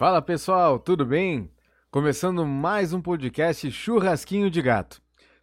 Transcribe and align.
Fala 0.00 0.22
pessoal, 0.22 0.78
tudo 0.78 1.04
bem? 1.04 1.50
Começando 1.90 2.46
mais 2.46 2.94
um 2.94 3.02
podcast 3.02 3.70
Churrasquinho 3.70 4.50
de 4.50 4.62
Gato. 4.62 4.98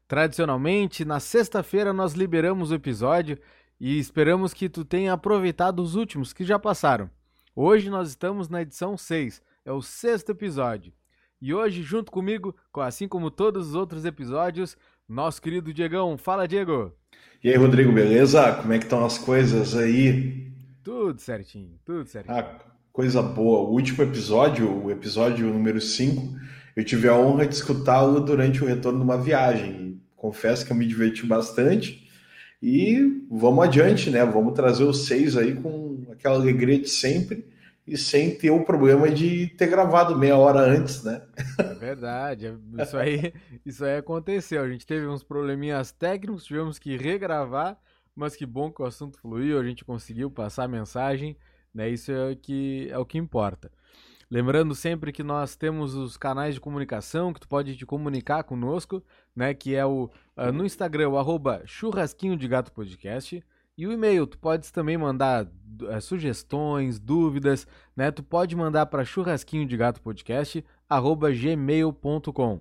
Tradicionalmente, 0.07 1.05
na 1.05 1.19
sexta-feira 1.19 1.93
nós 1.93 2.13
liberamos 2.13 2.71
o 2.71 2.73
episódio 2.73 3.37
e 3.79 3.99
esperamos 3.99 4.55
que 4.55 4.67
tu 4.67 4.83
tenha 4.83 5.13
aproveitado 5.13 5.79
os 5.79 5.93
últimos 5.93 6.33
que 6.33 6.43
já 6.43 6.57
passaram. 6.57 7.07
Hoje 7.55 7.87
nós 7.91 8.09
estamos 8.09 8.49
na 8.49 8.63
edição 8.63 8.97
6, 8.97 9.43
é 9.63 9.71
o 9.71 9.79
sexto 9.79 10.31
episódio. 10.31 10.91
E 11.39 11.53
hoje, 11.53 11.83
junto 11.83 12.11
comigo, 12.11 12.55
assim 12.77 13.07
como 13.07 13.29
todos 13.29 13.67
os 13.67 13.75
outros 13.75 14.05
episódios, 14.05 14.75
nosso 15.07 15.39
querido 15.39 15.71
Diegão. 15.71 16.17
Fala, 16.17 16.47
Diego! 16.47 16.91
E 17.43 17.49
aí, 17.49 17.55
Rodrigo, 17.57 17.91
beleza? 17.91 18.53
Como 18.53 18.73
é 18.73 18.79
que 18.79 18.85
estão 18.85 19.05
as 19.05 19.19
coisas 19.19 19.77
aí? 19.77 20.51
Tudo 20.83 21.21
certinho, 21.21 21.77
tudo 21.85 22.07
certinho. 22.07 22.35
Ah, 22.35 22.76
coisa 22.97 23.21
boa. 23.21 23.59
O 23.59 23.73
último 23.73 24.01
episódio, 24.01 24.85
o 24.85 24.89
episódio 24.89 25.45
número 25.53 25.79
5, 25.79 26.35
eu 26.75 26.83
tive 26.83 27.07
a 27.07 27.15
honra 27.15 27.45
de 27.45 27.53
escutá-lo 27.53 28.19
durante 28.19 28.63
o 28.63 28.65
retorno 28.65 28.97
de 28.97 29.05
uma 29.05 29.21
viagem. 29.21 30.01
Confesso 30.15 30.65
que 30.65 30.71
eu 30.71 30.75
me 30.75 30.83
diverti 30.83 31.23
bastante. 31.23 32.09
E 32.59 33.23
vamos 33.29 33.63
adiante, 33.63 34.09
né? 34.09 34.25
Vamos 34.25 34.55
trazer 34.55 34.83
os 34.83 35.05
seis 35.05 35.37
aí 35.37 35.53
com 35.53 36.07
aquela 36.11 36.37
alegria 36.37 36.79
de 36.79 36.89
sempre 36.89 37.45
e 37.85 37.95
sem 37.95 38.33
ter 38.33 38.49
o 38.49 38.65
problema 38.65 39.11
de 39.11 39.45
ter 39.49 39.67
gravado 39.67 40.17
meia 40.17 40.35
hora 40.35 40.61
antes, 40.61 41.03
né? 41.03 41.21
É 41.59 41.75
verdade, 41.75 42.57
isso 42.81 42.97
aí, 42.97 43.31
isso 43.63 43.85
aí 43.85 43.97
aconteceu. 43.97 44.63
A 44.63 44.69
gente 44.69 44.87
teve 44.87 45.05
uns 45.05 45.23
probleminhas 45.23 45.91
técnicos, 45.91 46.45
tivemos 46.45 46.79
que 46.79 46.97
regravar, 46.97 47.77
mas 48.15 48.35
que 48.35 48.43
bom 48.43 48.71
que 48.71 48.81
o 48.81 48.85
assunto 48.85 49.19
fluiu, 49.19 49.59
a 49.59 49.63
gente 49.63 49.85
conseguiu 49.85 50.31
passar 50.31 50.63
a 50.63 50.67
mensagem, 50.67 51.37
né? 51.77 51.87
Isso 51.87 52.11
é 52.11 52.31
o 52.31 52.35
que 52.35 52.87
é 52.89 52.97
o 52.97 53.05
que 53.05 53.19
importa. 53.19 53.71
Lembrando 54.29 54.73
sempre 54.73 55.13
que 55.13 55.23
nós 55.23 55.55
temos 55.55 55.93
os 55.93 56.17
canais 56.17 56.55
de 56.55 56.59
comunicação 56.59 57.31
que 57.31 57.39
tu 57.39 57.47
pode 57.47 57.77
te 57.77 57.85
comunicar 57.85 58.43
conosco, 58.43 59.01
né? 59.35 59.53
Que 59.53 59.75
é 59.75 59.85
o 59.85 60.09
uh, 60.35 60.51
no 60.51 60.65
Instagram, 60.65 61.09
o 61.09 61.17
arroba 61.17 61.61
churrasquinho 61.65 62.35
de 62.35 62.47
gato 62.47 62.73
podcast. 62.73 63.41
E 63.77 63.85
o 63.85 63.91
e-mail, 63.91 64.25
tu 64.25 64.39
pode 64.39 64.73
também 64.73 64.97
mandar 64.97 65.47
é, 65.89 65.99
sugestões, 65.99 66.99
dúvidas, 66.99 67.67
né? 67.95 68.09
Tu 68.09 68.23
pode 68.23 68.55
mandar 68.55 68.87
para 68.87 69.05
churrasquinho 69.05 69.67
de 69.67 69.77
gato 69.77 70.01
podcast 70.01 70.65
arroba 70.89 71.31
gmail.com. 71.31 72.59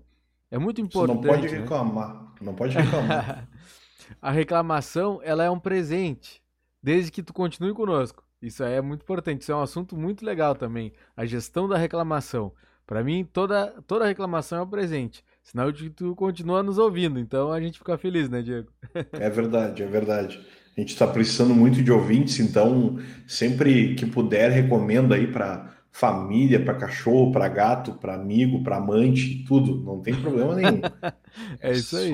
É 0.51 0.59
muito 0.59 0.83
importante. 0.83 1.23
Você 1.23 1.27
não 1.27 1.35
pode 1.35 1.53
né? 1.53 1.59
reclamar, 1.59 2.15
né? 2.15 2.31
não 2.43 2.55
pode 2.55 2.77
reclamar. 2.77 3.49
a 4.21 4.31
reclamação, 4.31 5.21
ela 5.25 5.43
é 5.43 5.51
um 5.51 5.59
presente, 5.59 6.43
desde 6.83 7.11
que 7.11 7.23
tu 7.23 7.33
continue 7.33 7.73
conosco. 7.73 8.26
Isso 8.41 8.63
aí 8.63 8.75
é 8.75 8.81
muito 8.81 9.03
importante, 9.03 9.43
isso 9.43 9.53
é 9.53 9.57
um 9.57 9.63
assunto 9.63 9.97
muito 9.97 10.25
legal 10.25 10.55
também, 10.55 10.93
a 11.17 11.25
gestão 11.25 11.69
da 11.69 11.77
reclamação. 11.77 12.53
Para 12.87 13.03
mim, 13.03 13.27
toda, 13.33 13.75
toda 13.87 14.07
reclamação 14.07 14.59
é 14.59 14.63
um 14.63 14.69
presente, 14.69 15.25
sinal 15.43 15.73
de 15.73 15.85
que 15.85 15.91
tu 15.91 16.15
continua 16.15 16.63
nos 16.63 16.79
ouvindo, 16.79 17.19
então 17.19 17.51
a 17.51 17.61
gente 17.61 17.79
fica 17.79 17.97
feliz, 17.99 18.29
né, 18.29 18.43
Diego? 18.43 18.69
é 19.13 19.31
verdade, 19.31 19.83
é 19.83 19.87
verdade. 19.87 20.41
A 20.77 20.81
gente 20.81 20.91
está 20.91 21.07
precisando 21.07 21.55
muito 21.55 21.83
de 21.83 21.91
ouvintes, 21.91 22.39
então 22.39 22.99
sempre 23.27 23.95
que 23.95 24.05
puder, 24.05 24.51
recomendo 24.51 25.15
aí 25.15 25.27
para 25.27 25.75
família, 25.91 26.63
para 26.63 26.75
cachorro, 26.75 27.33
para 27.33 27.49
gato, 27.49 27.95
para 27.95 28.15
amigo, 28.15 28.63
para 28.63 28.77
amante, 28.77 29.43
tudo. 29.49 29.83
Não 29.83 30.03
tem 30.03 30.15
problema 30.15 30.55
nenhum. 30.55 30.81
é 31.59 31.73
isso 31.73 31.97
aí. 31.97 32.13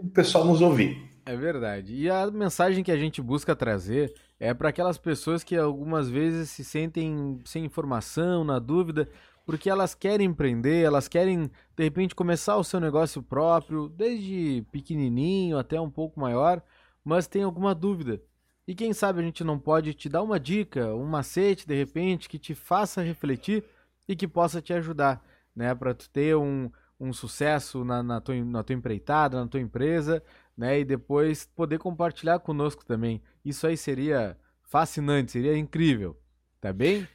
o 0.00 0.10
pessoal 0.10 0.44
nos 0.44 0.60
ouvir. 0.60 1.10
É 1.24 1.34
verdade. 1.34 1.94
E 1.94 2.10
a 2.10 2.30
mensagem 2.30 2.84
que 2.84 2.92
a 2.92 2.96
gente 2.96 3.22
busca 3.22 3.56
trazer 3.56 4.12
é 4.42 4.52
para 4.52 4.70
aquelas 4.70 4.98
pessoas 4.98 5.44
que 5.44 5.56
algumas 5.56 6.08
vezes 6.08 6.50
se 6.50 6.64
sentem 6.64 7.40
sem 7.44 7.64
informação, 7.64 8.42
na 8.42 8.58
dúvida, 8.58 9.08
porque 9.46 9.70
elas 9.70 9.94
querem 9.94 10.28
empreender, 10.28 10.84
elas 10.84 11.08
querem 11.08 11.50
de 11.76 11.84
repente 11.84 12.14
começar 12.14 12.56
o 12.56 12.64
seu 12.64 12.80
negócio 12.80 13.22
próprio, 13.22 13.88
desde 13.88 14.64
pequenininho 14.72 15.58
até 15.58 15.80
um 15.80 15.90
pouco 15.90 16.20
maior 16.20 16.62
mas 17.04 17.26
tem 17.26 17.42
alguma 17.42 17.74
dúvida. 17.74 18.22
E 18.66 18.74
quem 18.74 18.92
sabe 18.92 19.20
a 19.20 19.22
gente 19.22 19.42
não 19.42 19.58
pode 19.58 19.92
te 19.92 20.08
dar 20.08 20.22
uma 20.22 20.38
dica, 20.38 20.94
um 20.94 21.04
macete 21.04 21.66
de 21.66 21.74
repente 21.74 22.28
que 22.28 22.38
te 22.38 22.54
faça 22.54 23.02
refletir 23.02 23.64
e 24.08 24.14
que 24.14 24.28
possa 24.28 24.62
te 24.62 24.72
ajudar, 24.72 25.22
né, 25.54 25.74
para 25.74 25.94
tu 25.94 26.08
ter 26.10 26.36
um, 26.36 26.70
um 27.02 27.12
sucesso 27.12 27.84
na, 27.84 28.02
na, 28.02 28.20
tua, 28.20 28.34
na 28.44 28.62
tua 28.62 28.74
empreitada, 28.74 29.40
na 29.40 29.48
tua 29.48 29.60
empresa, 29.60 30.22
né, 30.56 30.78
e 30.78 30.84
depois 30.84 31.48
poder 31.56 31.78
compartilhar 31.78 32.38
conosco 32.38 32.84
também. 32.84 33.20
Isso 33.44 33.66
aí 33.66 33.76
seria 33.76 34.36
fascinante, 34.62 35.32
seria 35.32 35.58
incrível, 35.58 36.16
tá 36.60 36.72
bem? 36.72 37.06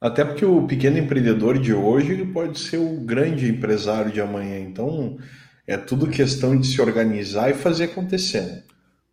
Até 0.00 0.24
porque 0.24 0.44
o 0.44 0.66
pequeno 0.66 0.98
empreendedor 0.98 1.58
de 1.58 1.72
hoje 1.72 2.12
ele 2.12 2.26
pode 2.26 2.58
ser 2.58 2.78
o 2.78 3.00
grande 3.00 3.48
empresário 3.48 4.10
de 4.10 4.20
amanhã. 4.20 4.58
Então 4.58 5.16
é 5.66 5.76
tudo 5.76 6.10
questão 6.10 6.58
de 6.58 6.66
se 6.66 6.80
organizar 6.80 7.48
e 7.50 7.54
fazer 7.54 7.84
acontecer. 7.84 8.42
Né? 8.42 8.62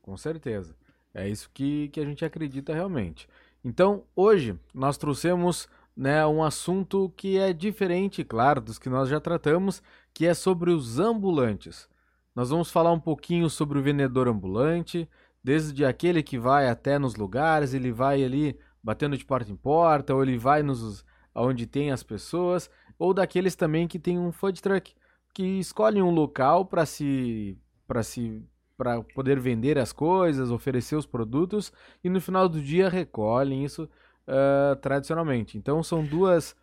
Com 0.01 0.17
certeza. 0.17 0.75
É 1.13 1.29
isso 1.29 1.49
que, 1.53 1.89
que 1.89 1.99
a 1.99 2.05
gente 2.05 2.25
acredita 2.25 2.73
realmente. 2.73 3.27
Então, 3.63 4.03
hoje 4.15 4.59
nós 4.73 4.97
trouxemos 4.97 5.69
né, 5.95 6.25
um 6.25 6.43
assunto 6.43 7.13
que 7.15 7.37
é 7.37 7.53
diferente, 7.53 8.23
claro, 8.23 8.59
dos 8.59 8.79
que 8.79 8.89
nós 8.89 9.09
já 9.09 9.19
tratamos, 9.19 9.81
que 10.13 10.25
é 10.25 10.33
sobre 10.33 10.71
os 10.71 10.99
ambulantes. 10.99 11.87
Nós 12.35 12.49
vamos 12.49 12.71
falar 12.71 12.91
um 12.91 12.99
pouquinho 12.99 13.49
sobre 13.49 13.77
o 13.77 13.83
vendedor 13.83 14.27
ambulante, 14.27 15.07
desde 15.43 15.85
aquele 15.85 16.23
que 16.23 16.39
vai 16.39 16.67
até 16.67 16.97
nos 16.97 17.15
lugares, 17.15 17.73
ele 17.73 17.91
vai 17.91 18.23
ali 18.23 18.57
batendo 18.83 19.17
de 19.17 19.25
porta 19.25 19.51
em 19.51 19.55
porta, 19.55 20.13
ou 20.13 20.23
ele 20.23 20.37
vai 20.37 20.63
nos 20.63 21.05
onde 21.35 21.65
tem 21.65 21.91
as 21.91 22.03
pessoas, 22.03 22.69
ou 22.97 23.13
daqueles 23.13 23.55
também 23.55 23.87
que 23.87 23.99
tem 23.99 24.19
um 24.19 24.31
food 24.31 24.61
truck, 24.61 24.93
que 25.33 25.59
escolhem 25.59 26.03
um 26.03 26.11
local 26.11 26.65
para 26.65 26.85
se 26.85 27.57
para 27.87 28.03
se 28.03 28.43
para 28.77 29.01
poder 29.01 29.39
vender 29.39 29.77
as 29.77 29.93
coisas, 29.93 30.49
oferecer 30.49 30.95
os 30.95 31.05
produtos 31.05 31.71
e 32.03 32.09
no 32.09 32.19
final 32.19 32.49
do 32.49 32.61
dia 32.61 32.89
recolhem 32.89 33.63
isso 33.63 33.87
uh, 34.27 34.75
tradicionalmente. 34.77 35.57
Então 35.57 35.81
são 35.83 36.03
duas, 36.03 36.55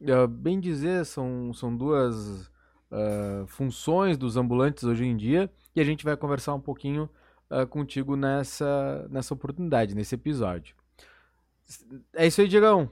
uh, 0.00 0.26
bem 0.26 0.60
dizer, 0.60 1.04
são, 1.04 1.52
são 1.52 1.74
duas 1.74 2.50
uh, 2.90 3.46
funções 3.46 4.16
dos 4.16 4.36
ambulantes 4.36 4.84
hoje 4.84 5.04
em 5.04 5.16
dia 5.16 5.50
e 5.74 5.80
a 5.80 5.84
gente 5.84 6.04
vai 6.04 6.16
conversar 6.16 6.54
um 6.54 6.60
pouquinho 6.60 7.08
contigo 7.70 8.14
nessa, 8.14 9.08
nessa 9.10 9.32
oportunidade, 9.32 9.94
nesse 9.94 10.14
episódio. 10.14 10.74
É 12.14 12.26
isso 12.26 12.42
aí, 12.42 12.46
Diegão. 12.46 12.90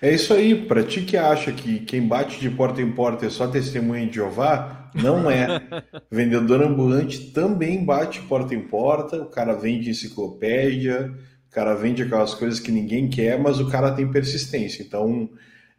É 0.00 0.12
isso 0.12 0.34
aí, 0.34 0.66
para 0.66 0.82
ti 0.82 1.02
que 1.02 1.16
acha 1.16 1.50
que 1.52 1.80
quem 1.80 2.06
bate 2.06 2.38
de 2.38 2.50
porta 2.50 2.82
em 2.82 2.92
porta 2.92 3.26
é 3.26 3.30
só 3.30 3.46
testemunha 3.46 4.06
de 4.06 4.16
Jeová, 4.16 4.90
não 4.94 5.30
é. 5.30 5.46
Vendedor 6.10 6.62
ambulante 6.62 7.30
também 7.32 7.84
bate 7.84 8.20
porta 8.22 8.54
em 8.54 8.60
porta, 8.60 9.22
o 9.22 9.30
cara 9.30 9.54
vende 9.54 9.90
enciclopédia, 9.90 11.14
cara 11.54 11.74
vende 11.74 12.02
aquelas 12.02 12.34
coisas 12.34 12.58
que 12.58 12.72
ninguém 12.72 13.08
quer, 13.08 13.38
mas 13.38 13.60
o 13.60 13.70
cara 13.70 13.92
tem 13.92 14.10
persistência. 14.10 14.82
Então, 14.82 15.30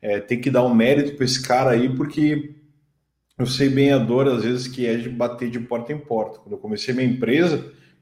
é, 0.01 0.19
tem 0.19 0.39
que 0.39 0.49
dar 0.49 0.63
um 0.63 0.73
mérito 0.73 1.15
para 1.15 1.25
esse 1.25 1.41
cara 1.41 1.71
aí, 1.71 1.93
porque 1.93 2.55
eu 3.37 3.45
sei 3.45 3.67
bem 3.67 3.91
a 3.91 3.97
dor, 3.97 4.27
às 4.27 4.43
vezes, 4.43 4.67
que 4.67 4.87
é 4.87 4.95
de 4.95 5.09
bater 5.09 5.49
de 5.49 5.59
porta 5.59 5.91
em 5.91 5.97
porta. 5.99 6.39
Quando 6.39 6.53
eu 6.53 6.57
comecei 6.57 6.93
minha 6.93 7.07
empresa, 7.07 7.57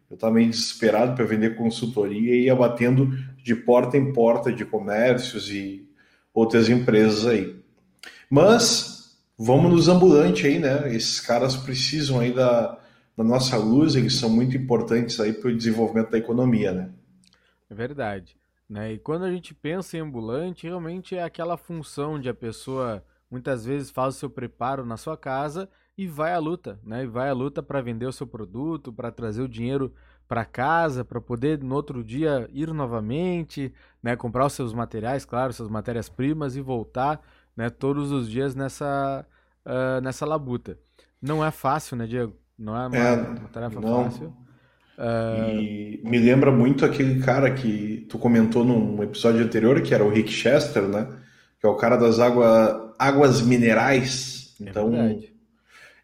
eu 0.09 0.13
estava 0.13 0.35
meio 0.35 0.50
desesperado 0.50 1.16
para 1.16 1.25
vender 1.25 1.56
consultoria 1.56 2.35
e 2.35 2.44
ia 2.44 2.56
batendo 2.56 3.09
de 3.44 3.56
porta 3.56 3.97
em 3.97 4.13
porta 4.13 4.53
de 4.53 4.63
comércios 4.63 5.50
e 5.50 5.90
outras 6.31 6.69
empresas 6.69 7.25
aí. 7.25 7.55
Mas 8.29 9.17
vamos 9.38 9.72
nos 9.72 9.88
ambulantes 9.88 10.45
aí, 10.45 10.59
né? 10.59 10.95
Esses 10.95 11.19
caras 11.19 11.55
precisam 11.55 12.19
aí 12.19 12.31
da, 12.31 12.78
da 13.17 13.23
nossa 13.23 13.57
luz, 13.57 13.95
eles 13.95 14.16
são 14.16 14.29
muito 14.29 14.55
importantes 14.55 15.19
aí 15.19 15.34
para 15.34 15.50
o 15.50 15.57
desenvolvimento 15.57 16.11
da 16.11 16.19
economia, 16.19 16.72
né? 16.72 16.90
É 17.73 17.75
verdade. 17.75 18.37
Né? 18.70 18.93
E 18.93 18.99
quando 18.99 19.23
a 19.25 19.31
gente 19.31 19.53
pensa 19.53 19.97
em 19.97 20.02
ambulante, 20.02 20.67
realmente 20.67 21.16
é 21.16 21.23
aquela 21.23 21.58
função 21.58 22.20
de 22.20 22.29
a 22.29 22.34
pessoa 22.34 23.03
muitas 23.29 23.66
vezes 23.66 23.90
faz 23.90 24.16
o 24.16 24.20
seu 24.20 24.29
preparo 24.29 24.85
na 24.85 24.96
sua 24.96 25.17
casa 25.17 25.67
e 25.97 26.05
vai 26.05 26.34
à 26.34 26.40
luta, 26.40 26.79
né? 26.84 27.03
E 27.03 27.08
vai 27.08 27.29
à 27.29 27.34
luta 27.34 27.64
para 27.64 27.81
vender 27.81 28.05
o 28.05 28.11
seu 28.11 28.28
produto, 28.28 28.93
para 28.93 29.11
trazer 29.11 29.41
o 29.41 29.49
dinheiro 29.49 29.91
para 30.28 30.46
casa, 30.46 31.03
para 31.03 31.20
poder 31.20 31.64
no 31.64 31.73
outro 31.73 32.03
dia 32.03 32.47
ir 32.53 32.72
novamente, 32.72 33.73
né? 34.02 34.16
Comprar 34.16 34.46
os 34.46 34.53
seus 34.53 34.72
materiais, 34.72 35.26
claro, 35.26 35.52
suas 35.52 35.69
matérias-primas 35.69 36.55
e 36.55 36.61
voltar, 36.61 37.22
né? 37.58 37.72
Todos 37.72 38.11
os 38.11 38.29
dias 38.29 38.53
nessa 38.53 39.26
uh, 39.66 40.02
nessa 40.02 40.26
labuta. 40.28 40.78
Não 41.19 41.43
é 41.43 41.49
fácil, 41.49 41.97
né, 41.97 42.05
Diego? 42.05 42.35
Não 42.58 42.76
é 42.76 42.87
uma, 42.87 42.97
é, 42.97 43.16
uma 43.16 43.49
tarefa 43.49 43.81
não. 43.81 44.03
fácil. 44.03 44.43
Uh... 44.97 45.59
E 45.59 46.01
me 46.03 46.19
lembra 46.19 46.51
muito 46.51 46.85
aquele 46.85 47.19
cara 47.22 47.51
que 47.51 48.05
tu 48.09 48.17
comentou 48.17 48.63
num 48.63 49.01
episódio 49.03 49.43
anterior, 49.43 49.81
que 49.81 49.93
era 49.93 50.03
o 50.03 50.09
Rick 50.09 50.31
Chester, 50.31 50.84
né? 50.84 51.07
Que 51.59 51.66
é 51.66 51.69
o 51.69 51.75
cara 51.75 51.97
das 51.97 52.19
água, 52.19 52.95
águas 52.99 53.41
minerais. 53.41 54.55
É 54.59 54.69
então, 54.69 54.91
verdade 54.91 55.34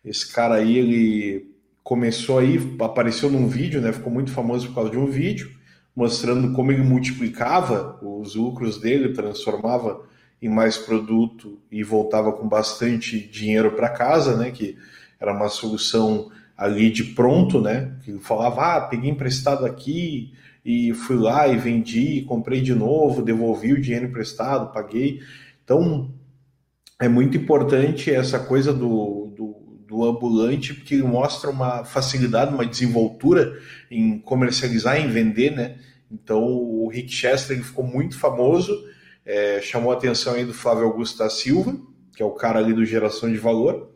esse 0.04 0.32
cara 0.32 0.56
aí, 0.56 0.78
ele 0.78 1.56
começou 1.84 2.40
aí, 2.40 2.60
apareceu 2.80 3.30
num 3.30 3.48
vídeo, 3.48 3.82
né? 3.82 3.92
Ficou 3.92 4.12
muito 4.12 4.32
famoso 4.32 4.68
por 4.68 4.76
causa 4.76 4.92
de 4.92 4.98
um 4.98 5.08
vídeo, 5.08 5.52
mostrando 5.96 6.54
como 6.54 6.72
ele 6.72 6.84
multiplicava 6.84 8.00
os 8.02 8.36
lucros 8.36 8.80
dele, 8.80 9.14
transformava 9.14 10.08
em 10.42 10.50
mais 10.50 10.78
produto 10.78 11.60
e 11.72 11.84
voltava 11.84 12.32
com 12.32 12.48
bastante 12.48 13.20
dinheiro 13.20 13.72
para 13.72 13.90
casa, 13.90 14.38
né? 14.38 14.52
Que 14.52 14.78
era 15.20 15.34
uma 15.34 15.50
solução 15.50 16.32
ali 16.60 16.92
de 16.92 17.04
pronto, 17.04 17.62
né? 17.62 17.94
Que 18.04 18.20
falava, 18.20 18.76
ah, 18.76 18.82
peguei 18.82 19.10
emprestado 19.10 19.66
aqui 19.66 20.34
e 20.66 20.94
fui 20.94 21.16
lá 21.16 21.48
e 21.48 21.58
vendi, 21.58 22.22
comprei 22.24 22.62
de 22.62 22.76
novo, 22.76 23.22
devolvi 23.22 23.74
o 23.74 23.82
dinheiro 23.82 24.06
emprestado, 24.06 24.74
paguei. 24.74 25.22
Então 25.64 26.12
é 27.00 27.08
muito 27.08 27.38
importante 27.38 28.12
essa 28.12 28.40
coisa 28.40 28.74
do, 28.74 29.34
do, 29.36 29.80
do 29.88 30.04
ambulante, 30.04 30.74
porque 30.74 30.98
mostra 30.98 31.50
uma 31.50 31.86
facilidade, 31.86 32.54
uma 32.54 32.66
desenvoltura 32.66 33.58
em 33.90 34.20
comercializar, 34.20 35.00
em 35.00 35.08
vender, 35.08 35.52
né? 35.52 35.78
Então 36.12 36.44
o 36.44 36.90
Rick 36.90 37.12
Chester 37.12 37.56
ele 37.56 37.64
ficou 37.64 37.86
muito 37.86 38.18
famoso 38.18 38.90
é, 39.30 39.62
chamou 39.62 39.92
a 39.92 39.96
atenção 39.96 40.34
aí 40.34 40.44
do 40.44 40.56
Flávio 40.56 40.86
Augusto 40.86 41.20
da 41.20 41.30
Silva, 41.30 41.78
que 42.16 42.24
é 42.24 42.26
o 42.26 42.32
cara 42.32 42.58
ali 42.58 42.74
do 42.74 42.84
Geração 42.84 43.32
de 43.32 43.38
Valor, 43.38 43.92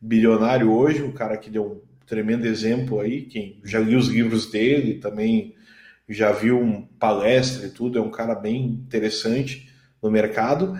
bilionário 0.00 0.70
hoje, 0.70 1.02
um 1.02 1.10
cara 1.10 1.36
que 1.36 1.50
deu 1.50 1.84
tremendo 2.08 2.46
exemplo 2.46 3.00
aí, 3.00 3.22
quem 3.22 3.60
já 3.62 3.80
viu 3.80 3.98
os 3.98 4.08
livros 4.08 4.50
dele, 4.50 4.94
também 4.94 5.54
já 6.08 6.32
viu 6.32 6.58
um 6.58 6.82
palestra 6.82 7.66
e 7.66 7.70
tudo, 7.70 7.98
é 7.98 8.02
um 8.02 8.10
cara 8.10 8.34
bem 8.34 8.64
interessante 8.64 9.70
no 10.02 10.10
mercado. 10.10 10.78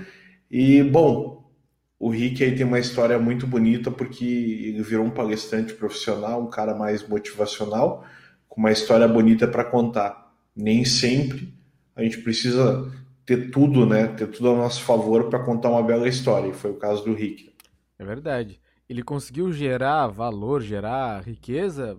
E, 0.51 0.83
bom, 0.83 1.53
o 1.99 2.09
Rick 2.09 2.43
aí 2.43 2.57
tem 2.57 2.65
uma 2.65 2.79
história 2.79 3.19
muito 3.19 3.47
bonita 3.47 3.91
porque 3.91 4.25
ele 4.25 4.83
virou 4.83 5.05
um 5.05 5.11
palestrante 5.11 5.75
profissional, 5.75 6.43
um 6.43 6.49
cara 6.49 6.75
mais 6.75 7.07
motivacional, 7.07 8.07
com 8.49 8.61
uma 8.61 8.73
história 8.73 9.07
bonita 9.07 9.47
para 9.47 9.65
contar. 9.65 10.33
Nem 10.57 10.85
sempre 10.85 11.53
a 11.95 12.03
gente 12.03 12.19
precisa 12.19 12.91
ter 13.27 13.51
tudo, 13.51 13.85
né? 13.85 14.07
Ter 14.07 14.29
tudo 14.29 14.51
a 14.51 14.57
nosso 14.57 14.83
favor 14.83 15.29
para 15.29 15.41
contar 15.41 15.69
uma 15.69 15.83
bela 15.83 16.09
história. 16.09 16.49
E 16.49 16.55
foi 16.55 16.71
o 16.71 16.77
caso 16.77 17.05
do 17.05 17.13
Rick. 17.13 17.53
É 17.99 18.05
verdade. 18.05 18.61
Ele 18.89 19.03
conseguiu 19.03 19.53
gerar 19.53 20.07
valor, 20.09 20.63
gerar 20.63 21.23
riqueza 21.23 21.99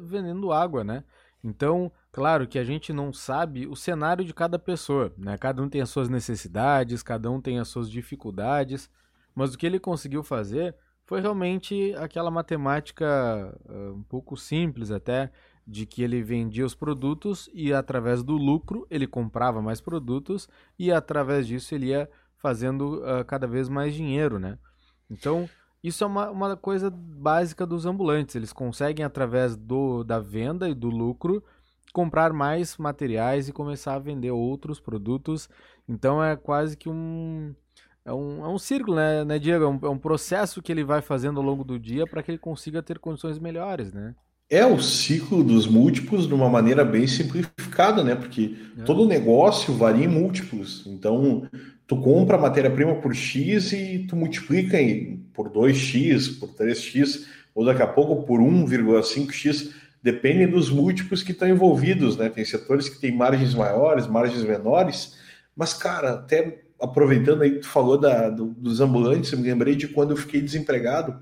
vendendo 0.00 0.52
água, 0.52 0.82
né? 0.82 1.04
Então, 1.42 1.90
claro 2.12 2.46
que 2.46 2.58
a 2.58 2.64
gente 2.64 2.92
não 2.92 3.12
sabe 3.12 3.66
o 3.66 3.74
cenário 3.74 4.24
de 4.24 4.34
cada 4.34 4.58
pessoa, 4.58 5.12
né? 5.16 5.36
Cada 5.38 5.62
um 5.62 5.68
tem 5.68 5.80
as 5.80 5.90
suas 5.90 6.08
necessidades, 6.08 7.02
cada 7.02 7.30
um 7.30 7.40
tem 7.40 7.58
as 7.58 7.68
suas 7.68 7.90
dificuldades, 7.90 8.90
mas 9.34 9.54
o 9.54 9.58
que 9.58 9.66
ele 9.66 9.78
conseguiu 9.78 10.22
fazer 10.22 10.74
foi 11.04 11.20
realmente 11.20 11.94
aquela 11.96 12.30
matemática 12.30 13.52
uh, 13.68 13.94
um 13.94 14.02
pouco 14.02 14.36
simples 14.36 14.90
até, 14.90 15.32
de 15.66 15.86
que 15.86 16.02
ele 16.02 16.22
vendia 16.22 16.64
os 16.64 16.74
produtos 16.74 17.48
e 17.52 17.72
através 17.72 18.22
do 18.22 18.36
lucro 18.36 18.86
ele 18.90 19.06
comprava 19.06 19.60
mais 19.62 19.80
produtos 19.80 20.48
e 20.78 20.92
através 20.92 21.46
disso 21.46 21.74
ele 21.74 21.86
ia 21.86 22.08
fazendo 22.36 23.02
uh, 23.02 23.24
cada 23.24 23.46
vez 23.46 23.68
mais 23.68 23.94
dinheiro, 23.94 24.38
né? 24.38 24.58
Então, 25.10 25.48
isso 25.82 26.04
é 26.04 26.06
uma, 26.06 26.30
uma 26.30 26.56
coisa 26.56 26.90
básica 26.90 27.66
dos 27.66 27.86
ambulantes. 27.86 28.34
Eles 28.34 28.52
conseguem, 28.52 29.04
através 29.04 29.56
do, 29.56 30.04
da 30.04 30.18
venda 30.18 30.68
e 30.68 30.74
do 30.74 30.88
lucro, 30.88 31.42
comprar 31.92 32.32
mais 32.32 32.76
materiais 32.76 33.48
e 33.48 33.52
começar 33.52 33.94
a 33.94 33.98
vender 33.98 34.30
outros 34.30 34.78
produtos. 34.78 35.48
Então, 35.88 36.22
é 36.22 36.36
quase 36.36 36.76
que 36.76 36.88
um... 36.88 37.54
É 38.02 38.12
um, 38.12 38.44
é 38.44 38.48
um 38.48 38.58
círculo, 38.58 38.96
né, 38.96 39.24
né 39.24 39.38
Diego? 39.38 39.64
É 39.64 39.68
um, 39.68 39.78
é 39.82 39.88
um 39.90 39.98
processo 39.98 40.62
que 40.62 40.72
ele 40.72 40.82
vai 40.82 41.02
fazendo 41.02 41.38
ao 41.38 41.44
longo 41.44 41.62
do 41.62 41.78
dia 41.78 42.06
para 42.06 42.22
que 42.22 42.30
ele 42.30 42.38
consiga 42.38 42.82
ter 42.82 42.98
condições 42.98 43.38
melhores, 43.38 43.92
né? 43.92 44.14
É 44.48 44.66
o 44.66 44.80
ciclo 44.80 45.44
dos 45.44 45.68
múltiplos 45.68 46.26
de 46.26 46.34
uma 46.34 46.48
maneira 46.48 46.84
bem 46.84 47.06
simplificada, 47.06 48.02
né? 48.02 48.16
Porque 48.16 48.56
é. 48.76 48.82
todo 48.82 49.06
negócio 49.06 49.72
varia 49.74 50.06
em 50.06 50.08
múltiplos. 50.08 50.84
Então, 50.88 51.48
tu 51.90 51.96
compra 51.96 52.36
a 52.36 52.40
matéria-prima 52.40 52.94
por 53.00 53.12
X 53.12 53.72
e 53.72 54.06
tu 54.08 54.14
multiplica 54.14 54.78
por 55.34 55.50
2x, 55.50 56.38
por 56.38 56.50
3x, 56.50 57.26
ou 57.52 57.64
daqui 57.64 57.82
a 57.82 57.86
pouco 57.88 58.24
por 58.24 58.38
1,5x. 58.38 59.72
Depende 60.00 60.46
dos 60.46 60.70
múltiplos 60.70 61.24
que 61.24 61.32
estão 61.32 61.48
envolvidos, 61.48 62.16
né? 62.16 62.28
Tem 62.28 62.44
setores 62.44 62.88
que 62.88 63.00
têm 63.00 63.10
margens 63.10 63.54
maiores, 63.56 64.06
margens 64.06 64.44
menores. 64.44 65.18
Mas, 65.56 65.74
cara, 65.74 66.12
até 66.12 66.62
aproveitando 66.80 67.42
aí 67.42 67.54
que 67.54 67.58
tu 67.58 67.66
falou 67.66 67.98
da, 67.98 68.30
do, 68.30 68.54
dos 68.54 68.80
ambulantes, 68.80 69.32
eu 69.32 69.40
me 69.40 69.48
lembrei 69.48 69.74
de 69.74 69.88
quando 69.88 70.12
eu 70.12 70.16
fiquei 70.16 70.40
desempregado 70.40 71.18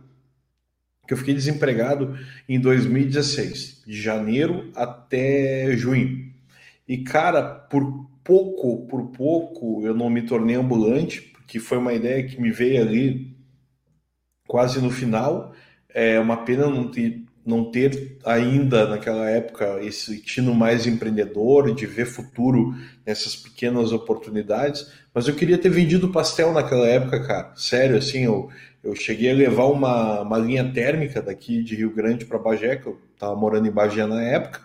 que 1.07 1.15
eu 1.15 1.17
fiquei 1.17 1.33
desempregado 1.33 2.19
em 2.47 2.61
2016, 2.61 3.85
de 3.87 3.99
janeiro 3.99 4.71
até 4.77 5.75
junho. 5.75 6.31
E 6.87 6.99
cara, 6.99 7.43
por 7.43 8.08
pouco, 8.29 8.87
por 8.87 9.07
pouco 9.07 9.81
eu 9.87 9.95
não 9.95 10.11
me 10.11 10.21
tornei 10.21 10.55
ambulante, 10.55 11.23
porque 11.23 11.59
foi 11.59 11.79
uma 11.79 11.95
ideia 11.95 12.23
que 12.27 12.39
me 12.39 12.51
veio 12.51 12.83
ali 12.83 13.35
quase 14.47 14.83
no 14.83 14.91
final. 14.91 15.55
É 15.89 16.21
uma 16.21 16.45
pena 16.45 16.69
não 16.69 16.91
ter, 16.91 17.25
não 17.45 17.71
ter 17.71 18.19
ainda 18.27 18.87
naquela 18.87 19.31
época 19.31 19.81
esse 19.83 20.21
tino 20.21 20.55
mais 20.55 20.87
empreendedor, 20.87 21.75
de 21.75 21.87
ver 21.87 22.05
futuro 22.05 22.75
nessas 23.07 23.35
pequenas 23.35 23.93
oportunidades, 23.93 24.93
mas 25.15 25.27
eu 25.27 25.35
queria 25.35 25.57
ter 25.57 25.71
vendido 25.71 26.13
pastel 26.13 26.53
naquela 26.53 26.87
época, 26.87 27.27
cara. 27.27 27.55
Sério, 27.57 27.97
assim, 27.97 28.25
eu 28.25 28.51
eu 28.83 28.95
cheguei 28.95 29.31
a 29.31 29.35
levar 29.35 29.67
uma, 29.67 30.21
uma 30.23 30.39
linha 30.39 30.73
térmica 30.73 31.21
daqui 31.21 31.63
de 31.63 31.75
Rio 31.75 31.91
Grande 31.93 32.25
para 32.25 32.39
Bagé, 32.39 32.77
que 32.77 32.87
eu 32.87 32.99
estava 33.13 33.35
morando 33.35 33.67
em 33.67 33.73
Bagé 33.73 34.07
na 34.07 34.23
época, 34.23 34.61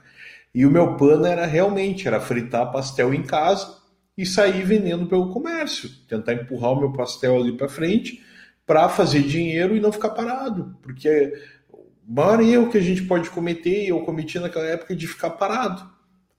e 0.54 0.66
o 0.66 0.72
meu 0.72 0.96
plano 0.96 1.26
era 1.26 1.46
realmente 1.46 2.08
era 2.08 2.20
fritar 2.20 2.72
pastel 2.72 3.14
em 3.14 3.24
casa 3.24 3.78
e 4.18 4.26
sair 4.26 4.64
vendendo 4.64 5.08
pelo 5.08 5.32
comércio, 5.32 5.90
tentar 6.08 6.34
empurrar 6.34 6.72
o 6.72 6.80
meu 6.80 6.92
pastel 6.92 7.38
ali 7.38 7.58
para 7.58 7.68
frente 7.68 8.24
para 8.66 8.88
fazer 8.88 9.24
dinheiro 9.24 9.76
e 9.76 9.80
não 9.80 9.92
ficar 9.92 10.12
parado, 10.12 10.78
porque 10.82 11.34
o 11.72 12.14
maior 12.14 12.42
erro 12.42 12.70
que 12.70 12.78
a 12.78 12.82
gente 12.82 13.04
pode 13.04 13.30
cometer, 13.30 13.86
e 13.86 13.90
eu 13.90 14.00
cometi 14.02 14.40
naquela 14.40 14.66
época, 14.66 14.94
é 14.94 14.96
de 14.96 15.06
ficar 15.06 15.32
parado. 15.32 15.92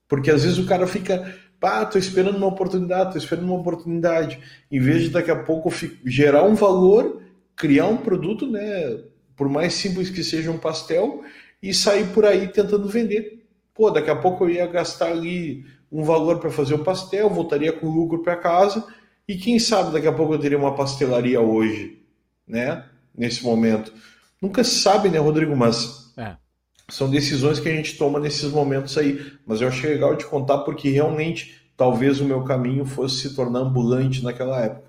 Porque 0.07 0.31
às 0.31 0.43
vezes 0.43 0.57
o 0.57 0.65
cara 0.65 0.87
fica, 0.87 1.35
pá, 1.59 1.85
tô 1.85 1.99
esperando 1.99 2.37
uma 2.37 2.47
oportunidade, 2.47 3.11
tô 3.11 3.17
esperando 3.19 3.45
uma 3.45 3.59
oportunidade, 3.59 4.39
em 4.71 4.79
vez 4.79 5.03
de 5.03 5.09
daqui 5.09 5.29
a 5.29 5.43
pouco 5.43 5.71
gerar 6.03 6.43
um 6.43 6.55
valor 6.55 7.21
criar 7.55 7.87
um 7.87 7.97
produto, 7.97 8.45
né, 8.45 8.99
por 9.35 9.47
mais 9.47 9.73
simples 9.73 10.09
que 10.09 10.23
seja 10.23 10.51
um 10.51 10.57
pastel, 10.57 11.23
e 11.61 11.73
sair 11.73 12.07
por 12.07 12.25
aí 12.25 12.47
tentando 12.47 12.87
vender. 12.87 13.44
Pô, 13.75 13.91
daqui 13.91 14.09
a 14.09 14.15
pouco 14.15 14.45
eu 14.45 14.49
ia 14.49 14.65
gastar 14.65 15.11
ali 15.11 15.65
um 15.91 16.03
valor 16.03 16.39
para 16.39 16.49
fazer 16.49 16.73
o 16.73 16.83
pastel, 16.83 17.29
voltaria 17.29 17.73
com 17.73 17.89
lucro 17.89 18.23
para 18.23 18.37
casa, 18.37 18.87
e 19.27 19.35
quem 19.35 19.59
sabe 19.59 19.91
daqui 19.91 20.07
a 20.07 20.13
pouco 20.13 20.33
eu 20.33 20.39
teria 20.39 20.57
uma 20.57 20.75
pastelaria 20.75 21.41
hoje, 21.41 22.01
né, 22.47 22.85
nesse 23.15 23.43
momento. 23.43 23.93
Nunca 24.41 24.63
se 24.63 24.79
sabe, 24.79 25.09
né, 25.09 25.19
Rodrigo, 25.19 25.55
mas 25.55 26.13
é. 26.17 26.37
são 26.89 27.09
decisões 27.09 27.59
que 27.59 27.67
a 27.67 27.75
gente 27.75 27.97
toma 27.97 28.19
nesses 28.19 28.51
momentos 28.51 28.97
aí. 28.97 29.33
Mas 29.45 29.59
eu 29.59 29.67
achei 29.67 29.93
legal 29.93 30.15
de 30.15 30.25
contar 30.25 30.59
porque 30.59 30.89
realmente 30.89 31.69
talvez 31.75 32.21
o 32.21 32.25
meu 32.25 32.43
caminho 32.43 32.85
fosse 32.85 33.21
se 33.21 33.35
tornar 33.35 33.59
ambulante 33.59 34.23
naquela 34.23 34.61
época. 34.61 34.85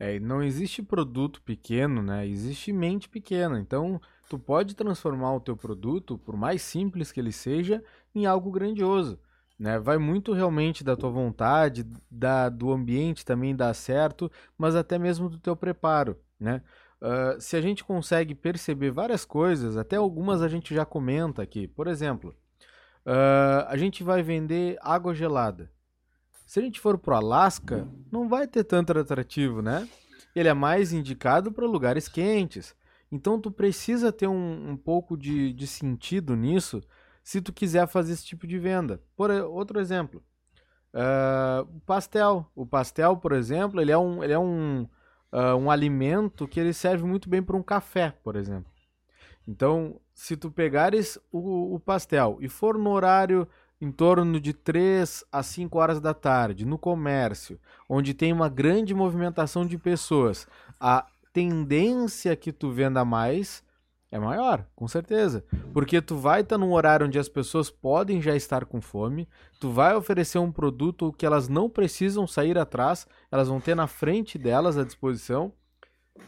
É, 0.00 0.20
não 0.20 0.42
existe 0.42 0.80
produto 0.80 1.42
pequeno, 1.42 2.02
né? 2.02 2.26
Existe 2.26 2.72
mente 2.72 3.08
pequena. 3.08 3.58
Então, 3.58 4.00
tu 4.28 4.38
pode 4.38 4.76
transformar 4.76 5.34
o 5.34 5.40
teu 5.40 5.56
produto, 5.56 6.16
por 6.18 6.36
mais 6.36 6.62
simples 6.62 7.10
que 7.10 7.18
ele 7.18 7.32
seja, 7.32 7.82
em 8.18 8.26
algo 8.26 8.50
grandioso. 8.50 9.18
Né? 9.58 9.78
Vai 9.78 9.98
muito 9.98 10.32
realmente 10.32 10.84
da 10.84 10.96
tua 10.96 11.10
vontade, 11.10 11.84
da, 12.10 12.48
do 12.48 12.72
ambiente 12.72 13.24
também 13.24 13.56
dar 13.56 13.74
certo, 13.74 14.30
mas 14.56 14.76
até 14.76 14.98
mesmo 14.98 15.28
do 15.28 15.38
teu 15.38 15.56
preparo, 15.56 16.16
né? 16.38 16.62
Uh, 17.00 17.40
se 17.40 17.56
a 17.56 17.60
gente 17.60 17.84
consegue 17.84 18.34
perceber 18.34 18.90
várias 18.90 19.24
coisas, 19.24 19.76
até 19.76 19.96
algumas 19.96 20.42
a 20.42 20.48
gente 20.48 20.74
já 20.74 20.84
comenta 20.84 21.40
aqui. 21.42 21.68
Por 21.68 21.86
exemplo, 21.86 22.34
uh, 23.06 23.66
a 23.68 23.76
gente 23.76 24.02
vai 24.02 24.20
vender 24.22 24.76
água 24.80 25.14
gelada. 25.14 25.70
Se 26.44 26.58
a 26.58 26.62
gente 26.62 26.80
for 26.80 26.98
pro 26.98 27.14
Alasca, 27.14 27.86
não 28.10 28.28
vai 28.28 28.48
ter 28.48 28.64
tanto 28.64 28.98
atrativo, 28.98 29.62
né? 29.62 29.88
Ele 30.34 30.48
é 30.48 30.54
mais 30.54 30.92
indicado 30.92 31.52
para 31.52 31.66
lugares 31.66 32.08
quentes. 32.08 32.74
Então 33.12 33.40
tu 33.40 33.50
precisa 33.50 34.10
ter 34.10 34.26
um, 34.26 34.70
um 34.70 34.76
pouco 34.76 35.16
de, 35.16 35.52
de 35.52 35.66
sentido 35.66 36.34
nisso 36.34 36.82
se 37.28 37.42
tu 37.42 37.52
quiser 37.52 37.86
fazer 37.86 38.14
esse 38.14 38.24
tipo 38.24 38.46
de 38.46 38.58
venda. 38.58 39.02
Por 39.14 39.30
outro 39.30 39.78
exemplo, 39.78 40.24
uh, 40.94 41.80
pastel. 41.80 42.50
O 42.54 42.64
pastel, 42.64 43.18
por 43.18 43.32
exemplo, 43.32 43.82
ele 43.82 43.92
é 43.92 43.98
um, 43.98 44.24
ele 44.24 44.32
é 44.32 44.38
um, 44.38 44.88
uh, 45.30 45.54
um 45.60 45.70
alimento 45.70 46.48
que 46.48 46.58
ele 46.58 46.72
serve 46.72 47.04
muito 47.04 47.28
bem 47.28 47.42
para 47.42 47.54
um 47.54 47.62
café, 47.62 48.14
por 48.24 48.34
exemplo. 48.34 48.72
Então, 49.46 50.00
se 50.14 50.38
tu 50.38 50.50
pegares 50.50 51.18
o, 51.30 51.74
o 51.74 51.78
pastel 51.78 52.38
e 52.40 52.48
for 52.48 52.78
no 52.78 52.88
horário 52.88 53.46
em 53.78 53.92
torno 53.92 54.40
de 54.40 54.54
3 54.54 55.22
a 55.30 55.42
5 55.42 55.78
horas 55.78 56.00
da 56.00 56.14
tarde, 56.14 56.64
no 56.64 56.78
comércio, 56.78 57.60
onde 57.86 58.14
tem 58.14 58.32
uma 58.32 58.48
grande 58.48 58.94
movimentação 58.94 59.66
de 59.66 59.76
pessoas, 59.76 60.48
a 60.80 61.06
tendência 61.30 62.34
que 62.34 62.52
tu 62.52 62.70
venda 62.70 63.04
mais 63.04 63.62
É 64.10 64.18
maior, 64.18 64.66
com 64.74 64.88
certeza. 64.88 65.44
Porque 65.72 66.00
tu 66.00 66.16
vai 66.16 66.40
estar 66.40 66.56
tá 66.56 66.58
num 66.58 66.72
horário 66.72 67.06
onde 67.06 67.18
as 67.18 67.28
pessoas 67.28 67.70
podem 67.70 68.22
já 68.22 68.34
estar 68.34 68.64
com 68.64 68.80
fome, 68.80 69.28
tu 69.60 69.70
vai 69.70 69.94
oferecer 69.94 70.38
um 70.38 70.50
produto 70.50 71.12
que 71.12 71.26
elas 71.26 71.48
não 71.48 71.68
precisam 71.68 72.26
sair 72.26 72.56
atrás, 72.56 73.06
elas 73.30 73.48
vão 73.48 73.60
ter 73.60 73.74
na 73.74 73.86
frente 73.86 74.38
delas 74.38 74.78
à 74.78 74.84
disposição. 74.84 75.52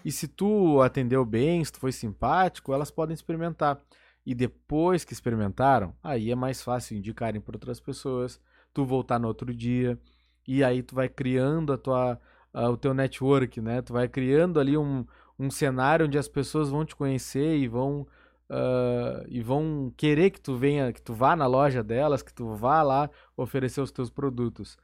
E 0.05 0.13
se 0.13 0.29
tu 0.29 0.81
atendeu 0.83 1.25
bem, 1.25 1.65
se 1.65 1.73
tu 1.73 1.81
foi 1.81 1.93
simpático, 1.93 2.73
elas 2.73 2.91
podem 2.91 3.15
experimentar. 3.15 3.81
E 4.25 4.35
depois 4.35 5.03
que 5.03 5.15
experimentaram, 5.15 5.95
aí 6.03 6.31
é 6.31 6.35
mais 6.35 6.63
fácil 6.63 6.97
indicarem 6.99 7.41
para 7.41 7.57
outras 7.57 7.81
pessoas, 7.81 8.39
tu 8.75 8.85
voltar 8.85 9.19
no 9.19 9.27
outro 9.27 9.55
dia, 9.55 9.99
e 10.47 10.63
aí 10.63 10.83
tu 10.83 10.95
vai 10.95 11.09
criando 11.09 11.73
a 11.73 11.79
tua, 11.79 12.21
uh, 12.55 12.69
o 12.69 12.77
teu 12.77 12.93
network, 12.93 13.61
né? 13.61 13.81
Tu 13.81 13.93
vai 13.93 14.07
criando 14.09 14.61
ali 14.61 14.77
um, 14.77 15.07
um 15.41 15.51
cenário 15.51 16.05
onde 16.07 16.19
as 16.19 16.29
pessoas 16.29 16.69
vão 16.69 16.85
te 16.85 16.95
conhecer 16.95 17.57
e 17.57 17.67
vão 17.67 18.07
uh, 18.51 19.25
e 19.27 19.41
vão 19.41 19.91
querer 19.97 20.31
que 20.31 20.41
tu 20.41 20.55
venha, 20.55 20.93
que 20.93 21.01
tu 21.01 21.15
vá 21.15 21.35
na 21.35 21.47
loja 21.47 21.83
delas, 21.83 22.23
que 22.23 22.33
tu 22.33 22.55
vá 22.55 22.83
lá 22.83 23.09
oferecer 23.35 23.81
os 23.81 23.91
teus 23.91 24.11
produtos. 24.11 24.77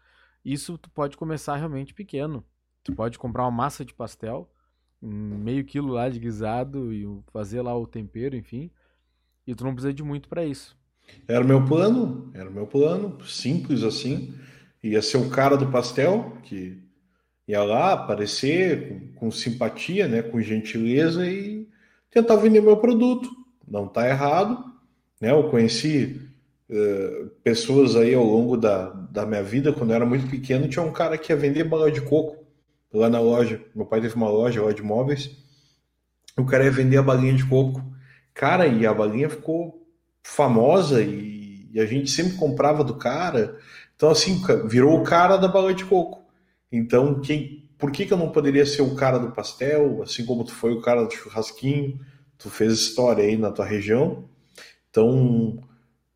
Isso 0.43 0.79
tu 0.79 0.89
pode 0.89 1.15
começar 1.15 1.57
realmente 1.57 1.93
pequeno. 1.93 2.43
Tu 2.83 2.95
pode 2.95 3.19
comprar 3.19 3.43
uma 3.43 3.51
massa 3.51 3.85
de 3.85 3.93
pastel, 3.93 4.51
meio 5.03 5.63
quilo 5.65 5.93
lá 5.93 6.09
de 6.09 6.19
guisado 6.19 6.91
e 6.91 7.05
fazer 7.33 7.61
lá 7.61 7.77
o 7.77 7.87
tempero, 7.87 8.35
enfim. 8.35 8.71
E 9.47 9.55
tu 9.55 9.63
não 9.63 9.75
precisa 9.75 9.93
de 9.93 10.03
muito 10.03 10.27
para 10.27 10.45
isso. 10.45 10.75
Era 11.29 11.45
o 11.45 11.47
meu 11.47 11.65
plano, 11.67 12.31
era 12.33 12.49
o 12.49 12.53
meu 12.53 12.67
plano, 12.67 13.23
simples 13.27 13.83
assim. 13.83 14.35
Ia 14.83 15.03
ser 15.03 15.19
o 15.19 15.29
cara 15.29 15.57
do 15.57 15.71
pastel, 15.71 16.39
que 16.43 16.86
ia 17.47 17.63
lá 17.63 17.93
aparecer 17.93 18.89
com, 18.89 19.13
com, 19.15 19.31
simpatia, 19.31 20.09
né, 20.09 20.23
com 20.23 20.41
gentileza 20.41 21.27
e 21.27 21.69
tentar 22.11 22.37
vender 22.37 22.61
meu 22.61 22.77
produto. 22.77 23.29
Não 23.67 23.87
está 23.87 24.09
errado, 24.09 24.65
né? 25.21 25.31
Eu 25.31 25.49
conheci 25.51 26.21
uh, 26.71 27.29
pessoas 27.43 27.97
aí 27.97 28.15
ao 28.15 28.25
longo 28.25 28.57
da, 28.57 28.89
da 28.89 29.27
minha 29.27 29.43
vida, 29.43 29.73
quando 29.73 29.91
eu 29.91 29.97
era 29.97 30.07
muito 30.07 30.29
pequeno, 30.29 30.69
tinha 30.69 30.85
um 30.85 30.93
cara 30.93 31.19
que 31.19 31.33
ia 31.33 31.37
vender 31.37 31.65
bala 31.65 31.91
de 31.91 32.01
coco 32.01 32.45
lá 32.93 33.09
na 33.09 33.21
loja. 33.21 33.61
Meu 33.75 33.87
pai 33.87 34.01
teve 34.01 34.15
uma 34.15 34.29
loja 34.29 34.63
lá 34.63 34.73
de 34.73 34.83
móveis. 34.83 35.31
O 36.37 36.45
cara 36.45 36.65
ia 36.65 36.71
vender 36.71 36.99
a 36.99 37.03
balinha 37.03 37.35
de 37.35 37.47
coco. 37.47 37.83
Cara, 38.35 38.67
e 38.67 38.87
a 38.87 38.93
balinha 38.93 39.31
ficou 39.31 39.87
famosa 40.23 41.03
e, 41.03 41.69
e 41.73 41.81
a 41.81 41.87
gente 41.87 42.11
sempre 42.11 42.37
comprava 42.37 42.85
do 42.85 42.97
cara. 42.97 43.59
Então, 43.95 44.11
assim, 44.11 44.43
virou 44.69 45.01
o 45.01 45.05
cara 45.05 45.37
da 45.37 45.49
bala 45.49 45.73
de 45.73 45.85
coco. 45.85 46.26
Então, 46.71 47.21
quem, 47.21 47.71
por 47.79 47.91
que, 47.91 48.07
que 48.07 48.13
eu 48.13 48.19
não 48.19 48.31
poderia 48.31 48.67
ser 48.67 48.83
o 48.83 48.95
cara 48.95 49.19
do 49.19 49.33
pastel, 49.33 50.03
assim 50.03 50.25
como 50.25 50.45
tu 50.45 50.53
foi 50.53 50.73
o 50.73 50.81
cara 50.81 51.05
do 51.05 51.13
churrasquinho, 51.13 52.01
tu 52.39 52.51
fez 52.51 52.73
história 52.73 53.25
aí 53.25 53.37
na 53.37 53.51
tua 53.51 53.65
região. 53.65 54.29
Então, 54.91 55.63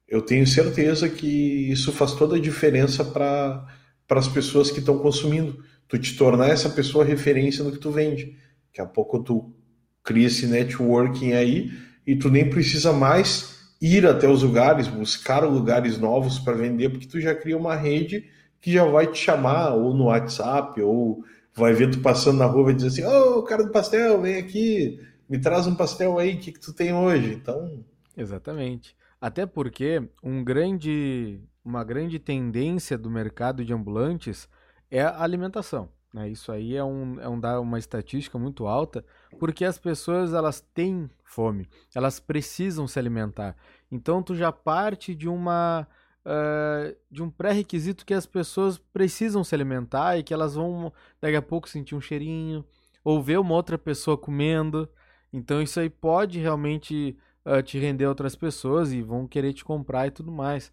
eu 0.09 0.23
tenho 0.23 0.47
certeza 0.47 1.09
que 1.09 1.71
isso 1.71 1.93
faz 1.93 2.15
toda 2.15 2.37
a 2.37 2.41
diferença 2.41 3.05
para 3.05 3.67
as 4.09 4.29
pessoas 4.29 4.71
que 4.71 4.81
estão 4.81 4.99
consumindo. 4.99 5.63
Tu 5.89 5.99
te 5.99 6.17
tornar 6.17 6.49
essa 6.49 6.69
pessoa 6.69 7.05
referência 7.05 7.65
no 7.65 7.73
que 7.73 7.79
tu 7.79 7.91
vende. 7.91 8.37
Daqui 8.69 8.81
a 8.81 8.87
pouco 8.87 9.23
tu 9.23 9.55
cria 10.03 10.27
esse 10.27 10.47
networking 10.47 11.33
aí 11.33 11.71
e 12.07 12.17
tu 12.17 12.31
nem 12.31 12.49
precisa 12.49 12.93
mais 12.93 13.59
ir 13.81 14.07
até 14.07 14.29
os 14.29 14.43
lugares, 14.43 14.89
buscar 14.89 15.45
lugares 15.45 15.99
novos 15.99 16.39
para 16.39 16.57
vender, 16.57 16.91
porque 16.91 17.07
tu 17.07 17.21
já 17.21 17.35
cria 17.35 17.57
uma 17.57 17.75
rede 17.75 18.25
que 18.61 18.73
já 18.73 18.85
vai 18.85 19.07
te 19.07 19.19
chamar 19.19 19.75
ou 19.75 19.95
no 19.95 20.05
WhatsApp, 20.05 20.81
ou 20.83 21.25
vai 21.55 21.73
ver 21.73 21.91
tu 21.91 22.01
passando 22.01 22.39
na 22.39 22.47
rua 22.47 22.71
e 22.71 22.75
dizer 22.75 22.89
assim, 22.89 23.05
ô, 23.05 23.39
oh, 23.39 23.43
cara 23.43 23.65
do 23.65 23.73
pastel, 23.73 24.21
vem 24.21 24.37
aqui, 24.37 25.01
me 25.29 25.39
traz 25.39 25.67
um 25.67 25.75
pastel 25.75 26.19
aí, 26.19 26.35
o 26.35 26.39
que, 26.39 26.53
que 26.53 26.61
tu 26.61 26.73
tem 26.73 26.93
hoje? 26.93 27.33
Então... 27.33 27.85
Exatamente. 28.17 28.97
Até 29.21 29.47
porque 29.47 30.03
um 30.23 30.43
grande, 30.43 31.41
uma 31.65 31.85
grande 31.85 32.19
tendência 32.19 32.97
do 32.97 33.11
mercado 33.11 33.65
de 33.65 33.73
ambulantes 33.73 34.49
é 34.91 35.03
a 35.03 35.23
alimentação. 35.23 35.89
Né? 36.13 36.29
Isso 36.29 36.51
aí 36.51 36.77
é, 36.77 36.83
um, 36.83 37.21
é 37.21 37.29
um, 37.29 37.41
uma 37.61 37.79
estatística 37.79 38.39
muito 38.39 38.67
alta, 38.67 39.05
porque 39.39 39.65
as 39.65 39.79
pessoas 39.79 40.35
elas 40.35 40.61
têm 40.75 41.09
fome, 41.23 41.69
elas 41.95 42.19
precisam 42.19 42.87
se 42.87 42.99
alimentar. 42.99 43.57
Então 43.91 44.23
tu 44.23 44.35
já 44.35 44.51
parte 44.51 45.15
de 45.15 45.29
uma 45.29 45.87
uh, 46.25 46.97
de 47.11 47.23
um 47.23 47.31
pré-requisito 47.31 48.05
que 48.05 48.15
as 48.15 48.27
pessoas 48.27 48.79
precisam 48.79 49.43
se 49.45 49.55
alimentar 49.55 50.19
e 50.19 50.23
que 50.23 50.35
elas 50.35 50.55
vão 50.55 50.93
daqui 51.21 51.37
a 51.37 51.43
pouco 51.43 51.69
sentir 51.69 51.95
um 51.95 52.01
cheirinho 52.01 52.65
ou 53.05 53.23
ver 53.23 53.39
uma 53.39 53.55
outra 53.55 53.79
pessoa 53.79 54.17
comendo. 54.17 54.89
Então 55.33 55.63
isso 55.63 55.81
aí 55.81 55.89
pode 55.89 56.39
realmente 56.39 57.17
uh, 57.45 57.63
te 57.63 57.79
render 57.79 58.07
outras 58.07 58.35
pessoas 58.35 58.93
e 58.93 59.03
vão 59.03 59.27
querer 59.27 59.53
te 59.53 59.65
comprar 59.65 60.07
e 60.07 60.11
tudo 60.11 60.31
mais. 60.33 60.73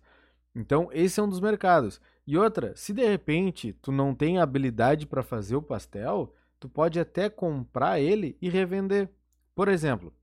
Então 0.56 0.90
esse 0.92 1.20
é 1.20 1.24
um 1.24 1.30
dos 1.30 1.40
mercados. 1.40 2.02
E 2.26 2.38
outra, 2.38 2.76
se 2.76 2.94
de 2.94 3.06
repente 3.06 3.74
tu 3.82 3.92
não 3.92 4.14
tem 4.14 4.40
habilidade 4.40 5.06
para 5.06 5.24
fazer 5.24 5.56
o 5.56 5.62
pastel, 5.62 6.34
tu 6.60 6.68
pode 6.68 7.00
até 7.00 7.30
comprar 7.30 8.00
ele 8.00 8.38
e 8.42 8.50
revender. 8.50 9.10
Por 9.56 9.68
exemplo, 9.68 10.14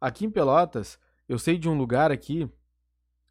aqui 0.00 0.24
em 0.24 0.30
Pelotas, 0.30 0.98
eu 1.28 1.38
sei 1.38 1.58
de 1.58 1.68
um 1.68 1.76
lugar 1.76 2.10
aqui 2.10 2.44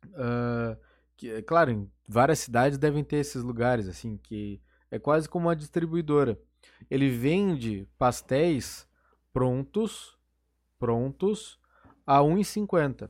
uh, 0.05 0.77
que, 1.21 1.29
é 1.29 1.39
claro, 1.39 1.69
em 1.69 1.91
várias 2.09 2.39
cidades 2.39 2.79
devem 2.79 3.03
ter 3.03 3.17
esses 3.17 3.43
lugares, 3.43 3.87
assim, 3.87 4.17
que 4.17 4.59
é 4.89 4.97
quase 4.97 5.29
como 5.29 5.47
uma 5.47 5.55
distribuidora. 5.55 6.39
Ele 6.89 7.09
vende 7.09 7.87
pastéis 7.95 8.87
prontos, 9.31 10.17
prontos, 10.79 11.59
a 12.07 12.17
1,50. 12.21 13.07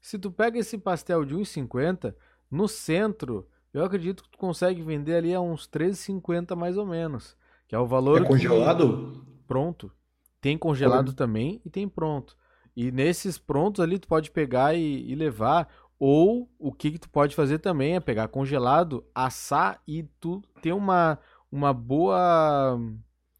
Se 0.00 0.18
tu 0.18 0.32
pega 0.32 0.58
esse 0.58 0.78
pastel 0.78 1.22
de 1.26 1.34
1,50, 1.34 2.14
no 2.50 2.66
centro, 2.66 3.46
eu 3.74 3.84
acredito 3.84 4.22
que 4.22 4.30
tu 4.30 4.38
consegue 4.38 4.80
vender 4.80 5.16
ali 5.16 5.34
a 5.34 5.40
uns 5.40 5.68
13,50 5.68 6.56
mais 6.56 6.78
ou 6.78 6.86
menos, 6.86 7.36
que 7.68 7.74
é 7.74 7.78
o 7.78 7.86
valor 7.86 8.22
É 8.22 8.24
congelado? 8.24 9.12
Que... 9.12 9.46
Pronto. 9.46 9.92
Tem 10.40 10.56
congelado 10.56 11.12
também 11.12 11.60
e 11.62 11.68
tem 11.68 11.86
pronto. 11.86 12.34
E 12.74 12.90
nesses 12.90 13.36
prontos 13.36 13.80
ali 13.82 13.98
tu 13.98 14.08
pode 14.08 14.30
pegar 14.30 14.74
e, 14.74 15.10
e 15.10 15.14
levar 15.14 15.68
ou 16.04 16.50
o 16.58 16.72
que, 16.72 16.90
que 16.90 16.98
tu 16.98 17.08
pode 17.08 17.32
fazer 17.32 17.60
também 17.60 17.94
é 17.94 18.00
pegar 18.00 18.26
congelado, 18.26 19.04
assar 19.14 19.80
e 19.86 20.02
tu 20.18 20.42
ter 20.60 20.72
uma, 20.72 21.16
uma 21.48 21.72
boa 21.72 22.76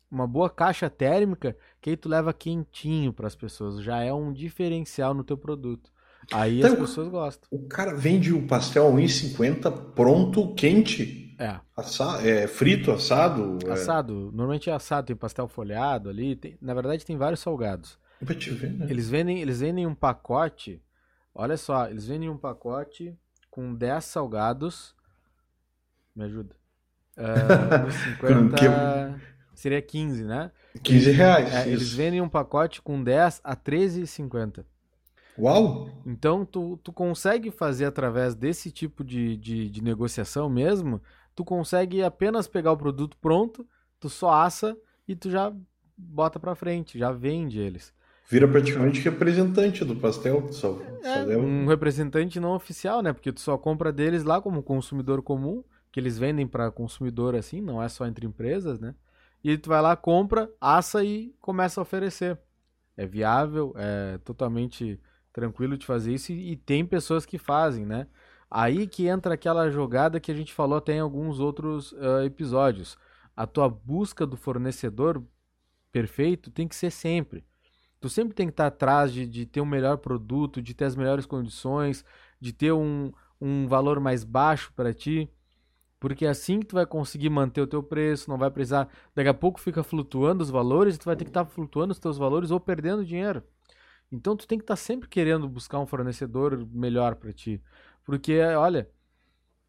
uma 0.09 0.28
boa 0.28 0.49
caixa 0.49 0.88
térmica 0.88 1.57
que 1.81 1.90
aí 1.90 1.97
tu 1.97 2.09
leva 2.09 2.33
quentinho 2.33 3.12
para 3.12 3.26
as 3.26 3.35
pessoas. 3.35 3.83
Já 3.83 4.04
é 4.04 4.12
um 4.12 4.33
diferencial 4.33 5.12
no 5.12 5.25
teu 5.25 5.37
produto. 5.37 5.90
Aí 6.31 6.61
então, 6.61 6.75
as 6.75 6.78
pessoas 6.78 7.09
gostam. 7.09 7.49
O 7.50 7.66
cara 7.66 7.97
vende 7.97 8.33
o 8.33 8.47
pastel 8.47 8.87
a 8.87 8.92
1,50 8.92 9.92
pronto, 9.92 10.54
quente? 10.54 11.35
É. 11.40 11.59
Assa, 11.76 12.25
é 12.25 12.47
frito, 12.47 12.92
assado? 12.92 13.59
É 13.66 13.73
assado. 13.73 14.12
É... 14.12 14.37
Normalmente 14.37 14.71
é 14.71 14.73
assado, 14.73 15.09
tem 15.09 15.16
pastel 15.16 15.49
folhado 15.49 16.09
ali. 16.09 16.37
Tem, 16.37 16.57
na 16.62 16.75
verdade, 16.75 17.04
tem 17.04 17.16
vários 17.16 17.40
salgados. 17.40 17.99
Pra 18.25 18.37
te 18.37 18.50
ver, 18.50 18.73
né? 18.73 18.87
Eles 18.88 19.11
vendem, 19.11 19.40
eles 19.40 19.59
vendem 19.59 19.85
um 19.85 19.97
pacote 19.97 20.81
Olha 21.34 21.56
só, 21.56 21.88
eles 21.88 22.06
vendem 22.06 22.28
um 22.28 22.36
pacote 22.36 23.16
com 23.50 23.74
10 23.74 24.04
salgados. 24.04 24.94
Me 26.14 26.24
ajuda. 26.24 26.56
Uh, 27.14 27.90
50, 28.16 29.20
seria 29.54 29.82
15, 29.82 30.24
né? 30.24 30.50
15 30.82 31.10
reais. 31.10 31.54
É, 31.54 31.68
eles 31.68 31.92
vendem 31.92 32.22
um 32.22 32.28
pacote 32.28 32.80
com 32.80 33.02
10 33.02 33.42
a 33.44 33.54
13,50. 33.54 34.64
Uau! 35.38 35.90
Então, 36.06 36.44
tu, 36.44 36.78
tu 36.82 36.92
consegue 36.92 37.50
fazer 37.50 37.84
através 37.84 38.34
desse 38.34 38.70
tipo 38.70 39.04
de, 39.04 39.36
de, 39.36 39.68
de 39.68 39.82
negociação 39.82 40.48
mesmo, 40.48 41.02
tu 41.34 41.44
consegue 41.44 42.02
apenas 42.02 42.46
pegar 42.46 42.72
o 42.72 42.76
produto 42.76 43.16
pronto, 43.18 43.66
tu 43.98 44.08
só 44.08 44.32
assa 44.32 44.76
e 45.06 45.14
tu 45.14 45.30
já 45.30 45.52
bota 45.96 46.38
para 46.38 46.54
frente, 46.54 46.98
já 46.98 47.12
vende 47.12 47.58
eles. 47.58 47.92
Vira 48.32 48.48
praticamente 48.48 48.98
representante 49.02 49.84
do 49.84 49.94
pastel. 49.94 50.50
Só, 50.50 50.80
é, 51.02 51.26
só 51.26 51.38
um 51.38 51.66
representante 51.66 52.40
não 52.40 52.54
oficial, 52.54 53.02
né? 53.02 53.12
Porque 53.12 53.30
tu 53.30 53.40
só 53.42 53.58
compra 53.58 53.92
deles 53.92 54.24
lá 54.24 54.40
como 54.40 54.62
consumidor 54.62 55.20
comum, 55.20 55.62
que 55.92 56.00
eles 56.00 56.16
vendem 56.16 56.46
para 56.46 56.70
consumidor 56.70 57.34
assim, 57.34 57.60
não 57.60 57.82
é 57.82 57.90
só 57.90 58.06
entre 58.06 58.24
empresas, 58.26 58.80
né? 58.80 58.94
E 59.44 59.58
tu 59.58 59.68
vai 59.68 59.82
lá, 59.82 59.94
compra, 59.94 60.50
assa 60.58 61.04
e 61.04 61.34
começa 61.42 61.78
a 61.78 61.82
oferecer. 61.82 62.38
É 62.96 63.04
viável, 63.04 63.74
é 63.76 64.16
totalmente 64.24 64.98
tranquilo 65.30 65.76
de 65.76 65.84
fazer 65.84 66.14
isso 66.14 66.32
e, 66.32 66.52
e 66.52 66.56
tem 66.56 66.86
pessoas 66.86 67.26
que 67.26 67.36
fazem, 67.36 67.84
né? 67.84 68.06
Aí 68.50 68.86
que 68.86 69.08
entra 69.08 69.34
aquela 69.34 69.68
jogada 69.68 70.18
que 70.18 70.32
a 70.32 70.34
gente 70.34 70.54
falou 70.54 70.78
até 70.78 70.94
em 70.94 71.00
alguns 71.00 71.38
outros 71.38 71.92
uh, 71.92 72.22
episódios. 72.24 72.96
A 73.36 73.46
tua 73.46 73.68
busca 73.68 74.26
do 74.26 74.38
fornecedor 74.38 75.22
perfeito 75.92 76.50
tem 76.50 76.66
que 76.66 76.74
ser 76.74 76.90
sempre. 76.90 77.44
Tu 78.02 78.09
sempre 78.11 78.35
tem 78.35 78.49
que 78.49 78.52
estar 78.52 78.66
atrás 78.66 79.12
de, 79.12 79.26
de 79.26 79.47
ter 79.47 79.61
um 79.61 79.66
melhor 79.66 79.97
produto, 79.99 80.61
de 80.61 80.75
ter 80.75 80.87
as 80.87 80.97
melhores 80.97 81.25
condições, 81.25 82.04
de 82.40 82.52
ter 82.52 82.73
um, 82.73 83.12
um 83.40 83.68
valor 83.68 84.00
mais 84.00 84.25
baixo 84.25 84.73
para 84.75 84.92
ti. 84.92 85.30
Porque 86.00 86.26
é 86.26 86.30
assim 86.30 86.61
que 86.61 86.66
tu 86.66 86.75
vai 86.75 86.85
conseguir 86.85 87.30
manter 87.30 87.61
o 87.61 87.66
teu 87.66 87.82
preço, 87.82 88.28
não 88.28 88.37
vai 88.37 88.50
precisar. 88.50 88.88
Daqui 89.14 89.28
a 89.28 89.35
pouco 89.35 89.61
fica 89.61 89.85
flutuando 89.85 90.42
os 90.42 90.50
valores, 90.50 90.99
tu 90.99 91.04
vai 91.04 91.16
ter 91.16 91.25
que 91.25 91.30
estar 91.30 91.44
flutuando 91.47 91.92
os 91.92 92.00
teus 92.00 92.18
valores 92.18 92.50
ou 92.50 92.59
perdendo 92.61 93.04
dinheiro. 93.04 93.42
Então 94.11 94.37
tu 94.37 94.47
tem 94.47 94.59
que 94.59 94.64
estar 94.64 94.76
sempre 94.76 95.09
querendo 95.09 95.49
buscar 95.49 95.78
um 95.80 95.87
fornecedor 95.87 96.66
melhor 96.73 97.14
para 97.16 97.32
ti. 97.32 97.62
Porque, 98.04 98.40
olha, 98.40 98.90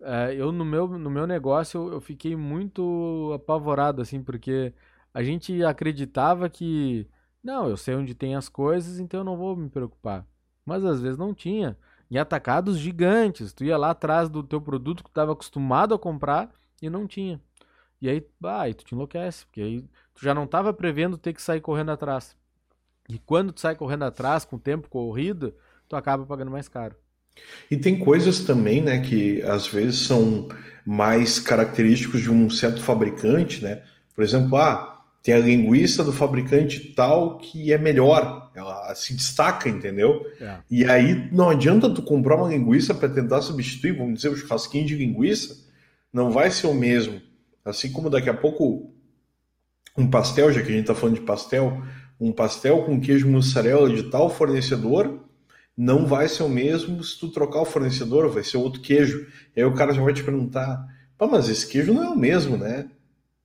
é, 0.01 0.35
eu 0.35 0.51
no 0.51 0.65
meu, 0.65 0.87
no 0.87 1.09
meu 1.09 1.27
negócio 1.27 1.91
eu 1.91 2.01
fiquei 2.01 2.35
muito 2.35 3.31
apavorado, 3.35 4.01
assim, 4.01 4.23
porque 4.23 4.73
a 5.13 5.23
gente 5.23 5.63
acreditava 5.63 6.49
que, 6.49 7.07
não, 7.43 7.67
eu 7.69 7.77
sei 7.77 7.95
onde 7.95 8.15
tem 8.15 8.35
as 8.35 8.47
coisas, 8.49 8.99
então 8.99 9.19
eu 9.21 9.23
não 9.23 9.37
vou 9.37 9.55
me 9.55 9.69
preocupar. 9.69 10.25
Mas 10.65 10.85
às 10.85 11.01
vezes 11.01 11.17
não 11.17 11.33
tinha. 11.33 11.77
Em 12.09 12.17
atacados 12.17 12.77
gigantes, 12.77 13.53
tu 13.53 13.63
ia 13.65 13.77
lá 13.77 13.91
atrás 13.91 14.29
do 14.29 14.43
teu 14.43 14.61
produto 14.61 15.03
que 15.03 15.09
tu 15.09 15.11
estava 15.11 15.33
acostumado 15.33 15.93
a 15.93 15.99
comprar 15.99 16.49
e 16.81 16.89
não 16.89 17.07
tinha. 17.07 17.41
E 18.01 18.09
aí, 18.09 18.25
bah, 18.39 18.71
tu 18.73 18.85
te 18.85 18.93
enlouquece, 18.93 19.45
porque 19.45 19.61
aí 19.61 19.81
tu 20.13 20.23
já 20.23 20.33
não 20.33 20.43
estava 20.45 20.73
prevendo 20.73 21.17
ter 21.17 21.33
que 21.33 21.41
sair 21.41 21.61
correndo 21.61 21.91
atrás. 21.91 22.35
E 23.09 23.17
quando 23.19 23.51
tu 23.51 23.61
sai 23.61 23.75
correndo 23.75 24.03
atrás 24.03 24.45
com 24.45 24.55
o 24.55 24.59
tempo 24.59 24.89
corrido, 24.89 25.53
tu 25.87 25.95
acaba 25.95 26.25
pagando 26.25 26.51
mais 26.51 26.67
caro. 26.67 26.95
E 27.69 27.77
tem 27.77 27.97
coisas 27.97 28.41
também, 28.41 28.81
né, 28.81 29.01
que 29.01 29.41
às 29.43 29.67
vezes 29.67 29.99
são 30.05 30.47
mais 30.85 31.39
característicos 31.39 32.21
de 32.21 32.29
um 32.29 32.49
certo 32.49 32.81
fabricante, 32.81 33.63
né? 33.63 33.83
Por 34.13 34.23
exemplo, 34.23 34.57
ah, 34.57 34.92
tem 35.23 35.33
a 35.33 35.39
linguiça 35.39 36.03
do 36.03 36.11
fabricante 36.11 36.93
tal 36.93 37.37
que 37.37 37.71
é 37.71 37.77
melhor, 37.77 38.51
ela 38.53 38.93
se 38.93 39.13
destaca, 39.13 39.69
entendeu? 39.69 40.29
É. 40.39 40.57
E 40.69 40.83
aí 40.83 41.29
não 41.31 41.49
adianta 41.49 41.89
tu 41.89 42.01
comprar 42.01 42.35
uma 42.35 42.49
linguiça 42.49 42.93
para 42.93 43.07
tentar 43.07 43.41
substituir, 43.41 43.97
vamos 43.97 44.15
dizer, 44.15 44.27
o 44.27 44.35
churrasquinho 44.35 44.85
de 44.85 44.95
linguiça, 44.95 45.55
não 46.11 46.29
vai 46.29 46.51
ser 46.51 46.67
o 46.67 46.73
mesmo. 46.73 47.21
Assim 47.63 47.89
como 47.89 48.09
daqui 48.09 48.29
a 48.29 48.33
pouco 48.33 48.93
um 49.97 50.09
pastel, 50.09 50.51
já 50.51 50.61
que 50.61 50.67
a 50.67 50.71
gente 50.71 50.81
está 50.81 50.93
falando 50.93 51.15
de 51.15 51.21
pastel, 51.21 51.81
um 52.19 52.33
pastel 52.33 52.83
com 52.83 52.99
queijo 52.99 53.27
mussarela 53.29 53.89
de 53.89 54.03
tal 54.03 54.29
fornecedor 54.29 55.21
não 55.75 56.05
vai 56.05 56.27
ser 56.27 56.43
o 56.43 56.49
mesmo 56.49 57.03
se 57.03 57.17
tu 57.17 57.29
trocar 57.29 57.61
o 57.61 57.65
fornecedor, 57.65 58.29
vai 58.29 58.43
ser 58.43 58.57
outro 58.57 58.81
queijo. 58.81 59.25
E 59.55 59.61
aí 59.61 59.65
o 59.65 59.73
cara 59.73 59.93
já 59.93 60.01
vai 60.01 60.13
te 60.13 60.23
perguntar, 60.23 60.85
mas 61.19 61.47
esse 61.47 61.65
queijo 61.65 61.93
não 61.93 62.03
é 62.03 62.09
o 62.09 62.17
mesmo, 62.17 62.57
né? 62.57 62.89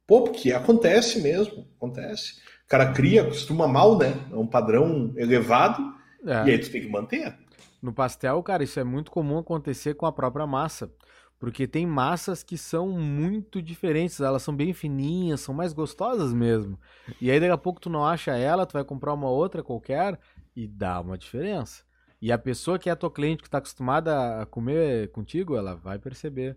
Pô, 0.09 0.23
porque 0.23 0.53
acontece 0.53 1.21
mesmo, 1.21 1.69
acontece. 1.77 2.41
O 2.65 2.69
cara 2.69 2.93
cria, 2.93 3.23
costuma 3.27 3.69
mal, 3.69 3.99
né? 3.99 4.15
É 4.33 4.37
um 4.37 4.47
padrão 4.47 5.13
elevado, 5.17 5.83
é. 6.27 6.47
e 6.47 6.51
aí 6.51 6.59
tu 6.59 6.71
tem 6.71 6.81
que 6.81 6.89
manter. 6.89 7.37
No 7.83 7.93
pastel, 7.93 8.43
cara, 8.43 8.65
isso 8.65 8.81
é 8.81 8.85
muito 8.85 9.11
comum 9.11 9.37
acontecer 9.37 9.93
com 9.93 10.07
a 10.07 10.13
própria 10.13 10.47
massa. 10.47 10.91
Porque 11.39 11.69
tem 11.69 11.87
massas 11.87 12.43
que 12.43 12.57
são 12.57 12.89
muito 12.89 13.61
diferentes, 13.61 14.19
elas 14.19 14.43
são 14.43 14.57
bem 14.57 14.73
fininhas, 14.73 15.43
são 15.43 15.55
mais 15.55 15.75
gostosas 15.75 16.33
mesmo. 16.33 16.81
E 17.21 17.31
aí 17.31 17.39
daqui 17.39 17.53
a 17.53 17.59
pouco 17.59 17.79
tu 17.79 17.91
não 17.91 18.05
acha 18.05 18.35
ela, 18.35 18.65
tu 18.65 18.73
vai 18.73 18.85
comprar 18.85 19.13
uma 19.13 19.29
outra 19.29 19.63
qualquer 19.63 20.19
e 20.57 20.67
dá 20.67 21.01
uma 21.01 21.19
diferença. 21.19 21.85
E 22.21 22.33
a 22.33 22.39
pessoa 22.39 22.79
que 22.79 22.89
é 22.89 22.95
tua 22.95 23.11
cliente, 23.11 23.43
que 23.43 23.49
está 23.49 23.59
acostumada 23.59 24.41
a 24.41 24.47
comer 24.47 25.13
contigo, 25.13 25.55
ela 25.55 25.77
vai 25.77 25.99
perceber, 25.99 26.57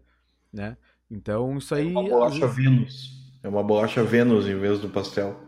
né? 0.51 0.77
Então 1.11 1.57
isso 1.57 1.75
aí... 1.75 1.87
É 1.87 1.91
uma 1.91 2.01
bolacha 2.01 2.47
vezes... 2.47 2.55
Vênus. 2.55 3.20
É 3.43 3.49
uma 3.49 3.63
bolacha 3.63 4.03
Vênus 4.03 4.47
em 4.47 4.57
vez 4.57 4.79
do 4.79 4.89
pastel. 4.89 5.39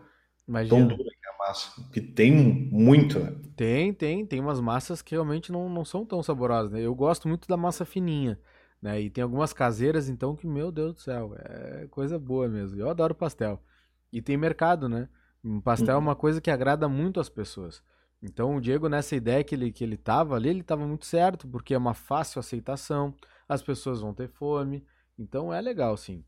Imagina. 0.47 0.77
Tão 0.77 0.87
dura 0.87 1.09
que 1.09 1.27
é 1.27 1.29
a 1.29 1.47
massa. 1.47 1.89
Que 1.91 2.01
tem 2.01 2.31
muito, 2.31 3.19
né? 3.19 3.35
Tem, 3.55 3.93
tem. 3.93 4.25
Tem 4.25 4.39
umas 4.39 4.59
massas 4.59 5.01
que 5.01 5.15
realmente 5.15 5.51
não, 5.51 5.69
não 5.69 5.85
são 5.85 6.05
tão 6.05 6.21
saborosas, 6.23 6.71
né? 6.71 6.81
Eu 6.81 6.95
gosto 6.95 7.27
muito 7.27 7.47
da 7.47 7.55
massa 7.55 7.85
fininha. 7.85 8.39
Né? 8.81 9.01
E 9.01 9.09
tem 9.09 9.23
algumas 9.23 9.53
caseiras, 9.53 10.09
então, 10.09 10.35
que, 10.35 10.45
meu 10.45 10.69
Deus 10.69 10.95
do 10.95 10.99
céu, 10.99 11.33
é 11.39 11.87
coisa 11.89 12.19
boa 12.19 12.49
mesmo. 12.49 12.81
Eu 12.81 12.89
adoro 12.89 13.15
pastel. 13.15 13.63
E 14.11 14.21
tem 14.21 14.35
mercado, 14.35 14.89
né? 14.89 15.07
Um 15.43 15.61
pastel 15.61 15.95
uhum. 15.95 16.01
é 16.01 16.03
uma 16.03 16.15
coisa 16.15 16.41
que 16.41 16.51
agrada 16.51 16.89
muito 16.89 17.19
as 17.19 17.29
pessoas. 17.29 17.81
Então, 18.21 18.55
o 18.55 18.61
Diego, 18.61 18.89
nessa 18.89 19.15
ideia 19.15 19.43
que 19.43 19.55
ele, 19.55 19.71
que 19.71 19.83
ele 19.83 19.97
tava 19.97 20.35
ali, 20.35 20.49
ele 20.49 20.63
tava 20.63 20.85
muito 20.85 21.05
certo, 21.05 21.47
porque 21.47 21.73
é 21.73 21.77
uma 21.77 21.93
fácil 21.93 22.39
aceitação, 22.39 23.13
as 23.47 23.61
pessoas 23.61 24.01
vão 24.01 24.13
ter 24.13 24.29
fome. 24.29 24.85
Então, 25.17 25.53
é 25.53 25.61
legal, 25.61 25.95
sim. 25.95 26.23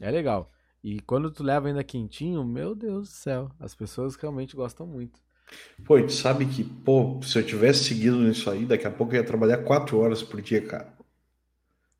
É 0.00 0.10
legal. 0.10 0.50
E 0.82 1.00
quando 1.00 1.30
tu 1.30 1.42
leva 1.42 1.68
ainda 1.68 1.84
quentinho, 1.84 2.44
meu 2.44 2.74
Deus 2.74 3.08
do 3.08 3.14
céu, 3.14 3.50
as 3.60 3.74
pessoas 3.74 4.16
realmente 4.16 4.56
gostam 4.56 4.86
muito. 4.86 5.20
Pô, 5.84 6.00
tu 6.00 6.12
sabe 6.12 6.46
que, 6.46 6.62
pô, 6.62 7.20
se 7.22 7.38
eu 7.38 7.44
tivesse 7.44 7.84
seguido 7.84 8.18
nisso 8.18 8.48
aí, 8.48 8.64
daqui 8.64 8.86
a 8.86 8.90
pouco 8.90 9.14
eu 9.14 9.20
ia 9.20 9.26
trabalhar 9.26 9.58
quatro 9.58 9.98
horas 9.98 10.22
por 10.22 10.40
dia, 10.40 10.64
cara 10.64 11.00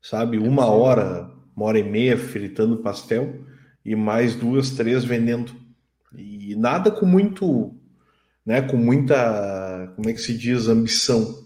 sabe? 0.01 0.37
É 0.37 0.39
uma 0.39 0.65
hora, 0.65 1.29
uma 1.55 1.67
hora 1.67 1.79
e 1.79 1.83
meia 1.83 2.17
fritando 2.17 2.77
pastel 2.77 3.45
e 3.85 3.95
mais 3.95 4.35
duas, 4.35 4.71
três 4.71 5.03
vendendo. 5.03 5.53
E 6.15 6.55
nada 6.55 6.91
com 6.91 7.05
muito, 7.05 7.75
né? 8.45 8.61
Com 8.61 8.77
muita, 8.77 9.93
como 9.95 10.09
é 10.09 10.13
que 10.13 10.21
se 10.21 10.37
diz, 10.37 10.67
ambição. 10.67 11.45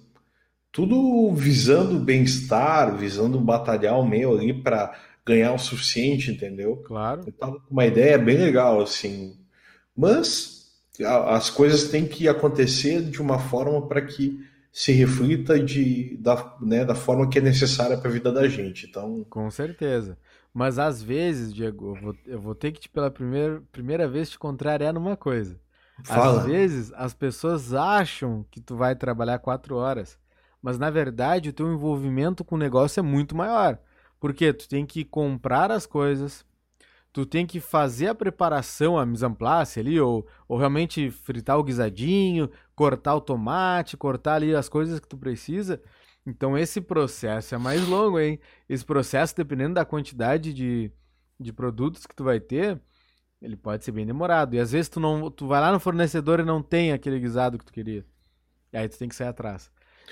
Tudo 0.71 1.32
visando 1.34 2.00
bem-estar, 2.00 2.95
visando 2.95 3.39
batalhar 3.39 4.00
o 4.00 4.08
meio 4.08 4.38
ali 4.38 4.54
para 4.54 4.98
ganhar 5.26 5.54
o 5.54 5.58
suficiente, 5.58 6.32
entendeu? 6.32 6.78
Claro. 6.86 7.24
Eu 7.26 7.34
tava 7.34 7.60
com 7.60 7.72
uma 7.72 7.86
ideia 7.86 8.18
bem 8.18 8.38
legal, 8.38 8.82
assim. 8.82 9.38
Mas 9.96 10.72
as 11.04 11.50
coisas 11.50 11.90
têm 11.90 12.08
que 12.08 12.28
acontecer 12.28 13.02
de 13.02 13.22
uma 13.22 13.40
forma 13.40 13.88
para 13.88 14.02
que 14.02 14.40
se 14.72 14.92
reflita 14.92 15.60
de, 15.60 16.18
da, 16.18 16.58
né, 16.62 16.84
da 16.84 16.94
forma 16.94 17.30
que 17.30 17.40
é 17.40 17.42
necessária 17.42 17.98
para 17.98 18.10
a 18.10 18.14
vida 18.14 18.32
da 18.32 18.48
gente. 18.48 18.86
Então... 18.86 19.26
Com 19.30 19.50
certeza. 19.50 20.18
Mas 20.54 20.78
às 20.78 21.02
vezes, 21.02 21.54
Diego, 21.54 21.96
eu 21.96 22.02
vou, 22.02 22.16
eu 22.26 22.42
vou 22.42 22.56
ter 22.56 22.72
que, 22.72 22.82
te, 22.82 22.90
pela 22.90 23.10
primeira, 23.10 23.62
primeira 23.72 24.08
vez, 24.08 24.30
te 24.30 24.38
contrariar 24.38 24.94
numa 24.94 25.18
coisa. 25.18 25.60
Fala. 26.04 26.42
Às 26.42 26.46
vezes, 26.46 26.94
as 26.94 27.14
pessoas 27.14 27.74
acham 27.74 28.46
que 28.52 28.60
tu 28.60 28.76
vai 28.76 28.96
trabalhar 28.96 29.40
quatro 29.40 29.76
horas, 29.76 30.18
mas 30.62 30.78
na 30.78 30.90
verdade 30.90 31.50
o 31.50 31.54
teu 31.54 31.72
envolvimento 31.72 32.44
com 32.44 32.56
o 32.56 32.60
negócio 32.60 33.00
é 33.00 33.04
muito 33.04 33.36
maior. 33.36 33.80
Porque 34.26 34.52
tu 34.52 34.68
tem 34.68 34.88
que 34.88 35.06
comprar 35.06 35.70
as 35.70 35.86
coisas, 35.86 36.44
tu 37.14 37.28
tem 37.28 37.46
que 37.46 37.60
fazer 37.60 38.08
a 38.08 38.16
preparação, 38.16 38.98
a 38.98 39.06
mise 39.06 39.24
en 39.24 39.36
place 39.36 39.80
ali, 39.80 40.00
ou, 40.00 40.26
ou 40.48 40.58
realmente 40.58 41.12
fritar 41.12 41.60
o 41.60 41.64
guisadinho, 41.64 42.50
cortar 42.76 43.14
o 43.14 43.22
tomate, 43.22 43.96
cortar 43.96 44.38
ali 44.38 44.56
as 44.56 44.68
coisas 44.68 45.00
que 45.00 45.08
tu 45.08 45.16
precisa. 45.16 45.80
Então 46.26 46.58
esse 46.58 46.82
processo 46.82 47.54
é 47.54 47.60
mais 47.60 47.88
longo, 47.88 48.20
hein? 48.20 48.40
Esse 48.68 48.84
processo, 48.84 49.36
dependendo 49.36 49.76
da 49.76 49.86
quantidade 49.86 50.52
de, 50.52 50.92
de 51.40 51.54
produtos 51.54 52.08
que 52.08 52.16
tu 52.16 52.24
vai 52.24 52.40
ter, 52.40 52.82
ele 53.40 53.56
pode 53.56 53.86
ser 53.86 53.92
bem 53.92 54.08
demorado. 54.08 54.56
E 54.56 54.60
às 54.60 54.72
vezes 54.72 54.90
tu 54.90 55.00
não, 55.00 55.30
tu 55.30 55.46
vai 55.46 55.62
lá 55.62 55.72
no 55.72 55.80
fornecedor 55.80 56.40
e 56.40 56.44
não 56.44 56.64
tem 56.64 56.94
aquele 56.94 57.20
guisado 57.20 57.60
que 57.60 57.66
tu 57.66 57.72
queria. 57.72 58.04
E 58.74 58.78
aí 58.78 58.90
tu 58.90 58.98
tem 58.98 59.08
que 59.08 59.16
sair 59.16 59.28
atrás. 59.28 59.70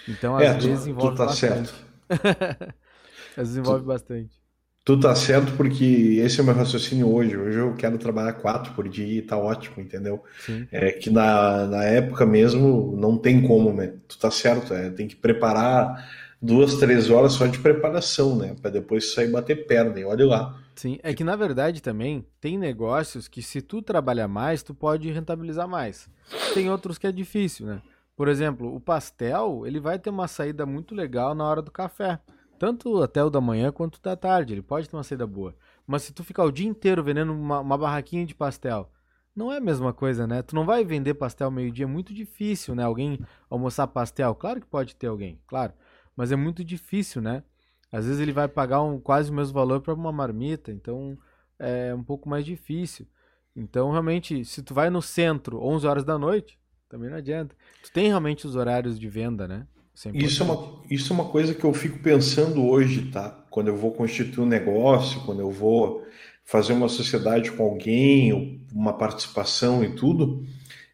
Então 0.07 0.37
às 0.37 0.43
é, 0.43 0.53
vezes 0.53 0.83
tu, 0.83 0.89
envolve 0.91 1.15
tu 1.15 1.17
tá 1.17 1.25
bastante. 1.25 1.69
certo. 1.71 2.73
às 3.31 3.49
vezes 3.49 3.57
envolve 3.57 3.83
tu, 3.83 3.87
bastante. 3.87 4.41
Tu 4.85 4.99
tá 4.99 5.15
certo 5.15 5.53
porque 5.55 6.19
esse 6.21 6.39
é 6.39 6.43
o 6.43 6.45
meu 6.45 6.55
raciocínio 6.55 7.13
hoje. 7.13 7.37
Hoje 7.37 7.57
eu 7.57 7.73
quero 7.75 7.97
trabalhar 7.97 8.33
quatro 8.33 8.73
por 8.73 8.87
dia 8.89 9.19
e 9.19 9.21
tá 9.21 9.37
ótimo, 9.37 9.81
entendeu? 9.81 10.23
Sim. 10.39 10.67
É 10.71 10.91
que 10.91 11.09
na, 11.09 11.65
na 11.67 11.83
época 11.83 12.25
mesmo 12.25 12.95
não 12.97 13.17
tem 13.17 13.41
como, 13.47 13.71
né? 13.73 13.93
Tu 14.07 14.17
tá 14.17 14.29
certo, 14.29 14.73
é, 14.73 14.89
tem 14.89 15.07
que 15.07 15.15
preparar 15.15 16.05
duas, 16.41 16.75
três 16.75 17.09
horas 17.09 17.31
só 17.31 17.47
de 17.47 17.59
preparação, 17.59 18.35
né? 18.35 18.55
Para 18.61 18.71
depois 18.71 19.13
sair 19.13 19.31
bater 19.31 19.65
perna 19.65 19.97
e 19.99 20.03
olha 20.03 20.25
lá. 20.25 20.59
Sim, 20.75 20.99
é 21.01 21.13
que 21.13 21.23
na 21.23 21.35
verdade 21.35 21.81
também 21.81 22.25
tem 22.41 22.57
negócios 22.57 23.27
que 23.29 23.41
se 23.41 23.61
tu 23.61 23.81
trabalhar 23.81 24.27
mais, 24.27 24.63
tu 24.63 24.73
pode 24.73 25.09
rentabilizar 25.11 25.67
mais. 25.67 26.09
Tem 26.53 26.69
outros 26.69 26.97
que 26.97 27.07
é 27.07 27.11
difícil, 27.11 27.65
né? 27.65 27.81
Por 28.15 28.27
exemplo, 28.27 28.75
o 28.75 28.79
pastel, 28.79 29.63
ele 29.65 29.79
vai 29.79 29.97
ter 29.97 30.09
uma 30.09 30.27
saída 30.27 30.65
muito 30.65 30.93
legal 30.93 31.33
na 31.33 31.45
hora 31.45 31.61
do 31.61 31.71
café. 31.71 32.19
Tanto 32.59 33.01
até 33.01 33.23
o 33.23 33.29
da 33.29 33.41
manhã 33.41 33.71
quanto 33.71 34.01
da 34.01 34.15
tarde. 34.15 34.53
Ele 34.53 34.61
pode 34.61 34.89
ter 34.89 34.95
uma 34.95 35.03
saída 35.03 35.27
boa. 35.27 35.55
Mas 35.85 36.03
se 36.03 36.13
tu 36.13 36.23
ficar 36.23 36.43
o 36.43 36.51
dia 36.51 36.67
inteiro 36.67 37.03
vendendo 37.03 37.33
uma, 37.33 37.59
uma 37.59 37.77
barraquinha 37.77 38.25
de 38.25 38.33
pastel, 38.35 38.89
não 39.35 39.51
é 39.51 39.57
a 39.57 39.61
mesma 39.61 39.91
coisa, 39.91 40.27
né? 40.27 40.41
Tu 40.41 40.55
não 40.55 40.65
vai 40.65 40.85
vender 40.85 41.15
pastel 41.15 41.49
meio-dia, 41.49 41.85
é 41.85 41.87
muito 41.87 42.13
difícil, 42.13 42.75
né? 42.75 42.83
Alguém 42.83 43.19
almoçar 43.49 43.87
pastel. 43.87 44.33
Claro 44.35 44.61
que 44.61 44.67
pode 44.67 44.95
ter 44.95 45.07
alguém, 45.07 45.41
claro. 45.47 45.73
Mas 46.15 46.31
é 46.31 46.35
muito 46.35 46.63
difícil, 46.63 47.21
né? 47.21 47.43
Às 47.91 48.05
vezes 48.05 48.19
ele 48.21 48.31
vai 48.31 48.47
pagar 48.47 48.81
um, 48.81 48.99
quase 48.99 49.31
o 49.31 49.33
mesmo 49.33 49.53
valor 49.53 49.81
para 49.81 49.93
uma 49.93 50.11
marmita, 50.11 50.71
então 50.71 51.17
é 51.59 51.93
um 51.93 52.03
pouco 52.03 52.29
mais 52.29 52.45
difícil. 52.45 53.07
Então, 53.55 53.91
realmente, 53.91 54.43
se 54.45 54.63
tu 54.63 54.73
vai 54.73 54.89
no 54.89 55.01
centro 55.01 55.63
11 55.63 55.85
horas 55.85 56.03
da 56.03 56.17
noite, 56.17 56.59
também 56.89 57.09
não 57.09 57.17
adianta. 57.17 57.55
Tu 57.83 57.91
tem 57.91 58.07
realmente 58.07 58.47
os 58.47 58.55
horários 58.55 58.99
de 58.99 59.07
venda, 59.07 59.47
né? 59.47 59.67
Isso 59.93 60.09
é, 60.09 60.11
isso 60.17 60.43
é, 60.43 60.45
uma, 60.45 60.81
isso 60.89 61.13
é 61.13 61.15
uma 61.15 61.25
coisa 61.25 61.53
que 61.53 61.63
eu 61.63 61.73
fico 61.73 61.99
pensando 61.99 62.65
hoje, 62.65 63.11
tá? 63.11 63.29
Quando 63.49 63.67
eu 63.67 63.75
vou 63.75 63.91
constituir 63.91 64.43
um 64.43 64.47
negócio, 64.47 65.21
quando 65.21 65.39
eu 65.39 65.51
vou 65.51 66.03
fazer 66.43 66.73
uma 66.73 66.89
sociedade 66.89 67.51
com 67.51 67.63
alguém, 67.63 68.61
uma 68.73 68.93
participação 68.93 69.83
e 69.83 69.95
tudo, 69.95 70.45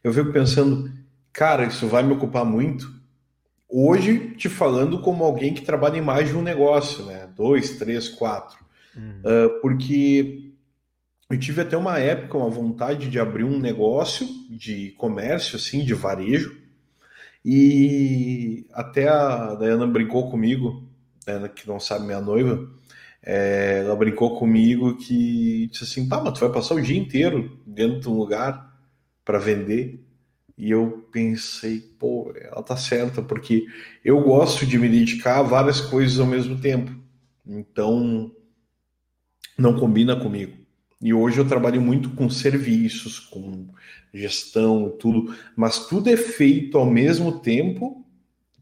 eu 0.04 0.14
fico 0.14 0.32
pensando, 0.32 0.92
cara, 1.32 1.66
isso 1.66 1.88
vai 1.88 2.04
me 2.04 2.14
ocupar 2.14 2.46
muito. 2.46 3.00
Hoje, 3.68 4.36
te 4.36 4.50
falando 4.50 5.00
como 5.00 5.24
alguém 5.24 5.54
que 5.54 5.62
trabalha 5.62 5.98
em 5.98 6.02
mais 6.02 6.30
de 6.30 6.36
um 6.36 6.42
negócio, 6.42 7.06
né? 7.06 7.30
Dois, 7.36 7.78
três, 7.78 8.10
quatro. 8.10 8.58
Uhum. 8.96 9.22
Uh, 9.22 9.62
porque 9.62 10.52
eu 11.30 11.40
tive 11.40 11.62
até 11.62 11.78
uma 11.78 12.00
época 12.00 12.38
uma 12.38 12.50
vontade 12.50 13.08
de 13.08 13.20
abrir 13.20 13.44
um 13.44 13.60
negócio 13.60 14.28
de 14.50 14.92
comércio, 14.98 15.56
assim, 15.56 15.86
de 15.86 15.94
varejo, 15.94 16.60
E 17.52 18.68
até 18.72 19.08
a 19.08 19.56
Dayana 19.56 19.88
brincou 19.88 20.30
comigo, 20.30 20.88
Dayana 21.26 21.50
que 21.50 21.68
não 21.68 21.80
sabe 21.80 22.06
minha 22.06 22.22
noiva, 22.22 22.70
é, 23.24 23.82
ela 23.84 23.96
brincou 23.96 24.38
comigo 24.38 24.96
que 24.98 25.68
disse 25.72 25.84
assim, 25.84 26.08
pá, 26.08 26.22
mas 26.22 26.34
tu 26.34 26.42
vai 26.42 26.52
passar 26.52 26.76
o 26.76 26.82
dia 26.82 26.96
inteiro 26.96 27.60
dentro 27.66 28.02
de 28.02 28.08
um 28.08 28.14
lugar 28.14 28.80
para 29.26 29.40
vender. 29.40 30.00
E 30.56 30.70
eu 30.70 31.10
pensei, 31.12 31.80
pô, 31.98 32.32
ela 32.40 32.62
tá 32.62 32.78
certa, 32.78 33.20
porque 33.20 33.66
eu 34.06 34.22
gosto 34.22 34.64
de 34.64 34.78
me 34.78 34.88
dedicar 34.88 35.40
a 35.40 35.42
várias 35.42 35.82
coisas 35.82 36.20
ao 36.20 36.28
mesmo 36.28 36.62
tempo. 36.62 36.92
Então, 37.48 38.32
não 39.58 39.80
combina 39.80 40.16
comigo. 40.16 40.56
E 41.02 41.14
hoje 41.14 41.38
eu 41.38 41.48
trabalho 41.48 41.82
muito 41.82 42.10
com 42.12 42.30
serviços, 42.30 43.20
com 43.20 43.68
gestão, 44.14 44.90
tudo, 44.90 45.34
mas 45.56 45.88
tudo 45.88 46.10
é 46.10 46.18
feito 46.18 46.78
ao 46.78 46.86
mesmo 46.86 47.40
tempo, 47.40 48.06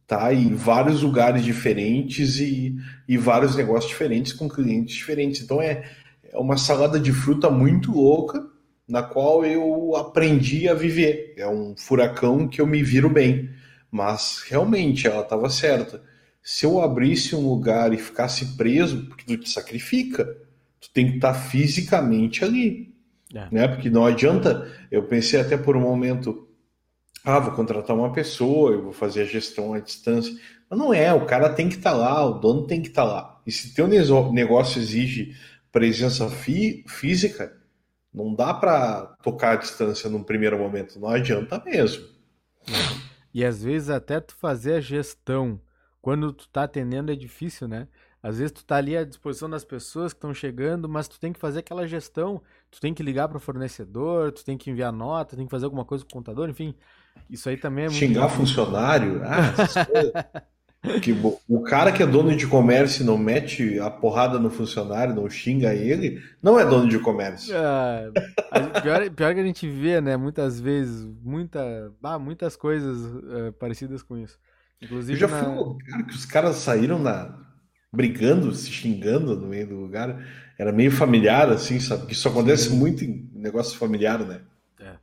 tá? 0.05 0.31
Em 0.33 0.53
vários 0.53 1.01
lugares 1.01 1.43
diferentes 1.43 2.39
e, 2.39 2.75
e 3.07 3.17
vários 3.17 3.55
negócios 3.55 3.89
diferentes 3.89 4.33
com 4.33 4.47
clientes 4.47 4.95
diferentes. 4.95 5.41
Então 5.41 5.61
é, 5.61 5.89
é 6.23 6.37
uma 6.37 6.57
salada 6.57 6.99
de 6.99 7.11
fruta 7.11 7.49
muito 7.49 7.91
louca 7.91 8.45
na 8.87 9.03
qual 9.03 9.43
eu 9.43 9.95
aprendi 9.95 10.69
a 10.69 10.73
viver. 10.73 11.33
É 11.37 11.47
um 11.47 11.75
furacão 11.75 12.47
que 12.47 12.61
eu 12.61 12.67
me 12.67 12.83
viro 12.83 13.09
bem. 13.09 13.49
Mas 13.91 14.43
realmente 14.47 15.07
ela 15.07 15.21
estava 15.21 15.49
certa. 15.49 16.01
Se 16.41 16.65
eu 16.65 16.79
abrisse 16.79 17.35
um 17.35 17.49
lugar 17.49 17.93
e 17.93 17.97
ficasse 17.97 18.55
preso, 18.55 19.05
porque 19.07 19.25
tu 19.25 19.37
te 19.37 19.49
sacrifica, 19.49 20.37
tu 20.87 20.93
tem 20.93 21.09
que 21.09 21.15
estar 21.17 21.33
tá 21.33 21.39
fisicamente 21.39 22.43
ali. 22.43 22.95
É. 23.33 23.47
Né? 23.51 23.67
Porque 23.67 23.89
não 23.89 24.05
adianta. 24.05 24.71
Eu 24.89 25.03
pensei 25.03 25.39
até 25.39 25.57
por 25.57 25.75
um 25.75 25.81
momento, 25.81 26.47
ah, 27.23 27.39
vou 27.39 27.53
contratar 27.53 27.95
uma 27.95 28.11
pessoa, 28.11 28.71
eu 28.71 28.83
vou 28.83 28.93
fazer 28.93 29.21
a 29.21 29.25
gestão 29.25 29.73
à 29.73 29.79
distância. 29.79 30.33
Mas 30.69 30.79
não 30.79 30.93
é, 30.93 31.13
o 31.13 31.25
cara 31.25 31.49
tem 31.49 31.69
que 31.69 31.75
estar 31.75 31.91
tá 31.91 31.97
lá, 31.97 32.25
o 32.25 32.39
dono 32.39 32.67
tem 32.67 32.81
que 32.81 32.89
estar 32.89 33.05
tá 33.05 33.11
lá. 33.11 33.41
E 33.45 33.51
se 33.51 33.73
teu 33.73 33.87
negócio 33.87 34.79
exige 34.81 35.35
presença 35.71 36.29
fí 36.29 36.83
física, 36.87 37.55
não 38.13 38.33
dá 38.33 38.53
para 38.53 39.15
tocar 39.21 39.53
à 39.53 39.55
distância 39.55 40.09
num 40.09 40.23
primeiro 40.23 40.57
momento, 40.57 40.99
não 40.99 41.09
adianta 41.09 41.61
mesmo. 41.63 42.05
E 43.33 43.45
às 43.45 43.63
vezes 43.63 43.89
até 43.89 44.19
tu 44.19 44.35
fazer 44.35 44.73
a 44.73 44.81
gestão 44.81 45.61
quando 46.01 46.33
tu 46.33 46.49
tá 46.49 46.63
atendendo 46.63 47.11
é 47.11 47.15
difícil, 47.15 47.67
né? 47.67 47.87
Às 48.21 48.39
vezes 48.39 48.51
tu 48.51 48.65
tá 48.65 48.77
ali 48.77 48.97
à 48.97 49.03
disposição 49.03 49.49
das 49.49 49.63
pessoas 49.63 50.11
que 50.11 50.17
estão 50.17 50.33
chegando, 50.33 50.89
mas 50.89 51.07
tu 51.07 51.19
tem 51.19 51.31
que 51.31 51.39
fazer 51.39 51.59
aquela 51.59 51.87
gestão, 51.87 52.41
tu 52.69 52.81
tem 52.81 52.93
que 52.93 53.03
ligar 53.03 53.27
para 53.27 53.37
o 53.37 53.39
fornecedor, 53.39 54.31
tu 54.31 54.43
tem 54.43 54.57
que 54.57 54.69
enviar 54.69 54.91
nota, 54.91 55.35
tem 55.35 55.45
que 55.45 55.51
fazer 55.51 55.65
alguma 55.65 55.85
coisa 55.85 56.03
com 56.03 56.09
o 56.09 56.13
contador, 56.13 56.49
enfim. 56.49 56.73
Isso 57.29 57.47
aí 57.49 57.57
também 57.57 57.85
é 57.85 57.87
muito 57.87 57.99
Xingar 57.99 58.29
funcionário, 58.29 59.21
ah, 59.23 59.63
essas 59.63 59.85
coisas. 59.85 60.13
Que 61.01 61.11
o 61.49 61.61
cara 61.63 61.91
que 61.91 62.01
é 62.01 62.07
dono 62.07 62.33
de 62.35 62.47
comércio 62.47 63.03
não 63.03 63.17
mete 63.17 63.79
a 63.79 63.89
porrada 63.89 64.39
no 64.39 64.49
funcionário, 64.49 65.13
não 65.13 65.29
xinga 65.29 65.73
ele, 65.73 66.23
não 66.41 66.57
é 66.57 66.63
dono 66.63 66.87
de 66.87 66.97
comércio. 66.99 67.53
É, 67.53 68.09
pior, 68.81 69.09
pior 69.09 69.33
que 69.33 69.39
a 69.39 69.43
gente 69.43 69.67
vê, 69.67 69.99
né, 69.99 70.15
muitas 70.15 70.59
vezes, 70.61 71.05
muita, 71.23 71.91
ah, 72.03 72.19
muitas 72.19 72.55
coisas 72.55 72.97
uh, 73.05 73.51
parecidas 73.59 74.01
com 74.01 74.17
isso. 74.17 74.39
Inclusive 74.81 75.13
Eu 75.13 75.17
já 75.17 75.27
na... 75.27 75.43
fui 75.43 75.51
um 75.51 75.61
lugar 75.61 76.05
que 76.05 76.13
os 76.13 76.25
caras 76.25 76.55
saíram 76.57 76.99
na... 76.99 77.37
brigando, 77.91 78.53
se 78.53 78.69
xingando 78.71 79.35
no 79.35 79.47
meio 79.47 79.67
do 79.67 79.75
lugar. 79.75 80.25
Era 80.57 80.71
meio 80.71 80.91
familiar, 80.91 81.49
assim, 81.49 81.79
sabe? 81.79 82.07
Que 82.07 82.13
isso 82.13 82.27
acontece 82.27 82.69
Sim. 82.69 82.77
muito 82.77 83.03
em 83.03 83.29
negócio 83.33 83.77
familiar, 83.77 84.19
né? 84.25 84.41
É. 84.79 84.97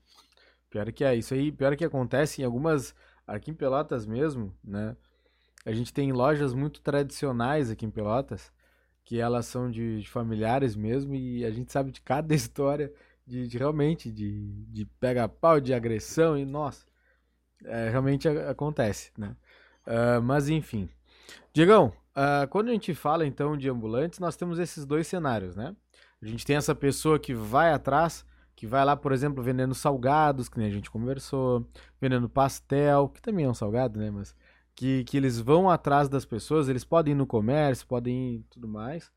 Pior 0.68 0.90
que 0.92 1.04
é, 1.04 1.14
isso 1.14 1.34
aí, 1.34 1.52
pior 1.52 1.76
que 1.76 1.84
acontece 1.84 2.42
em 2.42 2.44
algumas. 2.44 2.94
Aqui 3.26 3.50
em 3.50 3.54
Pelotas 3.54 4.04
mesmo, 4.04 4.54
né? 4.62 4.94
A 5.64 5.72
gente 5.72 5.94
tem 5.94 6.12
lojas 6.12 6.52
muito 6.52 6.82
tradicionais 6.82 7.70
aqui 7.70 7.86
em 7.86 7.90
Pelotas, 7.90 8.52
que 9.02 9.18
elas 9.18 9.46
são 9.46 9.70
de, 9.70 10.02
de 10.02 10.10
familiares 10.10 10.76
mesmo, 10.76 11.14
e 11.14 11.42
a 11.44 11.50
gente 11.50 11.72
sabe 11.72 11.90
de 11.90 12.02
cada 12.02 12.34
história 12.36 12.92
de, 13.26 13.48
de 13.48 13.56
realmente 13.56 14.12
de, 14.12 14.52
de 14.66 14.84
pega-pau, 15.00 15.58
de 15.58 15.72
agressão, 15.72 16.36
e 16.36 16.44
nossa, 16.44 16.84
é, 17.64 17.88
realmente 17.88 18.28
acontece, 18.28 19.10
né? 19.16 19.34
Uh, 19.86 20.22
mas 20.22 20.48
enfim. 20.48 20.88
Diegão, 21.52 21.92
uh, 22.16 22.48
quando 22.48 22.68
a 22.68 22.72
gente 22.72 22.94
fala 22.94 23.26
então 23.26 23.56
de 23.56 23.68
ambulantes, 23.68 24.18
nós 24.18 24.36
temos 24.36 24.58
esses 24.58 24.84
dois 24.84 25.06
cenários, 25.06 25.56
né? 25.56 25.74
A 26.22 26.26
gente 26.26 26.44
tem 26.46 26.56
essa 26.56 26.74
pessoa 26.74 27.18
que 27.18 27.34
vai 27.34 27.72
atrás, 27.72 28.24
que 28.56 28.66
vai 28.66 28.84
lá, 28.84 28.96
por 28.96 29.12
exemplo, 29.12 29.42
vendendo 29.42 29.74
salgados, 29.74 30.48
que 30.48 30.58
nem 30.58 30.68
a 30.68 30.70
gente 30.70 30.90
conversou, 30.90 31.68
vendendo 32.00 32.28
pastel, 32.28 33.08
que 33.08 33.20
também 33.20 33.44
é 33.44 33.48
um 33.48 33.54
salgado, 33.54 33.98
né? 33.98 34.10
Mas 34.10 34.34
que, 34.74 35.04
que 35.04 35.16
eles 35.16 35.38
vão 35.38 35.70
atrás 35.70 36.08
das 36.08 36.24
pessoas, 36.24 36.68
eles 36.68 36.84
podem 36.84 37.12
ir 37.12 37.16
no 37.16 37.26
comércio, 37.26 37.86
podem 37.86 38.36
ir 38.36 38.44
tudo 38.50 38.66
mais, 38.66 39.12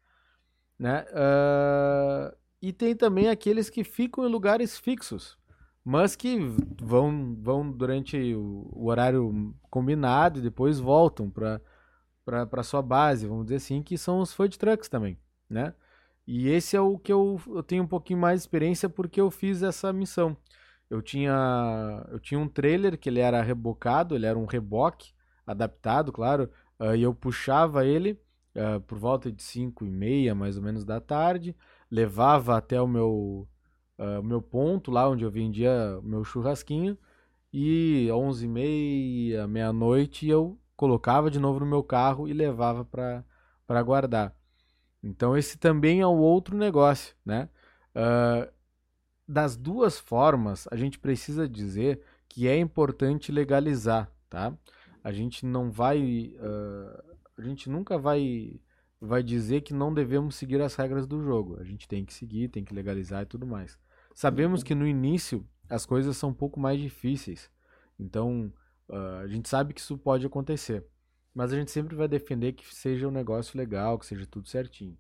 né? 0.77 1.05
Uh, 1.12 2.36
e 2.62 2.73
tem 2.73 2.95
também 2.95 3.29
aqueles 3.29 3.69
que 3.69 3.83
ficam 3.83 4.25
em 4.25 4.31
lugares 4.31 4.77
fixos, 4.77 5.38
mas 5.83 6.15
que 6.15 6.38
vão, 6.81 7.36
vão 7.39 7.71
durante 7.71 8.33
o, 8.36 8.69
o 8.73 8.88
horário 8.88 9.55
combinado 9.69 10.39
e 10.39 10.41
depois 10.41 10.79
voltam 10.79 11.29
para 11.29 11.62
para 12.27 12.63
sua 12.63 12.81
base, 12.81 13.25
vamos 13.25 13.45
dizer 13.45 13.55
assim, 13.55 13.81
que 13.81 13.97
são 13.97 14.19
os 14.19 14.33
food 14.33 14.59
trucks 14.59 14.89
também, 14.89 15.17
né? 15.49 15.73
E 16.27 16.49
esse 16.49 16.75
é 16.75 16.81
o 16.81 16.97
que 16.99 17.11
eu, 17.11 17.39
eu 17.47 17.63
tenho 17.63 17.83
um 17.83 17.87
pouquinho 17.87 18.19
mais 18.19 18.41
de 18.41 18.43
experiência 18.43 18.89
porque 18.89 19.21
eu 19.21 19.31
fiz 19.31 19.63
essa 19.63 19.93
missão. 19.93 20.35
Eu 20.89 21.01
tinha, 21.01 22.05
eu 22.11 22.19
tinha 22.19 22.39
um 22.39 22.47
trailer 22.47 22.97
que 22.97 23.09
ele 23.09 23.19
era 23.21 23.41
rebocado, 23.41 24.13
ele 24.13 24.25
era 24.25 24.37
um 24.37 24.45
reboque, 24.45 25.13
adaptado, 25.45 26.11
claro, 26.11 26.49
uh, 26.79 26.95
e 26.95 27.03
eu 27.03 27.13
puxava 27.13 27.85
ele 27.85 28.19
uh, 28.55 28.81
por 28.81 28.97
volta 28.97 29.31
de 29.31 29.41
5 29.41 29.85
e 29.85 29.89
meia, 29.89 30.35
mais 30.35 30.57
ou 30.57 30.63
menos, 30.63 30.83
da 30.83 30.99
tarde, 30.99 31.55
levava 31.89 32.57
até 32.57 32.81
o 32.81 32.87
meu, 32.87 33.47
uh, 33.97 34.23
meu 34.23 34.41
ponto, 34.41 34.91
lá 34.91 35.09
onde 35.09 35.23
eu 35.23 35.31
vendia 35.31 35.99
meu 36.03 36.23
churrasquinho, 36.25 36.97
e 37.53 38.09
11 38.11 38.45
e 38.45 38.47
meia, 38.49 39.47
meia-noite, 39.47 40.27
eu 40.27 40.59
colocava 40.77 41.29
de 41.29 41.39
novo 41.39 41.59
no 41.59 41.65
meu 41.65 41.83
carro 41.83 42.29
e 42.29 42.33
levava 42.33 42.85
para 42.85 43.83
guardar. 43.83 44.33
Então 45.03 45.35
esse 45.35 45.57
também 45.57 45.99
é 45.99 46.07
um 46.07 46.19
outro 46.19 46.55
negócio, 46.55 47.13
né? 47.25 47.49
Uh, 47.93 48.49
das 49.27 49.57
duas 49.57 49.99
formas, 49.99 50.67
a 50.71 50.77
gente 50.77 50.97
precisa 50.97 51.49
dizer 51.49 52.01
que 52.29 52.47
é 52.47 52.57
importante 52.57 53.29
legalizar, 53.29 54.09
tá? 54.29 54.53
a 55.07 55.11
gente 55.13 55.45
não 55.45 55.71
vai. 55.71 56.35
Uh, 56.35 57.15
a 57.37 57.41
gente 57.41 57.69
nunca 57.69 57.97
vai, 57.97 58.59
vai 58.99 59.23
dizer 59.23 59.61
que 59.61 59.73
não 59.73 59.93
devemos 59.93 60.35
seguir 60.35 60.61
as 60.61 60.75
regras 60.75 61.07
do 61.07 61.23
jogo. 61.23 61.57
A 61.61 61.63
gente 61.63 61.87
tem 61.87 62.03
que 62.03 62.13
seguir, 62.13 62.49
tem 62.49 62.61
que 62.61 62.73
legalizar 62.73 63.23
e 63.23 63.25
tudo 63.25 63.47
mais. 63.47 63.79
Sabemos 64.13 64.63
que 64.63 64.75
no 64.75 64.85
início 64.85 65.47
as 65.69 65.85
coisas 65.85 66.17
são 66.17 66.31
um 66.31 66.33
pouco 66.33 66.59
mais 66.59 66.77
difíceis. 66.77 67.49
Então, 67.97 68.51
uh, 68.89 69.21
a 69.23 69.28
gente 69.28 69.50
sabe 69.50 69.73
que 69.73 69.82
isso 69.82 69.97
pode 69.97 70.26
acontecer. 70.26 70.84
Mas 71.34 71.54
a 71.54 71.56
gente 71.56 71.71
sempre 71.71 71.95
vai 71.95 72.08
defender 72.08 72.54
que 72.54 72.73
seja 72.73 73.08
um 73.08 73.12
negócio 73.12 73.58
legal, 73.58 74.00
que 74.00 74.06
seja 74.06 74.26
tudo 74.26 74.50
certinho. 74.50 74.97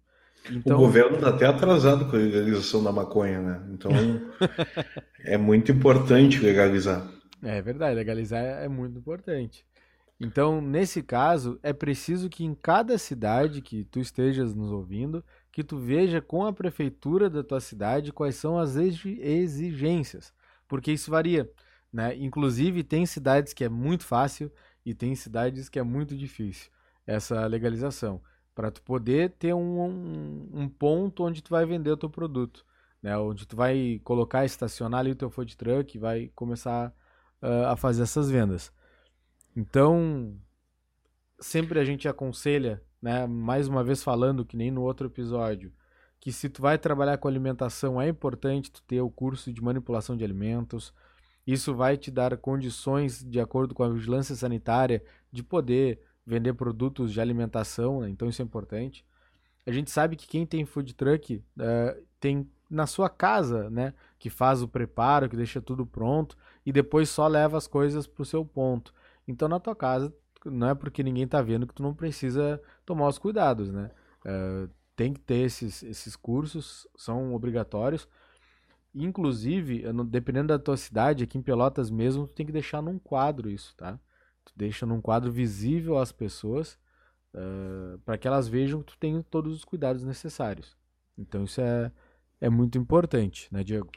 Então... 0.51 0.77
O 0.77 0.81
governo 0.81 1.15
está 1.15 1.29
até 1.29 1.45
atrasado 1.45 2.05
com 2.09 2.15
a 2.15 2.19
legalização 2.19 2.83
da 2.83 2.91
maconha, 2.91 3.41
né? 3.41 3.67
Então 3.71 3.91
é 5.25 5.37
muito 5.37 5.71
importante 5.71 6.39
legalizar. 6.39 7.07
É 7.41 7.61
verdade, 7.61 7.95
legalizar 7.95 8.43
é 8.43 8.67
muito 8.67 8.97
importante. 8.97 9.65
Então, 10.19 10.59
nesse 10.61 11.03
caso, 11.03 11.59
é 11.61 11.71
preciso 11.71 12.27
que 12.29 12.43
em 12.43 12.55
cada 12.55 12.97
cidade 12.97 13.61
que 13.61 13.83
tu 13.85 13.99
estejas 13.99 14.55
nos 14.55 14.71
ouvindo, 14.71 15.23
que 15.51 15.63
tu 15.63 15.77
veja 15.77 16.19
com 16.21 16.43
a 16.43 16.53
prefeitura 16.53 17.29
da 17.29 17.43
tua 17.43 17.59
cidade 17.59 18.11
quais 18.11 18.35
são 18.35 18.57
as 18.57 18.75
exigências, 18.75 20.33
porque 20.67 20.91
isso 20.91 21.11
varia, 21.11 21.49
né? 21.91 22.15
Inclusive 22.15 22.83
tem 22.83 23.05
cidades 23.05 23.53
que 23.53 23.63
é 23.63 23.69
muito 23.69 24.03
fácil 24.03 24.51
e 24.85 24.93
tem 24.93 25.15
cidades 25.15 25.69
que 25.69 25.79
é 25.79 25.83
muito 25.83 26.15
difícil 26.15 26.71
essa 27.05 27.45
legalização, 27.47 28.21
para 28.53 28.69
tu 28.69 28.81
poder 28.81 29.31
ter 29.39 29.53
um, 29.53 29.81
um, 29.81 30.49
um, 30.53 30.69
ponto 30.69 31.23
onde 31.23 31.41
tu 31.41 31.49
vai 31.51 31.65
vender 31.65 31.91
o 31.91 31.97
teu 31.97 32.09
produto, 32.09 32.65
né? 33.01 33.17
Onde 33.17 33.47
tu 33.47 33.55
vai 33.55 34.01
colocar, 34.03 34.43
estacionar 34.45 35.01
ali 35.01 35.11
o 35.11 35.15
teu 35.15 35.29
food 35.29 35.55
truck 35.55 35.95
e 35.95 35.99
vai 35.99 36.31
começar 36.35 36.93
uh, 37.41 37.67
a 37.67 37.77
fazer 37.77 38.03
essas 38.03 38.29
vendas. 38.29 38.71
Então, 39.55 40.37
sempre 41.39 41.79
a 41.79 41.85
gente 41.85 42.07
aconselha, 42.07 42.81
né, 43.01 43.25
mais 43.25 43.67
uma 43.67 43.83
vez 43.83 44.03
falando 44.03 44.45
que 44.45 44.57
nem 44.57 44.71
no 44.71 44.81
outro 44.81 45.07
episódio, 45.07 45.71
que 46.19 46.31
se 46.31 46.49
tu 46.49 46.61
vai 46.61 46.77
trabalhar 46.77 47.17
com 47.17 47.27
alimentação 47.27 48.01
é 48.01 48.07
importante 48.09 48.71
tu 48.71 48.81
ter 48.83 49.01
o 49.01 49.09
curso 49.09 49.51
de 49.53 49.61
manipulação 49.61 50.17
de 50.17 50.23
alimentos. 50.23 50.93
Isso 51.47 51.73
vai 51.73 51.95
te 51.95 52.11
dar 52.11 52.35
condições, 52.37 53.23
de 53.23 53.39
acordo 53.39 53.73
com 53.73 53.81
a 53.81 53.89
vigilância 53.89 54.35
sanitária, 54.35 55.01
de 55.31 55.41
poder 55.41 56.01
vender 56.25 56.53
produtos 56.53 57.13
de 57.13 57.21
alimentação, 57.21 58.01
né? 58.01 58.09
então 58.09 58.27
isso 58.27 58.41
é 58.41 58.45
importante. 58.45 59.05
A 59.65 59.71
gente 59.71 59.89
sabe 59.89 60.17
que 60.17 60.27
quem 60.27 60.45
tem 60.45 60.65
food 60.65 60.93
truck 60.93 61.35
uh, 61.35 62.05
tem 62.19 62.49
na 62.69 62.85
sua 62.85 63.09
casa, 63.09 63.69
né, 63.69 63.93
que 64.19 64.29
faz 64.29 64.61
o 64.61 64.67
preparo, 64.67 65.29
que 65.29 65.37
deixa 65.37 65.61
tudo 65.61 65.85
pronto 65.85 66.37
e 66.65 66.71
depois 66.71 67.09
só 67.09 67.27
leva 67.27 67.57
as 67.57 67.65
coisas 67.65 68.05
para 68.05 68.23
o 68.23 68.25
seu 68.25 68.43
ponto. 68.43 68.93
Então 69.25 69.47
na 69.47 69.59
tua 69.59 69.75
casa 69.75 70.13
não 70.45 70.69
é 70.69 70.75
porque 70.75 71.01
ninguém 71.01 71.27
tá 71.27 71.41
vendo 71.41 71.65
que 71.65 71.73
tu 71.73 71.81
não 71.81 71.93
precisa 71.93 72.61
tomar 72.85 73.07
os 73.07 73.17
cuidados, 73.17 73.71
né? 73.71 73.89
Uh, 74.25 74.69
tem 74.95 75.13
que 75.13 75.19
ter 75.19 75.45
esses, 75.45 75.83
esses 75.83 76.15
cursos, 76.15 76.87
são 76.95 77.33
obrigatórios. 77.33 78.07
Inclusive, 78.97 79.83
dependendo 80.05 80.47
da 80.47 80.59
tua 80.59 80.77
cidade, 80.77 81.23
aqui 81.23 81.37
em 81.37 81.41
Pelotas 81.41 81.89
mesmo, 81.89 82.27
tu 82.27 82.33
tem 82.33 82.45
que 82.45 82.51
deixar 82.51 82.81
num 82.81 82.97
quadro 82.97 83.49
isso, 83.49 83.75
tá? 83.75 83.99
Tu 84.45 84.53
deixa 84.55 84.85
num 84.85 85.01
quadro 85.01 85.31
visível 85.31 85.97
às 85.97 86.11
pessoas 86.11 86.77
uh, 87.33 87.99
para 87.99 88.17
que 88.17 88.27
elas 88.27 88.47
vejam 88.47 88.81
que 88.81 88.93
tu 88.93 88.97
tem 88.97 89.21
todos 89.29 89.55
os 89.55 89.65
cuidados 89.65 90.03
necessários. 90.03 90.75
Então 91.17 91.43
isso 91.43 91.61
é, 91.61 91.91
é 92.41 92.49
muito 92.49 92.77
importante, 92.77 93.47
né, 93.51 93.63
Diego? 93.63 93.89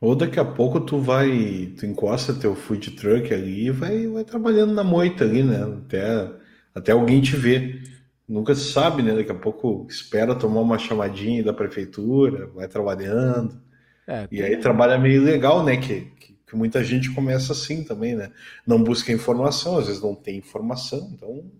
Ou 0.00 0.14
daqui 0.14 0.38
a 0.38 0.44
pouco 0.44 0.80
tu 0.80 0.98
vai, 0.98 1.72
tu 1.78 1.86
encosta 1.86 2.34
teu 2.34 2.54
food 2.54 2.90
truck 2.92 3.32
ali 3.32 3.66
e 3.66 3.70
vai, 3.70 4.06
vai 4.06 4.24
trabalhando 4.24 4.74
na 4.74 4.84
moita 4.84 5.24
ali, 5.24 5.42
né? 5.42 5.62
Até, 5.64 6.32
até 6.74 6.92
alguém 6.92 7.20
te 7.20 7.34
ver. 7.34 7.82
Nunca 8.28 8.54
se 8.54 8.72
sabe, 8.72 9.02
né? 9.02 9.14
Daqui 9.14 9.32
a 9.32 9.34
pouco 9.34 9.86
espera 9.88 10.34
tomar 10.34 10.60
uma 10.60 10.78
chamadinha 10.78 11.42
da 11.42 11.52
prefeitura, 11.52 12.46
vai 12.48 12.68
trabalhando. 12.68 13.65
É, 14.06 14.28
e 14.30 14.42
aí 14.42 14.56
trabalha 14.56 14.98
meio 14.98 15.22
legal, 15.22 15.64
né? 15.64 15.76
Que, 15.76 16.02
que, 16.20 16.38
que, 16.46 16.56
muita 16.56 16.84
gente 16.84 17.12
começa 17.12 17.52
assim 17.52 17.82
também, 17.82 18.14
né? 18.14 18.30
Não 18.66 18.82
busca 18.82 19.12
informação, 19.12 19.78
às 19.78 19.86
vezes 19.88 20.00
não 20.00 20.14
tem 20.14 20.38
informação, 20.38 21.10
então 21.12 21.50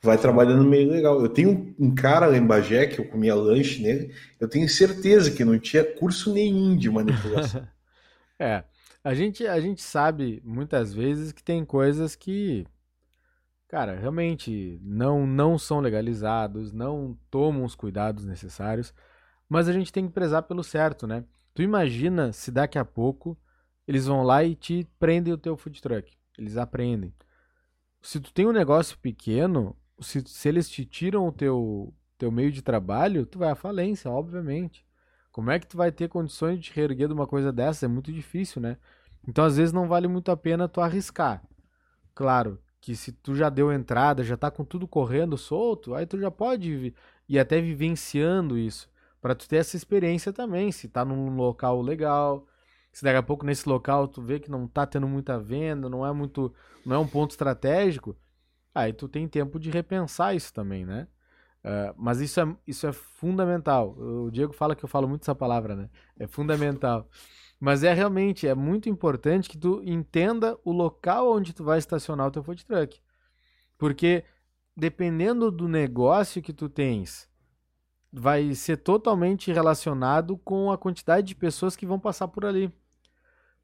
vai 0.00 0.16
trabalhando 0.18 0.64
meio 0.64 0.90
legal. 0.90 1.20
Eu 1.20 1.28
tenho 1.28 1.74
um 1.78 1.94
cara 1.94 2.26
lá 2.26 2.36
em 2.36 2.46
Bagé 2.46 2.86
que 2.86 2.98
eu 2.98 3.08
comia 3.08 3.34
lanche 3.34 3.82
nele, 3.82 4.14
eu 4.40 4.48
tenho 4.48 4.68
certeza 4.68 5.30
que 5.30 5.44
não 5.44 5.58
tinha 5.58 5.84
curso 5.84 6.32
nenhum 6.32 6.76
de 6.76 6.90
manipulação. 6.90 7.66
é, 8.40 8.64
a 9.04 9.14
gente, 9.14 9.46
a 9.46 9.60
gente 9.60 9.82
sabe 9.82 10.42
muitas 10.44 10.94
vezes 10.94 11.30
que 11.30 11.42
tem 11.42 11.64
coisas 11.64 12.16
que, 12.16 12.66
cara, 13.68 13.96
realmente 13.96 14.78
não, 14.82 15.26
não 15.26 15.58
são 15.58 15.80
legalizados, 15.80 16.72
não 16.72 17.18
tomam 17.30 17.64
os 17.64 17.74
cuidados 17.74 18.24
necessários, 18.24 18.94
mas 19.48 19.68
a 19.68 19.72
gente 19.72 19.92
tem 19.92 20.06
que 20.06 20.12
prezar 20.12 20.42
pelo 20.44 20.64
certo, 20.64 21.06
né? 21.06 21.24
Tu 21.54 21.62
imagina 21.62 22.32
se 22.32 22.50
daqui 22.50 22.78
a 22.78 22.84
pouco 22.84 23.38
eles 23.86 24.06
vão 24.06 24.22
lá 24.22 24.42
e 24.44 24.54
te 24.54 24.86
prendem 24.98 25.32
o 25.32 25.38
teu 25.38 25.56
food 25.56 25.80
truck. 25.80 26.16
Eles 26.38 26.56
aprendem. 26.56 27.14
Se 28.00 28.20
tu 28.20 28.32
tem 28.32 28.46
um 28.46 28.52
negócio 28.52 28.98
pequeno, 28.98 29.76
se, 30.00 30.22
se 30.26 30.48
eles 30.48 30.68
te 30.68 30.84
tiram 30.84 31.26
o 31.28 31.32
teu, 31.32 31.94
teu 32.18 32.30
meio 32.30 32.50
de 32.50 32.62
trabalho, 32.62 33.26
tu 33.26 33.38
vai 33.38 33.50
à 33.50 33.54
falência, 33.54 34.10
obviamente. 34.10 34.84
Como 35.30 35.50
é 35.50 35.58
que 35.58 35.66
tu 35.66 35.76
vai 35.76 35.90
ter 35.92 36.08
condições 36.08 36.58
de 36.60 36.72
reerguer 36.72 37.08
de 37.08 37.14
uma 37.14 37.26
coisa 37.26 37.52
dessa? 37.52 37.86
É 37.86 37.88
muito 37.88 38.12
difícil, 38.12 38.60
né? 38.60 38.76
Então, 39.26 39.44
às 39.44 39.56
vezes, 39.56 39.72
não 39.72 39.88
vale 39.88 40.08
muito 40.08 40.30
a 40.30 40.36
pena 40.36 40.68
tu 40.68 40.80
arriscar. 40.80 41.42
Claro 42.14 42.60
que 42.80 42.96
se 42.96 43.12
tu 43.12 43.34
já 43.34 43.48
deu 43.48 43.72
entrada, 43.72 44.24
já 44.24 44.36
tá 44.36 44.50
com 44.50 44.64
tudo 44.64 44.88
correndo 44.88 45.38
solto, 45.38 45.94
aí 45.94 46.04
tu 46.04 46.18
já 46.18 46.30
pode 46.30 46.92
ir 47.28 47.38
até 47.38 47.60
vivenciando 47.60 48.58
isso. 48.58 48.90
Para 49.22 49.34
tu 49.34 49.48
ter 49.48 49.56
essa 49.56 49.76
experiência 49.76 50.34
também. 50.34 50.70
Se 50.70 50.88
tá 50.88 51.02
num 51.04 51.34
local 51.36 51.80
legal, 51.80 52.46
se 52.92 53.02
daqui 53.02 53.16
a 53.16 53.22
pouco 53.22 53.46
nesse 53.46 53.66
local 53.66 54.06
tu 54.06 54.20
vê 54.20 54.38
que 54.38 54.50
não 54.50 54.68
tá 54.68 54.84
tendo 54.86 55.08
muita 55.08 55.38
venda, 55.38 55.88
não 55.88 56.06
é 56.06 56.12
muito. 56.12 56.52
não 56.84 56.96
é 56.96 56.98
um 56.98 57.08
ponto 57.08 57.30
estratégico, 57.30 58.14
Aí 58.74 58.92
tu 58.92 59.08
tem 59.08 59.28
tempo 59.28 59.58
de 59.58 59.70
repensar 59.70 60.34
isso 60.34 60.52
também, 60.52 60.84
né? 60.84 61.06
Uh, 61.62 61.94
mas 61.96 62.20
isso 62.20 62.40
é, 62.40 62.56
isso 62.66 62.86
é 62.86 62.92
fundamental. 62.92 63.96
O 63.98 64.30
Diego 64.30 64.52
fala 64.52 64.74
que 64.74 64.84
eu 64.84 64.88
falo 64.88 65.08
muito 65.08 65.22
essa 65.22 65.34
palavra, 65.34 65.76
né? 65.76 65.90
É 66.18 66.26
fundamental. 66.26 67.08
Mas 67.60 67.84
é 67.84 67.92
realmente, 67.92 68.48
é 68.48 68.54
muito 68.54 68.88
importante 68.88 69.48
que 69.48 69.58
tu 69.58 69.82
entenda 69.84 70.58
o 70.64 70.72
local 70.72 71.32
onde 71.32 71.52
tu 71.52 71.62
vai 71.62 71.78
estacionar 71.78 72.26
o 72.26 72.30
teu 72.30 72.42
food 72.42 72.64
truck. 72.64 72.98
Porque 73.78 74.24
dependendo 74.76 75.50
do 75.50 75.68
negócio 75.68 76.42
que 76.42 76.52
tu 76.52 76.68
tens, 76.68 77.28
vai 78.12 78.54
ser 78.54 78.76
totalmente 78.76 79.50
relacionado 79.52 80.36
com 80.38 80.70
a 80.70 80.76
quantidade 80.76 81.28
de 81.28 81.34
pessoas 81.34 81.74
que 81.74 81.86
vão 81.86 81.98
passar 81.98 82.28
por 82.28 82.44
ali. 82.44 82.70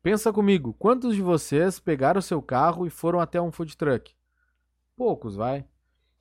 Pensa 0.03 0.33
comigo, 0.33 0.75
quantos 0.79 1.15
de 1.15 1.21
vocês 1.21 1.79
pegaram 1.79 2.21
o 2.21 2.23
seu 2.23 2.41
carro 2.41 2.87
e 2.87 2.91
foram 2.91 3.21
até 3.21 3.41
um 3.41 3.53
food 3.53 3.77
truck? 3.77 4.15
Poucos, 4.97 5.37
vai. 5.37 5.67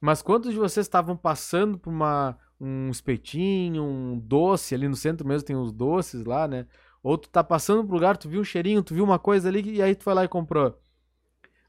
Mas 0.02 0.22
quantos 0.22 0.52
de 0.52 0.58
vocês 0.58 0.86
estavam 0.86 1.16
passando 1.16 1.78
por 1.78 1.90
uma, 1.90 2.38
um 2.60 2.90
espetinho, 2.90 3.84
um 3.84 4.20
doce 4.20 4.76
ali 4.76 4.88
no 4.88 4.96
centro 4.96 5.28
mesmo, 5.28 5.48
tem 5.48 5.56
os 5.56 5.72
doces 5.72 6.26
lá, 6.26 6.48
né? 6.48 6.68
Ou 7.02 7.18
tu 7.18 7.30
tá 7.30 7.44
passando 7.44 7.86
por 7.86 7.94
lugar, 7.94 8.18
tu 8.18 8.28
viu 8.28 8.42
um 8.42 8.44
cheirinho, 8.44 8.84
tu 8.84 8.94
viu 8.94 9.04
uma 9.04 9.18
coisa 9.18 9.48
ali 9.48 9.76
e 9.76 9.82
aí 9.82 9.96
tu 9.96 10.04
foi 10.04 10.14
lá 10.14 10.26
e 10.26 10.28
comprou. 10.28 10.78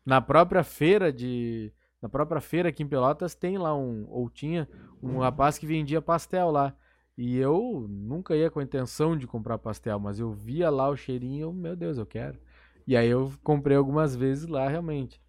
Na 0.04 0.20
própria 0.20 0.64
feira 0.64 1.12
de. 1.12 1.72
Na 2.00 2.08
própria 2.08 2.40
feira 2.40 2.68
aqui 2.68 2.82
em 2.82 2.88
Pelotas 2.88 3.34
tem 3.34 3.58
lá 3.58 3.76
um. 3.76 4.06
Ou 4.08 4.30
tinha 4.30 4.68
um 5.02 5.18
rapaz 5.18 5.58
que 5.58 5.66
vendia 5.66 6.00
pastel 6.00 6.50
lá. 6.50 6.74
E 7.16 7.36
eu 7.36 7.86
nunca 7.88 8.36
ia 8.36 8.48
com 8.48 8.60
a 8.60 8.62
intenção 8.62 9.16
de 9.16 9.26
comprar 9.26 9.58
pastel, 9.58 9.98
mas 9.98 10.20
eu 10.20 10.30
via 10.30 10.70
lá 10.70 10.88
o 10.88 10.96
cheirinho, 10.96 11.52
meu 11.52 11.74
Deus, 11.74 11.98
eu 11.98 12.06
quero. 12.06 12.38
E 12.86 12.96
aí 12.96 13.08
eu 13.08 13.32
comprei 13.42 13.76
algumas 13.76 14.14
vezes 14.14 14.46
lá 14.46 14.68
realmente. 14.68 15.20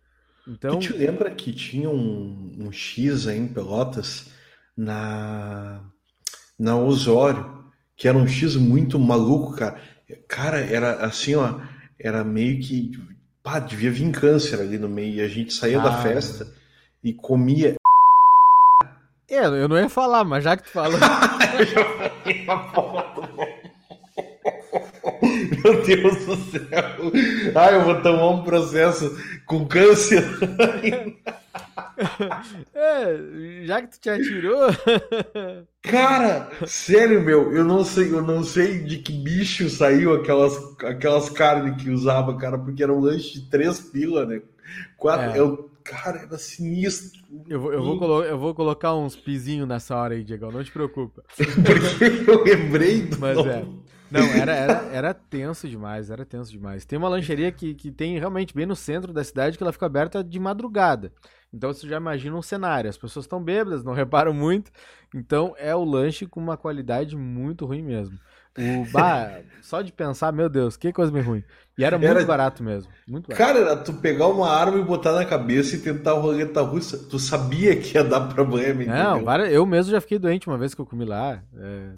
Então... 0.47 0.77
Tu 0.77 0.87
te 0.87 0.93
lembra 0.93 1.31
que 1.31 1.51
tinha 1.51 1.89
um, 1.89 2.55
um 2.59 2.71
X 2.71 3.27
aí 3.27 3.39
em 3.39 3.47
Pelotas 3.47 4.31
na, 4.77 5.83
na 6.59 6.77
Osório, 6.77 7.65
que 7.95 8.07
era 8.07 8.17
um 8.17 8.27
X 8.27 8.55
muito 8.55 8.99
maluco, 8.99 9.55
cara. 9.55 9.81
Cara, 10.27 10.59
era 10.59 11.03
assim, 11.03 11.33
ó, 11.33 11.59
era 11.99 12.23
meio 12.23 12.59
que. 12.59 12.91
Pá, 13.41 13.57
devia 13.57 13.91
vir 13.91 14.11
câncer 14.11 14.59
ali 14.59 14.77
no 14.77 14.87
meio. 14.87 15.15
E 15.15 15.21
a 15.21 15.27
gente 15.27 15.51
saía 15.53 15.79
ah. 15.79 15.83
da 15.83 16.01
festa 16.03 16.58
e 17.03 17.13
comia. 17.13 17.75
É, 19.29 19.45
eu 19.45 19.67
não 19.67 19.77
ia 19.77 19.89
falar, 19.89 20.23
mas 20.23 20.43
já 20.43 20.57
que 20.57 20.63
tu 20.63 20.71
falou. 20.71 20.97
eu 20.97 22.59
Meu 25.21 25.83
Deus 25.83 26.25
do 26.25 26.35
céu. 26.35 27.11
Ai, 27.55 27.75
eu 27.75 27.83
vou 27.83 28.01
tomar 28.01 28.29
um 28.29 28.43
processo 28.43 29.17
com 29.45 29.67
câncer. 29.67 30.23
é, 32.73 33.65
já 33.65 33.81
que 33.81 33.87
tu 33.89 33.99
te 33.99 34.09
atirou. 34.09 34.69
Cara, 35.83 36.49
sério, 36.65 37.21
meu, 37.21 37.53
eu 37.53 37.63
não 37.63 37.83
sei, 37.83 38.11
eu 38.11 38.21
não 38.21 38.43
sei 38.43 38.79
de 38.83 38.97
que 38.99 39.11
bicho 39.11 39.69
saiu 39.69 40.13
aquelas, 40.13 40.57
aquelas 40.83 41.29
carnes 41.29 41.81
que 41.81 41.89
usava, 41.89 42.37
cara, 42.37 42.57
porque 42.57 42.83
era 42.83 42.93
um 42.93 42.99
lanche 42.99 43.39
de 43.39 43.49
três 43.49 43.79
pila, 43.79 44.25
né? 44.25 44.41
Quatro, 44.97 45.31
é. 45.31 45.39
eu, 45.39 45.68
cara, 45.89 46.19
era 46.19 46.37
sinistro. 46.37 47.21
Eu 47.47 47.59
vou, 47.59 47.73
eu, 47.73 47.83
vou 47.83 48.23
eu 48.23 48.37
vou 48.37 48.53
colocar 48.53 48.95
uns 48.95 49.15
pizinhos 49.15 49.67
nessa 49.67 49.95
hora 49.95 50.13
aí, 50.13 50.23
Diego, 50.23 50.51
não 50.51 50.63
te 50.63 50.71
preocupa. 50.71 51.23
porque 51.35 52.29
eu 52.29 52.43
lembrei 52.43 53.01
do 53.03 53.19
Mas 53.19 53.37
nome. 53.37 53.49
é. 53.49 53.65
Não, 54.11 54.21
era, 54.21 54.51
era, 54.53 54.73
era 54.91 55.13
tenso 55.13 55.67
demais, 55.67 56.09
era 56.09 56.25
tenso 56.25 56.51
demais. 56.51 56.85
Tem 56.85 56.97
uma 56.97 57.09
lancheria 57.09 57.51
que, 57.51 57.73
que 57.73 57.91
tem 57.91 58.17
realmente 58.17 58.53
bem 58.53 58.65
no 58.65 58.75
centro 58.75 59.13
da 59.13 59.23
cidade 59.23 59.57
que 59.57 59.63
ela 59.63 59.73
fica 59.73 59.85
aberta 59.85 60.23
de 60.23 60.39
madrugada. 60.39 61.11
Então 61.53 61.73
você 61.73 61.87
já 61.87 61.97
imagina 61.97 62.35
um 62.35 62.41
cenário. 62.41 62.89
As 62.89 62.97
pessoas 62.97 63.25
estão 63.25 63.43
bêbadas, 63.43 63.83
não 63.83 63.93
reparam 63.93 64.33
muito. 64.33 64.71
Então 65.13 65.53
é 65.57 65.75
o 65.75 65.83
lanche 65.83 66.25
com 66.25 66.39
uma 66.39 66.57
qualidade 66.57 67.15
muito 67.15 67.65
ruim 67.65 67.81
mesmo. 67.81 68.17
O 68.57 68.91
bah, 68.91 69.39
só 69.61 69.81
de 69.81 69.93
pensar, 69.93 70.33
meu 70.33 70.49
Deus, 70.49 70.75
que 70.75 70.91
coisa 70.91 71.11
bem 71.11 71.21
ruim. 71.21 71.43
E 71.77 71.83
era 71.83 71.97
muito 71.97 72.11
era... 72.11 72.25
barato 72.25 72.61
mesmo. 72.61 72.91
Muito 73.07 73.29
barato. 73.29 73.37
Cara, 73.37 73.59
era 73.59 73.77
tu 73.77 73.93
pegar 73.93 74.27
uma 74.27 74.49
arma 74.49 74.77
e 74.77 74.83
botar 74.83 75.13
na 75.13 75.23
cabeça 75.23 75.75
e 75.75 75.79
tentar 75.79 76.15
o 76.15 76.19
roleta 76.19 76.61
russa. 76.61 76.97
Tu 76.97 77.17
sabia 77.17 77.75
que 77.77 77.95
ia 77.95 78.03
dar 78.03 78.21
problema, 78.21 78.83
entendeu? 78.83 79.21
Não, 79.21 79.45
eu 79.45 79.65
mesmo 79.65 79.91
já 79.91 80.01
fiquei 80.01 80.19
doente 80.19 80.47
uma 80.47 80.57
vez 80.57 80.73
que 80.73 80.81
eu 80.81 80.85
comi 80.85 81.05
lá. 81.05 81.41
É... 81.55 81.93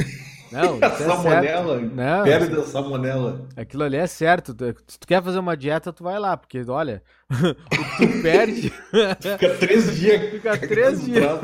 Não, 0.51 0.77
é 0.81 0.89
salmonela, 0.89 1.79
não, 1.79 2.23
pele 2.23 2.47
da 2.47 2.63
salmonela. 2.63 3.47
Aquilo 3.55 3.83
ali 3.83 3.97
é 3.97 4.07
certo. 4.07 4.55
Se 4.87 4.99
tu 4.99 5.07
quer 5.07 5.23
fazer 5.23 5.39
uma 5.39 5.55
dieta, 5.55 5.93
tu 5.93 6.03
vai 6.03 6.19
lá, 6.19 6.35
porque 6.35 6.61
olha, 6.67 7.01
tu 7.29 8.21
perde. 8.21 8.69
Fica 9.21 9.55
três 9.57 9.97
dias. 9.97 10.31
Fica 10.31 10.57
três 10.57 11.05
dias. 11.05 11.39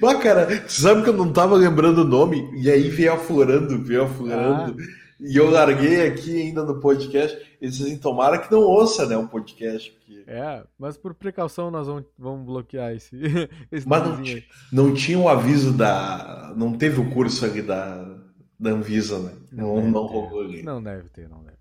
Bah, 0.00 0.14
cara, 0.16 0.64
sabe 0.68 1.02
que 1.02 1.08
eu 1.08 1.14
não 1.14 1.32
tava 1.32 1.56
lembrando 1.56 2.02
o 2.02 2.08
nome? 2.08 2.48
E 2.56 2.70
aí 2.70 2.88
veio 2.90 3.14
aflorando, 3.14 3.82
veio 3.82 4.04
aflorando. 4.04 4.76
Ah. 4.78 4.97
E 5.20 5.36
eu 5.36 5.50
larguei 5.50 6.06
aqui 6.06 6.42
ainda 6.42 6.64
no 6.64 6.80
podcast. 6.80 7.36
Eles 7.60 7.76
dizem, 7.76 7.98
tomara 7.98 8.38
que 8.38 8.50
não 8.50 8.60
ouça, 8.60 9.04
né, 9.06 9.16
o 9.16 9.26
podcast. 9.26 9.90
Porque... 9.90 10.24
É, 10.26 10.62
mas 10.78 10.96
por 10.96 11.12
precaução 11.14 11.70
nós 11.70 11.86
vamos, 11.86 12.04
vamos 12.16 12.46
bloquear 12.46 12.92
esse, 12.92 13.16
esse 13.70 13.88
Mas 13.88 14.02
não, 14.02 14.42
não, 14.72 14.94
tinha 14.94 15.18
o 15.18 15.22
um 15.22 15.28
aviso 15.28 15.72
da... 15.72 16.52
Não 16.56 16.72
teve 16.72 17.00
o 17.00 17.10
curso 17.10 17.44
ali 17.44 17.62
da, 17.62 18.16
da 18.58 18.70
Anvisa, 18.70 19.18
né? 19.18 19.32
Não, 19.50 19.76
não, 19.76 19.90
não 19.90 20.06
rolou 20.06 20.40
ali. 20.40 20.62
Não 20.62 20.82
deve 20.82 21.08
ter, 21.08 21.28
não 21.28 21.42
deve. 21.42 21.58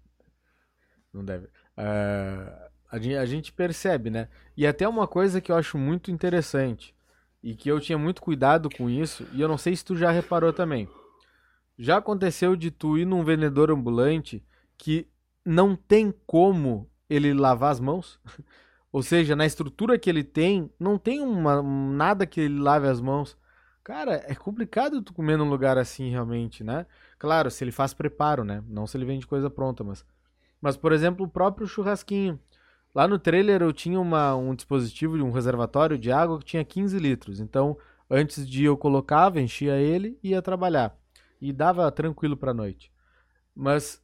Não 1.14 1.26
deve. 1.26 1.46
Uh, 1.46 2.68
a, 2.92 3.00
gente, 3.00 3.16
a 3.16 3.26
gente 3.26 3.52
percebe, 3.52 4.10
né? 4.12 4.28
E 4.56 4.68
até 4.68 4.88
uma 4.88 5.08
coisa 5.08 5.42
que 5.42 5.52
eu 5.52 5.56
acho 5.56 5.78
muito 5.78 6.12
interessante 6.12 6.96
e 7.44 7.56
que 7.56 7.70
eu 7.70 7.80
tinha 7.80 7.98
muito 7.98 8.22
cuidado 8.22 8.70
com 8.70 8.90
isso, 8.90 9.26
e 9.34 9.42
eu 9.42 9.48
não 9.48 9.58
sei 9.58 9.76
se 9.76 9.86
tu 9.86 9.96
já 9.96 10.12
reparou 10.12 10.52
também. 10.52 10.88
Já 11.78 11.98
aconteceu 11.98 12.56
de 12.56 12.72
tu 12.72 12.98
ir 12.98 13.06
num 13.06 13.24
vendedor 13.24 13.70
ambulante 13.72 14.44
que 14.78 15.08
não 15.46 15.76
tem 15.76 16.14
como 16.26 16.90
ele 17.10 17.34
lavar 17.34 17.72
as 17.72 17.80
mãos. 17.80 18.20
Ou 18.92 19.04
seja, 19.04 19.36
na 19.36 19.46
estrutura 19.46 19.98
que 20.00 20.10
ele 20.10 20.24
tem, 20.24 20.72
não 20.80 20.98
tem 20.98 21.22
uma, 21.22 21.62
nada 21.62 22.26
que 22.26 22.42
ele 22.42 22.60
lave 22.60 22.88
as 22.88 23.00
mãos. 23.00 23.38
Cara, 23.84 24.24
é 24.28 24.34
complicado 24.34 25.02
tu 25.02 25.14
comer 25.14 25.38
num 25.38 25.50
lugar 25.50 25.78
assim 25.78 26.10
realmente, 26.10 26.64
né? 26.64 26.86
Claro, 27.20 27.52
se 27.52 27.64
ele 27.64 27.72
faz 27.72 27.94
preparo, 27.94 28.44
né? 28.44 28.64
Não 28.68 28.88
se 28.88 28.98
ele 28.98 29.06
vende 29.06 29.28
coisa 29.28 29.50
pronta, 29.50 29.84
mas. 29.84 30.06
Mas, 30.60 30.76
por 30.76 30.92
exemplo, 30.92 31.26
o 31.26 31.30
próprio 31.30 31.68
churrasquinho. 31.68 32.40
Lá 32.94 33.08
no 33.08 33.20
trailer 33.20 33.62
eu 33.62 33.72
tinha 33.72 34.00
uma, 34.00 34.36
um 34.36 34.56
dispositivo, 34.56 35.16
um 35.18 35.32
reservatório 35.32 35.98
de 35.98 36.12
água 36.12 36.40
que 36.40 36.46
tinha 36.46 36.66
15 36.66 36.98
litros. 36.98 37.40
Então, 37.40 37.78
antes 38.10 38.50
de 38.50 38.64
eu 38.64 38.76
colocava, 38.76 39.40
enchia 39.40 39.78
ele 39.78 40.18
e 40.24 40.30
ia 40.30 40.42
trabalhar. 40.42 40.98
E 41.42 41.54
dava 41.54 41.92
tranquilo 41.92 42.36
pra 42.38 42.54
noite. 42.54 42.92
Mas 43.56 44.02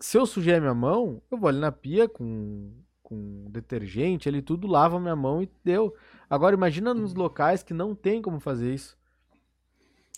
se 0.00 0.16
eu 0.16 0.26
sujei 0.26 0.54
a 0.54 0.60
minha 0.60 0.74
mão, 0.74 1.22
eu 1.30 1.38
vou 1.38 1.48
ali 1.48 1.58
na 1.58 1.70
pia 1.70 2.08
com, 2.08 2.72
com 3.02 3.46
detergente, 3.50 4.28
ali 4.28 4.42
tudo, 4.42 4.66
lava 4.66 4.96
a 4.96 5.00
minha 5.00 5.16
mão 5.16 5.42
e 5.42 5.50
deu. 5.64 5.94
Agora 6.28 6.54
imagina 6.54 6.94
nos 6.94 7.14
locais 7.14 7.62
que 7.62 7.74
não 7.74 7.94
tem 7.94 8.22
como 8.22 8.40
fazer 8.40 8.74
isso. 8.74 8.98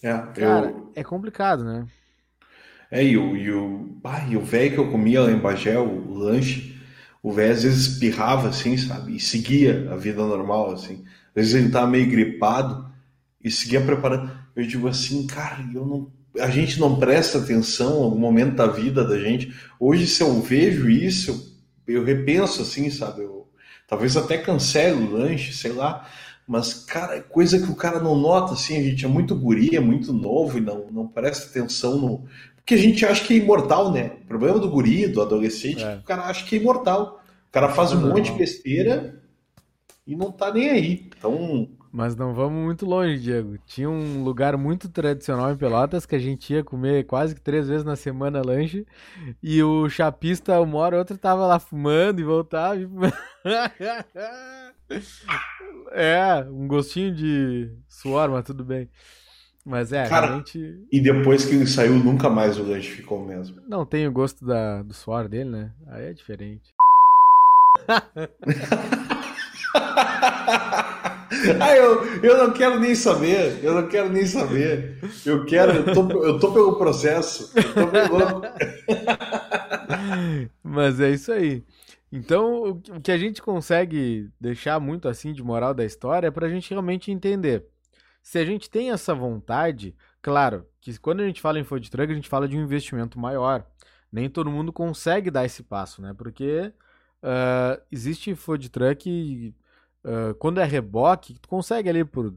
É, 0.03 0.12
Cara, 0.35 0.71
eu... 0.71 0.92
é 0.95 1.05
complicado, 1.05 1.64
né? 1.64 1.87
É, 2.90 3.03
e 3.03 3.16
o, 3.16 3.37
e 3.37 3.51
o, 3.51 3.99
ah, 4.05 4.27
e 4.29 4.37
o 4.37 4.40
velho 4.42 4.73
que 4.75 4.79
eu 4.79 4.90
comia 4.90 5.23
lá 5.23 5.31
em 5.31 5.38
Bagé, 5.38 5.79
o, 5.79 5.88
o 6.11 6.14
lanche, 6.14 6.77
o 7.23 7.33
velho 7.33 7.53
às 7.53 7.62
vezes 7.62 7.87
espirrava 7.87 8.49
assim, 8.49 8.77
sabe? 8.77 9.16
E 9.16 9.21
seguia 9.21 9.90
a 9.90 9.97
vida 9.97 10.23
normal, 10.25 10.73
assim. 10.73 11.05
Às 11.29 11.35
vezes 11.35 11.55
ele 11.55 11.71
tava 11.71 11.87
meio 11.87 12.11
gripado 12.11 12.92
e 13.42 13.51
seguia 13.51 13.81
preparando. 13.85 14.31
Eu 14.55 14.66
digo 14.66 14.88
assim, 14.88 15.27
cara, 15.27 15.59
eu 15.75 15.87
não, 15.87 16.12
a 16.38 16.49
gente 16.49 16.81
não 16.81 16.99
presta 16.99 17.38
atenção 17.38 18.01
em 18.01 18.05
algum 18.05 18.18
momento 18.18 18.57
da 18.57 18.66
vida 18.66 19.05
da 19.05 19.18
gente. 19.18 19.55
Hoje, 19.79 20.07
se 20.07 20.23
eu 20.23 20.40
vejo 20.40 20.88
isso, 20.88 21.59
eu, 21.87 21.97
eu 21.97 22.05
repenso 22.05 22.62
assim, 22.62 22.90
sabe? 22.90 23.23
Eu, 23.23 23.49
talvez 23.87 24.16
até 24.16 24.38
cancele 24.38 25.05
o 25.05 25.11
lanche, 25.11 25.53
sei 25.53 25.73
lá. 25.73 26.09
Mas, 26.47 26.75
cara, 26.75 27.16
é 27.16 27.21
coisa 27.21 27.59
que 27.59 27.71
o 27.71 27.77
cara 27.77 28.01
não 28.01 28.16
nota, 28.16 28.55
assim, 28.55 28.77
a 28.77 28.83
gente 28.83 29.05
é 29.05 29.09
muito 29.09 29.35
guri, 29.35 29.77
é 29.77 29.81
muito 29.81 30.12
novo 30.12 30.59
e 30.59 30.61
não, 30.61 30.90
não 30.90 31.07
presta 31.07 31.47
atenção 31.47 31.99
no, 31.99 32.27
porque 32.62 32.75
a 32.75 32.79
gente 32.79 33.05
acha 33.05 33.25
que 33.25 33.35
é 33.35 33.38
imortal, 33.38 33.92
né? 33.92 34.12
O 34.23 34.27
problema 34.27 34.59
do 34.59 34.71
guri, 34.71 35.09
do 35.09 35.21
adolescente, 35.21 35.83
é 35.83 35.97
que 35.97 36.01
o 36.01 36.05
cara 36.05 36.23
acha 36.23 36.45
que 36.45 36.57
é 36.57 36.59
imortal. 36.61 37.21
O 37.49 37.53
cara 37.53 37.68
faz 37.68 37.92
um 37.92 38.01
não. 38.01 38.11
monte 38.11 38.31
de 38.31 38.38
besteira 38.38 39.21
e 40.07 40.14
não 40.14 40.31
tá 40.31 40.53
nem 40.53 40.71
aí. 40.71 41.11
Então. 41.18 41.68
Mas 41.92 42.16
não 42.16 42.33
vamos 42.33 42.64
muito 42.64 42.87
longe, 42.87 43.18
Diego. 43.18 43.59
Tinha 43.66 43.90
um 43.90 44.24
lugar 44.24 44.57
muito 44.57 44.88
tradicional 44.88 45.52
em 45.52 45.57
Pelotas 45.57 46.07
que 46.07 46.16
a 46.16 46.18
gente 46.18 46.55
ia 46.55 46.64
comer 46.64 47.05
quase 47.05 47.35
que 47.35 47.40
três 47.40 47.68
vezes 47.68 47.85
na 47.85 47.96
semana 47.96 48.40
lanche. 48.40 48.87
E 49.42 49.62
o 49.62 49.90
chapista, 49.90 50.59
uma 50.62 50.78
hora 50.78 50.96
ou 50.96 51.00
outra, 51.00 51.18
tava 51.18 51.46
lá 51.46 51.59
fumando 51.59 52.18
e 52.18 52.24
voltava. 52.24 52.81
E... 52.81 52.88
é, 55.92 56.46
um 56.48 56.66
gostinho 56.66 57.14
de 57.14 57.68
suor, 57.90 58.31
mas 58.31 58.46
tudo 58.46 58.64
bem. 58.64 58.88
Mas 59.64 59.92
é, 59.92 60.09
Cara, 60.09 60.28
realmente. 60.28 60.81
E 60.90 60.98
depois 60.98 61.44
que 61.44 61.55
ele 61.55 61.66
saiu, 61.66 61.92
nunca 61.92 62.31
mais 62.31 62.59
o 62.59 62.62
lanche 62.62 62.90
ficou 62.90 63.22
mesmo. 63.22 63.61
Não 63.68 63.85
tem 63.85 64.09
o 64.09 64.12
gosto 64.12 64.46
da, 64.46 64.83
do 64.83 64.94
suor 64.94 65.28
dele, 65.28 65.50
né? 65.50 65.70
Aí 65.88 66.07
é 66.07 66.14
diferente. 66.14 66.72
ah, 71.61 71.76
eu, 71.76 72.22
eu 72.22 72.38
não 72.38 72.52
quero 72.52 72.78
nem 72.78 72.94
saber. 72.94 73.62
Eu 73.62 73.74
não 73.74 73.88
quero 73.88 74.09
nem 74.09 74.26
saber. 74.26 74.98
Eu 75.24 75.44
quero, 75.44 75.72
eu 75.72 75.92
tô, 75.92 76.24
eu 76.24 76.38
tô 76.38 76.52
pelo 76.52 76.76
processo. 76.76 77.52
Eu 77.57 78.09
tô. 78.09 78.42
Mas 80.62 81.00
é 81.00 81.11
isso 81.11 81.33
aí. 81.33 81.62
Então, 82.11 82.81
o 82.90 83.00
que 83.00 83.11
a 83.11 83.18
gente 83.18 83.40
consegue 83.40 84.28
deixar 84.40 84.78
muito 84.78 85.09
assim 85.09 85.33
de 85.33 85.42
moral 85.42 85.72
da 85.72 85.85
história 85.85 86.26
é 86.28 86.31
pra 86.31 86.48
gente 86.48 86.70
realmente 86.70 87.11
entender 87.11 87.66
se 88.22 88.38
a 88.38 88.44
gente 88.44 88.70
tem 88.70 88.92
essa 88.92 89.14
vontade, 89.14 89.94
claro, 90.22 90.66
que 90.81 90.96
quando 90.98 91.20
a 91.20 91.26
gente 91.26 91.40
fala 91.40 91.59
em 91.59 91.64
food 91.64 91.90
truck, 91.90 92.11
a 92.11 92.14
gente 92.14 92.28
fala 92.28 92.48
de 92.48 92.57
um 92.57 92.62
investimento 92.62 93.18
maior. 93.18 93.66
Nem 94.11 94.31
todo 94.31 94.50
mundo 94.50 94.72
consegue 94.72 95.31
dar 95.31 95.44
esse 95.44 95.62
passo, 95.62 96.00
né? 96.00 96.14
Porque 96.16 96.72
uh, 97.22 97.83
existe 97.90 98.35
food 98.35 98.68
truck, 98.68 99.55
uh, 100.05 100.35
quando 100.37 100.61
é 100.61 100.65
reboque, 100.65 101.35
tu 101.35 101.49
consegue 101.49 101.88
ali 101.88 102.05
por 102.05 102.35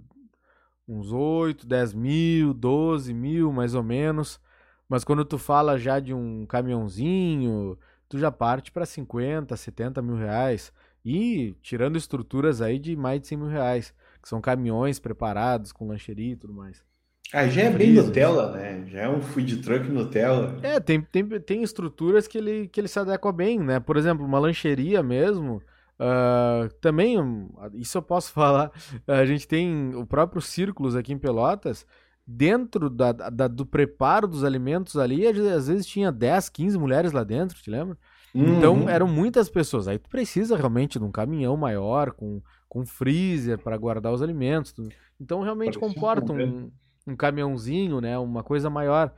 uns 0.88 1.12
8, 1.12 1.66
10 1.66 1.94
mil, 1.94 2.54
12 2.54 3.14
mil, 3.14 3.52
mais 3.52 3.76
ou 3.76 3.84
menos. 3.84 4.40
Mas 4.88 5.04
quando 5.04 5.26
tu 5.26 5.38
fala 5.38 5.78
já 5.78 6.00
de 6.00 6.14
um 6.14 6.46
caminhãozinho, 6.46 7.78
tu 8.08 8.20
já 8.20 8.32
parte 8.32 8.72
para 8.72 8.86
50, 8.86 9.56
70 9.56 10.02
mil 10.02 10.16
reais. 10.16 10.72
E 11.04 11.56
tirando 11.62 11.98
estruturas 11.98 12.62
aí 12.62 12.80
de 12.80 12.96
mais 12.96 13.22
de 13.22 13.28
100 13.28 13.38
mil 13.38 13.48
reais 13.48 13.94
que 14.22 14.30
são 14.30 14.42
caminhões 14.42 15.00
preparados 15.00 15.72
com 15.72 15.88
lancheria 15.88 16.34
e 16.34 16.36
tudo 16.36 16.54
mais. 16.54 16.84
Ah, 17.34 17.48
já 17.48 17.64
é 17.64 17.70
bem 17.70 17.94
Nutella, 17.94 18.52
né? 18.52 18.86
Já 18.88 19.02
é 19.02 19.10
um 19.10 19.22
food 19.22 19.58
truck 19.58 19.88
Nutella. 19.88 20.58
É, 20.64 20.80
tem, 20.80 21.02
tem, 21.02 21.28
tem 21.40 21.64
estruturas 21.64 22.28
que 22.28 22.38
ele, 22.38 22.68
que 22.68 22.80
ele 22.80 22.88
se 22.88 23.00
adequa 23.00 23.32
bem, 23.32 23.60
né? 23.60 23.80
Por 23.80 23.98
exemplo, 23.98 24.26
uma 24.26 24.40
lancheria 24.40 25.04
mesmo. 25.04 25.62
Uh, 26.00 26.74
também, 26.82 27.18
isso 27.74 27.98
eu 27.98 28.02
posso 28.02 28.32
falar. 28.34 28.72
A 29.08 29.26
gente 29.26 29.48
tem 29.48 29.96
o 29.96 30.06
próprio 30.06 30.42
Círculos 30.42 30.96
aqui 30.96 31.14
em 31.14 31.18
Pelotas. 31.18 31.86
Dentro 32.28 32.90
da, 32.90 33.12
da, 33.12 33.48
do 33.48 33.68
preparo 33.68 34.28
dos 34.28 34.44
alimentos 34.44 34.98
ali, 34.98 35.28
às 35.28 35.68
vezes 35.68 35.86
tinha 35.86 36.12
10, 36.12 36.50
15 36.50 36.78
mulheres 36.78 37.12
lá 37.12 37.24
dentro, 37.24 37.62
te 37.62 37.70
lembra? 37.70 37.96
Uhum. 38.34 38.58
Então 38.58 38.90
eram 38.90 39.08
muitas 39.08 39.48
pessoas. 39.48 39.88
Aí 39.88 40.00
tu 40.00 40.10
precisa 40.10 40.58
realmente 40.58 40.98
de 40.98 41.06
um 41.06 41.12
caminhão 41.12 41.56
maior, 41.56 42.12
com 42.12 42.42
com 42.76 42.86
freezer 42.86 43.58
para 43.58 43.78
guardar 43.78 44.12
os 44.12 44.22
alimentos. 44.22 44.74
Tudo. 44.74 44.90
Então 45.18 45.42
realmente 45.42 45.80
Parece 45.80 45.96
comporta 45.96 46.34
um, 46.34 46.70
um 47.08 47.16
caminhãozinho, 47.16 48.02
né? 48.02 48.18
Uma 48.18 48.44
coisa 48.44 48.70
maior. 48.70 49.14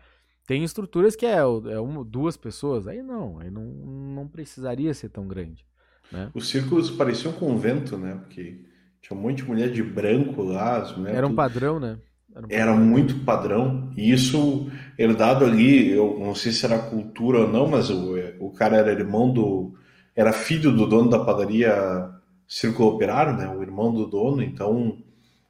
Tem 0.45 0.63
estruturas 0.63 1.15
que 1.15 1.25
é, 1.25 1.39
é 1.39 1.79
uma, 1.79 2.05
duas 2.05 2.37
pessoas, 2.37 2.87
aí 2.87 3.01
não, 3.01 3.39
aí 3.39 3.49
não, 3.49 3.63
não 3.63 4.27
precisaria 4.27 4.93
ser 4.93 5.09
tão 5.09 5.27
grande. 5.27 5.65
Né? 6.11 6.29
Os 6.33 6.49
círculos 6.49 6.89
pareciam 6.89 7.31
um 7.31 7.35
convento, 7.35 7.97
né? 7.97 8.17
Porque 8.21 8.61
tinha 9.01 9.17
um 9.17 9.21
monte 9.21 9.37
de 9.37 9.45
mulher 9.45 9.71
de 9.71 9.83
branco 9.83 10.43
lá. 10.43 10.85
Era 11.07 11.27
um 11.27 11.35
padrão, 11.35 11.79
né? 11.79 11.97
Era, 12.33 12.45
um 12.45 12.49
era 12.49 12.75
muito 12.75 13.15
padrão. 13.25 13.91
E 13.95 14.11
isso 14.11 14.69
herdado 14.97 15.45
ali, 15.45 15.91
eu 15.91 16.17
não 16.19 16.35
sei 16.35 16.51
se 16.51 16.65
era 16.65 16.79
cultura 16.79 17.39
ou 17.39 17.47
não, 17.47 17.67
mas 17.67 17.89
o, 17.89 18.15
o 18.39 18.51
cara 18.51 18.77
era 18.77 18.91
irmão 18.91 19.31
do. 19.31 19.75
Era 20.15 20.33
filho 20.33 20.71
do 20.71 20.87
dono 20.87 21.09
da 21.09 21.19
padaria 21.19 22.09
Círculo 22.47 22.89
Operário, 22.89 23.33
né, 23.33 23.47
o 23.49 23.61
irmão 23.61 23.93
do 23.93 24.05
dono, 24.07 24.41
então 24.41 24.97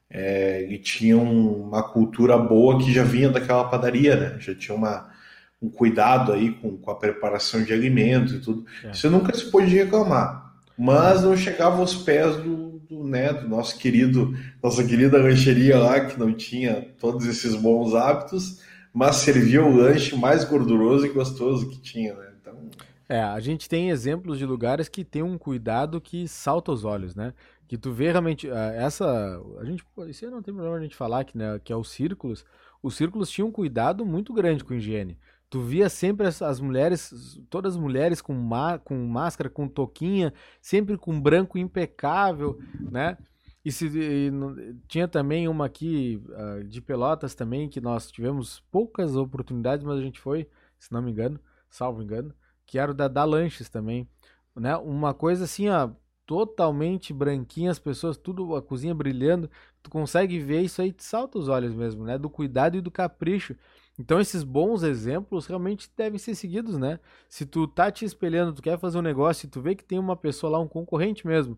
é, 0.09 0.63
ele 0.63 0.79
tinha 0.79 1.17
uma 1.17 1.83
cultura 1.83 2.37
boa 2.37 2.79
que 2.79 2.91
já 2.91 3.03
vinha 3.03 3.29
daquela 3.29 3.65
padaria, 3.65 4.15
né? 4.15 4.37
Já 4.39 4.55
tinha 4.55 4.75
uma, 4.75 5.09
um 5.61 5.69
cuidado 5.69 6.33
aí 6.33 6.51
com, 6.53 6.77
com 6.77 6.89
a 6.89 6.95
preparação 6.95 7.63
de 7.63 7.71
alimentos 7.71 8.33
e 8.33 8.39
tudo. 8.39 8.65
É. 8.83 8.91
Isso 8.91 9.09
nunca 9.11 9.35
se 9.35 9.51
pôde 9.51 9.75
reclamar, 9.75 10.46
mas 10.77 11.23
não 11.23 11.35
chegava 11.35 11.77
aos 11.77 11.95
pés 11.95 12.35
do, 12.37 12.79
do, 12.79 13.03
né, 13.03 13.33
do 13.33 13.47
nosso 13.47 13.77
querido, 13.77 14.37
nossa 14.61 14.83
querida 14.83 15.17
lancheria 15.17 15.77
lá, 15.77 16.05
que 16.05 16.19
não 16.19 16.33
tinha 16.33 16.81
todos 16.99 17.25
esses 17.25 17.55
bons 17.55 17.95
hábitos, 17.95 18.61
mas 18.93 19.17
servia 19.17 19.63
o 19.63 19.75
lanche 19.75 20.15
mais 20.15 20.43
gorduroso 20.43 21.05
e 21.05 21.09
gostoso 21.09 21.69
que 21.69 21.79
tinha, 21.79 22.13
né? 22.13 22.27
É, 23.09 23.21
a 23.21 23.39
gente 23.39 23.69
tem 23.69 23.89
exemplos 23.89 24.37
de 24.37 24.45
lugares 24.45 24.89
que 24.89 25.03
tem 25.03 25.23
um 25.23 25.37
cuidado 25.37 26.01
que 26.01 26.27
salta 26.27 26.73
os 26.73 26.83
olhos, 26.83 27.15
né? 27.15 27.33
Que 27.67 27.77
tu 27.77 27.91
vê 27.91 28.11
realmente 28.11 28.49
ah, 28.51 28.73
essa, 28.75 29.41
a 29.59 29.65
gente, 29.65 29.83
isso 30.07 30.29
não 30.29 30.41
tem 30.41 30.53
problema 30.53 30.77
a 30.77 30.81
gente 30.81 30.95
falar 30.95 31.23
que, 31.23 31.37
né, 31.37 31.59
que 31.63 31.71
é 31.71 31.75
os 31.75 31.89
círculos. 31.89 32.45
Os 32.83 32.95
círculos 32.95 33.29
tinham 33.29 33.47
um 33.47 33.51
cuidado 33.51 34.05
muito 34.05 34.33
grande 34.33 34.63
com 34.63 34.73
higiene. 34.73 35.17
Tu 35.49 35.61
via 35.61 35.87
sempre 35.87 36.27
as, 36.27 36.41
as 36.41 36.59
mulheres, 36.59 37.39
todas 37.49 37.75
as 37.75 37.79
mulheres 37.79 38.21
com, 38.21 38.33
má, 38.33 38.77
com 38.77 38.95
máscara, 39.07 39.49
com 39.49 39.67
toquinha, 39.67 40.33
sempre 40.61 40.97
com 40.97 41.19
branco 41.19 41.57
impecável, 41.57 42.59
né? 42.79 43.17
E, 43.63 43.71
se, 43.71 43.87
e, 43.87 44.31
tinha 44.87 45.07
também 45.07 45.47
uma 45.47 45.65
aqui 45.65 46.21
uh, 46.29 46.63
de 46.63 46.81
Pelotas 46.81 47.35
também, 47.35 47.69
que 47.69 47.81
nós 47.81 48.09
tivemos 48.09 48.61
poucas 48.71 49.15
oportunidades, 49.15 49.85
mas 49.85 49.99
a 49.99 50.01
gente 50.01 50.19
foi, 50.19 50.49
se 50.79 50.91
não 50.91 51.01
me 51.01 51.11
engano, 51.11 51.39
salvo 51.69 52.01
engano, 52.01 52.33
que 52.65 52.79
era 52.79 52.91
o 52.91 52.93
da, 52.93 53.07
da 53.07 53.23
Lanches 53.23 53.69
também, 53.69 54.07
né? 54.55 54.75
Uma 54.77 55.13
coisa 55.13 55.45
assim, 55.45 55.69
ó, 55.69 55.89
totalmente 56.25 57.13
branquinha, 57.13 57.71
as 57.71 57.79
pessoas, 57.79 58.17
tudo, 58.17 58.55
a 58.55 58.61
cozinha 58.61 58.93
brilhando, 58.93 59.49
tu 59.81 59.89
consegue 59.89 60.39
ver 60.39 60.61
isso 60.61 60.81
aí, 60.81 60.91
te 60.91 61.03
salta 61.03 61.39
os 61.39 61.47
olhos 61.47 61.73
mesmo, 61.73 62.03
né? 62.03 62.17
Do 62.17 62.29
cuidado 62.29 62.77
e 62.77 62.81
do 62.81 62.91
capricho. 62.91 63.55
Então 63.99 64.19
esses 64.19 64.43
bons 64.43 64.83
exemplos 64.83 65.47
realmente 65.47 65.89
devem 65.97 66.19
ser 66.19 66.35
seguidos, 66.35 66.77
né? 66.77 66.99
Se 67.27 67.45
tu 67.45 67.67
tá 67.67 67.91
te 67.91 68.05
espelhando, 68.05 68.53
tu 68.53 68.61
quer 68.61 68.77
fazer 68.77 68.97
um 68.97 69.01
negócio 69.01 69.47
e 69.47 69.49
tu 69.49 69.61
vê 69.61 69.73
que 69.75 69.83
tem 69.83 69.97
uma 69.97 70.15
pessoa 70.15 70.51
lá, 70.51 70.59
um 70.59 70.67
concorrente 70.67 71.25
mesmo, 71.25 71.57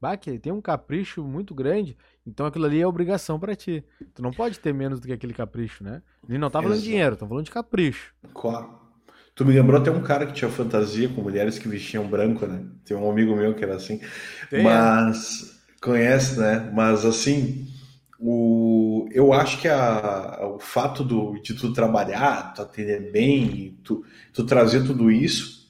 bah, 0.00 0.16
que 0.16 0.38
tem 0.38 0.52
um 0.52 0.60
capricho 0.60 1.22
muito 1.22 1.54
grande, 1.54 1.96
então 2.26 2.44
aquilo 2.46 2.64
ali 2.66 2.80
é 2.80 2.86
obrigação 2.86 3.38
para 3.38 3.54
ti. 3.54 3.84
Tu 4.14 4.22
não 4.22 4.32
pode 4.32 4.58
ter 4.58 4.74
menos 4.74 4.98
do 4.98 5.06
que 5.06 5.12
aquele 5.12 5.32
capricho, 5.32 5.84
né? 5.84 6.02
E 6.28 6.36
não 6.36 6.50
tá 6.50 6.60
falando 6.60 6.78
de 6.78 6.84
dinheiro, 6.84 7.16
tá 7.16 7.26
falando 7.26 7.44
de 7.44 7.50
capricho. 7.50 8.12
Claro. 8.34 8.86
Tu 9.34 9.44
me 9.44 9.52
lembrou 9.52 9.78
até 9.78 9.90
um 9.90 10.02
cara 10.02 10.26
que 10.26 10.32
tinha 10.32 10.50
fantasia 10.50 11.10
com 11.10 11.20
mulheres 11.20 11.58
que 11.58 11.68
vestiam 11.68 12.08
branco, 12.08 12.46
né? 12.46 12.64
Tem 12.84 12.96
um 12.96 13.08
amigo 13.08 13.36
meu 13.36 13.54
que 13.54 13.62
era 13.62 13.76
assim. 13.76 14.00
Tem, 14.48 14.64
Mas 14.64 15.60
conhece, 15.80 16.40
né? 16.40 16.70
Mas 16.74 17.04
assim, 17.04 17.68
o, 18.18 19.08
eu 19.12 19.32
acho 19.32 19.60
que 19.60 19.68
a, 19.68 20.48
o 20.54 20.58
fato 20.58 21.04
do, 21.04 21.40
de 21.42 21.54
tu 21.54 21.72
trabalhar, 21.72 22.54
tu 22.54 22.62
atender 22.62 23.10
bem, 23.12 23.78
tu, 23.82 24.04
tu 24.32 24.44
trazer 24.44 24.84
tudo 24.84 25.10
isso, 25.10 25.66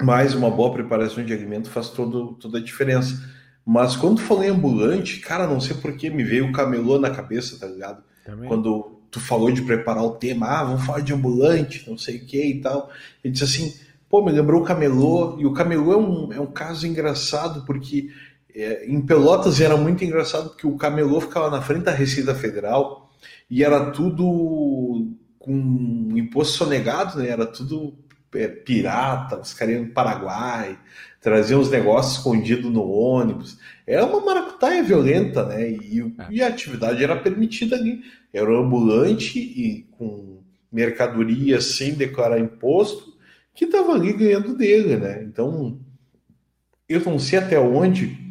mais 0.00 0.34
uma 0.34 0.50
boa 0.50 0.72
preparação 0.72 1.24
de 1.24 1.32
alimento 1.32 1.68
faz 1.68 1.90
todo, 1.90 2.34
toda 2.34 2.58
a 2.58 2.62
diferença. 2.62 3.22
Mas 3.64 3.94
quando 3.94 4.16
tu 4.16 4.22
falou 4.22 4.42
em 4.42 4.48
ambulante, 4.48 5.20
cara, 5.20 5.46
não 5.46 5.60
sei 5.60 5.76
por 5.76 5.96
que 5.96 6.08
me 6.08 6.24
veio 6.24 6.48
o 6.48 6.52
camelô 6.52 6.98
na 6.98 7.10
cabeça, 7.10 7.58
tá 7.58 7.66
ligado? 7.66 8.02
Também. 8.24 8.48
Quando 8.48 9.00
tu 9.10 9.20
falou 9.20 9.50
de 9.50 9.62
preparar 9.62 10.04
o 10.04 10.12
tema, 10.12 10.46
ah, 10.46 10.64
vamos 10.64 10.86
falar 10.86 11.00
de 11.00 11.12
ambulante, 11.12 11.88
não 11.88 11.98
sei 11.98 12.16
o 12.16 12.26
que 12.26 12.42
e 12.42 12.60
tal. 12.60 12.90
Ele 13.22 13.32
disse 13.32 13.44
assim, 13.44 13.74
pô, 14.08 14.24
me 14.24 14.32
lembrou 14.32 14.62
o 14.62 14.64
camelô, 14.64 15.38
e 15.38 15.46
o 15.46 15.52
camelô 15.52 15.92
é 15.92 15.96
um, 15.96 16.32
é 16.32 16.40
um 16.40 16.46
caso 16.46 16.86
engraçado, 16.86 17.64
porque 17.64 18.10
é, 18.54 18.86
em 18.86 19.00
Pelotas 19.00 19.60
era 19.60 19.76
muito 19.76 20.04
engraçado, 20.04 20.50
porque 20.50 20.66
o 20.66 20.76
camelô 20.76 21.20
ficava 21.20 21.50
na 21.50 21.62
frente 21.62 21.84
da 21.84 21.92
Receita 21.92 22.34
Federal, 22.34 23.10
e 23.50 23.64
era 23.64 23.90
tudo 23.90 25.12
com 25.38 26.08
imposto 26.14 26.58
sonegado, 26.58 27.18
né? 27.18 27.28
Era 27.28 27.46
tudo 27.46 27.94
é, 28.34 28.46
pirata, 28.46 29.40
os 29.40 29.52
caras 29.52 29.74
iam 29.74 29.84
no 29.84 29.90
Paraguai, 29.90 30.78
traziam 31.20 31.60
os 31.60 31.70
negócios 31.70 32.18
escondidos 32.18 32.70
no 32.70 32.88
ônibus. 32.88 33.58
Era 33.86 34.06
uma 34.06 34.24
maracutaia 34.24 34.82
violenta, 34.82 35.44
né? 35.44 35.70
E, 35.70 36.00
é. 36.00 36.26
e, 36.30 36.42
a 36.42 36.46
atividade 36.46 37.02
era 37.02 37.16
permitida 37.16 37.76
ali. 37.76 38.02
Era 38.32 38.50
ambulante 38.56 39.38
e 39.38 39.86
com 39.92 40.40
mercadoria 40.70 41.60
sem 41.60 41.94
declarar 41.94 42.38
imposto 42.38 43.10
que 43.52 43.64
estava 43.64 43.92
ali 43.92 44.12
ganhando 44.12 44.56
dele, 44.56 44.96
né? 44.96 45.22
Então, 45.24 45.80
eu 46.88 47.00
não 47.00 47.18
sei 47.18 47.38
até 47.38 47.58
onde 47.58 48.29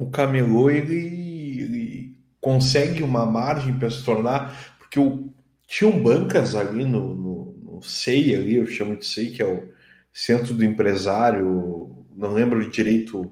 o 0.00 0.10
camelô 0.10 0.70
ele, 0.70 1.60
ele 1.60 2.16
consegue 2.40 3.02
uma 3.02 3.26
margem 3.26 3.78
para 3.78 3.90
se 3.90 4.02
tornar, 4.04 4.76
porque 4.78 4.98
o, 4.98 5.32
tinham 5.66 6.02
bancas 6.02 6.54
ali 6.54 6.84
no, 6.84 7.14
no, 7.14 7.54
no 7.62 7.82
SEI, 7.82 8.34
ali, 8.34 8.56
eu 8.56 8.66
chamo 8.66 8.96
de 8.96 9.06
SEI, 9.06 9.30
que 9.30 9.42
é 9.42 9.46
o 9.46 9.68
Centro 10.12 10.54
do 10.54 10.64
Empresário, 10.64 12.06
não 12.16 12.32
lembro 12.32 12.68
direito, 12.70 13.30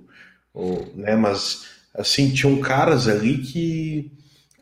né, 0.94 1.16
mas 1.16 1.66
assim, 1.94 2.32
tinham 2.32 2.60
caras 2.60 3.08
ali 3.08 3.38
que 3.38 4.12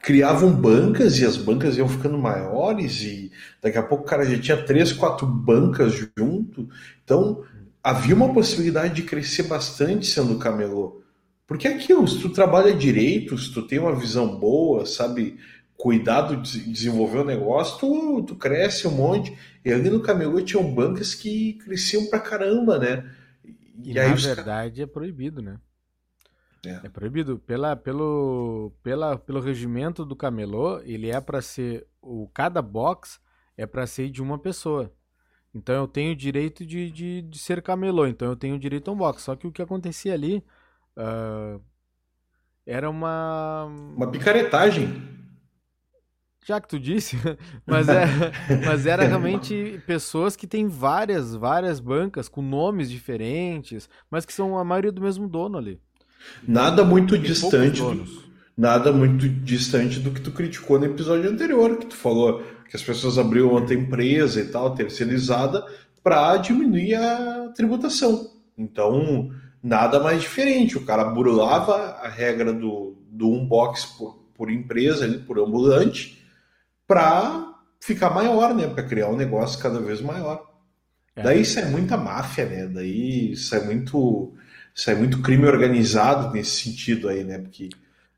criavam 0.00 0.52
bancas 0.52 1.18
e 1.18 1.24
as 1.24 1.36
bancas 1.36 1.76
iam 1.76 1.88
ficando 1.88 2.16
maiores 2.16 3.02
e 3.02 3.32
daqui 3.60 3.76
a 3.76 3.82
pouco 3.82 4.04
o 4.04 4.06
cara 4.06 4.24
já 4.24 4.38
tinha 4.38 4.64
três, 4.64 4.92
quatro 4.92 5.26
bancas 5.26 5.94
junto. 6.16 6.68
Então 7.04 7.42
havia 7.82 8.14
uma 8.14 8.32
possibilidade 8.32 8.94
de 8.94 9.02
crescer 9.02 9.44
bastante 9.44 10.06
sendo 10.06 10.38
camelô. 10.38 11.02
Porque 11.46 11.68
é 11.68 11.74
aquilo, 11.74 12.06
se 12.08 12.20
tu 12.20 12.30
trabalha 12.30 12.74
direito, 12.74 13.38
se 13.38 13.52
tu 13.52 13.62
tem 13.62 13.78
uma 13.78 13.94
visão 13.94 14.38
boa, 14.38 14.84
sabe, 14.84 15.38
cuidado 15.76 16.36
de 16.38 16.70
desenvolver 16.70 17.18
o 17.18 17.24
negócio, 17.24 17.78
tu, 17.78 18.22
tu 18.24 18.34
cresce 18.34 18.88
um 18.88 18.92
monte. 18.92 19.36
E 19.64 19.72
ali 19.72 19.88
no 19.88 20.02
camelô 20.02 20.40
tinham 20.42 20.74
bancas 20.74 21.14
que 21.14 21.54
cresciam 21.64 22.06
pra 22.06 22.18
caramba, 22.18 22.78
né? 22.78 23.10
E, 23.44 23.92
e 23.92 23.94
na 23.94 24.14
verdade 24.14 24.82
é 24.82 24.86
proibido, 24.86 25.40
né? 25.40 25.58
É. 26.64 26.86
é. 26.86 26.88
proibido. 26.88 27.38
Pela, 27.38 27.76
pelo, 27.76 28.72
pela, 28.82 29.18
pelo 29.18 29.40
regimento 29.40 30.04
do 30.04 30.16
camelô, 30.16 30.80
ele 30.80 31.10
é 31.10 31.20
para 31.20 31.40
ser. 31.40 31.86
O, 32.00 32.28
cada 32.28 32.60
box 32.60 33.20
é 33.56 33.66
para 33.66 33.86
ser 33.86 34.10
de 34.10 34.22
uma 34.22 34.38
pessoa. 34.38 34.92
Então 35.54 35.74
eu 35.74 35.88
tenho 35.88 36.12
o 36.12 36.16
direito 36.16 36.66
de, 36.66 36.90
de, 36.90 37.22
de, 37.22 37.38
ser 37.38 37.62
camelô. 37.62 38.06
Então 38.06 38.28
eu 38.28 38.36
tenho 38.36 38.58
direito 38.58 38.90
a 38.90 38.94
um 38.94 38.96
box. 38.96 39.22
Só 39.22 39.36
que 39.36 39.46
o 39.46 39.52
que 39.52 39.62
acontecia 39.62 40.12
ali. 40.12 40.44
Uh, 40.96 41.60
era 42.66 42.88
uma. 42.90 43.64
Uma 43.96 44.10
picaretagem. 44.10 45.16
Já 46.44 46.60
que 46.60 46.68
tu 46.68 46.78
disse, 46.78 47.16
mas, 47.66 47.88
é, 47.88 48.06
mas 48.64 48.86
era 48.86 49.02
realmente 49.06 49.82
pessoas 49.84 50.36
que 50.36 50.46
têm 50.46 50.68
várias, 50.68 51.34
várias 51.34 51.80
bancas 51.80 52.28
com 52.28 52.40
nomes 52.40 52.88
diferentes, 52.88 53.88
mas 54.08 54.24
que 54.24 54.32
são 54.32 54.56
a 54.56 54.64
maioria 54.64 54.92
do 54.92 55.02
mesmo 55.02 55.28
dono 55.28 55.58
ali. 55.58 55.80
Nada 56.46 56.84
muito 56.84 57.18
distante 57.18 57.80
do, 57.80 58.06
nada 58.56 58.92
muito 58.92 59.28
distante 59.28 59.98
do 59.98 60.12
que 60.12 60.20
tu 60.20 60.30
criticou 60.30 60.78
no 60.78 60.86
episódio 60.86 61.28
anterior, 61.28 61.78
que 61.78 61.86
tu 61.86 61.96
falou 61.96 62.42
que 62.68 62.76
as 62.76 62.82
pessoas 62.82 63.18
abriam 63.18 63.48
outra 63.50 63.74
empresa 63.74 64.40
e 64.40 64.46
tal, 64.46 64.74
terceirizada, 64.74 65.64
para 66.02 66.36
diminuir 66.36 66.94
a 66.94 67.48
tributação. 67.54 68.30
Então, 68.56 69.30
nada 69.66 69.98
mais 69.98 70.22
diferente. 70.22 70.78
O 70.78 70.84
cara 70.84 71.04
burlava 71.04 71.98
a 72.00 72.08
regra 72.08 72.52
do, 72.52 72.96
do 73.08 73.28
unbox 73.28 73.84
por, 73.84 74.14
por 74.34 74.50
empresa, 74.50 75.04
ali, 75.04 75.18
por 75.18 75.38
ambulante, 75.38 76.24
para 76.86 77.54
ficar 77.80 78.10
maior, 78.10 78.54
né? 78.54 78.68
Para 78.68 78.84
criar 78.84 79.08
um 79.08 79.16
negócio 79.16 79.60
cada 79.60 79.80
vez 79.80 80.00
maior. 80.00 80.48
É. 81.16 81.22
Daí 81.22 81.40
isso 81.40 81.58
é 81.58 81.64
muita 81.64 81.96
máfia, 81.96 82.46
né? 82.46 82.66
Daí 82.66 83.32
isso 83.32 83.54
é 83.54 83.64
muito 83.64 84.34
isso 84.74 84.90
é 84.90 84.94
muito 84.94 85.22
crime 85.22 85.46
organizado 85.46 86.32
nesse 86.32 86.62
sentido 86.62 87.08
aí, 87.08 87.24
né? 87.24 87.38
Porque 87.38 87.70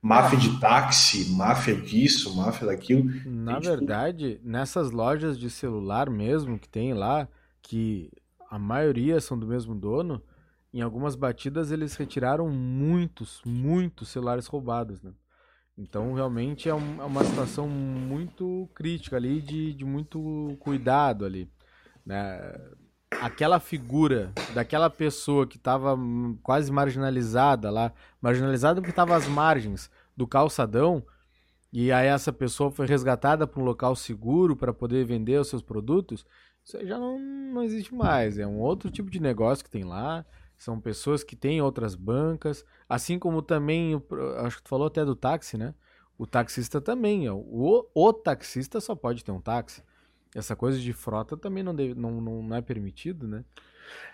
máfia 0.02 0.38
de 0.38 0.60
táxi, 0.60 1.30
máfia 1.30 1.74
disso, 1.74 2.36
máfia 2.36 2.66
daquilo. 2.66 3.04
Na 3.24 3.58
verdade, 3.58 4.34
tudo. 4.34 4.50
nessas 4.50 4.90
lojas 4.90 5.38
de 5.38 5.48
celular 5.48 6.10
mesmo 6.10 6.58
que 6.58 6.68
tem 6.68 6.92
lá, 6.92 7.28
que 7.62 8.10
a 8.50 8.58
maioria 8.58 9.20
são 9.20 9.38
do 9.38 9.46
mesmo 9.46 9.74
dono, 9.74 10.20
em 10.72 10.80
algumas 10.80 11.14
batidas 11.16 11.70
eles 11.70 11.96
retiraram 11.96 12.48
muitos, 12.48 13.40
muitos 13.44 14.08
celulares 14.08 14.46
roubados, 14.46 15.02
né? 15.02 15.12
Então, 15.76 16.12
realmente 16.12 16.68
é, 16.68 16.74
um, 16.74 17.00
é 17.00 17.04
uma 17.04 17.22
situação 17.22 17.68
muito 17.68 18.68
crítica 18.74 19.16
ali, 19.16 19.40
de, 19.40 19.72
de 19.72 19.84
muito 19.84 20.56
cuidado 20.58 21.24
ali, 21.24 21.48
né? 22.04 22.40
aquela 23.20 23.58
figura 23.58 24.32
daquela 24.54 24.90
pessoa 24.90 25.46
que 25.46 25.56
estava 25.56 25.96
quase 26.42 26.70
marginalizada 26.70 27.70
lá, 27.70 27.92
marginalizada 28.20 28.80
porque 28.80 28.90
estava 28.90 29.16
às 29.16 29.26
margens 29.26 29.90
do 30.16 30.26
calçadão, 30.26 31.04
e 31.72 31.92
aí 31.92 32.06
essa 32.06 32.32
pessoa 32.32 32.70
foi 32.70 32.86
resgatada 32.86 33.46
para 33.46 33.60
um 33.60 33.64
local 33.64 33.94
seguro 33.94 34.56
para 34.56 34.72
poder 34.72 35.04
vender 35.04 35.40
os 35.40 35.48
seus 35.48 35.62
produtos, 35.62 36.24
isso 36.64 36.78
já 36.86 36.98
não, 36.98 37.18
não 37.18 37.62
existe 37.62 37.94
mais. 37.94 38.38
É 38.38 38.46
um 38.46 38.58
outro 38.58 38.90
tipo 38.90 39.10
de 39.10 39.20
negócio 39.20 39.64
que 39.64 39.70
tem 39.70 39.84
lá. 39.84 40.24
São 40.58 40.80
pessoas 40.80 41.22
que 41.22 41.36
têm 41.36 41.62
outras 41.62 41.94
bancas, 41.94 42.64
assim 42.88 43.16
como 43.16 43.40
também, 43.40 43.94
acho 44.44 44.56
que 44.56 44.64
tu 44.64 44.68
falou 44.68 44.88
até 44.88 45.04
do 45.04 45.14
táxi, 45.14 45.56
né? 45.56 45.72
O 46.18 46.26
taxista 46.26 46.80
também, 46.80 47.30
o, 47.30 47.86
o 47.94 48.12
taxista 48.12 48.80
só 48.80 48.96
pode 48.96 49.24
ter 49.24 49.30
um 49.30 49.40
táxi. 49.40 49.82
Essa 50.34 50.56
coisa 50.56 50.78
de 50.78 50.92
frota 50.92 51.36
também 51.36 51.62
não, 51.62 51.74
deve, 51.74 51.94
não, 51.94 52.20
não, 52.20 52.56
é 52.56 52.60
permitido, 52.60 53.26
né? 53.28 53.44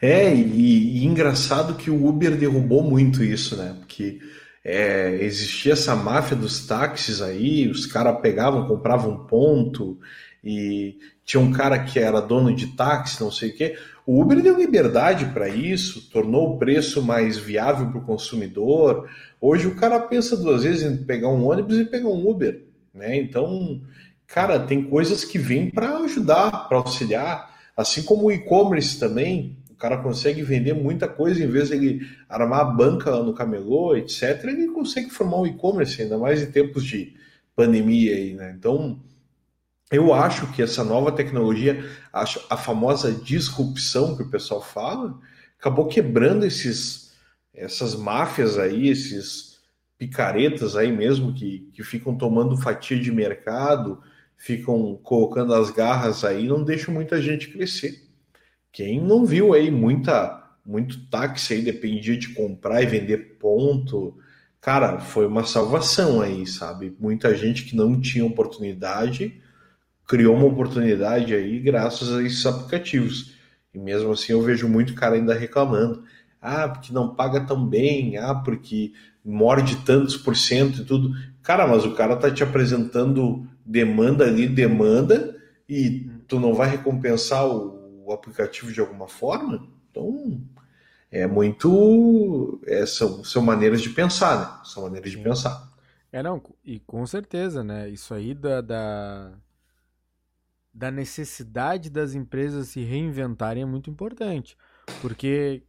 É, 0.00 0.32
e, 0.34 0.98
e, 0.98 1.04
engraçado 1.04 1.76
que 1.76 1.90
o 1.90 2.06
Uber 2.06 2.36
derrubou 2.36 2.82
muito 2.82 3.24
isso, 3.24 3.56
né? 3.56 3.74
Porque 3.80 4.20
é, 4.62 5.16
existia 5.22 5.72
essa 5.72 5.96
máfia 5.96 6.36
dos 6.36 6.66
táxis 6.66 7.22
aí, 7.22 7.68
os 7.68 7.86
caras 7.86 8.20
pegavam, 8.20 8.68
compravam 8.68 9.26
ponto, 9.26 9.98
e 10.44 10.98
tinha 11.24 11.40
um 11.40 11.50
cara 11.50 11.82
que 11.82 11.98
era 11.98 12.20
dono 12.20 12.54
de 12.54 12.68
táxi, 12.76 13.22
não 13.22 13.30
sei 13.32 13.50
o 13.50 13.56
quê. 13.56 13.78
O 14.06 14.20
Uber 14.20 14.42
deu 14.42 14.58
liberdade 14.58 15.26
para 15.26 15.48
isso, 15.48 16.10
tornou 16.10 16.54
o 16.54 16.58
preço 16.58 17.02
mais 17.02 17.38
viável 17.38 17.88
para 17.88 17.98
o 17.98 18.04
consumidor. 18.04 19.08
Hoje 19.40 19.66
o 19.66 19.76
cara 19.76 19.98
pensa 20.00 20.36
duas 20.36 20.62
vezes 20.62 20.82
em 20.82 21.04
pegar 21.04 21.28
um 21.28 21.46
ônibus 21.46 21.78
e 21.78 21.84
pegar 21.84 22.08
um 22.08 22.28
Uber, 22.28 22.62
né? 22.92 23.16
Então 23.16 23.80
cara, 24.26 24.58
tem 24.58 24.82
coisas 24.82 25.24
que 25.24 25.38
vêm 25.38 25.70
para 25.70 25.98
ajudar, 25.98 26.68
para 26.68 26.78
auxiliar, 26.78 27.54
assim 27.76 28.02
como 28.02 28.26
o 28.26 28.32
e-commerce 28.32 28.98
também. 28.98 29.56
O 29.70 29.76
cara 29.76 29.98
consegue 29.98 30.42
vender 30.42 30.72
muita 30.72 31.06
coisa 31.06 31.44
em 31.44 31.48
vez 31.48 31.68
de 31.68 31.74
ele 31.74 32.06
armar 32.28 32.60
a 32.60 32.64
banca 32.64 33.10
no 33.22 33.34
camelô, 33.34 33.96
etc. 33.96 34.44
Ele 34.44 34.68
consegue 34.68 35.10
formar 35.10 35.40
um 35.40 35.46
e-commerce, 35.46 36.02
ainda 36.02 36.18
mais 36.18 36.42
em 36.42 36.50
tempos 36.50 36.84
de 36.84 37.14
pandemia 37.54 38.14
aí, 38.14 38.34
né? 38.34 38.54
Então, 38.58 38.98
eu 39.90 40.12
acho 40.12 40.50
que 40.52 40.62
essa 40.62 40.82
nova 40.82 41.12
tecnologia, 41.12 41.84
a 42.12 42.56
famosa 42.56 43.12
disrupção 43.12 44.16
que 44.16 44.22
o 44.22 44.30
pessoal 44.30 44.62
fala, 44.62 45.18
acabou 45.58 45.86
quebrando 45.86 46.44
esses, 46.44 47.12
essas 47.52 47.94
máfias 47.94 48.58
aí, 48.58 48.88
esses 48.88 49.60
picaretas 49.98 50.76
aí 50.76 50.90
mesmo 50.90 51.32
que, 51.32 51.70
que 51.72 51.82
ficam 51.82 52.16
tomando 52.16 52.56
fatia 52.56 52.98
de 52.98 53.12
mercado, 53.12 54.02
ficam 54.36 54.98
colocando 55.02 55.54
as 55.54 55.70
garras 55.70 56.24
aí, 56.24 56.46
não 56.46 56.64
deixam 56.64 56.92
muita 56.92 57.20
gente 57.22 57.48
crescer. 57.48 58.02
Quem 58.72 59.00
não 59.00 59.24
viu 59.24 59.54
aí 59.54 59.70
muita 59.70 60.42
muito 60.66 61.06
táxi 61.10 61.54
aí 61.54 61.62
dependia 61.62 62.16
de 62.16 62.30
comprar 62.30 62.82
e 62.82 62.86
vender 62.86 63.36
ponto, 63.38 64.16
cara, 64.62 64.98
foi 64.98 65.26
uma 65.26 65.44
salvação 65.44 66.22
aí, 66.22 66.46
sabe? 66.46 66.96
Muita 66.98 67.34
gente 67.36 67.64
que 67.64 67.76
não 67.76 68.00
tinha 68.00 68.24
oportunidade 68.24 69.42
criou 70.06 70.36
uma 70.36 70.46
oportunidade 70.46 71.34
aí 71.34 71.58
graças 71.60 72.12
a 72.12 72.22
esses 72.22 72.44
aplicativos. 72.44 73.34
E 73.72 73.78
mesmo 73.78 74.12
assim 74.12 74.32
eu 74.32 74.42
vejo 74.42 74.68
muito 74.68 74.94
cara 74.94 75.16
ainda 75.16 75.34
reclamando. 75.34 76.04
Ah, 76.40 76.68
porque 76.68 76.92
não 76.92 77.14
paga 77.14 77.40
tão 77.40 77.66
bem, 77.66 78.18
ah, 78.18 78.34
porque 78.34 78.92
morde 79.24 79.76
tantos 79.84 80.16
por 80.16 80.36
cento 80.36 80.82
e 80.82 80.84
tudo. 80.84 81.10
Cara, 81.42 81.66
mas 81.66 81.84
o 81.84 81.94
cara 81.94 82.16
tá 82.16 82.30
te 82.30 82.42
apresentando 82.42 83.46
demanda 83.64 84.24
ali, 84.24 84.46
demanda, 84.46 85.40
e 85.68 86.06
tu 86.28 86.38
não 86.38 86.52
vai 86.52 86.68
recompensar 86.68 87.46
o, 87.46 88.04
o 88.06 88.12
aplicativo 88.12 88.72
de 88.72 88.80
alguma 88.80 89.08
forma? 89.08 89.66
Então, 89.90 90.40
é 91.10 91.26
muito. 91.26 92.60
É, 92.66 92.84
são, 92.84 93.24
são 93.24 93.42
maneiras 93.42 93.80
de 93.80 93.90
pensar, 93.90 94.38
né? 94.38 94.60
São 94.64 94.82
maneiras 94.82 95.10
de 95.10 95.18
pensar. 95.18 95.72
É, 96.12 96.22
não, 96.22 96.40
e 96.64 96.78
com 96.80 97.04
certeza, 97.06 97.64
né? 97.64 97.88
Isso 97.88 98.12
aí 98.12 98.34
da, 98.34 98.60
da, 98.60 99.32
da 100.74 100.90
necessidade 100.90 101.88
das 101.88 102.14
empresas 102.14 102.68
se 102.68 102.82
reinventarem 102.82 103.62
é 103.62 103.66
muito 103.66 103.88
importante. 103.88 104.56
Porque 105.00 105.62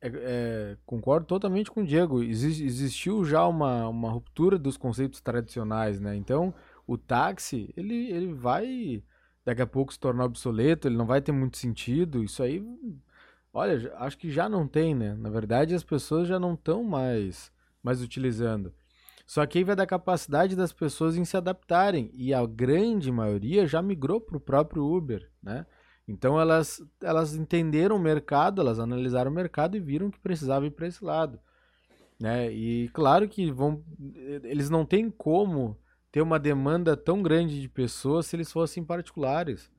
é, 0.00 0.08
é, 0.14 0.76
concordo 0.86 1.26
totalmente 1.26 1.70
com 1.70 1.82
o 1.82 1.86
Diego. 1.86 2.22
existiu 2.22 3.24
já 3.24 3.46
uma, 3.46 3.88
uma 3.88 4.10
ruptura 4.10 4.58
dos 4.58 4.76
conceitos 4.76 5.20
tradicionais, 5.20 6.00
né? 6.00 6.14
Então, 6.16 6.54
o 6.86 6.96
táxi, 6.96 7.72
ele, 7.76 8.10
ele 8.10 8.32
vai 8.32 9.02
daqui 9.44 9.62
a 9.62 9.66
pouco 9.66 9.92
se 9.92 9.98
tornar 9.98 10.24
obsoleto, 10.24 10.86
ele 10.86 10.96
não 10.96 11.06
vai 11.06 11.20
ter 11.20 11.32
muito 11.32 11.56
sentido. 11.56 12.22
Isso 12.22 12.42
aí, 12.42 12.64
olha, 13.52 13.92
acho 13.96 14.16
que 14.16 14.30
já 14.30 14.48
não 14.48 14.68
tem, 14.68 14.94
né? 14.94 15.14
Na 15.14 15.30
verdade, 15.30 15.74
as 15.74 15.82
pessoas 15.82 16.28
já 16.28 16.38
não 16.38 16.54
estão 16.54 16.84
mais, 16.84 17.52
mais 17.82 18.00
utilizando. 18.00 18.72
Só 19.26 19.46
que 19.46 19.58
aí 19.58 19.64
vai 19.64 19.76
da 19.76 19.86
capacidade 19.86 20.56
das 20.56 20.72
pessoas 20.72 21.16
em 21.16 21.24
se 21.24 21.36
adaptarem. 21.36 22.10
E 22.14 22.34
a 22.34 22.44
grande 22.44 23.10
maioria 23.10 23.66
já 23.66 23.80
migrou 23.80 24.20
para 24.20 24.36
o 24.36 24.40
próprio 24.40 24.84
Uber, 24.84 25.30
né? 25.42 25.66
Então 26.06 26.40
elas, 26.40 26.82
elas 27.00 27.34
entenderam 27.34 27.96
o 27.96 28.00
mercado, 28.00 28.60
elas 28.60 28.78
analisaram 28.78 29.30
o 29.30 29.34
mercado 29.34 29.76
e 29.76 29.80
viram 29.80 30.10
que 30.10 30.18
precisava 30.18 30.66
ir 30.66 30.70
para 30.70 30.86
esse 30.86 31.04
lado. 31.04 31.38
Né? 32.20 32.52
E 32.52 32.88
claro 32.92 33.28
que 33.28 33.50
vão, 33.50 33.82
eles 34.44 34.68
não 34.68 34.84
têm 34.84 35.10
como 35.10 35.76
ter 36.10 36.20
uma 36.20 36.38
demanda 36.38 36.96
tão 36.96 37.22
grande 37.22 37.60
de 37.60 37.68
pessoas 37.68 38.26
se 38.26 38.36
eles 38.36 38.52
fossem 38.52 38.84
particulares. 38.84 39.70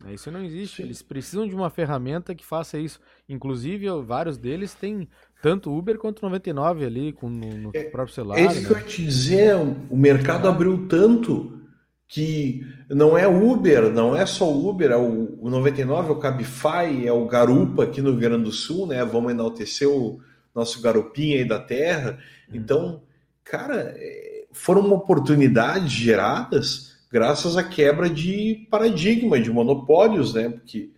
Né? 0.00 0.14
Isso 0.14 0.30
não 0.30 0.44
existe. 0.44 0.82
Eles 0.82 1.02
precisam 1.02 1.46
de 1.46 1.54
uma 1.54 1.70
ferramenta 1.70 2.34
que 2.34 2.44
faça 2.44 2.78
isso. 2.78 3.00
Inclusive, 3.28 3.88
vários 4.02 4.38
deles 4.38 4.74
têm 4.74 5.08
tanto 5.42 5.76
Uber 5.76 5.98
quanto 5.98 6.22
99 6.22 6.86
ali 6.86 7.12
com, 7.12 7.28
no, 7.28 7.58
no 7.58 7.70
é, 7.74 7.82
próprio 7.82 8.14
celular. 8.14 8.38
É 8.38 8.46
isso 8.46 8.62
né? 8.62 8.66
que 8.66 8.72
eu 8.72 8.78
ia 8.78 8.84
te 8.84 9.04
dizer. 9.04 9.56
O 9.90 9.96
mercado 9.96 10.46
abriu 10.46 10.86
tanto 10.86 11.60
que 12.06 12.64
não 12.88 13.18
é 13.18 13.26
Uber, 13.26 13.90
não 13.92 14.14
é 14.16 14.24
só 14.24 14.50
Uber, 14.50 14.92
é 14.92 14.96
o, 14.96 15.38
o 15.40 15.50
99, 15.50 16.08
é 16.08 16.12
o 16.12 16.18
Cabify, 16.18 17.06
é 17.06 17.12
o 17.12 17.26
Garupa 17.26 17.84
aqui 17.84 18.00
no 18.00 18.10
Rio 18.10 18.20
Grande 18.20 18.44
do 18.44 18.52
Sul, 18.52 18.86
né? 18.86 19.04
Vamos 19.04 19.32
enaltecer 19.32 19.88
o 19.88 20.20
nosso 20.54 20.80
garupinha 20.80 21.38
aí 21.38 21.44
da 21.44 21.58
terra. 21.58 22.18
Uhum. 22.48 22.56
Então, 22.56 23.02
cara, 23.42 23.94
é, 23.96 24.44
foram 24.52 24.92
oportunidades 24.92 25.90
geradas 25.90 26.92
graças 27.10 27.56
à 27.56 27.64
quebra 27.64 28.08
de 28.08 28.66
paradigma, 28.70 29.40
de 29.40 29.50
monopólios, 29.50 30.34
né? 30.34 30.50
Porque 30.50 30.90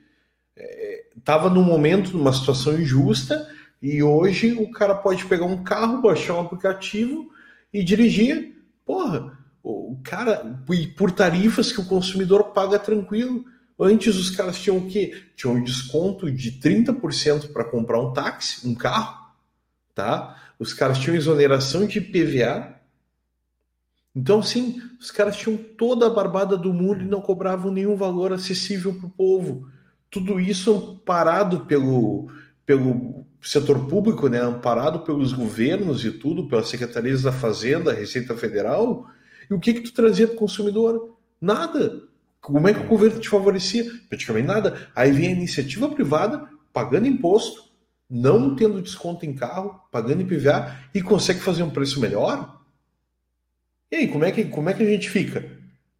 estava 1.16 1.48
é, 1.48 1.50
num 1.50 1.64
momento, 1.64 2.16
numa 2.16 2.32
situação 2.32 2.78
injusta, 2.78 3.48
e 3.84 4.02
hoje 4.02 4.54
o 4.54 4.70
cara 4.70 4.94
pode 4.94 5.26
pegar 5.26 5.44
um 5.44 5.62
carro, 5.62 6.00
baixar 6.00 6.36
um 6.36 6.40
aplicativo 6.40 7.30
e 7.70 7.84
dirigir. 7.84 8.56
Porra, 8.82 9.38
o 9.62 9.98
cara, 10.02 10.58
por 10.96 11.10
tarifas 11.10 11.70
que 11.70 11.82
o 11.82 11.84
consumidor 11.84 12.44
paga 12.44 12.78
tranquilo. 12.78 13.44
Antes 13.78 14.16
os 14.16 14.30
caras 14.30 14.58
tinham 14.58 14.78
o 14.78 14.86
quê? 14.86 15.12
Tinham 15.36 15.56
um 15.56 15.62
desconto 15.62 16.32
de 16.32 16.52
30% 16.52 17.52
para 17.52 17.62
comprar 17.62 18.00
um 18.00 18.10
táxi, 18.10 18.66
um 18.66 18.74
carro, 18.74 19.34
tá? 19.94 20.34
Os 20.58 20.72
caras 20.72 20.98
tinham 20.98 21.14
exoneração 21.14 21.86
de 21.86 22.00
PVA. 22.00 22.80
Então, 24.16 24.42
sim, 24.42 24.80
os 24.98 25.10
caras 25.10 25.36
tinham 25.36 25.58
toda 25.58 26.06
a 26.06 26.10
barbada 26.10 26.56
do 26.56 26.72
mundo 26.72 27.02
e 27.02 27.08
não 27.08 27.20
cobravam 27.20 27.70
nenhum 27.70 27.96
valor 27.96 28.32
acessível 28.32 28.94
para 28.94 29.08
o 29.08 29.10
povo. 29.10 29.68
Tudo 30.10 30.40
isso 30.40 30.74
amparado 30.74 31.66
pelo, 31.66 32.30
pelo 32.64 33.23
setor 33.44 33.86
público, 33.86 34.28
né? 34.28 34.40
amparado 34.40 35.00
pelos 35.00 35.32
governos 35.32 36.04
e 36.04 36.10
tudo, 36.10 36.48
pelas 36.48 36.68
secretarias 36.68 37.22
da 37.22 37.32
Fazenda, 37.32 37.92
Receita 37.92 38.34
Federal, 38.36 39.06
e 39.50 39.54
o 39.54 39.60
que 39.60 39.74
que 39.74 39.82
tu 39.82 39.92
trazia 39.92 40.26
para 40.26 40.36
o 40.36 40.38
consumidor? 40.38 41.18
Nada. 41.40 42.02
Como 42.40 42.66
é 42.68 42.74
que 42.74 42.80
o 42.80 42.88
governo 42.88 43.20
te 43.20 43.28
favorecia? 43.28 43.84
Praticamente 44.08 44.48
nada. 44.48 44.88
Aí 44.94 45.12
vem 45.12 45.28
a 45.28 45.32
iniciativa 45.32 45.88
privada 45.88 46.48
pagando 46.72 47.06
imposto, 47.06 47.64
não 48.08 48.56
tendo 48.56 48.82
desconto 48.82 49.24
em 49.24 49.34
carro, 49.34 49.80
pagando 49.90 50.22
IPVA 50.22 50.74
e 50.94 51.02
consegue 51.02 51.40
fazer 51.40 51.62
um 51.62 51.70
preço 51.70 52.00
melhor? 52.00 52.60
E 53.90 53.96
aí, 53.96 54.08
como 54.08 54.24
é 54.24 54.32
que, 54.32 54.44
como 54.44 54.68
é 54.68 54.74
que 54.74 54.82
a 54.82 54.86
gente 54.86 55.08
fica? 55.08 55.48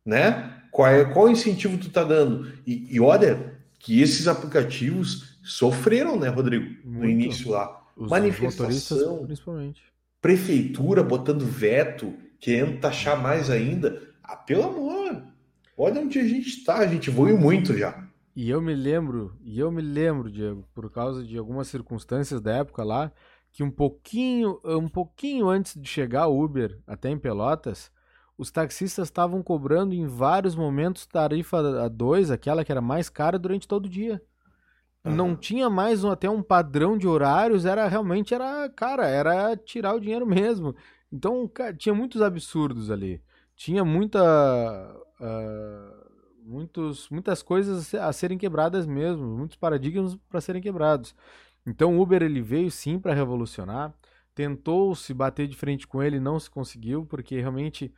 Né? 0.05 0.53
Qual, 0.70 0.88
é, 0.88 1.05
qual 1.05 1.28
incentivo 1.28 1.78
tu 1.78 1.90
tá 1.90 2.03
dando? 2.03 2.53
E, 2.66 2.95
e 2.95 3.01
olha 3.01 3.55
que 3.78 4.01
esses 4.01 4.26
aplicativos 4.26 5.34
sofreram, 5.45 6.18
né, 6.18 6.28
Rodrigo? 6.28 6.64
No 6.84 6.99
Muito. 7.01 7.11
início 7.11 7.51
lá. 7.51 7.80
Os 7.97 8.11
Manifestação, 8.11 9.24
principalmente. 9.24 9.82
prefeitura 10.20 11.03
botando 11.03 11.45
veto, 11.47 12.12
querendo 12.40 12.80
taxar 12.80 13.20
mais 13.22 13.51
ainda. 13.51 14.03
Ah, 14.22 14.36
pelo 14.36 14.64
amor! 14.64 15.22
Olha 15.76 16.01
onde 16.01 16.18
a 16.18 16.26
gente 16.26 16.49
está, 16.49 16.78
a 16.78 16.86
gente 16.86 17.11
voou 17.11 17.36
muito 17.38 17.76
já. 17.76 18.05
E 18.34 18.51
eu 18.51 18.61
me 18.61 18.74
lembro, 18.74 19.36
e 19.42 19.61
eu 19.61 19.70
me 19.70 19.80
lembro, 19.82 20.30
Diego, 20.30 20.66
por 20.74 20.90
causa 20.90 21.22
de 21.24 21.38
algumas 21.38 21.68
circunstâncias 21.68 22.40
da 22.40 22.53
época 22.57 22.82
lá, 22.82 23.12
que 23.53 23.62
um 23.62 23.70
pouquinho, 23.70 24.59
um 24.64 24.88
pouquinho 24.88 25.49
antes 25.49 25.80
de 25.80 25.88
chegar 25.88 26.26
o 26.26 26.42
Uber 26.42 26.80
até 26.86 27.09
em 27.11 27.18
Pelotas, 27.18 27.92
os 28.36 28.51
taxistas 28.51 29.07
estavam 29.07 29.40
cobrando 29.42 29.95
em 29.95 30.07
vários 30.09 30.57
momentos 30.57 31.07
tarifa 31.07 31.84
a 31.84 31.88
2, 31.88 32.32
aquela 32.32 32.64
que 32.64 32.72
era 32.72 32.80
mais 32.80 33.09
cara 33.09 33.38
durante 33.38 33.68
todo 33.68 33.86
o 33.86 33.88
dia. 33.88 34.20
Não 35.05 35.36
tinha 35.36 35.68
mais 35.68 36.02
um, 36.02 36.11
até 36.11 36.30
um 36.30 36.42
padrão 36.42 36.96
de 36.96 37.07
horários, 37.07 37.66
era 37.66 37.86
realmente 37.86 38.32
era, 38.32 38.68
cara, 38.70 39.07
era 39.07 39.55
tirar 39.57 39.94
o 39.94 40.00
dinheiro 40.00 40.26
mesmo. 40.26 40.74
Então, 41.12 41.46
cara, 41.46 41.74
tinha 41.74 41.94
muitos 41.94 42.22
absurdos 42.22 42.90
ali. 42.90 43.22
Tinha 43.55 43.84
muita. 43.84 44.20
Uh, 45.20 46.05
muitos, 46.44 47.09
muitas 47.11 47.42
coisas 47.42 47.94
a 47.94 48.12
serem 48.12 48.38
quebradas 48.38 48.86
mesmo, 48.86 49.26
muitos 49.26 49.57
paradigmas 49.57 50.16
para 50.28 50.40
serem 50.40 50.62
quebrados. 50.62 51.14
Então, 51.66 51.96
o 51.96 52.02
Uber 52.02 52.22
ele 52.22 52.42
veio 52.42 52.70
sim 52.70 52.98
para 52.98 53.14
revolucionar. 53.14 53.94
Tentou 54.34 54.94
se 54.94 55.14
bater 55.14 55.46
de 55.46 55.57
frente 55.57 55.86
com 55.86 56.02
ele, 56.02 56.18
não 56.18 56.40
se 56.40 56.50
conseguiu, 56.50 57.07
porque 57.07 57.40
realmente 57.40 57.92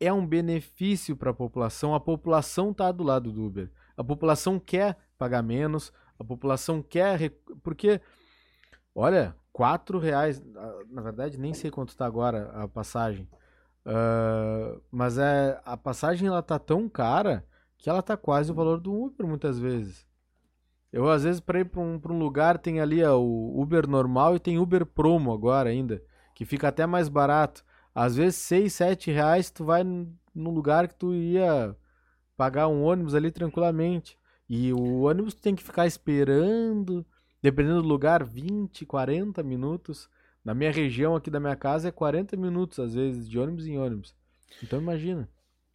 é 0.00 0.12
um 0.12 0.26
benefício 0.26 1.16
para 1.16 1.30
a 1.30 1.34
população. 1.34 1.94
A 1.94 2.00
população 2.00 2.70
está 2.70 2.90
do 2.90 3.04
lado 3.04 3.30
do 3.30 3.44
Uber. 3.44 3.70
A 3.96 4.02
população 4.02 4.58
quer 4.58 4.96
pagar 5.18 5.42
menos, 5.42 5.92
a 6.18 6.24
população 6.24 6.82
quer. 6.82 7.30
Porque, 7.62 8.00
olha, 8.94 9.34
quatro 9.52 9.98
reais. 9.98 10.42
Na 10.90 11.00
verdade, 11.00 11.38
nem 11.38 11.54
sei 11.54 11.70
quanto 11.70 11.90
está 11.90 12.06
agora 12.06 12.50
a 12.54 12.68
passagem. 12.68 13.28
Uh, 13.86 14.80
mas 14.90 15.18
é 15.18 15.60
a 15.64 15.76
passagem 15.76 16.26
ela 16.26 16.42
tá 16.42 16.58
tão 16.58 16.88
cara 16.88 17.46
que 17.76 17.90
ela 17.90 18.02
tá 18.02 18.16
quase 18.16 18.50
o 18.50 18.54
valor 18.54 18.80
do 18.80 18.94
Uber 18.94 19.26
muitas 19.26 19.58
vezes. 19.58 20.06
Eu 20.90 21.10
às 21.10 21.24
vezes 21.24 21.40
para 21.40 21.60
ir 21.60 21.66
para 21.66 21.80
um, 21.80 22.00
um 22.02 22.18
lugar 22.18 22.56
tem 22.58 22.80
ali 22.80 23.04
ó, 23.04 23.18
o 23.18 23.60
Uber 23.60 23.86
normal 23.86 24.36
e 24.36 24.40
tem 24.40 24.58
Uber 24.58 24.86
Promo 24.86 25.32
agora 25.32 25.68
ainda, 25.68 26.02
que 26.34 26.46
fica 26.46 26.68
até 26.68 26.86
mais 26.86 27.08
barato. 27.08 27.62
Às 27.94 28.16
vezes 28.16 28.36
6, 28.36 28.72
7 28.72 29.10
reais 29.10 29.50
tu 29.50 29.64
vai 29.64 29.84
num 29.84 30.50
lugar 30.50 30.88
que 30.88 30.94
tu 30.94 31.12
ia 31.12 31.76
pagar 32.36 32.68
um 32.68 32.82
ônibus 32.82 33.14
ali 33.14 33.30
tranquilamente. 33.30 34.18
E 34.48 34.72
o 34.72 35.02
ônibus 35.02 35.34
tem 35.34 35.54
que 35.54 35.62
ficar 35.62 35.86
esperando 35.86 37.04
dependendo 37.44 37.82
do 37.82 37.88
lugar, 37.88 38.24
20, 38.24 38.86
40 38.86 39.42
minutos. 39.42 40.08
Na 40.42 40.54
minha 40.54 40.72
região 40.72 41.14
aqui 41.14 41.30
da 41.30 41.38
minha 41.38 41.54
casa 41.54 41.88
é 41.88 41.90
40 41.90 42.38
minutos, 42.38 42.78
às 42.78 42.94
vezes, 42.94 43.28
de 43.28 43.38
ônibus 43.38 43.66
em 43.66 43.76
ônibus. 43.76 44.14
Então 44.62 44.80
imagina. 44.80 45.28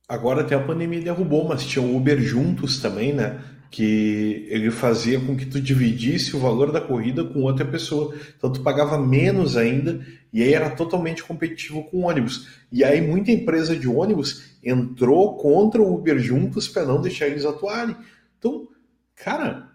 Agora 0.07 0.41
até 0.41 0.55
a 0.55 0.63
pandemia 0.63 0.99
derrubou, 0.99 1.47
mas 1.47 1.63
tinha 1.63 1.85
o 1.85 1.95
Uber 1.95 2.19
juntos 2.19 2.81
também, 2.81 3.13
né? 3.13 3.39
Que 3.69 4.47
ele 4.49 4.71
fazia 4.71 5.19
com 5.19 5.37
que 5.37 5.45
tu 5.45 5.61
dividisse 5.61 6.35
o 6.35 6.39
valor 6.39 6.71
da 6.71 6.81
corrida 6.81 7.23
com 7.23 7.43
outra 7.43 7.63
pessoa. 7.63 8.15
Então 8.35 8.51
tu 8.51 8.61
pagava 8.61 8.97
menos 8.97 9.55
ainda 9.55 10.03
e 10.33 10.41
aí 10.41 10.55
era 10.55 10.71
totalmente 10.71 11.23
competitivo 11.23 11.83
com 11.83 12.07
ônibus. 12.07 12.47
E 12.71 12.83
aí 12.83 12.99
muita 12.99 13.31
empresa 13.31 13.77
de 13.77 13.87
ônibus 13.87 14.57
entrou 14.63 15.37
contra 15.37 15.79
o 15.79 15.93
Uber 15.93 16.17
juntos 16.17 16.67
para 16.67 16.83
não 16.83 16.99
deixar 16.99 17.27
eles 17.27 17.45
atuarem. 17.45 17.95
Então, 18.39 18.69
cara, 19.15 19.69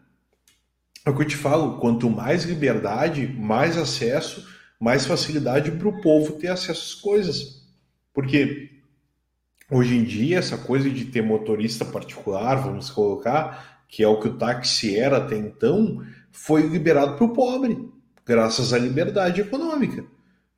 é 1.04 1.10
o 1.10 1.14
que 1.14 1.22
eu 1.22 1.28
te 1.28 1.36
falo, 1.36 1.78
quanto 1.78 2.08
mais 2.08 2.44
liberdade, 2.44 3.28
mais 3.28 3.76
acesso, 3.76 4.48
mais 4.80 5.04
facilidade 5.04 5.70
para 5.70 5.88
o 5.88 6.00
povo 6.00 6.32
ter 6.32 6.48
acesso 6.48 6.80
às 6.80 6.94
coisas. 6.94 7.62
Porque 8.12 8.70
hoje 9.70 9.96
em 9.96 10.02
dia, 10.02 10.38
essa 10.38 10.56
coisa 10.56 10.88
de 10.88 11.04
ter 11.04 11.22
motorista 11.22 11.84
particular, 11.84 12.56
vamos 12.56 12.90
colocar, 12.90 13.84
que 13.86 14.02
é 14.02 14.08
o 14.08 14.18
que 14.18 14.28
o 14.28 14.38
táxi 14.38 14.98
era 14.98 15.18
até 15.18 15.36
então, 15.36 16.02
foi 16.32 16.62
liberado 16.62 17.16
para 17.16 17.24
o 17.24 17.32
pobre, 17.34 17.78
graças 18.24 18.72
à 18.72 18.78
liberdade 18.78 19.42
econômica. 19.42 20.04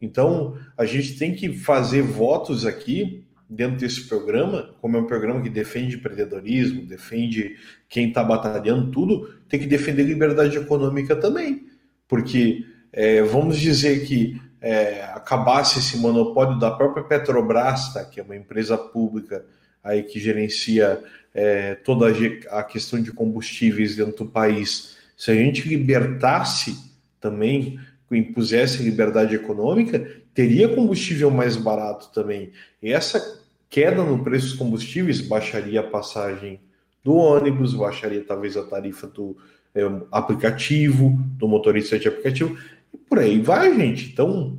Então, 0.01 0.57
a 0.79 0.85
gente 0.85 1.19
tem 1.19 1.35
que 1.35 1.53
fazer 1.53 2.03
votos 2.03 2.65
aqui 2.65 3.26
dentro 3.49 3.77
desse 3.77 4.09
programa, 4.09 4.75
como 4.81 4.97
é 4.97 5.01
um 5.01 5.07
programa 5.07 5.41
que 5.41 5.49
defende 5.49 5.97
empreendedorismo, 5.97 6.87
defende 6.87 7.57
quem 7.89 8.09
está 8.09 8.23
batalhando 8.23 8.91
tudo, 8.91 9.35
tem 9.49 9.61
que 9.61 9.67
defender 9.67 10.03
liberdade 10.03 10.57
econômica 10.57 11.15
também. 11.15 11.67
Porque 12.09 12.65
é, 12.93 13.23
vamos 13.23 13.59
dizer 13.59 14.07
que 14.07 14.41
é, 14.61 15.05
acabasse 15.15 15.79
esse 15.79 15.97
monopólio 15.99 16.59
da 16.59 16.71
própria 16.71 17.05
Petrobras, 17.05 17.93
tá, 17.93 18.05
que 18.05 18.21
é 18.21 18.23
uma 18.23 18.37
empresa 18.37 18.77
pública 18.77 19.45
aí 19.83 20.03
que 20.03 20.19
gerencia 20.19 21.01
é, 21.33 21.77
toda 21.77 22.07
a 22.51 22.63
questão 22.65 23.01
de 23.01 23.13
combustíveis 23.13 23.95
dentro 23.95 24.25
do 24.25 24.31
país, 24.31 24.97
se 25.17 25.31
a 25.31 25.35
gente 25.35 25.69
libertasse 25.69 26.77
também, 27.21 27.79
impusesse 28.15 28.83
liberdade 28.83 29.35
econômica, 29.35 30.07
teria 30.33 30.69
combustível 30.69 31.31
mais 31.31 31.57
barato 31.57 32.11
também. 32.13 32.53
E 32.83 32.93
essa 32.93 33.41
queda 33.69 34.03
no 34.03 34.23
preço 34.23 34.49
dos 34.49 34.57
combustíveis 34.57 35.21
baixaria 35.21 35.81
a 35.81 35.83
passagem 35.83 36.61
do 37.03 37.15
ônibus, 37.15 37.75
baixaria 37.75 38.25
talvez 38.25 38.57
a 38.57 38.65
tarifa 38.65 39.07
do 39.07 39.37
é, 39.75 39.83
aplicativo, 40.11 41.11
do 41.37 41.49
motorista 41.49 41.99
de 41.99 42.09
aplicativo, 42.09 42.59
e 42.93 42.99
por 42.99 43.19
aí 43.19 43.41
vai, 43.41 43.75
gente. 43.75 44.11
Então, 44.11 44.59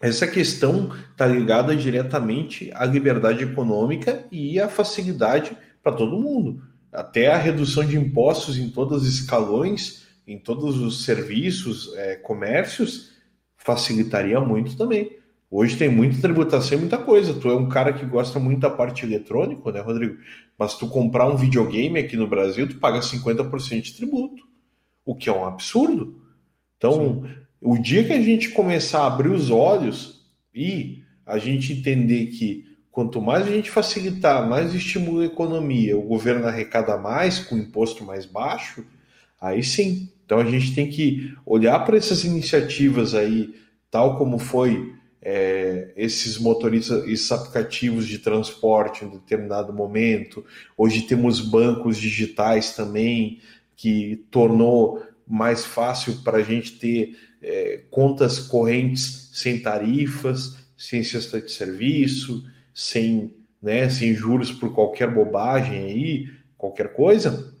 essa 0.00 0.26
questão 0.26 0.92
está 1.10 1.26
ligada 1.26 1.74
diretamente 1.74 2.70
à 2.74 2.84
liberdade 2.84 3.44
econômica 3.44 4.24
e 4.30 4.60
à 4.60 4.68
facilidade 4.68 5.56
para 5.82 5.92
todo 5.92 6.18
mundo. 6.18 6.62
Até 6.92 7.28
a 7.28 7.38
redução 7.38 7.84
de 7.84 7.96
impostos 7.96 8.58
em 8.58 8.68
todos 8.68 9.02
os 9.02 9.08
escalões, 9.08 10.05
em 10.26 10.38
todos 10.38 10.78
os 10.78 11.04
serviços, 11.04 11.94
é, 11.96 12.16
comércios, 12.16 13.12
facilitaria 13.56 14.40
muito 14.40 14.76
também. 14.76 15.16
Hoje 15.50 15.76
tem 15.76 15.88
muita 15.88 16.20
tributação 16.20 16.76
e 16.76 16.80
muita 16.80 16.98
coisa. 16.98 17.32
Tu 17.34 17.48
é 17.48 17.54
um 17.54 17.68
cara 17.68 17.92
que 17.92 18.04
gosta 18.04 18.38
muito 18.38 18.60
da 18.60 18.70
parte 18.70 19.04
eletrônica, 19.04 19.70
né, 19.70 19.80
Rodrigo? 19.80 20.16
Mas 20.58 20.74
tu 20.74 20.88
comprar 20.88 21.28
um 21.28 21.36
videogame 21.36 21.98
aqui 21.98 22.16
no 22.16 22.26
Brasil, 22.26 22.68
tu 22.68 22.76
paga 22.78 23.00
50% 23.00 23.80
de 23.80 23.94
tributo, 23.94 24.42
o 25.04 25.14
que 25.14 25.28
é 25.28 25.32
um 25.32 25.44
absurdo. 25.44 26.20
Então, 26.76 27.22
Sim. 27.24 27.34
o 27.60 27.78
dia 27.78 28.04
que 28.04 28.12
a 28.12 28.20
gente 28.20 28.50
começar 28.50 29.02
a 29.02 29.06
abrir 29.06 29.30
os 29.30 29.50
olhos 29.50 30.26
e 30.52 31.04
a 31.24 31.38
gente 31.38 31.72
entender 31.72 32.26
que 32.26 32.64
quanto 32.90 33.20
mais 33.20 33.46
a 33.46 33.50
gente 33.50 33.70
facilitar, 33.70 34.48
mais 34.48 34.74
estimula 34.74 35.22
a 35.22 35.26
economia, 35.26 35.96
o 35.96 36.02
governo 36.02 36.46
arrecada 36.46 36.96
mais 36.96 37.38
com 37.38 37.56
imposto 37.56 38.04
mais 38.04 38.24
baixo, 38.24 38.84
aí 39.40 39.62
sim. 39.62 40.10
Então 40.26 40.38
a 40.40 40.44
gente 40.44 40.74
tem 40.74 40.90
que 40.90 41.32
olhar 41.46 41.78
para 41.86 41.96
essas 41.96 42.24
iniciativas 42.24 43.14
aí, 43.14 43.54
tal 43.90 44.18
como 44.18 44.38
foi 44.38 44.92
é, 45.22 45.92
esses 45.96 46.36
motoristas, 46.38 47.06
esses 47.08 47.30
aplicativos 47.30 48.06
de 48.06 48.18
transporte 48.18 49.04
em 49.04 49.08
determinado 49.08 49.72
momento. 49.72 50.44
Hoje 50.76 51.02
temos 51.02 51.40
bancos 51.40 51.96
digitais 51.96 52.74
também, 52.74 53.40
que 53.76 54.24
tornou 54.30 55.02
mais 55.26 55.64
fácil 55.64 56.22
para 56.22 56.38
a 56.38 56.42
gente 56.42 56.72
ter 56.72 57.16
é, 57.40 57.82
contas 57.90 58.38
correntes 58.40 59.30
sem 59.32 59.60
tarifas, 59.60 60.56
sem 60.76 61.04
cesta 61.04 61.40
de 61.40 61.52
serviço, 61.52 62.44
sem, 62.74 63.32
né, 63.62 63.88
sem 63.88 64.14
juros 64.14 64.50
por 64.50 64.74
qualquer 64.74 65.12
bobagem 65.12 65.78
aí, 65.78 66.30
qualquer 66.58 66.92
coisa. 66.92 67.54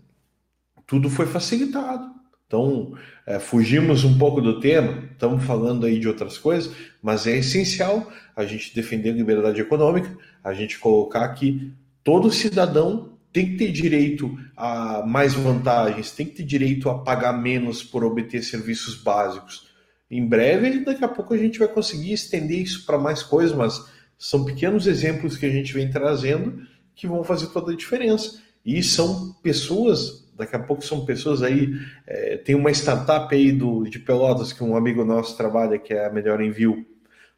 Tudo 0.86 1.08
foi 1.08 1.26
facilitado. 1.26 2.15
Então, 2.46 2.96
é, 3.26 3.40
fugimos 3.40 4.04
um 4.04 4.16
pouco 4.16 4.40
do 4.40 4.60
tema, 4.60 5.02
estamos 5.10 5.44
falando 5.44 5.84
aí 5.84 5.98
de 5.98 6.06
outras 6.06 6.38
coisas, 6.38 6.72
mas 7.02 7.26
é 7.26 7.38
essencial 7.38 8.10
a 8.36 8.44
gente 8.44 8.74
defender 8.74 9.10
a 9.10 9.14
liberdade 9.14 9.60
econômica, 9.60 10.16
a 10.44 10.54
gente 10.54 10.78
colocar 10.78 11.28
que 11.30 11.72
todo 12.04 12.30
cidadão 12.30 13.16
tem 13.32 13.50
que 13.50 13.56
ter 13.56 13.72
direito 13.72 14.38
a 14.56 15.04
mais 15.04 15.34
vantagens, 15.34 16.12
tem 16.12 16.24
que 16.24 16.36
ter 16.36 16.44
direito 16.44 16.88
a 16.88 16.98
pagar 16.98 17.32
menos 17.32 17.82
por 17.82 18.04
obter 18.04 18.42
serviços 18.42 18.94
básicos. 18.94 19.68
Em 20.10 20.24
breve, 20.24 20.84
daqui 20.84 21.04
a 21.04 21.08
pouco 21.08 21.34
a 21.34 21.36
gente 21.36 21.58
vai 21.58 21.68
conseguir 21.68 22.12
estender 22.12 22.60
isso 22.60 22.86
para 22.86 22.96
mais 22.96 23.22
coisas, 23.22 23.54
mas 23.54 23.84
são 24.16 24.44
pequenos 24.44 24.86
exemplos 24.86 25.36
que 25.36 25.44
a 25.44 25.50
gente 25.50 25.74
vem 25.74 25.90
trazendo 25.90 26.62
que 26.94 27.06
vão 27.06 27.22
fazer 27.24 27.48
toda 27.48 27.72
a 27.72 27.76
diferença. 27.76 28.40
E 28.64 28.82
são 28.82 29.34
pessoas 29.42 30.25
daqui 30.36 30.54
a 30.54 30.58
pouco 30.58 30.84
são 30.84 31.04
pessoas 31.04 31.42
aí. 31.42 31.74
É, 32.06 32.36
tem 32.36 32.54
uma 32.54 32.70
startup 32.70 33.34
aí 33.34 33.52
do, 33.52 33.84
de 33.84 33.98
Pelotas 33.98 34.52
que 34.52 34.62
um 34.62 34.76
amigo 34.76 35.04
nosso 35.04 35.36
trabalha, 35.36 35.78
que 35.78 35.94
é 35.94 36.06
a 36.06 36.12
Melhor 36.12 36.40
Envio. 36.40 36.86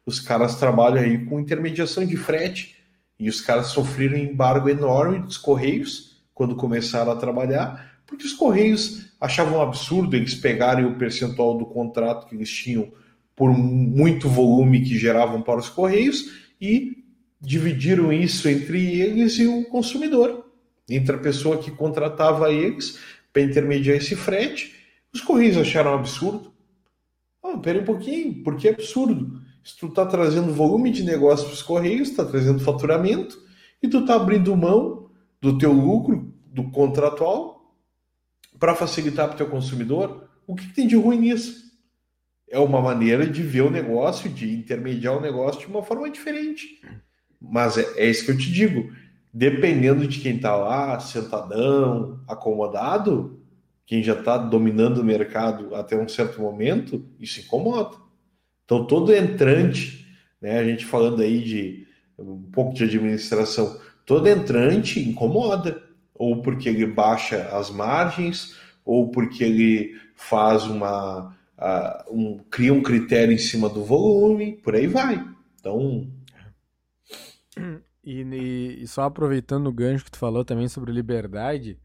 Os 0.05 0.19
caras 0.19 0.55
trabalham 0.55 1.03
aí 1.03 1.25
com 1.25 1.39
intermediação 1.39 2.05
de 2.05 2.17
frete 2.17 2.75
e 3.19 3.29
os 3.29 3.41
caras 3.41 3.67
sofreram 3.67 4.17
um 4.17 4.23
embargo 4.23 4.69
enorme 4.69 5.19
dos 5.19 5.37
Correios 5.37 6.23
quando 6.33 6.55
começaram 6.55 7.11
a 7.11 7.15
trabalhar, 7.15 8.01
porque 8.07 8.25
os 8.25 8.33
Correios 8.33 9.13
achavam 9.19 9.59
um 9.59 9.61
absurdo 9.61 10.15
eles 10.15 10.33
pegarem 10.33 10.85
o 10.85 10.97
percentual 10.97 11.57
do 11.57 11.65
contrato 11.65 12.27
que 12.27 12.35
eles 12.35 12.49
tinham 12.49 12.91
por 13.35 13.51
muito 13.51 14.29
volume 14.29 14.81
que 14.81 14.97
geravam 14.97 15.41
para 15.41 15.59
os 15.59 15.69
Correios 15.69 16.25
e 16.59 17.03
dividiram 17.41 18.11
isso 18.11 18.47
entre 18.49 18.99
eles 18.99 19.37
e 19.37 19.47
o 19.47 19.65
consumidor 19.65 20.48
entre 20.89 21.15
a 21.15 21.19
pessoa 21.19 21.57
que 21.57 21.71
contratava 21.71 22.51
eles 22.51 22.99
para 23.31 23.41
intermediar 23.41 23.97
esse 23.97 24.15
frete. 24.15 24.75
Os 25.13 25.21
Correios 25.21 25.57
acharam 25.57 25.93
absurdo. 25.93 26.53
Ah, 27.43 27.57
pera 27.57 27.79
um 27.79 27.85
pouquinho, 27.85 28.43
por 28.43 28.57
que 28.57 28.67
é 28.67 28.71
absurdo? 28.71 29.41
Se 29.63 29.77
tu 29.77 29.87
está 29.87 30.05
trazendo 30.05 30.53
volume 30.53 30.91
de 30.91 31.03
negócio 31.03 31.45
para 31.45 31.53
os 31.53 31.61
Correios, 31.61 32.09
está 32.09 32.25
trazendo 32.25 32.59
faturamento, 32.59 33.37
e 33.81 33.87
tu 33.87 33.99
está 33.99 34.15
abrindo 34.15 34.55
mão 34.55 35.09
do 35.41 35.57
teu 35.57 35.71
lucro, 35.71 36.33
do 36.47 36.69
contratual, 36.71 37.75
para 38.59 38.75
facilitar 38.75 39.27
para 39.27 39.35
o 39.35 39.37
teu 39.37 39.47
consumidor, 39.47 40.29
o 40.45 40.55
que, 40.55 40.67
que 40.67 40.73
tem 40.73 40.87
de 40.87 40.95
ruim 40.95 41.19
nisso? 41.19 41.69
É 42.49 42.59
uma 42.59 42.81
maneira 42.81 43.27
de 43.27 43.43
ver 43.43 43.61
o 43.61 43.69
negócio, 43.69 44.29
de 44.29 44.51
intermediar 44.51 45.15
o 45.15 45.21
negócio 45.21 45.61
de 45.61 45.67
uma 45.67 45.83
forma 45.83 46.09
diferente. 46.09 46.81
Mas 47.39 47.77
é, 47.77 47.85
é 47.95 48.09
isso 48.09 48.25
que 48.25 48.31
eu 48.31 48.37
te 48.37 48.51
digo 48.51 48.91
dependendo 49.33 50.07
de 50.07 50.19
quem 50.19 50.35
está 50.35 50.55
lá, 50.55 50.99
sentadão, 50.99 52.19
acomodado, 52.27 53.39
quem 53.85 54.03
já 54.03 54.13
está 54.13 54.37
dominando 54.37 54.99
o 54.99 55.03
mercado 55.03 55.73
até 55.75 55.97
um 55.97 56.07
certo 56.07 56.41
momento, 56.41 57.05
isso 57.19 57.39
incomoda. 57.39 57.97
Então, 58.65 58.85
todo 58.85 59.13
entrante, 59.13 60.05
né, 60.41 60.59
a 60.59 60.63
gente 60.63 60.85
falando 60.85 61.21
aí 61.21 61.43
de 61.43 61.87
um 62.17 62.43
pouco 62.51 62.73
de 62.73 62.83
administração, 62.83 63.79
todo 64.05 64.27
entrante 64.27 64.99
incomoda, 64.99 65.81
ou 66.13 66.41
porque 66.41 66.69
ele 66.69 66.85
baixa 66.85 67.49
as 67.51 67.71
margens, 67.71 68.55
ou 68.83 69.09
porque 69.09 69.43
ele 69.43 69.95
faz 70.15 70.65
uma. 70.65 71.35
Uh, 71.57 72.15
um, 72.15 72.39
cria 72.49 72.73
um 72.73 72.81
critério 72.81 73.33
em 73.33 73.37
cima 73.37 73.67
do 73.67 73.83
volume, 73.83 74.53
por 74.63 74.75
aí 74.75 74.87
vai. 74.87 75.25
Então. 75.59 76.07
E, 78.09 78.23
e, 78.23 78.83
e, 78.83 78.87
só 78.87 79.03
aproveitando 79.03 79.67
o 79.67 79.71
gancho 79.71 80.03
que 80.03 80.09
tu 80.09 80.17
falou 80.17 80.43
também 80.43 80.67
sobre 80.67 80.91
liberdade, 80.91 81.79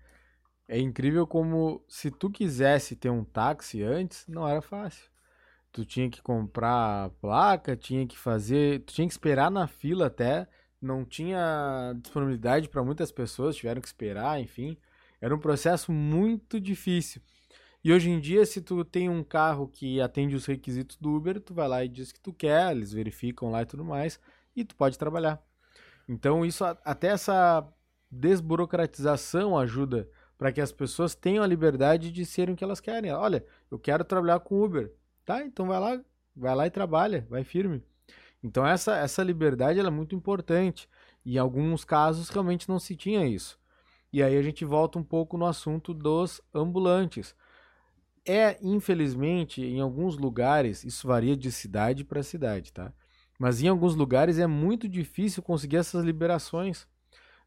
é 0.67 0.81
incrível 0.81 1.27
como 1.27 1.85
se 1.87 2.11
tu 2.11 2.31
quisesse 2.31 2.97
ter 2.97 3.11
um 3.11 3.23
táxi 3.23 3.83
antes, 3.83 4.27
não 4.27 4.49
era 4.49 4.63
fácil. 4.63 5.11
Tu 5.73 5.85
tinha 5.85 6.09
que 6.09 6.23
comprar 6.23 7.07
a 7.07 7.11
placa, 7.11 7.77
tinha 7.77 8.07
que 8.07 8.17
fazer, 8.17 8.85
tu 8.87 8.95
tinha 8.95 9.07
que 9.07 9.13
esperar 9.13 9.51
na 9.51 9.67
fila 9.67 10.07
até, 10.07 10.49
não 10.81 11.05
tinha 11.05 11.95
disponibilidade 12.01 12.71
para 12.71 12.83
muitas 12.83 13.13
pessoas, 13.13 13.57
tiveram 13.57 13.83
que 13.83 13.89
esperar, 13.89 14.41
enfim. 14.41 14.79
Era 15.21 15.35
um 15.35 15.39
processo 15.39 15.93
muito 15.93 16.59
difícil. 16.59 17.21
E 17.85 17.93
hoje 17.93 18.09
em 18.11 18.19
dia, 18.19 18.47
se 18.47 18.63
tu 18.63 18.83
tem 18.85 19.11
um 19.11 19.23
carro 19.23 19.69
que 19.69 20.01
atende 20.01 20.35
os 20.37 20.47
requisitos 20.47 20.97
do 20.97 21.15
Uber, 21.15 21.39
tu 21.41 21.53
vai 21.53 21.69
lá 21.69 21.85
e 21.85 21.89
diz 21.89 22.13
que 22.13 22.21
tu 22.21 22.33
quer, 22.33 22.73
eles 22.73 22.93
verificam 22.95 23.51
lá 23.51 23.63
e 23.63 23.67
tudo 23.67 23.85
mais, 23.85 24.19
e 24.57 24.65
tu 24.65 24.75
pode 24.75 24.99
trabalhar. 24.99 25.45
Então, 26.09 26.45
isso 26.45 26.65
até 26.65 27.09
essa 27.09 27.67
desburocratização 28.11 29.59
ajuda 29.59 30.09
para 30.37 30.53
que 30.53 30.61
as 30.61 30.73
pessoas 30.73 31.15
tenham 31.15 31.43
a 31.43 31.47
liberdade 31.47 32.11
de 32.11 32.25
serem 32.25 32.55
o 32.55 32.57
que 32.57 32.65
elas 32.65 32.81
querem. 32.81 33.13
Olha, 33.13 33.45
eu 33.71 33.79
quero 33.79 34.05
trabalhar 34.05 34.41
com 34.41 34.63
Uber. 34.63 34.93
Tá, 35.25 35.43
então 35.43 35.69
vai 35.69 35.81
lá, 35.81 36.01
vai 36.37 36.55
lá 36.55 36.67
e 36.67 36.71
trabalha, 36.71 37.27
vai 37.31 37.45
firme. 37.45 37.83
Então 38.43 38.67
essa 38.67 38.97
essa 38.97 39.23
liberdade 39.23 39.81
é 39.81 39.91
muito 39.91 40.15
importante. 40.15 40.89
E 41.25 41.37
em 41.37 41.39
alguns 41.39 41.85
casos 41.85 42.29
realmente 42.29 42.69
não 42.69 42.79
se 42.79 42.95
tinha 42.95 43.27
isso. 43.27 43.59
E 44.13 44.23
aí 44.23 44.37
a 44.37 44.43
gente 44.43 44.65
volta 44.65 44.99
um 44.99 45.03
pouco 45.03 45.39
no 45.39 45.47
assunto 45.47 45.95
dos 45.95 46.41
ambulantes. 46.53 47.35
É, 48.27 48.59
infelizmente, 48.63 49.63
em 49.63 49.81
alguns 49.81 50.17
lugares, 50.17 50.85
isso 50.85 51.07
varia 51.07 51.37
de 51.37 51.51
cidade 51.51 52.05
para 52.05 52.23
cidade, 52.23 52.73
tá? 52.73 52.93
Mas 53.39 53.63
em 53.63 53.69
alguns 53.69 53.95
lugares 53.95 54.39
é 54.39 54.47
muito 54.47 54.89
difícil 54.89 55.43
conseguir 55.43 55.77
essas 55.77 56.05
liberações. 56.05 56.87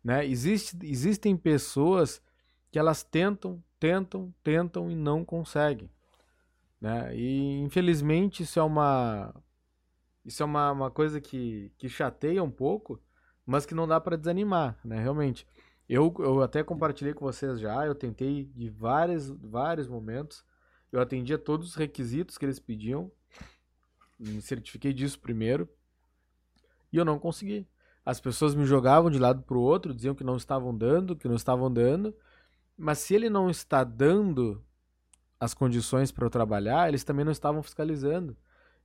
Né? 0.04 0.26
Existe, 0.26 0.78
existem 0.84 1.36
pessoas 1.36 2.22
que 2.72 2.78
elas 2.80 3.04
tentam, 3.04 3.64
tentam, 3.80 4.34
tentam 4.44 4.92
e 4.92 4.96
não 4.96 5.24
conseguem. 5.24 5.90
Né? 6.80 7.16
E 7.16 7.60
infelizmente 7.62 8.44
isso 8.44 8.60
é 8.60 8.64
uma 8.64 9.34
isso 10.28 10.44
é 10.44 10.46
uma, 10.46 10.72
uma 10.74 10.92
coisa 10.92 11.22
que, 11.22 11.72
que 11.78 11.88
chateia 11.88 12.44
um 12.44 12.52
pouco, 12.52 13.02
mas 13.46 13.66
que 13.66 13.74
não 13.74 13.88
dá 13.88 13.98
para 13.98 14.18
desanimar, 14.18 14.78
né? 14.84 15.02
Realmente. 15.02 15.48
Eu, 15.88 16.14
eu 16.20 16.42
até 16.42 16.62
compartilhei 16.64 17.14
com 17.14 17.24
vocês 17.24 17.62
já, 17.62 17.86
eu 17.86 17.96
tentei 17.96 18.44
de 18.44 18.70
vários, 18.70 19.30
vários 19.30 19.88
momentos, 19.88 20.44
eu 20.92 21.00
atendia 21.00 21.38
todos 21.38 21.70
os 21.70 21.76
requisitos 21.76 22.38
que 22.38 22.44
eles 22.44 22.60
pediam, 22.60 23.10
me 24.20 24.41
certifiquei 24.41 24.93
disso 24.93 25.20
primeiro, 25.20 25.70
e 26.91 26.97
eu 26.97 27.05
não 27.05 27.20
consegui. 27.20 27.68
As 28.05 28.20
pessoas 28.20 28.55
me 28.55 28.65
jogavam 28.65 29.11
de 29.11 29.20
lado 29.20 29.41
para 29.43 29.57
o 29.57 29.61
outro, 29.61 29.93
diziam 29.93 30.15
que 30.15 30.24
não 30.24 30.38
estavam 30.38 30.76
dando, 30.76 31.15
que 31.15 31.28
não 31.28 31.36
estavam 31.36 31.72
dando, 31.72 32.15
mas 32.78 32.99
se 32.99 33.13
ele 33.13 33.30
não 33.30 33.49
está 33.49 33.84
dando 33.84 34.63
as 35.39 35.53
condições 35.53 36.11
para 36.11 36.26
eu 36.26 36.30
trabalhar, 36.30 36.88
eles 36.88 37.03
também 37.03 37.26
não 37.26 37.32
estavam 37.32 37.61
fiscalizando. 37.61 38.36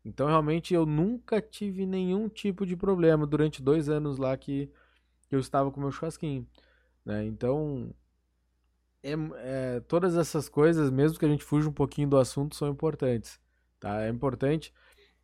Então, 0.04 0.26
realmente, 0.26 0.74
eu 0.74 0.84
nunca 0.84 1.40
tive 1.40 1.86
nenhum 1.86 2.28
tipo 2.28 2.66
de 2.66 2.76
problema 2.76 3.26
durante 3.26 3.62
dois 3.62 3.88
anos 3.88 4.18
lá 4.18 4.36
que, 4.36 4.70
eu 5.30 5.38
estava 5.38 5.70
com 5.70 5.80
meu 5.80 5.90
churrasquinho. 5.90 6.46
Né? 7.04 7.24
Então, 7.24 7.94
é, 9.02 9.12
é, 9.36 9.80
todas 9.80 10.16
essas 10.16 10.48
coisas, 10.48 10.90
mesmo 10.90 11.18
que 11.18 11.24
a 11.24 11.28
gente 11.28 11.44
fuja 11.44 11.68
um 11.68 11.72
pouquinho 11.72 12.08
do 12.08 12.18
assunto, 12.18 12.54
são 12.54 12.68
importantes. 12.68 13.40
Tá? 13.80 14.02
É 14.02 14.10
importante 14.10 14.74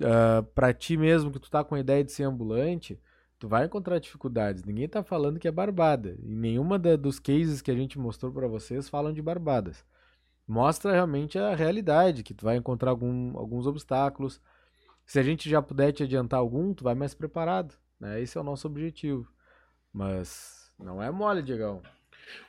uh, 0.00 0.40
ah, 0.40 0.42
para 0.54 0.72
ti 0.72 0.96
mesmo 0.96 1.30
que 1.30 1.38
tu 1.38 1.50
tá 1.50 1.64
com 1.64 1.74
a 1.74 1.80
ideia 1.80 2.04
de 2.04 2.12
ser 2.12 2.24
ambulante, 2.24 3.00
tu 3.38 3.48
vai 3.48 3.64
encontrar 3.64 3.98
dificuldades. 3.98 4.64
Ninguém 4.64 4.88
tá 4.88 5.02
falando 5.02 5.38
que 5.38 5.48
é 5.48 5.52
barbada. 5.52 6.16
E 6.22 6.34
nenhuma 6.34 6.78
da, 6.78 6.96
dos 6.96 7.18
cases 7.18 7.62
que 7.62 7.70
a 7.70 7.74
gente 7.74 7.98
mostrou 7.98 8.32
para 8.32 8.48
vocês 8.48 8.88
falam 8.88 9.12
de 9.12 9.22
barbadas. 9.22 9.84
Mostra 10.46 10.92
realmente 10.92 11.38
a 11.38 11.54
realidade, 11.54 12.22
que 12.22 12.34
tu 12.34 12.44
vai 12.44 12.56
encontrar 12.56 12.90
algum, 12.90 13.36
alguns 13.38 13.66
obstáculos. 13.66 14.40
Se 15.04 15.18
a 15.18 15.22
gente 15.22 15.48
já 15.48 15.60
puder 15.60 15.92
te 15.92 16.02
adiantar 16.02 16.40
algum, 16.40 16.72
tu 16.74 16.84
vai 16.84 16.94
mais 16.94 17.14
preparado. 17.14 17.74
Né? 18.00 18.20
Esse 18.22 18.38
é 18.38 18.40
o 18.40 18.44
nosso 18.44 18.66
objetivo. 18.66 19.30
Mas 19.92 20.72
não 20.78 21.02
é 21.02 21.10
mole, 21.10 21.42
Diegão. 21.42 21.82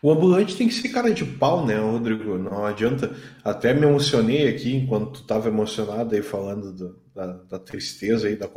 O 0.02 0.12
ambulante 0.12 0.56
tem 0.56 0.68
que 0.68 0.74
ser 0.74 0.90
cara 0.90 1.12
de 1.12 1.26
pau, 1.26 1.66
né, 1.66 1.78
Rodrigo? 1.78 2.38
Não 2.38 2.66
adianta. 2.66 3.14
Até 3.44 3.74
me 3.74 3.86
emocionei 3.86 4.48
aqui 4.48 4.76
enquanto 4.76 5.12
tu 5.12 5.22
estava 5.22 5.50
emocionado 5.50 6.16
aí 6.16 6.22
falando 6.22 6.72
do, 6.72 7.00
da, 7.14 7.28
da, 7.50 7.60
tristeza 7.60 8.28
aí, 8.28 8.36
da, 8.36 8.50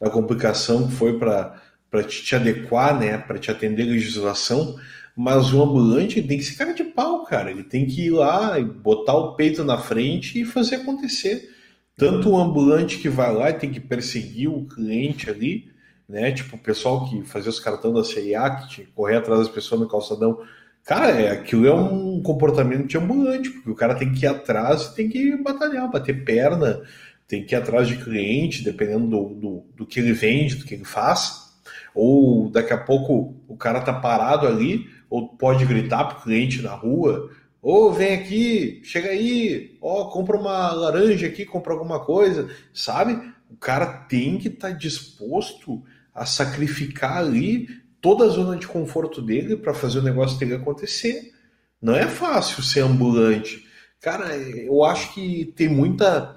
da 0.00 0.10
complicação 0.10 0.86
que 0.86 0.94
foi 0.94 1.18
para 1.18 1.60
te, 2.06 2.22
te 2.22 2.36
adequar, 2.36 2.98
né, 2.98 3.18
para 3.18 3.38
te 3.38 3.50
atender 3.50 3.82
a 3.82 3.86
legislação. 3.86 4.76
Mas 5.16 5.52
o 5.52 5.62
ambulante 5.62 6.22
tem 6.22 6.38
que 6.38 6.44
ser 6.44 6.56
cara 6.56 6.72
de 6.72 6.84
pau, 6.84 7.24
cara. 7.24 7.50
Ele 7.50 7.64
tem 7.64 7.86
que 7.86 8.06
ir 8.06 8.10
lá 8.10 8.60
e 8.60 8.64
botar 8.64 9.14
o 9.14 9.34
peito 9.34 9.64
na 9.64 9.78
frente 9.78 10.40
e 10.40 10.44
fazer 10.44 10.76
acontecer. 10.76 11.50
Tanto 11.96 12.30
o 12.30 12.38
ambulante 12.38 12.98
que 12.98 13.08
vai 13.08 13.34
lá 13.34 13.50
e 13.50 13.54
tem 13.54 13.72
que 13.72 13.80
perseguir 13.80 14.48
o 14.48 14.66
cliente 14.66 15.30
ali, 15.30 15.68
né? 16.08 16.32
Tipo, 16.32 16.56
o 16.56 16.58
pessoal 16.58 17.08
que 17.08 17.22
fazia 17.24 17.50
os 17.50 17.60
cartões 17.60 17.94
da 17.94 18.04
CIA, 18.04 18.50
que 18.50 18.68
tinha 18.68 18.86
que 18.86 18.92
correr 18.92 19.16
atrás 19.16 19.40
das 19.40 19.48
pessoas 19.48 19.80
no 19.80 19.88
calçadão. 19.88 20.40
Cara, 20.84 21.10
é, 21.10 21.30
aquilo 21.32 21.66
é 21.66 21.74
um 21.74 22.22
comportamento 22.22 22.86
de 22.86 22.96
ambulante, 22.96 23.50
porque 23.50 23.70
o 23.70 23.74
cara 23.74 23.94
tem 23.94 24.12
que 24.12 24.24
ir 24.24 24.28
atrás 24.28 24.94
tem 24.94 25.08
que 25.08 25.36
batalhar, 25.36 25.90
bater 25.90 26.24
perna, 26.24 26.80
tem 27.26 27.44
que 27.44 27.54
ir 27.54 27.58
atrás 27.58 27.88
de 27.88 27.96
cliente, 27.96 28.62
dependendo 28.62 29.08
do, 29.08 29.34
do, 29.34 29.64
do 29.76 29.86
que 29.86 29.98
ele 29.98 30.12
vende, 30.12 30.54
do 30.56 30.64
que 30.64 30.74
ele 30.74 30.84
faz. 30.84 31.46
Ou 31.94 32.50
daqui 32.50 32.72
a 32.72 32.78
pouco 32.78 33.34
o 33.48 33.56
cara 33.56 33.80
tá 33.80 33.92
parado 33.92 34.46
ali, 34.46 34.88
ou 35.10 35.28
pode 35.28 35.64
gritar 35.64 36.04
pro 36.04 36.22
cliente 36.22 36.62
na 36.62 36.72
rua, 36.72 37.30
ô, 37.60 37.86
oh, 37.86 37.92
vem 37.92 38.14
aqui, 38.14 38.80
chega 38.84 39.08
aí, 39.08 39.76
ó, 39.80 40.02
oh, 40.02 40.10
compra 40.10 40.36
uma 40.36 40.70
laranja 40.72 41.26
aqui, 41.26 41.44
compra 41.44 41.72
alguma 41.72 42.04
coisa, 42.04 42.48
sabe? 42.72 43.20
O 43.50 43.56
cara 43.56 43.86
tem 43.86 44.38
que 44.38 44.48
estar 44.48 44.70
tá 44.70 44.74
disposto 44.74 45.82
a 46.16 46.24
sacrificar 46.24 47.18
ali 47.18 47.68
toda 48.00 48.24
a 48.24 48.28
zona 48.28 48.56
de 48.56 48.66
conforto 48.66 49.20
dele 49.20 49.54
para 49.54 49.74
fazer 49.74 49.98
o 49.98 50.02
negócio 50.02 50.38
dele 50.38 50.54
acontecer. 50.54 51.34
Não 51.80 51.94
é 51.94 52.06
fácil 52.06 52.62
ser 52.62 52.80
ambulante. 52.80 53.66
Cara, 54.00 54.34
eu 54.34 54.82
acho 54.82 55.12
que 55.12 55.52
tem 55.54 55.68
muita. 55.68 56.34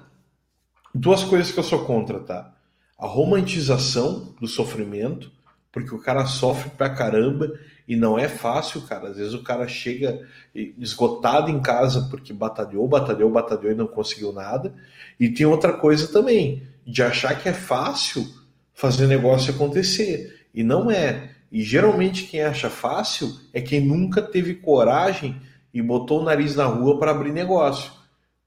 Duas 0.94 1.24
coisas 1.24 1.50
que 1.50 1.58
eu 1.58 1.64
sou 1.64 1.84
contra, 1.86 2.20
tá? 2.20 2.52
A 2.98 3.06
romantização 3.06 4.34
do 4.38 4.46
sofrimento, 4.46 5.32
porque 5.72 5.94
o 5.94 6.00
cara 6.00 6.26
sofre 6.26 6.70
pra 6.70 6.90
caramba 6.90 7.50
e 7.88 7.96
não 7.96 8.18
é 8.18 8.28
fácil, 8.28 8.82
cara. 8.82 9.08
Às 9.08 9.16
vezes 9.16 9.32
o 9.32 9.42
cara 9.42 9.66
chega 9.66 10.26
esgotado 10.54 11.50
em 11.50 11.60
casa 11.60 12.08
porque 12.10 12.32
batalhou, 12.32 12.86
batalhou, 12.86 13.30
batalhou 13.30 13.72
e 13.72 13.76
não 13.76 13.86
conseguiu 13.86 14.32
nada. 14.32 14.74
E 15.18 15.30
tem 15.30 15.46
outra 15.46 15.72
coisa 15.72 16.08
também, 16.08 16.64
de 16.84 17.02
achar 17.02 17.40
que 17.40 17.48
é 17.48 17.52
fácil 17.54 18.39
fazer 18.80 19.06
negócio 19.06 19.52
acontecer. 19.52 20.46
E 20.54 20.62
não 20.62 20.90
é. 20.90 21.32
E 21.52 21.62
geralmente 21.62 22.24
quem 22.24 22.42
acha 22.42 22.70
fácil 22.70 23.30
é 23.52 23.60
quem 23.60 23.80
nunca 23.80 24.22
teve 24.22 24.54
coragem 24.54 25.36
e 25.72 25.82
botou 25.82 26.22
o 26.22 26.24
nariz 26.24 26.56
na 26.56 26.64
rua 26.64 26.98
para 26.98 27.10
abrir 27.10 27.30
negócio. 27.30 27.92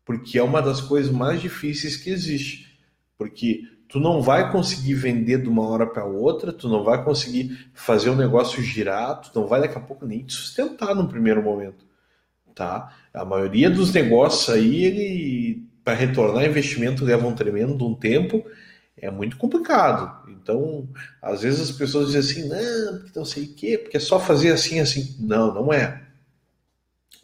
Porque 0.04 0.40
é 0.40 0.44
uma 0.44 0.60
das 0.60 0.82
coisas 0.82 1.12
mais 1.12 1.40
difíceis 1.40 1.96
que 1.96 2.10
existe. 2.10 2.68
Porque 3.16 3.62
tu 3.88 4.00
não 4.00 4.24
vai 4.24 4.52
conseguir 4.52 4.96
vender 4.96 5.44
de 5.44 5.48
uma 5.48 5.68
hora 5.70 5.86
para 5.86 6.04
outra, 6.04 6.52
tu 6.52 6.68
não 6.68 6.84
vai 6.84 7.04
conseguir 7.04 7.70
fazer 7.72 8.10
o 8.10 8.16
negócio 8.16 8.64
girar, 8.64 9.22
tu 9.22 9.40
não 9.40 9.46
vai 9.48 9.62
daqui 9.62 9.78
a 9.78 9.82
pouco 9.82 10.04
nem 10.04 10.24
te 10.24 10.34
sustentar 10.34 10.96
no 10.96 11.08
primeiro 11.08 11.44
momento. 11.44 11.86
Tá? 12.56 12.92
A 13.14 13.24
maioria 13.24 13.70
dos 13.70 13.94
negócios 13.94 14.50
aí, 14.50 14.84
ele 14.84 15.64
para 15.84 15.94
retornar 15.94 16.46
investimento 16.46 17.06
leva 17.06 17.28
um 17.28 17.36
tremendo 17.36 17.86
um 17.86 17.94
tempo 17.94 18.44
é 18.98 19.10
muito 19.10 19.38
complicado. 19.38 20.30
Então, 20.30 20.88
às 21.22 21.41
vezes 21.41 21.70
as 21.70 21.72
pessoas 21.72 22.12
dizem 22.12 22.22
assim, 22.22 22.50
não, 22.50 23.00
porque 23.00 23.20
não 23.20 23.26
sei 23.26 23.46
o 23.46 23.54
quê, 23.54 23.78
porque 23.78 23.98
é 23.98 24.00
só 24.00 24.20
fazer 24.20 24.52
assim, 24.52 24.80
assim. 24.80 25.16
Não, 25.20 25.54
não 25.54 25.74
é. 25.74 26.02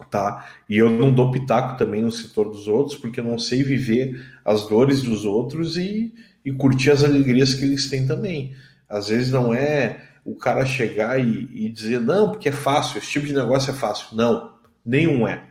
Tá? 0.09 0.49
E 0.69 0.77
eu 0.77 0.89
não 0.89 1.13
dou 1.13 1.31
pitaco 1.31 1.77
também 1.77 2.01
no 2.01 2.11
setor 2.11 2.49
dos 2.49 2.67
outros, 2.67 2.97
porque 2.97 3.19
eu 3.19 3.23
não 3.23 3.37
sei 3.37 3.63
viver 3.63 4.25
as 4.45 4.67
dores 4.67 5.01
dos 5.01 5.25
outros 5.25 5.77
e, 5.77 6.13
e 6.43 6.51
curtir 6.53 6.91
as 6.91 7.03
alegrias 7.03 7.53
que 7.53 7.65
eles 7.65 7.89
têm 7.89 8.07
também. 8.07 8.55
Às 8.87 9.09
vezes 9.09 9.31
não 9.31 9.53
é 9.53 10.01
o 10.25 10.35
cara 10.35 10.65
chegar 10.65 11.19
e, 11.19 11.49
e 11.51 11.69
dizer, 11.69 11.99
não, 11.99 12.31
porque 12.31 12.49
é 12.49 12.53
fácil, 12.53 12.97
esse 12.97 13.11
tipo 13.11 13.25
de 13.25 13.33
negócio 13.33 13.71
é 13.71 13.73
fácil. 13.73 14.15
Não, 14.15 14.53
nenhum 14.85 15.27
é. 15.27 15.43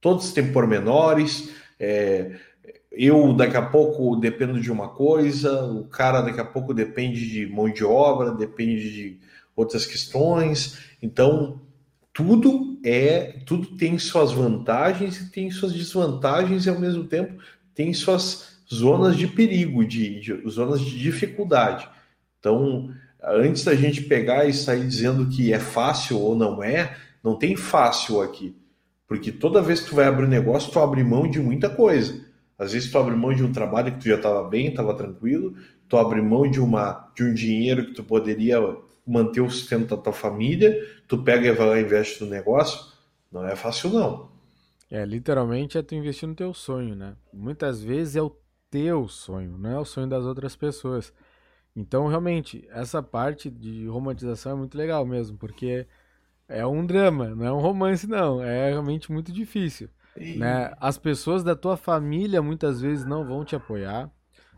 Todos 0.00 0.32
têm 0.32 0.52
pormenores, 0.52 1.50
é, 1.78 2.36
eu 2.90 3.32
daqui 3.32 3.56
a 3.56 3.62
pouco 3.62 4.16
dependo 4.16 4.60
de 4.60 4.70
uma 4.70 4.88
coisa, 4.88 5.64
o 5.64 5.84
cara 5.84 6.20
daqui 6.20 6.40
a 6.40 6.44
pouco 6.44 6.74
depende 6.74 7.28
de 7.30 7.46
mão 7.46 7.70
de 7.70 7.84
obra, 7.84 8.32
depende 8.32 8.92
de 8.92 9.18
outras 9.54 9.86
questões. 9.86 10.78
Então, 11.02 11.60
tudo 12.12 12.78
é, 12.84 13.40
tudo 13.46 13.76
tem 13.76 13.98
suas 13.98 14.32
vantagens 14.32 15.20
e 15.20 15.30
tem 15.30 15.50
suas 15.50 15.72
desvantagens 15.72 16.66
e 16.66 16.70
ao 16.70 16.80
mesmo 16.80 17.04
tempo 17.04 17.40
tem 17.74 17.92
suas 17.92 18.58
zonas 18.72 19.16
de 19.16 19.26
perigo, 19.26 19.84
de, 19.84 20.20
de 20.20 20.48
zonas 20.48 20.80
de 20.80 20.98
dificuldade. 20.98 21.88
Então, 22.38 22.90
antes 23.22 23.64
da 23.64 23.74
gente 23.74 24.02
pegar 24.02 24.46
e 24.46 24.52
sair 24.52 24.86
dizendo 24.86 25.28
que 25.28 25.52
é 25.52 25.58
fácil 25.58 26.18
ou 26.18 26.34
não 26.34 26.62
é, 26.62 26.96
não 27.22 27.36
tem 27.36 27.56
fácil 27.56 28.20
aqui. 28.20 28.56
Porque 29.06 29.30
toda 29.32 29.62
vez 29.62 29.80
que 29.80 29.90
tu 29.90 29.96
vai 29.96 30.06
abrir 30.06 30.24
um 30.24 30.28
negócio, 30.28 30.72
tu 30.72 30.78
abre 30.78 31.02
mão 31.02 31.28
de 31.28 31.40
muita 31.40 31.68
coisa. 31.68 32.29
Às 32.60 32.72
vezes 32.74 32.92
tu 32.92 32.98
abre 32.98 33.16
mão 33.16 33.34
de 33.34 33.42
um 33.44 33.52
trabalho 33.52 33.92
que 33.92 34.00
tu 34.00 34.08
já 34.08 34.16
estava 34.16 34.48
bem, 34.48 34.68
estava 34.68 34.94
tranquilo, 34.96 35.56
tu 35.88 35.96
abre 35.96 36.22
mão 36.22 36.48
de, 36.50 36.60
uma, 36.60 37.10
de 37.16 37.24
um 37.24 37.34
dinheiro 37.34 37.86
que 37.86 37.94
tu 37.94 38.04
poderia 38.04 38.58
manter 39.06 39.40
o 39.40 39.50
sustento 39.50 39.96
da 39.96 40.02
tua 40.02 40.12
família, 40.12 40.78
tu 41.08 41.24
pega 41.24 41.48
e 41.48 41.52
vai 41.52 41.68
lá 41.68 41.80
e 41.80 41.82
investe 41.82 42.22
no 42.22 42.30
negócio. 42.30 42.92
Não 43.32 43.46
é 43.46 43.56
fácil, 43.56 43.90
não. 43.90 44.30
É, 44.90 45.04
literalmente 45.04 45.78
é 45.78 45.82
tu 45.82 45.94
investir 45.94 46.28
no 46.28 46.34
teu 46.34 46.52
sonho, 46.52 46.94
né? 46.96 47.16
Muitas 47.32 47.82
vezes 47.82 48.16
é 48.16 48.22
o 48.22 48.36
teu 48.70 49.08
sonho, 49.08 49.56
não 49.58 49.70
é 49.70 49.78
o 49.78 49.84
sonho 49.84 50.08
das 50.08 50.24
outras 50.24 50.56
pessoas. 50.56 51.12
Então, 51.76 52.08
realmente, 52.08 52.66
essa 52.70 53.02
parte 53.02 53.50
de 53.50 53.86
romantização 53.88 54.52
é 54.52 54.56
muito 54.56 54.76
legal 54.78 55.06
mesmo, 55.06 55.38
porque 55.38 55.86
é 56.48 56.66
um 56.66 56.86
drama, 56.86 57.30
não 57.34 57.46
é 57.46 57.52
um 57.52 57.60
romance, 57.60 58.06
não. 58.08 58.42
É 58.42 58.70
realmente 58.70 59.12
muito 59.12 59.32
difícil. 59.32 59.90
Né? 60.16 60.72
As 60.78 60.98
pessoas 60.98 61.42
da 61.42 61.56
tua 61.56 61.76
família 61.76 62.42
muitas 62.42 62.80
vezes 62.80 63.04
não 63.04 63.24
vão 63.24 63.44
te 63.44 63.56
apoiar. 63.56 64.10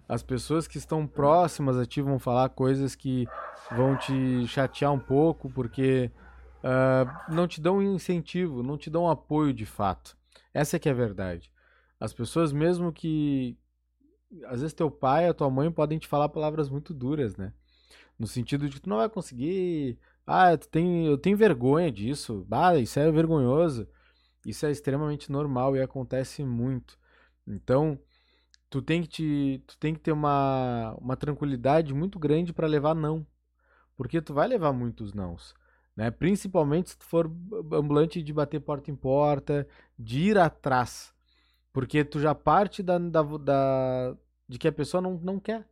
As 0.08 0.22
pessoas 0.22 0.66
que 0.66 0.78
estão 0.78 1.06
próximas 1.06 1.78
a 1.78 1.86
ti 1.86 2.02
vão 2.02 2.18
falar 2.18 2.48
coisas 2.50 2.94
que 2.94 3.26
vão 3.70 3.96
te 3.96 4.46
chatear 4.46 4.92
um 4.92 4.98
pouco, 4.98 5.50
porque 5.50 6.10
uh, 6.58 7.32
não 7.32 7.46
te 7.46 7.60
dão 7.60 7.82
incentivo, 7.82 8.62
não 8.62 8.76
te 8.76 8.90
dão 8.90 9.08
apoio 9.08 9.52
de 9.52 9.64
fato. 9.64 10.16
Essa 10.52 10.76
é 10.76 10.78
que 10.78 10.88
é 10.88 10.92
a 10.92 10.94
verdade. 10.94 11.50
As 11.98 12.12
pessoas, 12.12 12.52
mesmo 12.52 12.92
que 12.92 13.56
às 14.46 14.60
vezes 14.60 14.72
teu 14.72 14.90
pai, 14.90 15.28
a 15.28 15.34
tua 15.34 15.50
mãe 15.50 15.70
podem 15.70 15.98
te 15.98 16.08
falar 16.08 16.28
palavras 16.28 16.68
muito 16.68 16.94
duras, 16.94 17.36
né? 17.36 17.52
No 18.18 18.26
sentido 18.26 18.68
de 18.68 18.76
que 18.76 18.82
tu 18.82 18.90
não 18.90 18.98
vai 18.98 19.08
conseguir. 19.08 19.98
Ah, 20.26 20.56
tu 20.56 20.68
tem, 20.68 21.06
eu 21.06 21.18
tenho 21.18 21.36
vergonha 21.36 21.90
disso. 21.90 22.46
Ah, 22.50 22.76
isso 22.76 22.98
é 22.98 23.10
vergonhoso. 23.10 23.88
Isso 24.44 24.66
é 24.66 24.70
extremamente 24.70 25.30
normal 25.30 25.76
e 25.76 25.82
acontece 25.82 26.44
muito. 26.44 26.98
Então, 27.46 27.98
tu 28.68 28.82
tem 28.82 29.02
que 29.02 29.08
te, 29.08 29.64
tu 29.66 29.78
tem 29.78 29.94
que 29.94 30.00
ter 30.00 30.12
uma, 30.12 30.96
uma 30.98 31.16
tranquilidade 31.16 31.94
muito 31.94 32.18
grande 32.18 32.52
para 32.52 32.66
levar 32.66 32.94
não. 32.94 33.26
Porque 33.96 34.20
tu 34.20 34.34
vai 34.34 34.48
levar 34.48 34.72
muitos 34.72 35.12
nãos. 35.12 35.54
Né? 35.96 36.10
Principalmente 36.10 36.90
se 36.90 36.98
tu 36.98 37.04
for 37.04 37.30
ambulante 37.72 38.22
de 38.22 38.32
bater 38.32 38.60
porta 38.60 38.90
em 38.90 38.96
porta, 38.96 39.66
de 39.98 40.20
ir 40.20 40.38
atrás. 40.38 41.14
Porque 41.72 42.04
tu 42.04 42.18
já 42.18 42.34
parte 42.34 42.82
da, 42.82 42.98
da, 42.98 43.22
da, 43.22 44.16
de 44.48 44.58
que 44.58 44.68
a 44.68 44.72
pessoa 44.72 45.00
não, 45.00 45.18
não 45.22 45.38
quer. 45.38 45.66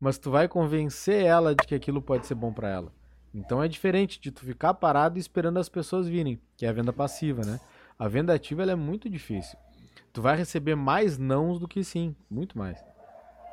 Mas 0.00 0.18
tu 0.18 0.30
vai 0.30 0.48
convencer 0.48 1.24
ela 1.24 1.54
de 1.54 1.66
que 1.66 1.74
aquilo 1.74 2.00
pode 2.00 2.26
ser 2.26 2.34
bom 2.34 2.52
para 2.52 2.68
ela. 2.68 2.92
Então 3.32 3.62
é 3.62 3.68
diferente 3.68 4.18
de 4.20 4.30
tu 4.30 4.40
ficar 4.40 4.74
parado 4.74 5.18
esperando 5.18 5.58
as 5.58 5.68
pessoas 5.68 6.08
virem, 6.08 6.40
que 6.56 6.66
é 6.66 6.68
a 6.68 6.72
venda 6.72 6.92
passiva, 6.92 7.42
né? 7.44 7.60
A 8.00 8.08
venda 8.08 8.34
ativa 8.34 8.64
é 8.64 8.74
muito 8.74 9.08
difícil. 9.08 9.56
Tu 10.12 10.20
vai 10.20 10.36
receber 10.36 10.74
mais 10.74 11.18
nãos 11.18 11.60
do 11.60 11.68
que 11.68 11.84
sim, 11.84 12.16
muito 12.28 12.58
mais. 12.58 12.82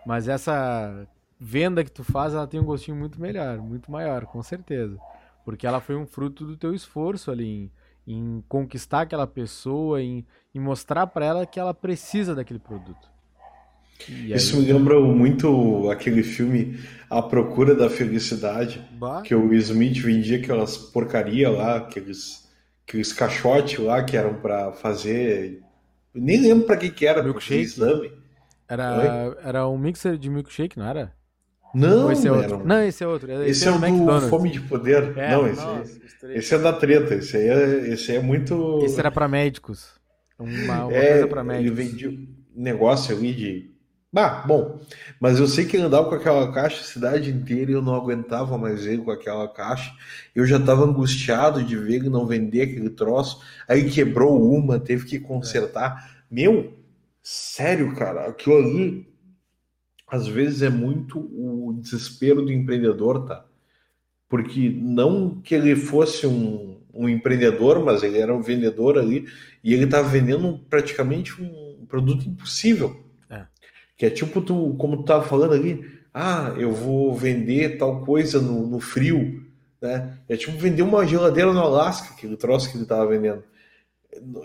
Mas 0.05 0.27
essa 0.27 1.07
venda 1.39 1.83
que 1.83 1.91
tu 1.91 2.03
faz, 2.03 2.33
ela 2.33 2.47
tem 2.47 2.59
um 2.59 2.65
gostinho 2.65 2.97
muito 2.97 3.21
melhor, 3.21 3.59
muito 3.59 3.91
maior, 3.91 4.25
com 4.25 4.41
certeza. 4.41 4.97
Porque 5.45 5.67
ela 5.67 5.79
foi 5.79 5.95
um 5.95 6.07
fruto 6.07 6.45
do 6.45 6.57
teu 6.57 6.73
esforço 6.73 7.29
ali 7.29 7.45
em 7.45 7.71
em 8.07 8.41
conquistar 8.47 9.01
aquela 9.01 9.27
pessoa, 9.27 10.01
em, 10.01 10.25
em 10.55 10.59
mostrar 10.59 11.05
para 11.07 11.25
ela 11.25 11.45
que 11.45 11.59
ela 11.59 11.73
precisa 11.73 12.33
daquele 12.33 12.59
produto. 12.59 13.09
Aí... 14.07 14.31
Isso 14.31 14.55
me 14.55 14.71
lembra 14.71 14.99
muito 15.01 15.89
aquele 15.91 16.23
filme 16.23 16.79
A 17.09 17.21
Procura 17.21 17.75
da 17.75 17.89
Felicidade, 17.89 18.81
bah. 18.93 19.21
que 19.23 19.35
o 19.35 19.53
Smith 19.53 19.97
vendia 19.97 20.37
aquelas 20.37 20.77
porcaria 20.77 21.49
lá, 21.49 21.77
aqueles, 21.77 22.46
aqueles 22.87 23.11
caixotes 23.11 23.77
lá 23.79 24.01
que 24.03 24.15
eram 24.15 24.35
para 24.35 24.71
fazer. 24.71 25.61
Nem 26.15 26.41
lembro 26.41 26.65
para 26.65 26.77
que, 26.77 26.89
que 26.89 27.05
era, 27.05 27.21
milkshake. 27.21 27.61
exame. 27.61 28.11
Era, 28.67 29.37
era 29.43 29.67
um 29.67 29.77
mixer 29.77 30.17
de 30.17 30.29
milkshake, 30.29 30.79
não 30.79 30.87
era? 30.87 31.13
Não, 31.75 32.11
esse 32.11 32.27
é 32.27 32.31
outro. 32.31 32.65
Não, 32.65 32.81
esse 32.81 33.03
é 33.03 33.07
outro. 33.07 33.31
Esse, 33.31 33.49
esse 33.51 33.67
é, 33.67 33.71
é 33.71 33.91
o 33.91 34.19
do 34.19 34.29
Fome 34.29 34.49
de 34.49 34.61
Poder. 34.61 35.17
É, 35.17 35.31
não, 35.31 35.47
esse, 35.47 35.61
nossa, 35.61 35.99
esse 36.33 36.55
é 36.55 36.57
da 36.57 36.73
treta. 36.73 37.15
Esse 37.15 37.37
aí 37.37 37.49
é, 37.49 37.89
esse 37.89 38.15
é 38.15 38.21
muito. 38.21 38.79
Esse 38.83 38.97
era 38.99 39.11
para 39.11 39.27
médicos. 39.27 39.91
Uma, 40.39 40.85
uma 40.85 40.93
é, 40.93 41.11
coisa 41.11 41.27
para 41.27 41.43
médicos. 41.43 41.79
Ele 41.79 41.89
vendia 41.89 42.09
um 42.09 42.27
negócio 42.55 43.15
ali 43.15 43.33
de. 43.33 43.76
Ah, 44.15 44.43
bom. 44.47 44.79
Mas 45.19 45.39
eu 45.39 45.47
sei 45.47 45.65
que 45.65 45.75
ele 45.75 45.83
andava 45.83 46.09
com 46.09 46.15
aquela 46.15 46.51
caixa 46.51 46.81
a 46.81 46.83
cidade 46.83 47.29
inteira 47.29 47.71
e 47.71 47.73
eu 47.73 47.81
não 47.81 47.93
aguentava 47.93 48.57
mais 48.57 48.85
ele 48.85 49.01
com 49.03 49.11
aquela 49.11 49.47
caixa. 49.47 49.93
Eu 50.33 50.45
já 50.45 50.57
estava 50.57 50.83
angustiado 50.83 51.63
de 51.63 51.75
ver 51.77 51.95
ele 51.95 52.09
não 52.09 52.25
vender 52.25 52.61
aquele 52.61 52.89
troço. 52.89 53.41
Aí 53.67 53.89
quebrou 53.89 54.41
uma, 54.51 54.79
teve 54.79 55.05
que 55.05 55.19
consertar. 55.19 56.09
É. 56.13 56.33
Meu, 56.33 56.73
sério, 57.21 57.93
cara, 57.95 58.27
aquilo 58.27 58.57
ali 58.57 59.07
às 60.07 60.25
vezes 60.27 60.61
é 60.61 60.69
muito 60.69 61.19
o 61.19 61.77
desespero 61.81 62.43
do 62.43 62.51
empreendedor, 62.51 63.25
tá? 63.25 63.45
Porque 64.29 64.69
não 64.69 65.41
que 65.41 65.53
ele 65.53 65.75
fosse 65.75 66.25
um, 66.25 66.79
um 66.93 67.09
empreendedor, 67.09 67.83
mas 67.83 68.03
ele 68.03 68.17
era 68.17 68.33
um 68.33 68.41
vendedor 68.41 68.97
ali 68.97 69.27
e 69.63 69.73
ele 69.73 69.83
estava 69.83 70.07
vendendo 70.07 70.59
praticamente 70.69 71.41
um 71.41 71.85
produto 71.87 72.27
impossível. 72.27 73.06
Que 73.97 74.05
é 74.05 74.09
tipo 74.09 74.41
tu, 74.41 74.75
como 74.77 74.97
tu 74.97 75.01
estava 75.01 75.23
falando 75.23 75.53
ali, 75.53 75.83
ah, 76.13 76.53
eu 76.57 76.71
vou 76.71 77.13
vender 77.15 77.77
tal 77.77 78.05
coisa 78.05 78.39
no, 78.39 78.67
no 78.67 78.79
frio, 78.79 79.43
né? 79.81 80.17
É 80.29 80.37
tipo 80.37 80.57
vender 80.57 80.83
uma 80.83 81.05
geladeira 81.05 81.51
no 81.51 81.59
Alasca, 81.59 82.13
aquele 82.13 82.37
troço 82.37 82.69
que 82.69 82.77
ele 82.77 82.83
estava 82.83 83.07
vendendo. 83.07 83.43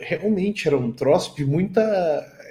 Realmente 0.00 0.66
era 0.66 0.76
um 0.76 0.90
troço 0.90 1.36
de 1.36 1.44
muita 1.44 1.80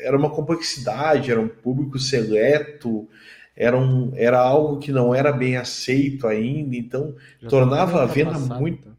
era 0.01 0.17
uma 0.17 0.29
complexidade, 0.29 1.31
era 1.31 1.39
um 1.39 1.47
público 1.47 1.99
seleto, 1.99 3.07
era, 3.55 3.77
um, 3.77 4.11
era 4.15 4.39
algo 4.39 4.79
que 4.79 4.91
não 4.91 5.13
era 5.13 5.31
bem 5.31 5.57
aceito 5.57 6.27
ainda, 6.27 6.75
então 6.75 7.15
Já 7.39 7.49
tornava 7.49 8.01
a 8.01 8.05
venda 8.05 8.37
muito. 8.37 8.79
Então. 8.79 8.97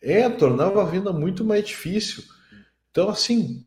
É, 0.00 0.28
tornava 0.28 0.80
a 0.82 0.86
venda 0.86 1.12
muito 1.12 1.44
mais 1.44 1.66
difícil. 1.66 2.24
Então, 2.90 3.08
assim, 3.08 3.64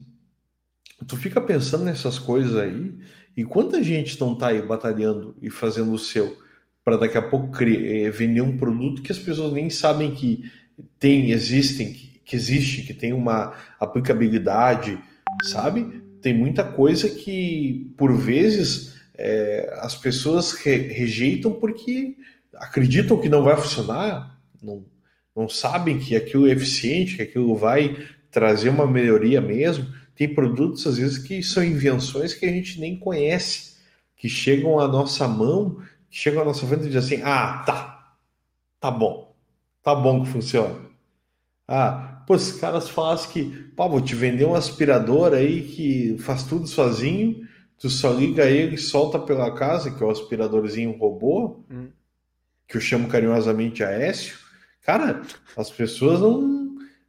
tu 1.08 1.18
fica 1.18 1.40
pensando 1.40 1.84
nessas 1.84 2.18
coisas 2.18 2.56
aí, 2.56 2.98
e 3.36 3.44
quanta 3.44 3.84
gente 3.84 4.20
não 4.20 4.36
tá 4.36 4.48
aí 4.48 4.62
batalhando 4.62 5.36
e 5.42 5.50
fazendo 5.50 5.92
o 5.92 6.00
seu 6.00 6.38
para 6.84 6.98
daqui 6.98 7.18
a 7.18 7.22
pouco 7.22 7.52
criar, 7.52 8.08
eh, 8.08 8.10
vender 8.10 8.42
um 8.42 8.58
produto 8.58 9.02
que 9.02 9.12
as 9.12 9.20
pessoas 9.20 9.54
nem 9.54 9.70
sabem 9.70 10.14
que 10.14 10.52
tem, 11.00 11.32
existem, 11.32 11.94
que, 11.94 12.20
que 12.26 12.36
existe, 12.36 12.84
que 12.84 12.94
tem 12.94 13.14
uma 13.14 13.56
aplicabilidade, 13.80 15.00
sabe? 15.44 16.04
tem 16.24 16.34
muita 16.34 16.64
coisa 16.64 17.10
que, 17.10 17.94
por 17.98 18.16
vezes, 18.16 18.96
é, 19.14 19.78
as 19.82 19.94
pessoas 19.94 20.54
re 20.54 20.78
rejeitam 20.78 21.52
porque 21.52 22.16
acreditam 22.56 23.20
que 23.20 23.28
não 23.28 23.44
vai 23.44 23.58
funcionar, 23.58 24.40
não, 24.62 24.86
não 25.36 25.50
sabem 25.50 26.00
que 26.00 26.16
aquilo 26.16 26.48
é 26.48 26.52
eficiente, 26.52 27.18
que 27.18 27.22
aquilo 27.22 27.54
vai 27.56 27.98
trazer 28.32 28.70
uma 28.70 28.88
melhoria 28.88 29.42
mesmo. 29.42 29.86
Tem 30.16 30.34
produtos, 30.34 30.86
às 30.86 30.98
vezes, 30.98 31.18
que 31.18 31.42
são 31.42 31.64
invenções 31.64 32.34
que 32.34 32.46
a 32.46 32.50
gente 32.50 32.80
nem 32.80 32.98
conhece, 32.98 33.78
que 34.16 34.30
chegam 34.30 34.80
à 34.80 34.88
nossa 34.88 35.28
mão, 35.28 35.82
que 36.10 36.18
chegam 36.18 36.42
à 36.42 36.46
nossa 36.46 36.66
frente 36.66 36.86
e 36.86 36.90
dizem 36.90 37.18
assim: 37.18 37.24
ah, 37.26 37.64
tá, 37.66 38.16
tá 38.80 38.92
bom, 38.92 39.36
tá 39.82 39.96
bom 39.96 40.24
que 40.24 40.30
funciona. 40.30 40.76
Ah, 41.68 42.14
Pô, 42.26 42.36
os 42.36 42.54
caras 42.54 42.90
falassem 42.90 43.32
que, 43.32 43.64
pá, 43.76 43.88
vou 43.88 44.00
te 44.00 44.16
vender 44.16 44.46
um 44.46 44.56
aspirador 44.56 45.34
aí 45.34 45.62
que 45.62 46.18
faz 46.20 46.44
tudo 46.44 46.68
sozinho, 46.68 47.46
tu 47.78 47.90
só 47.90 48.12
liga 48.14 48.46
ele 48.46 48.76
e 48.76 48.78
solta 48.78 49.20
pela 49.20 49.54
casa, 49.54 49.92
que 49.92 50.02
é 50.02 50.06
o 50.06 50.10
aspiradorzinho 50.10 50.98
robô, 50.98 51.64
hum. 51.70 51.90
que 52.68 52.78
eu 52.78 52.82
chamo 52.82 53.10
carinhosamente 53.10 53.84
Aécio. 53.84 54.38
Cara, 54.82 55.22
as 55.58 55.70
pessoas 55.70 56.22
não, 56.22 56.63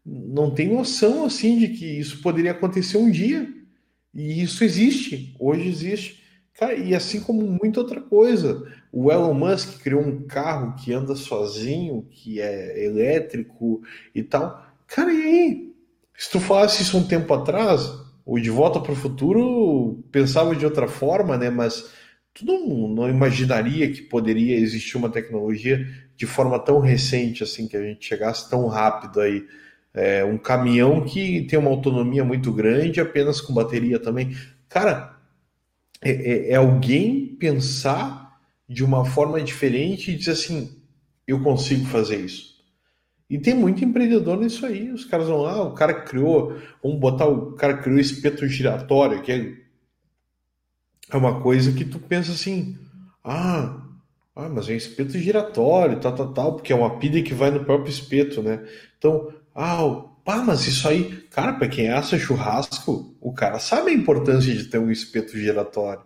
não 0.04 0.50
têm 0.50 0.72
noção, 0.72 1.24
assim, 1.24 1.58
de 1.58 1.68
que 1.68 1.86
isso 1.86 2.20
poderia 2.20 2.50
acontecer 2.50 2.98
um 2.98 3.10
dia. 3.10 3.48
E 4.12 4.42
isso 4.42 4.62
existe, 4.62 5.34
hoje 5.38 5.68
existe. 5.68 6.22
Cara, 6.54 6.74
e 6.74 6.94
assim 6.94 7.20
como 7.20 7.42
muita 7.46 7.80
outra 7.80 8.00
coisa. 8.00 8.64
O 8.92 9.10
Elon 9.10 9.34
Musk 9.34 9.82
criou 9.82 10.02
um 10.02 10.26
carro 10.26 10.76
que 10.76 10.92
anda 10.92 11.16
sozinho, 11.16 12.06
que 12.10 12.40
é 12.40 12.84
elétrico 12.84 13.82
e 14.14 14.22
tal. 14.22 14.64
Cara, 14.86 15.12
e 15.12 15.22
aí? 15.22 15.74
Se 16.16 16.30
tu 16.30 16.38
falasse 16.38 16.82
isso 16.82 16.96
um 16.96 17.06
tempo 17.06 17.34
atrás, 17.34 17.90
o 18.24 18.38
De 18.38 18.50
Volta 18.50 18.78
para 18.80 18.92
o 18.92 18.96
Futuro 18.96 20.04
pensava 20.12 20.54
de 20.54 20.64
outra 20.64 20.86
forma, 20.86 21.36
né? 21.36 21.50
Mas 21.50 21.90
tu 22.32 22.46
não, 22.46 22.88
não 22.88 23.08
imaginaria 23.08 23.90
que 23.92 24.02
poderia 24.02 24.56
existir 24.56 24.96
uma 24.96 25.10
tecnologia 25.10 25.84
de 26.16 26.26
forma 26.26 26.58
tão 26.60 26.78
recente, 26.78 27.42
assim, 27.42 27.66
que 27.66 27.76
a 27.76 27.82
gente 27.82 28.06
chegasse 28.06 28.48
tão 28.48 28.68
rápido 28.68 29.20
aí. 29.20 29.44
É, 29.94 30.24
um 30.24 30.36
caminhão 30.36 31.04
que 31.04 31.42
tem 31.42 31.58
uma 31.58 31.70
autonomia 31.70 32.24
muito 32.24 32.52
grande, 32.52 33.00
apenas 33.00 33.40
com 33.40 33.54
bateria 33.54 33.98
também. 33.98 34.36
Cara, 34.68 35.16
é, 36.02 36.10
é, 36.10 36.50
é 36.50 36.56
alguém 36.56 37.36
pensar 37.36 38.40
de 38.68 38.84
uma 38.84 39.04
forma 39.04 39.40
diferente 39.40 40.10
e 40.10 40.16
dizer 40.16 40.32
assim: 40.32 40.82
eu 41.26 41.42
consigo 41.42 41.86
fazer 41.86 42.16
isso. 42.16 42.54
E 43.28 43.38
tem 43.38 43.54
muito 43.54 43.84
empreendedor 43.84 44.38
nisso 44.38 44.66
aí. 44.66 44.90
Os 44.90 45.04
caras 45.04 45.28
vão 45.28 45.38
lá, 45.38 45.62
o 45.62 45.72
cara 45.72 46.02
criou, 46.02 46.56
vamos 46.82 47.00
botar 47.00 47.26
o 47.26 47.52
cara 47.52 47.78
criou 47.78 47.98
espeto 47.98 48.46
giratório, 48.46 49.22
que 49.22 49.32
é, 49.32 49.54
é 51.10 51.16
uma 51.16 51.40
coisa 51.40 51.72
que 51.72 51.84
tu 51.84 51.98
pensa 51.98 52.32
assim, 52.32 52.76
ah, 53.24 53.80
ah, 54.36 54.48
mas 54.48 54.68
é 54.68 54.72
um 54.72 54.76
espeto 54.76 55.18
giratório, 55.18 56.00
tal, 56.00 56.14
tal, 56.14 56.32
tal, 56.34 56.52
porque 56.56 56.72
é 56.72 56.76
uma 56.76 56.98
pilha 56.98 57.22
que 57.22 57.32
vai 57.32 57.50
no 57.50 57.64
próprio 57.64 57.90
espeto, 57.90 58.42
né? 58.42 58.66
Então, 58.98 59.32
ah, 59.54 60.04
pá, 60.24 60.38
mas 60.38 60.66
isso 60.66 60.88
aí, 60.88 61.22
cara, 61.30 61.52
para 61.54 61.68
quem 61.68 61.90
assa 61.90 62.18
churrasco, 62.18 63.16
o 63.20 63.32
cara 63.32 63.58
sabe 63.58 63.90
a 63.90 63.94
importância 63.94 64.52
de 64.54 64.64
ter 64.64 64.78
um 64.78 64.90
espeto 64.90 65.36
giratório, 65.36 66.02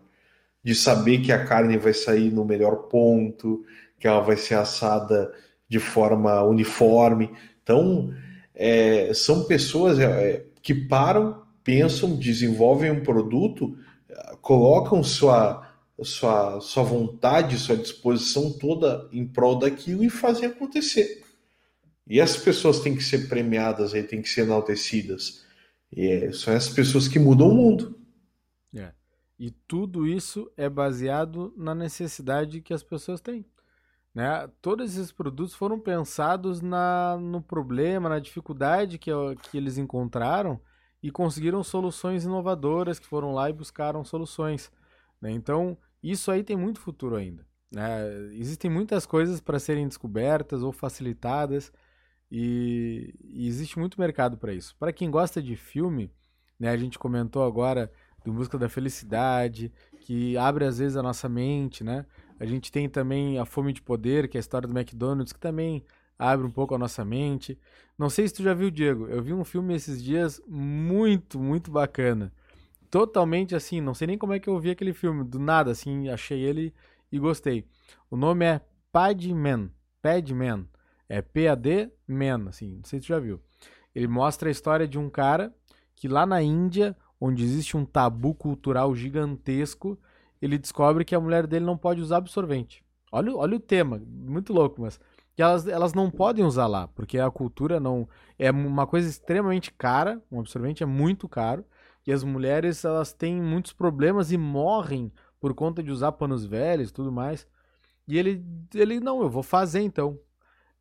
de 0.62 0.74
saber 0.74 1.18
que 1.22 1.32
a 1.32 1.44
carne 1.44 1.76
vai 1.78 1.94
sair 1.94 2.30
no 2.30 2.44
melhor 2.44 2.88
ponto, 2.88 3.64
que 3.99 4.07
ela 4.07 4.20
vai 4.20 4.36
ser 4.36 4.55
assada 4.55 5.32
de 5.68 5.78
forma 5.78 6.42
uniforme. 6.42 7.30
Então, 7.62 8.12
é, 8.55 9.12
são 9.14 9.44
pessoas 9.44 9.99
é, 9.99 10.44
que 10.62 10.74
param, 10.74 11.42
pensam, 11.62 12.16
desenvolvem 12.16 12.90
um 12.90 13.03
produto, 13.03 13.76
colocam 14.40 15.03
sua, 15.03 15.66
sua, 16.03 16.61
sua 16.61 16.82
vontade, 16.82 17.59
sua 17.59 17.76
disposição 17.76 18.53
toda 18.53 19.09
em 19.12 19.26
prol 19.26 19.59
daquilo 19.59 20.05
e 20.05 20.11
fazem 20.11 20.49
acontecer. 20.49 21.22
E 22.09 22.20
as 22.20 22.36
pessoas 22.36 22.80
têm 22.80 22.96
que 22.96 23.04
ser 23.04 23.28
premiadas, 23.28 23.92
aí, 23.92 24.02
têm 24.02 24.22
que 24.22 24.28
ser 24.28 24.42
enaltecidas. 24.42 25.44
E 25.92 26.06
é, 26.06 26.32
são 26.32 26.54
essas 26.54 26.72
pessoas 26.72 27.06
que 27.06 27.18
mudam 27.18 27.50
o 27.50 27.54
mundo. 27.54 28.00
É. 28.74 28.92
E 29.38 29.50
tudo 29.50 30.06
isso 30.06 30.50
é 30.56 30.70
baseado 30.70 31.52
na 31.56 31.74
necessidade 31.74 32.62
que 32.62 32.72
as 32.72 32.82
pessoas 32.82 33.20
têm. 33.20 33.44
Né? 34.14 34.48
Todos 34.62 34.96
esses 34.96 35.12
produtos 35.12 35.54
foram 35.54 35.78
pensados 35.78 36.62
na, 36.62 37.18
no 37.18 37.42
problema, 37.42 38.09
na 38.09 38.18
dificuldade 38.18 38.98
que, 38.98 39.11
que 39.42 39.59
eles 39.59 39.76
encontraram 39.76 40.59
e 41.02 41.11
conseguiram 41.11 41.62
soluções 41.62 42.24
inovadoras 42.24 42.98
que 42.98 43.06
foram 43.06 43.32
lá 43.32 43.50
e 43.50 43.52
buscaram 43.52 44.02
soluções. 44.02 44.72
Né? 45.20 45.30
Então, 45.30 45.76
isso 46.02 46.30
aí 46.30 46.42
tem 46.42 46.56
muito 46.56 46.80
futuro 46.80 47.16
ainda. 47.16 47.46
Né? 47.70 48.32
Existem 48.32 48.70
muitas 48.70 49.04
coisas 49.04 49.42
para 49.42 49.59
serem 49.59 49.86
descobertas 49.86 50.62
ou 50.62 50.72
facilitadas 50.72 51.70
e, 52.31 53.14
e 53.24 53.47
existe 53.47 53.79
muito 53.79 54.01
mercado 54.01 54.37
para 54.37 54.53
isso. 54.53 54.76
Para 54.79 54.93
quem 54.93 55.11
gosta 55.11 55.43
de 55.43 55.57
filme, 55.57 56.11
né, 56.59 56.70
a 56.70 56.76
gente 56.76 56.99
comentou 56.99 57.45
agora 57.45 57.91
do 58.24 58.33
Busca 58.33 58.59
da 58.59 58.68
Felicidade, 58.68 59.72
que 60.01 60.37
abre 60.37 60.64
às 60.64 60.79
vezes 60.79 60.97
a 60.97 61.03
nossa 61.03 61.29
mente, 61.29 61.83
né? 61.83 62.05
A 62.39 62.45
gente 62.45 62.70
tem 62.70 62.89
também 62.89 63.39
a 63.39 63.45
Fome 63.45 63.72
de 63.72 63.83
Poder, 63.83 64.29
que 64.29 64.37
é 64.37 64.39
a 64.39 64.41
história 64.41 64.68
do 64.68 64.79
McDonald's, 64.79 65.33
que 65.33 65.41
também 65.41 65.85
abre 66.18 66.47
um 66.47 66.51
pouco 66.51 66.74
a 66.74 66.79
nossa 66.79 67.05
mente. 67.05 67.59
Não 67.97 68.09
sei 68.11 68.29
se 68.29 68.35
tu 68.35 68.43
já 68.43 68.55
viu, 68.55 68.70
Diego. 68.70 69.07
Eu 69.07 69.22
vi 69.22 69.33
um 69.33 69.45
filme 69.45 69.74
esses 69.74 70.03
dias 70.03 70.41
muito, 70.47 71.39
muito 71.39 71.70
bacana. 71.70 72.33
Totalmente 72.91 73.55
assim, 73.55 73.81
não 73.81 73.93
sei 73.93 74.07
nem 74.07 74.18
como 74.18 74.33
é 74.33 74.39
que 74.39 74.49
eu 74.49 74.59
vi 74.59 74.70
aquele 74.70 74.93
filme. 74.93 75.24
Do 75.24 75.39
nada, 75.39 75.70
assim, 75.70 76.09
achei 76.09 76.41
ele 76.41 76.72
e 77.11 77.18
gostei. 77.18 77.64
O 78.11 78.16
nome 78.16 78.45
é 78.45 78.61
Padman. 78.93 79.70
Padman. 80.01 80.66
É 81.09 81.22
P-A-D 81.22 81.90
Man, 82.06 82.48
assim, 82.48 82.76
não 82.76 82.84
sei 82.84 83.00
se 83.00 83.06
tu 83.06 83.09
já 83.09 83.18
viu. 83.18 83.40
Ele 83.94 84.06
mostra 84.06 84.48
a 84.48 84.52
história 84.52 84.86
de 84.86 84.98
um 84.98 85.09
cara 85.09 85.54
que 85.96 86.06
lá 86.06 86.26
na 86.26 86.42
Índia, 86.42 86.96
onde 87.20 87.42
existe 87.42 87.76
um 87.76 87.84
tabu 87.84 88.34
cultural 88.34 88.94
gigantesco, 88.94 89.98
ele 90.40 90.59
descobre 90.59 91.04
que 91.04 91.14
a 91.14 91.20
mulher 91.20 91.46
dele 91.46 91.64
não 91.64 91.76
pode 91.76 92.00
usar 92.00 92.18
absorvente. 92.18 92.84
Olha, 93.11 93.34
olha 93.34 93.56
o 93.56 93.61
tema, 93.61 94.00
muito 94.06 94.52
louco, 94.52 94.82
mas 94.82 95.00
que 95.34 95.42
elas, 95.42 95.66
elas 95.66 95.94
não 95.94 96.11
podem 96.11 96.44
usar 96.44 96.66
lá, 96.66 96.88
porque 96.88 97.18
a 97.18 97.30
cultura 97.30 97.80
não 97.80 98.09
é 98.38 98.50
uma 98.50 98.86
coisa 98.86 99.09
extremamente 99.09 99.72
cara, 99.72 100.22
um 100.30 100.40
absorvente 100.40 100.82
é 100.82 100.86
muito 100.86 101.28
caro, 101.28 101.64
e 102.06 102.12
as 102.12 102.24
mulheres 102.24 102.84
elas 102.84 103.12
têm 103.12 103.40
muitos 103.40 103.72
problemas 103.72 104.32
e 104.32 104.36
morrem 104.36 105.12
por 105.40 105.54
conta 105.54 105.82
de 105.82 105.90
usar 105.90 106.12
panos 106.12 106.44
velhos, 106.44 106.90
tudo 106.90 107.12
mais. 107.12 107.46
E 108.06 108.18
ele 108.18 108.44
ele 108.74 109.00
não, 109.00 109.22
eu 109.22 109.30
vou 109.30 109.42
fazer 109.42 109.80
então. 109.80 110.18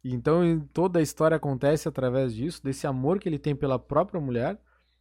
Então 0.04 0.60
toda 0.74 1.00
a 1.00 1.02
história 1.02 1.38
acontece 1.38 1.88
através 1.88 2.34
disso, 2.34 2.64
desse 2.64 2.88
amor 2.88 3.20
que 3.20 3.28
ele 3.28 3.40
tem 3.40 3.56
pela 3.56 3.78
própria 3.80 4.22
mulher, 4.22 4.60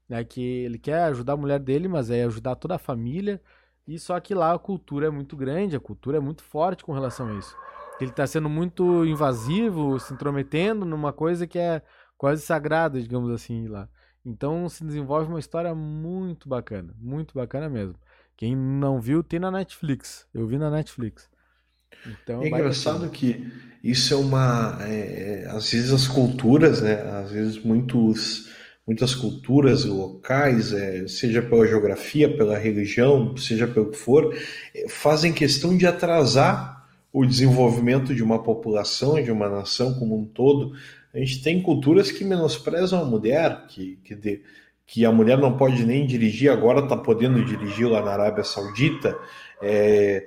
né, 0.08 0.24
que 0.24 0.40
ele 0.40 0.78
quer 0.78 1.04
ajudar 1.04 1.34
a 1.34 1.36
mulher 1.36 1.60
dele, 1.60 1.88
mas 1.88 2.10
é 2.10 2.24
ajudar 2.24 2.56
toda 2.56 2.76
a 2.76 2.78
família 2.78 3.40
e 3.86 3.98
só 3.98 4.18
que 4.18 4.34
lá 4.34 4.52
a 4.52 4.58
cultura 4.58 5.06
é 5.06 5.10
muito 5.10 5.36
grande, 5.36 5.76
a 5.76 5.80
cultura 5.80 6.16
é 6.16 6.20
muito 6.20 6.42
forte 6.42 6.84
com 6.84 6.92
relação 6.92 7.28
a 7.28 7.34
isso. 7.38 7.56
Ele 8.00 8.10
está 8.10 8.26
sendo 8.26 8.48
muito 8.48 9.04
invasivo, 9.06 9.98
se 10.00 10.12
intrometendo 10.12 10.84
numa 10.84 11.12
coisa 11.12 11.46
que 11.46 11.58
é 11.58 11.82
quase 12.18 12.42
sagrada, 12.42 13.00
digamos 13.00 13.30
assim, 13.30 13.68
lá. 13.68 13.88
Então 14.24 14.68
se 14.68 14.84
desenvolve 14.84 15.28
uma 15.28 15.38
história 15.38 15.74
muito 15.74 16.48
bacana, 16.48 16.94
muito 16.98 17.34
bacana 17.34 17.68
mesmo. 17.68 17.94
Quem 18.36 18.54
não 18.54 19.00
viu, 19.00 19.22
tem 19.22 19.38
na 19.40 19.50
Netflix. 19.50 20.26
Eu 20.34 20.46
vi 20.46 20.58
na 20.58 20.70
Netflix. 20.70 21.30
Então, 22.04 22.42
é 22.42 22.48
engraçado 22.48 23.08
que 23.10 23.46
isso 23.82 24.12
é 24.12 24.16
uma. 24.16 24.78
É, 24.82 25.44
é, 25.44 25.50
às 25.50 25.70
vezes 25.70 25.92
as 25.92 26.08
culturas, 26.08 26.82
né? 26.82 26.94
Às 27.22 27.30
vezes 27.30 27.58
muitos 27.62 28.46
muitas 28.86 29.14
culturas 29.14 29.84
locais, 29.84 30.72
é, 30.72 31.08
seja 31.08 31.42
pela 31.42 31.66
geografia, 31.66 32.34
pela 32.36 32.56
religião, 32.56 33.36
seja 33.36 33.66
pelo 33.66 33.90
que 33.90 33.96
for, 33.96 34.32
é, 34.74 34.88
fazem 34.88 35.32
questão 35.32 35.76
de 35.76 35.86
atrasar 35.86 36.86
o 37.12 37.24
desenvolvimento 37.24 38.14
de 38.14 38.22
uma 38.22 38.42
população, 38.42 39.20
de 39.20 39.32
uma 39.32 39.48
nação 39.48 39.94
como 39.94 40.16
um 40.16 40.24
todo. 40.24 40.72
A 41.12 41.18
gente 41.18 41.42
tem 41.42 41.62
culturas 41.62 42.12
que 42.12 42.24
menosprezam 42.24 43.02
a 43.02 43.04
mulher, 43.04 43.66
que, 43.68 43.98
que, 44.04 44.14
de, 44.14 44.42
que 44.86 45.04
a 45.04 45.10
mulher 45.10 45.38
não 45.38 45.56
pode 45.56 45.84
nem 45.84 46.06
dirigir, 46.06 46.50
agora 46.50 46.80
está 46.80 46.96
podendo 46.96 47.44
dirigir 47.44 47.88
lá 47.88 48.02
na 48.02 48.12
Arábia 48.12 48.44
Saudita, 48.44 49.18
é, 49.62 50.26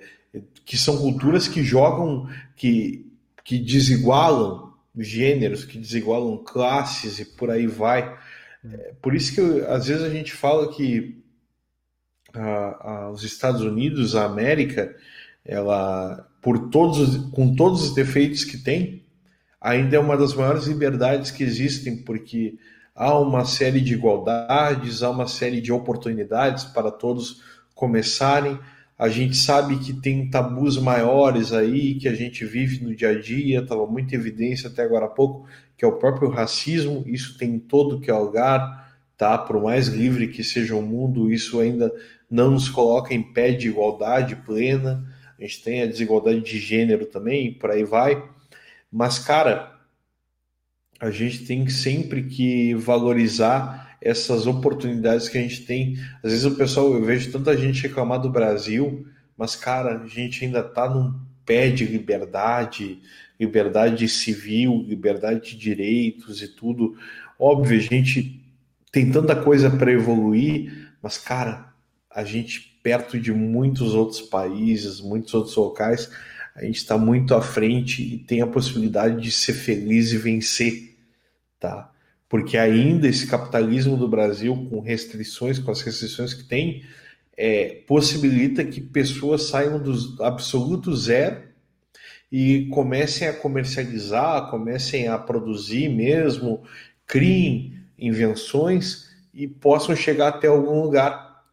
que 0.66 0.78
são 0.78 0.98
culturas 0.98 1.48
que 1.48 1.64
jogam, 1.64 2.30
que, 2.56 3.06
que 3.44 3.58
desigualam 3.58 4.74
gêneros, 4.98 5.66
que 5.66 5.78
desigualam 5.78 6.38
classes 6.38 7.20
e 7.20 7.26
por 7.26 7.50
aí 7.50 7.68
vai. 7.68 8.18
É, 8.64 8.94
por 9.02 9.16
isso 9.16 9.34
que 9.34 9.42
às 9.66 9.88
vezes 9.88 10.04
a 10.04 10.10
gente 10.10 10.34
fala 10.34 10.72
que 10.74 11.24
a, 12.34 12.90
a, 12.92 13.12
os 13.12 13.24
Estados 13.24 13.62
Unidos, 13.62 14.16
a 14.16 14.26
América, 14.26 14.96
ela, 15.46 16.28
por 16.42 16.70
todos, 16.70 17.18
com 17.32 17.56
todos 17.56 17.84
os 17.84 17.96
defeitos 17.96 18.44
que 18.44 18.58
tem, 18.58 19.04
ainda 19.60 19.96
é 19.96 20.00
uma 20.00 20.18
das 20.18 20.34
maiores 20.34 20.66
liberdades 20.66 21.32
que 21.32 21.44
existem, 21.44 21.98
porque 22.04 22.58
há 22.96 23.18
uma 23.18 23.46
série 23.46 23.82
de 23.82 23.94
igualdades, 23.94 25.02
há 25.04 25.10
uma 25.10 25.28
série 25.28 25.62
de 25.62 25.72
oportunidades 25.72 26.66
para 26.66 26.92
todos 26.92 27.42
começarem. 27.74 28.60
A 29.00 29.08
gente 29.08 29.38
sabe 29.38 29.78
que 29.80 29.94
tem 29.94 30.30
tabus 30.30 30.78
maiores 30.78 31.54
aí 31.54 31.96
que 31.96 32.10
a 32.10 32.14
gente 32.14 32.44
vive 32.44 32.84
no 32.84 32.94
dia 32.94 33.12
a 33.12 33.18
dia, 33.18 33.62
estava 33.62 33.88
muito 33.88 34.14
em 34.14 34.18
evidência 34.18 34.70
até 34.70 34.84
agora 34.84 35.06
há 35.06 35.10
pouco, 35.10 35.48
que 35.78 35.86
é 35.86 35.88
o 35.88 35.98
próprio 35.98 36.30
racismo, 36.30 37.06
isso 37.08 37.38
tem 37.38 37.52
em 37.52 37.60
todo 37.60 38.02
que 38.02 38.12
é 38.12 38.14
lugar, 38.14 38.94
tá? 39.16 39.38
Por 39.38 39.64
mais 39.64 39.88
livre 39.88 40.28
que 40.28 40.44
seja 40.44 40.76
o 40.76 40.82
mundo, 40.82 41.32
isso 41.32 41.62
ainda 41.62 41.90
não 42.30 42.52
nos 42.52 42.68
coloca 42.68 43.14
em 43.14 43.24
pé 43.24 43.54
de 43.54 43.70
igualdade 43.70 44.36
plena. 44.36 45.08
A 45.40 45.44
gente 45.44 45.64
tem 45.64 45.82
a 45.82 45.86
desigualdade 45.86 46.42
de 46.42 46.60
gênero 46.60 47.06
também, 47.06 47.54
por 47.54 47.72
aí 47.72 47.86
vai. 47.86 48.22
Mas, 48.92 49.18
cara, 49.18 49.80
a 51.00 51.10
gente 51.10 51.46
tem 51.46 51.70
sempre 51.70 52.24
que 52.24 52.74
valorizar 52.76 53.89
essas 54.02 54.48
oportunidades 54.48 55.28
que 55.28 55.38
a 55.38 55.42
gente 55.42 55.66
tem. 55.66 55.98
Às 56.24 56.32
vezes 56.32 56.46
o 56.46 56.56
pessoal, 56.56 56.94
eu 56.94 57.04
vejo 57.04 57.32
tanta 57.32 57.58
gente 57.58 57.84
reclamar 57.84 58.20
do 58.20 58.30
Brasil, 58.30 59.06
mas, 59.38 59.56
cara, 59.56 60.02
a 60.02 60.08
gente 60.08 60.44
ainda 60.44 60.64
tá 60.64 60.90
num 60.90 61.14
pé 61.46 61.70
de 61.70 61.86
liberdade, 61.86 63.00
liberdade 63.40 64.08
civil, 64.08 64.86
liberdade 64.88 65.52
de 65.52 65.58
direitos 65.58 66.42
e 66.42 66.48
tudo. 66.48 66.98
Óbvio, 67.40 67.78
a 67.78 67.82
gente 67.82 68.42
tem 68.92 69.12
tanta 69.12 69.36
coisa 69.36 69.70
para 69.70 69.92
evoluir, 69.92 70.92
mas, 71.02 71.18
cara, 71.18 71.74
a 72.10 72.24
gente, 72.24 72.80
perto 72.84 73.20
de 73.20 73.32
muitos 73.32 73.94
outros 73.94 74.22
países, 74.22 75.00
muitos 75.00 75.34
outros 75.34 75.56
locais, 75.56 76.12
a 76.56 76.66
gente 76.66 76.78
está 76.78 76.98
muito 76.98 77.34
à 77.34 77.42
frente 77.42 78.02
e 78.02 78.18
tem 78.18 78.42
a 78.42 78.48
possibilidade 78.48 79.22
de 79.22 79.32
ser 79.32 79.54
feliz 79.54 80.12
e 80.12 80.18
vencer, 80.18 80.98
tá? 81.60 81.90
Porque 82.30 82.58
ainda 82.58 83.08
esse 83.08 83.26
capitalismo 83.26 83.98
do 83.98 84.08
Brasil, 84.08 84.56
com 84.70 84.80
restrições, 84.80 85.58
com 85.58 85.72
as 85.72 85.82
restrições 85.82 86.32
que 86.32 86.44
tem, 86.44 86.84
é, 87.36 87.82
possibilita 87.88 88.64
que 88.64 88.80
pessoas 88.80 89.44
saiam 89.44 89.82
do 89.82 90.24
absoluto 90.24 90.96
zero 90.96 91.42
e 92.32 92.68
comecem 92.68 93.28
a 93.28 93.34
comercializar, 93.34 94.52
comecem 94.52 95.08
a 95.08 95.18
produzir 95.18 95.90
mesmo, 95.90 96.62
criem 97.08 97.74
invenções 97.98 99.10
e 99.34 99.48
possam 99.48 99.96
chegar 99.96 100.28
até 100.28 100.48
algum 100.48 100.84
lugar. 100.84 101.44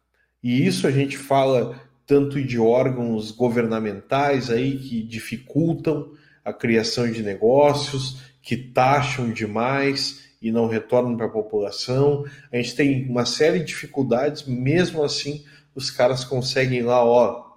E 0.43 0.65
isso 0.65 0.85
a 0.85 0.91
gente 0.91 1.17
fala 1.17 1.81
tanto 2.05 2.41
de 2.41 2.59
órgãos 2.59 3.31
governamentais 3.31 4.51
aí 4.51 4.77
que 4.77 5.01
dificultam 5.01 6.11
a 6.45 6.53
criação 6.53 7.11
de 7.11 7.23
negócios, 7.23 8.21
que 8.41 8.55
taxam 8.55 9.31
demais 9.31 10.26
e 10.41 10.51
não 10.51 10.67
retornam 10.67 11.17
para 11.17 11.25
a 11.25 11.29
população. 11.29 12.25
A 12.51 12.57
gente 12.57 12.75
tem 12.75 13.09
uma 13.09 13.25
série 13.25 13.59
de 13.59 13.65
dificuldades, 13.65 14.45
mesmo 14.45 15.03
assim 15.03 15.43
os 15.73 15.91
caras 15.91 16.23
conseguem 16.23 16.81
lá, 16.81 17.05
ó, 17.05 17.47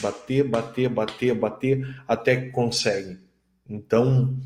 bater, 0.00 0.44
bater, 0.44 0.88
bater, 0.88 1.34
bater, 1.34 2.02
até 2.06 2.36
que 2.36 2.50
conseguem. 2.50 3.18
Então, 3.68 4.38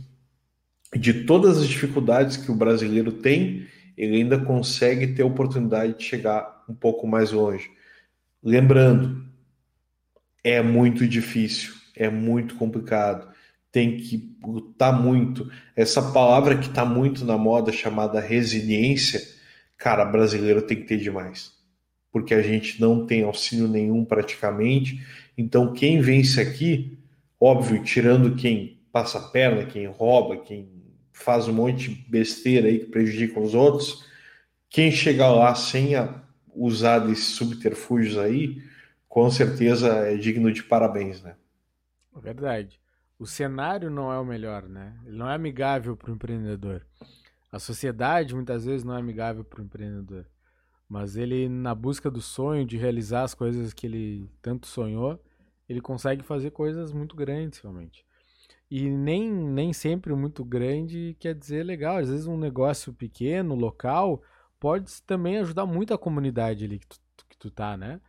de 0.96 1.24
todas 1.24 1.58
as 1.58 1.68
dificuldades 1.68 2.38
que 2.38 2.50
o 2.50 2.54
brasileiro 2.54 3.12
tem, 3.12 3.66
ele 3.96 4.16
ainda 4.16 4.38
consegue 4.38 5.08
ter 5.08 5.22
a 5.22 5.26
oportunidade 5.26 5.98
de 5.98 6.04
chegar 6.04 6.64
um 6.68 6.74
pouco 6.74 7.06
mais 7.06 7.30
longe. 7.30 7.70
Lembrando, 8.42 9.24
é 10.42 10.62
muito 10.62 11.06
difícil, 11.06 11.74
é 11.94 12.08
muito 12.08 12.54
complicado, 12.56 13.33
tem 13.74 13.98
que 13.98 14.38
lutar 14.42 14.98
muito. 14.98 15.50
Essa 15.76 16.00
palavra 16.12 16.56
que 16.56 16.68
está 16.68 16.84
muito 16.84 17.26
na 17.26 17.36
moda, 17.36 17.72
chamada 17.72 18.20
resiliência, 18.20 19.20
cara, 19.76 20.06
brasileiro 20.06 20.62
tem 20.62 20.78
que 20.78 20.86
ter 20.86 20.96
demais. 20.96 21.52
Porque 22.10 22.32
a 22.32 22.40
gente 22.40 22.80
não 22.80 23.04
tem 23.04 23.24
auxílio 23.24 23.68
nenhum 23.68 24.04
praticamente 24.04 25.04
então, 25.36 25.72
quem 25.72 26.00
vence 26.00 26.40
aqui, 26.40 26.98
óbvio, 27.40 27.82
tirando 27.82 28.36
quem 28.36 28.80
passa 28.92 29.18
a 29.18 29.28
perna, 29.28 29.66
quem 29.66 29.86
rouba, 29.86 30.36
quem 30.36 30.68
faz 31.12 31.48
um 31.48 31.52
monte 31.52 31.90
de 31.90 31.94
besteira 32.08 32.68
aí 32.68 32.78
que 32.78 32.86
prejudica 32.86 33.40
os 33.40 33.54
outros, 33.54 34.06
quem 34.70 34.90
chegar 34.90 35.32
lá 35.32 35.54
sem 35.54 35.94
a, 35.96 36.22
usar 36.54 37.00
desses 37.00 37.34
subterfúgios 37.34 38.16
aí, 38.16 38.62
com 39.08 39.28
certeza 39.30 39.88
é 39.88 40.16
digno 40.16 40.52
de 40.52 40.62
parabéns, 40.62 41.20
né? 41.22 41.34
Verdade. 42.22 42.80
O 43.18 43.26
cenário 43.26 43.90
não 43.90 44.12
é 44.12 44.18
o 44.18 44.24
melhor, 44.24 44.68
né? 44.68 44.98
Ele 45.06 45.16
não 45.16 45.28
é 45.28 45.34
amigável 45.34 45.96
para 45.96 46.10
o 46.10 46.14
empreendedor. 46.14 46.84
A 47.50 47.58
sociedade 47.58 48.34
muitas 48.34 48.64
vezes 48.64 48.82
não 48.82 48.94
é 48.94 48.98
amigável 48.98 49.44
para 49.44 49.60
o 49.60 49.64
empreendedor. 49.64 50.26
Mas 50.88 51.16
ele, 51.16 51.48
na 51.48 51.74
busca 51.74 52.10
do 52.10 52.20
sonho, 52.20 52.66
de 52.66 52.76
realizar 52.76 53.22
as 53.22 53.34
coisas 53.34 53.72
que 53.72 53.86
ele 53.86 54.28
tanto 54.42 54.66
sonhou, 54.66 55.22
ele 55.68 55.80
consegue 55.80 56.22
fazer 56.22 56.50
coisas 56.50 56.92
muito 56.92 57.16
grandes, 57.16 57.60
realmente. 57.60 58.04
E 58.70 58.90
nem, 58.90 59.30
nem 59.30 59.72
sempre 59.72 60.12
muito 60.14 60.44
grande 60.44 61.16
quer 61.20 61.34
dizer 61.34 61.62
legal. 61.62 61.98
Às 61.98 62.08
vezes 62.08 62.26
um 62.26 62.36
negócio 62.36 62.92
pequeno, 62.92 63.54
local, 63.54 64.22
pode 64.58 65.02
também 65.02 65.38
ajudar 65.38 65.66
muito 65.66 65.94
a 65.94 65.98
comunidade 65.98 66.64
ali 66.64 66.78
que 66.78 66.88
tu, 66.88 66.98
que 67.28 67.38
tu 67.38 67.50
tá, 67.50 67.76
né? 67.76 68.00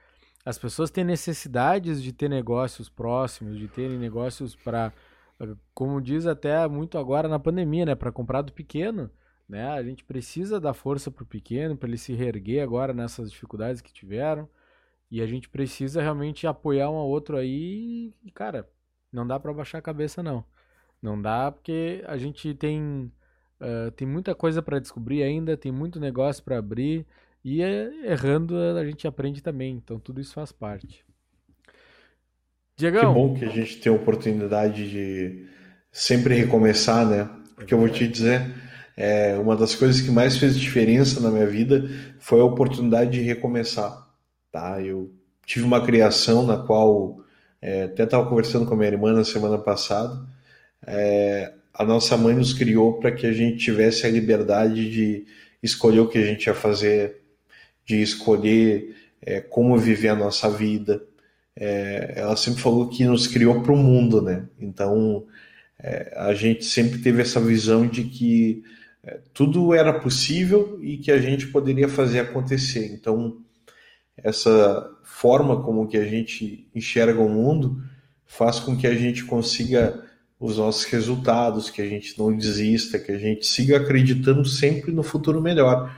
As 0.46 0.60
pessoas 0.60 0.92
têm 0.92 1.04
necessidades 1.04 2.02
de 2.04 2.14
ter 2.14 2.30
negócios 2.30 2.88
próximos, 2.88 3.58
de 3.58 3.68
terem 3.68 3.98
negócios 3.98 4.56
para, 4.56 4.94
como 5.74 6.00
diz 6.00 6.28
até 6.28 6.68
muito 6.68 7.00
agora 7.00 7.28
na 7.28 7.40
pandemia, 7.40 7.86
né? 7.86 7.96
Para 7.96 8.12
comprar 8.12 8.44
do 8.44 8.54
pequeno, 8.54 9.10
né? 9.50 9.68
A 9.70 9.82
gente 9.82 10.04
precisa 10.04 10.60
dar 10.60 10.76
força 10.76 11.10
para 11.10 11.24
o 11.24 11.28
pequeno, 11.28 11.76
para 11.76 11.90
ele 11.90 11.98
se 11.98 12.14
reerguer 12.14 12.64
agora 12.64 12.94
nessas 12.94 13.32
dificuldades 13.32 13.82
que 13.82 13.92
tiveram. 13.92 14.48
E 15.10 15.20
a 15.20 15.26
gente 15.26 15.50
precisa 15.50 16.02
realmente 16.02 16.46
apoiar 16.46 16.92
um 16.92 16.96
ao 16.96 17.08
outro 17.08 17.38
aí. 17.38 18.14
E, 18.24 18.32
cara, 18.32 18.70
não 19.12 19.26
dá 19.26 19.40
para 19.40 19.54
baixar 19.54 19.80
a 19.80 19.82
cabeça, 19.82 20.22
não. 20.22 20.46
Não 21.02 21.20
dá 21.20 21.52
porque 21.52 22.04
a 22.08 22.18
gente 22.18 22.54
tem, 22.54 23.12
uh, 23.62 23.92
tem 23.96 24.08
muita 24.08 24.36
coisa 24.36 24.62
para 24.62 24.80
descobrir 24.80 25.24
ainda, 25.24 25.58
tem 25.58 25.72
muito 25.72 26.00
negócio 26.00 26.44
para 26.44 26.58
abrir. 26.58 27.06
E 27.46 27.62
errando 27.62 28.58
a 28.58 28.84
gente 28.84 29.08
aprende 29.08 29.44
também. 29.44 29.76
Então 29.76 30.00
tudo 30.00 30.20
isso 30.20 30.34
faz 30.34 30.52
parte. 30.52 31.06
Diegão. 32.76 33.14
Que 33.14 33.20
bom 33.20 33.34
que 33.36 33.46
a 33.46 33.50
gente 33.50 33.78
tem 33.78 33.92
a 33.92 33.96
oportunidade 33.96 34.90
de 34.90 35.48
sempre 35.92 36.34
recomeçar, 36.34 37.08
né? 37.08 37.30
Porque 37.56 37.72
eu 37.72 37.78
vou 37.78 37.88
te 37.88 38.08
dizer, 38.08 38.52
é, 38.98 39.38
uma 39.38 39.56
das 39.56 39.76
coisas 39.76 40.02
que 40.02 40.10
mais 40.10 40.38
fez 40.38 40.60
diferença 40.60 41.20
na 41.20 41.30
minha 41.30 41.46
vida 41.46 41.88
foi 42.18 42.42
a 42.42 42.44
oportunidade 42.44 43.12
de 43.12 43.22
recomeçar, 43.22 44.10
tá? 44.52 44.82
Eu 44.82 45.14
tive 45.46 45.64
uma 45.64 45.86
criação 45.86 46.46
na 46.46 46.58
qual 46.58 47.24
é, 47.62 47.84
até 47.84 48.06
estava 48.06 48.28
conversando 48.28 48.66
com 48.66 48.74
a 48.74 48.78
minha 48.78 48.90
irmã 48.90 49.14
na 49.14 49.24
semana 49.24 49.60
passada. 49.60 50.20
É, 50.86 51.54
a 51.72 51.86
nossa 51.86 52.18
mãe 52.18 52.34
nos 52.34 52.54
criou 52.54 53.00
para 53.00 53.12
que 53.12 53.28
a 53.28 53.32
gente 53.32 53.58
tivesse 53.58 54.08
a 54.08 54.10
liberdade 54.10 54.90
de 54.90 55.26
escolher 55.62 56.00
o 56.00 56.08
que 56.10 56.18
a 56.18 56.26
gente 56.26 56.48
ia 56.48 56.54
fazer, 56.56 57.25
de 57.86 58.02
escolher 58.02 58.96
é, 59.22 59.42
como 59.42 59.78
viver 59.78 60.10
a 60.10 60.16
nossa 60.16 60.50
vida. 60.50 61.04
É, 61.56 62.14
ela 62.18 62.36
sempre 62.36 62.62
falou 62.62 62.90
que 62.90 63.06
nos 63.06 63.28
criou 63.28 63.62
para 63.62 63.72
o 63.72 63.78
mundo, 63.78 64.22
né? 64.22 64.48
Então 64.60 65.26
é, 65.80 66.14
a 66.18 66.34
gente 66.34 66.66
sempre 66.66 67.00
teve 67.00 67.22
essa 67.22 67.40
visão 67.40 67.88
de 67.88 68.04
que 68.04 68.64
é, 69.04 69.20
tudo 69.34 69.74
era 69.74 69.94
possível 69.94 70.80
e 70.82 70.98
que 70.98 71.12
a 71.12 71.20
gente 71.20 71.48
poderia 71.48 71.88
fazer 71.88 72.20
acontecer. 72.20 72.94
Então 72.94 73.38
essa 74.18 74.90
forma 75.04 75.62
como 75.62 75.88
que 75.88 75.98
a 75.98 76.06
gente 76.06 76.68
enxerga 76.74 77.22
o 77.22 77.30
mundo 77.30 77.84
faz 78.26 78.60
com 78.60 78.76
que 78.76 78.88
a 78.88 78.96
gente 78.96 79.24
consiga 79.24 80.04
os 80.40 80.58
nossos 80.58 80.84
resultados, 80.86 81.70
que 81.70 81.82
a 81.82 81.88
gente 81.88 82.18
não 82.18 82.36
desista, 82.36 83.00
que 83.00 83.12
a 83.12 83.18
gente 83.18 83.46
siga 83.46 83.78
acreditando 83.78 84.44
sempre 84.46 84.92
no 84.92 85.04
futuro 85.04 85.42
melhor, 85.42 85.96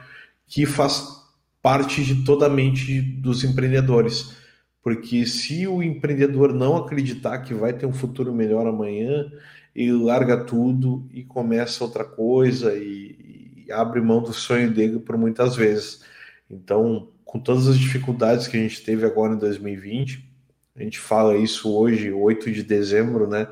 que 0.48 0.66
faz 0.66 1.17
parte 1.62 2.04
de 2.04 2.24
toda 2.24 2.46
a 2.46 2.50
mente 2.50 3.02
dos 3.02 3.44
empreendedores. 3.44 4.36
Porque 4.82 5.26
se 5.26 5.68
o 5.68 5.84
empreendedor 5.84 6.54
não 6.54 6.78
acreditar 6.78 7.40
que 7.40 7.54
vai 7.54 7.74
ter 7.74 7.86
um 7.86 7.94
futuro 7.94 8.34
melhor 8.34 8.66
amanhã, 8.66 9.30
ele 9.76 9.92
larga 9.92 10.38
tudo 10.38 11.08
e 11.14 11.24
começa 11.24 11.84
outra 11.84 12.06
coisa 12.06 12.74
e, 12.76 13.66
e 13.68 13.72
abre 13.72 14.02
mão 14.02 14.22
do 14.22 14.34
sonho 14.34 14.72
dele 14.72 15.00
por 15.00 15.18
muitas 15.18 15.56
vezes. 15.56 16.04
Então, 16.50 17.10
com 17.26 17.40
todas 17.40 17.68
as 17.68 17.78
dificuldades 17.78 18.48
que 18.48 18.58
a 18.58 18.60
gente 18.60 18.82
teve 18.82 19.06
agora 19.06 19.34
em 19.34 19.38
2020, 19.38 20.26
a 20.76 20.84
gente 20.84 21.00
fala 21.00 21.36
isso 21.36 21.76
hoje, 21.76 22.12
8 22.12 22.52
de 22.52 22.64
dezembro, 22.64 23.28
né? 23.28 23.48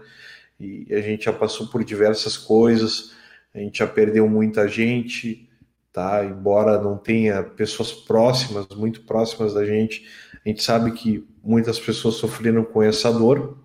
E 0.59 0.87
a 0.91 1.01
gente 1.01 1.25
já 1.25 1.33
passou 1.33 1.67
por 1.67 1.83
diversas 1.83 2.37
coisas, 2.37 3.13
a 3.53 3.59
gente 3.59 3.79
já 3.79 3.87
perdeu 3.87 4.29
muita 4.29 4.67
gente, 4.67 5.49
tá? 5.95 6.25
Embora 6.25 6.81
não 6.81 6.97
tenha 6.97 7.41
pessoas 7.41 7.93
próximas, 7.93 8.67
muito 8.75 9.03
próximas 9.03 9.53
da 9.53 9.65
gente, 9.65 10.05
a 10.45 10.49
gente 10.49 10.61
sabe 10.61 10.91
que 10.91 11.25
muitas 11.41 11.79
pessoas 11.79 12.15
sofreram 12.15 12.65
com 12.65 12.83
essa 12.83 13.09
dor 13.13 13.57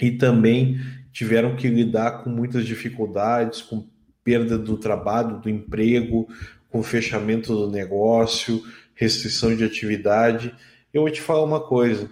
e 0.00 0.12
também 0.12 0.80
tiveram 1.12 1.54
que 1.54 1.68
lidar 1.68 2.22
com 2.24 2.30
muitas 2.30 2.64
dificuldades, 2.64 3.60
com 3.60 3.86
perda 4.24 4.56
do 4.56 4.78
trabalho, 4.78 5.38
do 5.38 5.50
emprego, 5.50 6.26
com 6.70 6.82
fechamento 6.82 7.54
do 7.54 7.70
negócio, 7.70 8.62
restrição 8.94 9.54
de 9.54 9.64
atividade. 9.64 10.52
Eu 10.94 11.02
vou 11.02 11.10
te 11.10 11.20
falar 11.20 11.44
uma 11.44 11.60
coisa: 11.60 12.10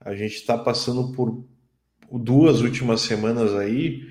a 0.00 0.14
gente 0.14 0.36
está 0.36 0.56
passando 0.56 1.12
por 1.12 1.44
duas 2.10 2.62
últimas 2.62 3.02
semanas 3.02 3.54
aí 3.54 4.10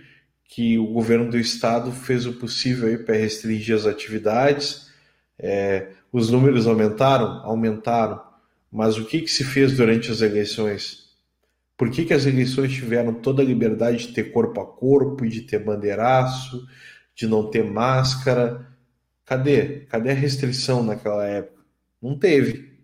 que 0.51 0.77
o 0.77 0.85
governo 0.87 1.31
do 1.31 1.37
estado 1.37 1.93
fez 1.93 2.25
o 2.25 2.33
possível 2.33 3.05
para 3.05 3.15
restringir 3.15 3.73
as 3.73 3.85
atividades. 3.85 4.91
É, 5.39 5.91
os 6.11 6.29
números 6.29 6.67
aumentaram? 6.67 7.39
Aumentaram. 7.45 8.21
Mas 8.69 8.97
o 8.97 9.05
que, 9.05 9.21
que 9.21 9.31
se 9.31 9.45
fez 9.45 9.77
durante 9.77 10.11
as 10.11 10.19
eleições? 10.19 11.05
Por 11.77 11.89
que, 11.89 12.03
que 12.03 12.13
as 12.13 12.25
eleições 12.25 12.73
tiveram 12.73 13.13
toda 13.13 13.41
a 13.41 13.45
liberdade 13.45 14.07
de 14.07 14.13
ter 14.13 14.25
corpo 14.25 14.59
a 14.59 14.65
corpo, 14.65 15.25
de 15.25 15.41
ter 15.41 15.59
bandeiraço, 15.59 16.67
de 17.15 17.27
não 17.27 17.49
ter 17.49 17.63
máscara? 17.63 18.67
Cadê? 19.23 19.85
Cadê 19.87 20.11
a 20.11 20.13
restrição 20.13 20.83
naquela 20.83 21.25
época? 21.25 21.63
Não 22.01 22.19
teve. 22.19 22.77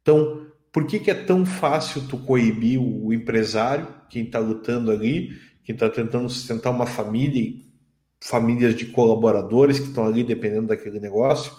Então, 0.00 0.46
por 0.72 0.86
que, 0.86 0.98
que 0.98 1.10
é 1.10 1.14
tão 1.14 1.44
fácil 1.44 2.08
tu 2.08 2.16
coibir 2.16 2.80
o 2.80 3.12
empresário, 3.12 3.86
quem 4.08 4.24
está 4.24 4.38
lutando 4.38 4.90
ali, 4.90 5.44
quem 5.66 5.74
está 5.74 5.90
tentando 5.90 6.30
sustentar 6.30 6.70
uma 6.70 6.86
família, 6.86 7.60
famílias 8.20 8.76
de 8.76 8.86
colaboradores 8.86 9.80
que 9.80 9.88
estão 9.88 10.06
ali 10.06 10.22
dependendo 10.22 10.68
daquele 10.68 11.00
negócio. 11.00 11.52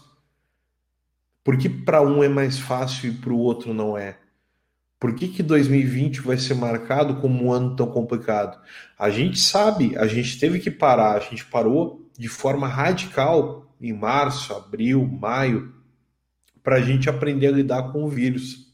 Por 1.43 1.57
que 1.57 1.67
para 1.67 2.01
um 2.01 2.23
é 2.23 2.29
mais 2.29 2.57
fácil 2.57 3.09
e 3.09 3.13
para 3.13 3.33
o 3.33 3.37
outro 3.37 3.73
não 3.73 3.97
é? 3.97 4.17
Por 4.97 5.13
que, 5.13 5.27
que 5.27 5.43
2020 5.43 6.21
vai 6.21 6.37
ser 6.37 6.53
marcado 6.53 7.17
como 7.17 7.43
um 7.43 7.51
ano 7.51 7.75
tão 7.75 7.87
complicado? 7.91 8.59
A 8.97 9.09
gente 9.09 9.37
sabe, 9.37 9.97
a 9.97 10.07
gente 10.07 10.39
teve 10.39 10.59
que 10.59 10.71
parar, 10.71 11.17
a 11.17 11.19
gente 11.19 11.45
parou 11.45 12.09
de 12.17 12.29
forma 12.29 12.65
radical 12.65 13.75
em 13.79 13.91
março, 13.91 14.53
abril, 14.53 15.05
maio, 15.05 15.75
para 16.63 16.77
a 16.77 16.81
gente 16.81 17.09
aprender 17.09 17.47
a 17.47 17.51
lidar 17.51 17.91
com 17.91 18.05
o 18.05 18.09
vírus. 18.09 18.71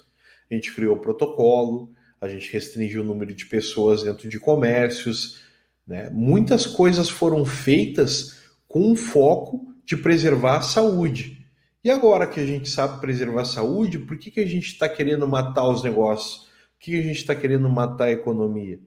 A 0.49 0.53
gente 0.53 0.71
criou 0.73 0.97
protocolo, 0.97 1.91
a 2.23 2.29
gente 2.29 2.51
restringiu 2.53 3.01
o 3.01 3.05
número 3.05 3.35
de 3.35 3.45
pessoas 3.45 4.03
dentro 4.03 4.29
de 4.29 4.39
comércios. 4.39 5.41
Né? 5.85 6.09
Muitas 6.09 6.65
coisas 6.65 7.09
foram 7.09 7.43
feitas 7.43 8.39
com 8.65 8.93
o 8.93 8.95
foco 8.95 9.75
de 9.85 9.97
preservar 9.97 10.59
a 10.59 10.61
saúde. 10.61 11.45
E 11.83 11.91
agora 11.91 12.25
que 12.25 12.39
a 12.39 12.45
gente 12.45 12.69
sabe 12.69 13.01
preservar 13.01 13.41
a 13.41 13.45
saúde, 13.45 13.99
por 13.99 14.17
que, 14.17 14.31
que 14.31 14.39
a 14.39 14.45
gente 14.45 14.67
está 14.67 14.87
querendo 14.87 15.27
matar 15.27 15.67
os 15.67 15.83
negócios? 15.83 16.45
Por 16.45 16.79
que, 16.79 16.91
que 16.91 16.99
a 16.99 17.03
gente 17.03 17.17
está 17.17 17.35
querendo 17.35 17.69
matar 17.69 18.05
a 18.05 18.11
economia? 18.11 18.79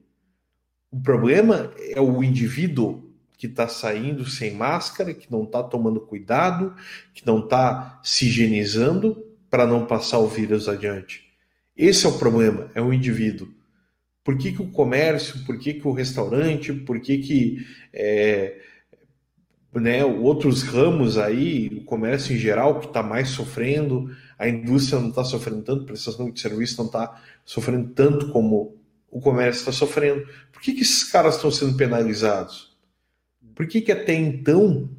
O 0.89 0.99
problema 0.99 1.71
é 1.77 2.01
o 2.01 2.23
indivíduo 2.23 3.13
que 3.37 3.45
está 3.45 3.67
saindo 3.67 4.27
sem 4.27 4.55
máscara, 4.55 5.13
que 5.13 5.31
não 5.31 5.43
está 5.43 5.61
tomando 5.61 6.01
cuidado, 6.01 6.73
que 7.13 7.23
não 7.23 7.37
está 7.37 7.99
se 8.01 8.25
higienizando 8.25 9.23
para 9.47 9.67
não 9.67 9.85
passar 9.85 10.17
o 10.17 10.27
vírus 10.27 10.67
adiante. 10.67 11.26
Esse 11.77 12.05
é 12.05 12.09
o 12.09 12.17
problema, 12.17 12.71
é 12.73 12.81
o 12.81 12.91
indivíduo. 12.91 13.47
Por 14.23 14.37
que, 14.37 14.51
que 14.51 14.61
o 14.61 14.71
comércio, 14.71 15.45
por 15.45 15.57
que, 15.57 15.75
que 15.75 15.87
o 15.87 15.93
restaurante, 15.93 16.73
por 16.73 16.99
que, 16.99 17.19
que 17.19 17.65
é, 17.93 18.59
né, 19.73 20.03
outros 20.03 20.63
ramos 20.63 21.17
aí, 21.17 21.67
o 21.67 21.83
comércio 21.83 22.35
em 22.35 22.39
geral, 22.39 22.79
que 22.79 22.87
está 22.87 23.03
mais 23.03 23.29
sofrendo, 23.29 24.09
a 24.37 24.47
indústria 24.47 24.99
não 24.99 25.09
está 25.09 25.23
sofrendo 25.23 25.61
tanto, 25.61 25.83
a 25.83 25.87
prestação 25.87 26.29
de 26.29 26.39
serviço 26.39 26.77
não 26.77 26.87
está 26.87 27.21
sofrendo 27.45 27.89
tanto 27.89 28.29
como 28.29 28.75
o 29.09 29.21
comércio 29.21 29.59
está 29.59 29.71
sofrendo. 29.71 30.27
Por 30.51 30.61
que, 30.61 30.73
que 30.73 30.81
esses 30.81 31.03
caras 31.03 31.35
estão 31.35 31.51
sendo 31.51 31.77
penalizados? 31.77 32.75
Por 33.55 33.67
que, 33.67 33.81
que 33.81 33.91
até 33.91 34.13
então 34.13 34.89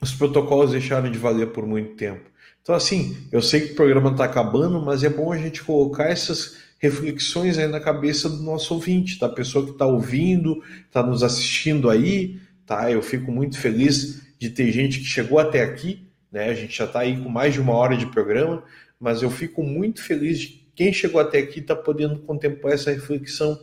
os 0.00 0.12
protocolos 0.12 0.72
deixaram 0.72 1.10
de 1.10 1.18
valer 1.18 1.48
por 1.48 1.66
muito 1.66 1.94
tempo? 1.94 2.30
Então, 2.62 2.74
assim, 2.74 3.16
eu 3.30 3.40
sei 3.40 3.60
que 3.60 3.72
o 3.72 3.76
programa 3.76 4.10
está 4.10 4.24
acabando, 4.24 4.80
mas 4.80 5.04
é 5.04 5.08
bom 5.08 5.32
a 5.32 5.38
gente 5.38 5.62
colocar 5.62 6.10
essas 6.10 6.56
reflexões 6.78 7.58
aí 7.58 7.68
na 7.68 7.80
cabeça 7.80 8.28
do 8.28 8.42
nosso 8.42 8.74
ouvinte, 8.74 9.18
da 9.18 9.28
pessoa 9.28 9.64
que 9.64 9.70
está 9.72 9.86
ouvindo, 9.86 10.62
está 10.86 11.02
nos 11.02 11.22
assistindo 11.22 11.88
aí, 11.88 12.38
tá? 12.66 12.90
Eu 12.90 13.00
fico 13.02 13.30
muito 13.30 13.58
feliz 13.58 14.20
de 14.38 14.50
ter 14.50 14.70
gente 14.72 14.98
que 14.98 15.04
chegou 15.04 15.38
até 15.38 15.62
aqui, 15.62 16.06
né? 16.30 16.50
A 16.50 16.54
gente 16.54 16.76
já 16.76 16.84
está 16.84 17.00
aí 17.00 17.16
com 17.16 17.28
mais 17.28 17.54
de 17.54 17.60
uma 17.60 17.72
hora 17.72 17.96
de 17.96 18.06
programa, 18.06 18.62
mas 19.00 19.22
eu 19.22 19.30
fico 19.30 19.62
muito 19.62 20.02
feliz 20.02 20.40
de 20.40 20.66
quem 20.74 20.92
chegou 20.92 21.20
até 21.20 21.38
aqui 21.38 21.60
está 21.60 21.74
podendo 21.74 22.18
contemplar 22.20 22.74
essa 22.74 22.90
reflexão. 22.90 23.58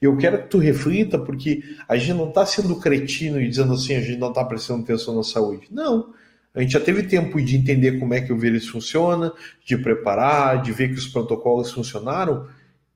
Eu 0.00 0.16
quero 0.16 0.42
que 0.42 0.48
tu 0.48 0.58
reflita, 0.58 1.18
porque 1.18 1.62
a 1.88 1.96
gente 1.96 2.14
não 2.14 2.28
está 2.28 2.44
sendo 2.44 2.78
cretino 2.78 3.40
e 3.40 3.48
dizendo 3.48 3.74
assim, 3.74 3.94
a 3.94 4.00
gente 4.00 4.18
não 4.18 4.28
está 4.28 4.44
prestando 4.44 4.82
atenção 4.82 5.14
na 5.16 5.22
saúde. 5.22 5.68
Não. 5.70 6.12
A 6.54 6.60
gente 6.60 6.72
já 6.72 6.80
teve 6.80 7.02
tempo 7.02 7.42
de 7.42 7.56
entender 7.56 7.98
como 7.98 8.14
é 8.14 8.20
que 8.20 8.32
o 8.32 8.38
vírus 8.38 8.68
funciona, 8.68 9.32
de 9.64 9.76
preparar, 9.76 10.62
de 10.62 10.72
ver 10.72 10.88
que 10.88 10.94
os 10.98 11.08
protocolos 11.08 11.72
funcionaram 11.72 12.48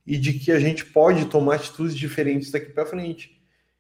e 0.07 0.17
de 0.17 0.33
que 0.35 0.53
a 0.53 0.61
gente 0.61 0.85
pode 0.85 1.27
tomar 1.27 1.57
atitudes 1.57 1.95
diferentes 1.95 2.51
daqui 2.51 2.71
para 2.71 2.87
frente. 2.87 3.37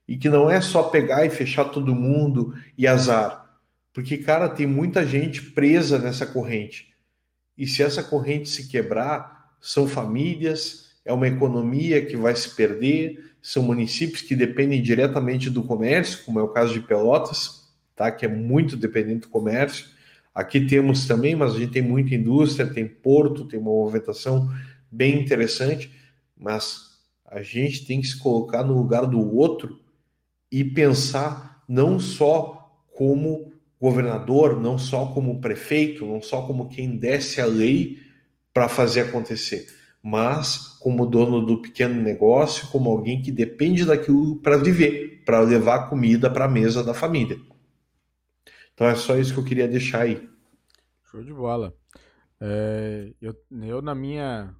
E 0.06 0.16
que 0.16 0.28
não 0.28 0.50
é 0.50 0.60
só 0.60 0.84
pegar 0.84 1.24
e 1.24 1.30
fechar 1.30 1.66
todo 1.66 1.94
mundo 1.94 2.54
e 2.76 2.86
azar. 2.86 3.48
Porque, 3.92 4.18
cara, 4.18 4.48
tem 4.48 4.66
muita 4.66 5.06
gente 5.06 5.42
presa 5.42 5.98
nessa 5.98 6.26
corrente. 6.26 6.88
E 7.56 7.66
se 7.66 7.82
essa 7.82 8.02
corrente 8.02 8.48
se 8.48 8.68
quebrar, 8.68 9.54
são 9.60 9.86
famílias, 9.86 10.87
é 11.08 11.12
uma 11.12 11.26
economia 11.26 12.04
que 12.04 12.18
vai 12.18 12.36
se 12.36 12.54
perder, 12.54 13.32
são 13.40 13.62
municípios 13.62 14.20
que 14.20 14.36
dependem 14.36 14.82
diretamente 14.82 15.48
do 15.48 15.62
comércio, 15.62 16.22
como 16.22 16.38
é 16.38 16.42
o 16.42 16.48
caso 16.48 16.74
de 16.74 16.80
Pelotas, 16.80 17.66
tá? 17.96 18.12
que 18.12 18.26
é 18.26 18.28
muito 18.28 18.76
dependente 18.76 19.22
do 19.22 19.28
comércio. 19.28 19.86
Aqui 20.34 20.60
temos 20.60 21.06
também, 21.06 21.34
mas 21.34 21.54
a 21.54 21.58
gente 21.58 21.72
tem 21.72 21.80
muita 21.80 22.14
indústria, 22.14 22.66
tem 22.66 22.86
porto, 22.86 23.46
tem 23.46 23.58
uma 23.58 23.70
movimentação 23.70 24.52
bem 24.92 25.18
interessante, 25.18 25.90
mas 26.36 26.98
a 27.24 27.40
gente 27.40 27.86
tem 27.86 28.02
que 28.02 28.06
se 28.06 28.18
colocar 28.18 28.62
no 28.62 28.76
lugar 28.76 29.06
do 29.06 29.34
outro 29.34 29.80
e 30.52 30.62
pensar 30.62 31.64
não 31.66 31.98
só 31.98 32.70
como 32.94 33.50
governador, 33.80 34.60
não 34.60 34.76
só 34.76 35.06
como 35.06 35.40
prefeito, 35.40 36.04
não 36.04 36.20
só 36.20 36.42
como 36.42 36.68
quem 36.68 36.98
desce 36.98 37.40
a 37.40 37.46
lei 37.46 37.96
para 38.52 38.68
fazer 38.68 39.00
acontecer, 39.00 39.77
mas 40.08 40.78
como 40.80 41.04
dono 41.04 41.44
do 41.44 41.60
pequeno 41.60 42.00
negócio, 42.00 42.66
como 42.68 42.88
alguém 42.88 43.20
que 43.20 43.30
depende 43.30 43.84
daquilo 43.84 44.36
para 44.36 44.56
viver, 44.56 45.22
para 45.22 45.40
levar 45.40 45.90
comida 45.90 46.30
para 46.30 46.46
a 46.46 46.48
mesa 46.48 46.82
da 46.82 46.94
família. 46.94 47.38
Então 48.72 48.86
é 48.86 48.94
só 48.94 49.18
isso 49.18 49.34
que 49.34 49.40
eu 49.40 49.44
queria 49.44 49.68
deixar 49.68 50.02
aí. 50.02 50.26
Show 51.10 51.22
de 51.22 51.34
bola. 51.34 51.74
É, 52.40 53.12
eu, 53.20 53.36
eu, 53.62 53.82
na 53.82 53.94
minha 53.94 54.54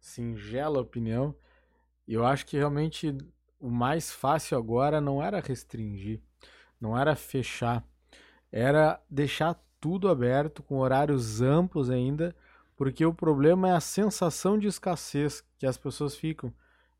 singela 0.00 0.80
opinião, 0.80 1.34
eu 2.08 2.24
acho 2.24 2.46
que 2.46 2.56
realmente 2.56 3.14
o 3.60 3.68
mais 3.68 4.10
fácil 4.10 4.56
agora 4.56 5.02
não 5.02 5.22
era 5.22 5.38
restringir, 5.38 6.22
não 6.80 6.96
era 6.98 7.14
fechar, 7.14 7.84
era 8.50 8.98
deixar 9.10 9.62
tudo 9.78 10.08
aberto, 10.08 10.62
com 10.62 10.78
horários 10.78 11.42
amplos 11.42 11.90
ainda, 11.90 12.34
porque 12.76 13.04
o 13.04 13.14
problema 13.14 13.68
é 13.68 13.72
a 13.72 13.80
sensação 13.80 14.58
de 14.58 14.66
escassez 14.66 15.42
que 15.58 15.66
as 15.66 15.76
pessoas 15.76 16.16
ficam. 16.16 16.52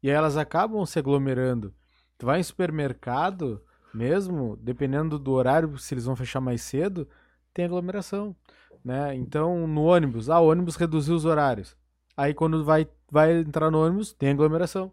E 0.02 0.10
elas 0.10 0.36
acabam 0.36 0.84
se 0.84 0.98
aglomerando. 0.98 1.74
Tu 2.18 2.26
vai 2.26 2.40
em 2.40 2.42
supermercado, 2.42 3.62
mesmo, 3.92 4.56
dependendo 4.60 5.18
do 5.18 5.32
horário, 5.32 5.76
se 5.78 5.94
eles 5.94 6.04
vão 6.04 6.14
fechar 6.14 6.40
mais 6.40 6.62
cedo, 6.62 7.08
tem 7.52 7.64
aglomeração. 7.64 8.36
Né? 8.84 9.14
Então, 9.14 9.66
no 9.66 9.84
ônibus, 9.84 10.28
ah, 10.28 10.40
o 10.40 10.50
ônibus 10.50 10.76
reduziu 10.76 11.14
os 11.14 11.24
horários. 11.24 11.76
Aí 12.16 12.34
quando 12.34 12.64
vai, 12.64 12.86
vai 13.10 13.38
entrar 13.38 13.70
no 13.70 13.84
ônibus, 13.84 14.12
tem 14.12 14.30
aglomeração. 14.30 14.92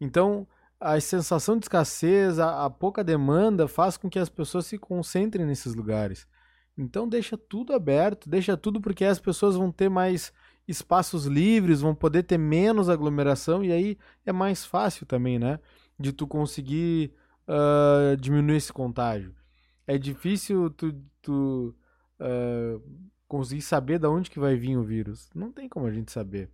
Então, 0.00 0.46
a 0.80 0.98
sensação 0.98 1.58
de 1.58 1.66
escassez, 1.66 2.38
a, 2.38 2.64
a, 2.64 2.70
pouca 2.70 3.04
demanda 3.04 3.68
faz 3.68 3.96
com 3.98 4.08
que 4.08 4.18
as 4.18 4.30
pessoas 4.30 4.66
se 4.66 4.78
concentrem 4.78 5.44
nesses 5.44 5.74
lugares. 5.74 6.26
Então 6.80 7.06
deixa 7.06 7.36
tudo 7.36 7.74
aberto, 7.74 8.26
deixa 8.26 8.56
tudo 8.56 8.80
porque 8.80 9.04
as 9.04 9.20
pessoas 9.20 9.54
vão 9.54 9.70
ter 9.70 9.90
mais 9.90 10.32
espaços 10.66 11.26
livres, 11.26 11.82
vão 11.82 11.94
poder 11.94 12.22
ter 12.22 12.38
menos 12.38 12.88
aglomeração 12.88 13.62
e 13.62 13.70
aí 13.70 13.98
é 14.24 14.32
mais 14.32 14.64
fácil 14.64 15.04
também, 15.04 15.38
né? 15.38 15.60
De 15.98 16.10
tu 16.10 16.26
conseguir 16.26 17.12
uh, 17.46 18.16
diminuir 18.16 18.56
esse 18.56 18.72
contágio. 18.72 19.34
É 19.86 19.98
difícil 19.98 20.70
tu, 20.70 20.94
tu 21.20 21.74
uh, 22.18 22.82
conseguir 23.28 23.60
saber 23.60 23.98
de 23.98 24.06
onde 24.06 24.30
que 24.30 24.40
vai 24.40 24.56
vir 24.56 24.78
o 24.78 24.82
vírus. 24.82 25.28
Não 25.34 25.52
tem 25.52 25.68
como 25.68 25.86
a 25.86 25.92
gente 25.92 26.10
saber. 26.10 26.48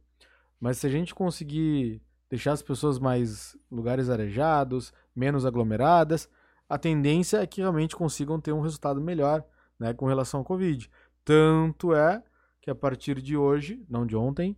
Mas 0.58 0.78
se 0.78 0.88
a 0.88 0.90
gente 0.90 1.14
conseguir 1.14 2.02
deixar 2.28 2.50
as 2.50 2.62
pessoas 2.62 2.98
mais 2.98 3.56
lugares 3.70 4.10
arejados, 4.10 4.92
menos 5.14 5.46
aglomeradas, 5.46 6.28
a 6.68 6.76
tendência 6.76 7.36
é 7.36 7.46
que 7.46 7.60
realmente 7.60 7.94
consigam 7.94 8.40
ter 8.40 8.52
um 8.52 8.60
resultado 8.60 9.00
melhor 9.00 9.44
né, 9.78 9.92
com 9.94 10.06
relação 10.06 10.40
ao 10.40 10.44
Covid. 10.44 10.90
Tanto 11.24 11.94
é 11.94 12.22
que 12.60 12.70
a 12.70 12.74
partir 12.74 13.20
de 13.20 13.36
hoje, 13.36 13.84
não 13.88 14.06
de 14.06 14.16
ontem, 14.16 14.56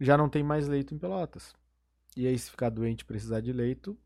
já 0.00 0.16
não 0.16 0.28
tem 0.28 0.42
mais 0.42 0.68
leito 0.68 0.94
em 0.94 0.98
Pelotas. 0.98 1.54
E 2.16 2.26
aí, 2.26 2.38
se 2.38 2.50
ficar 2.50 2.70
doente 2.70 3.02
e 3.02 3.04
precisar 3.04 3.40
de 3.40 3.52
leito, 3.52 3.96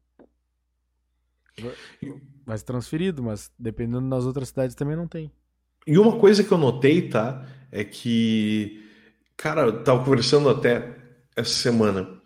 vai 2.44 2.56
ser 2.58 2.64
transferido, 2.64 3.22
mas 3.22 3.50
dependendo 3.58 4.08
das 4.08 4.24
outras 4.24 4.48
cidades 4.48 4.74
também 4.74 4.96
não 4.96 5.06
tem. 5.06 5.30
E 5.86 5.98
uma 5.98 6.18
coisa 6.18 6.44
que 6.44 6.52
eu 6.52 6.58
notei, 6.58 7.08
tá, 7.08 7.46
é 7.70 7.84
que, 7.84 8.88
cara, 9.36 9.62
eu 9.62 9.84
tava 9.84 10.04
conversando 10.04 10.48
até 10.48 10.96
essa 11.34 11.52
semana 11.52 12.22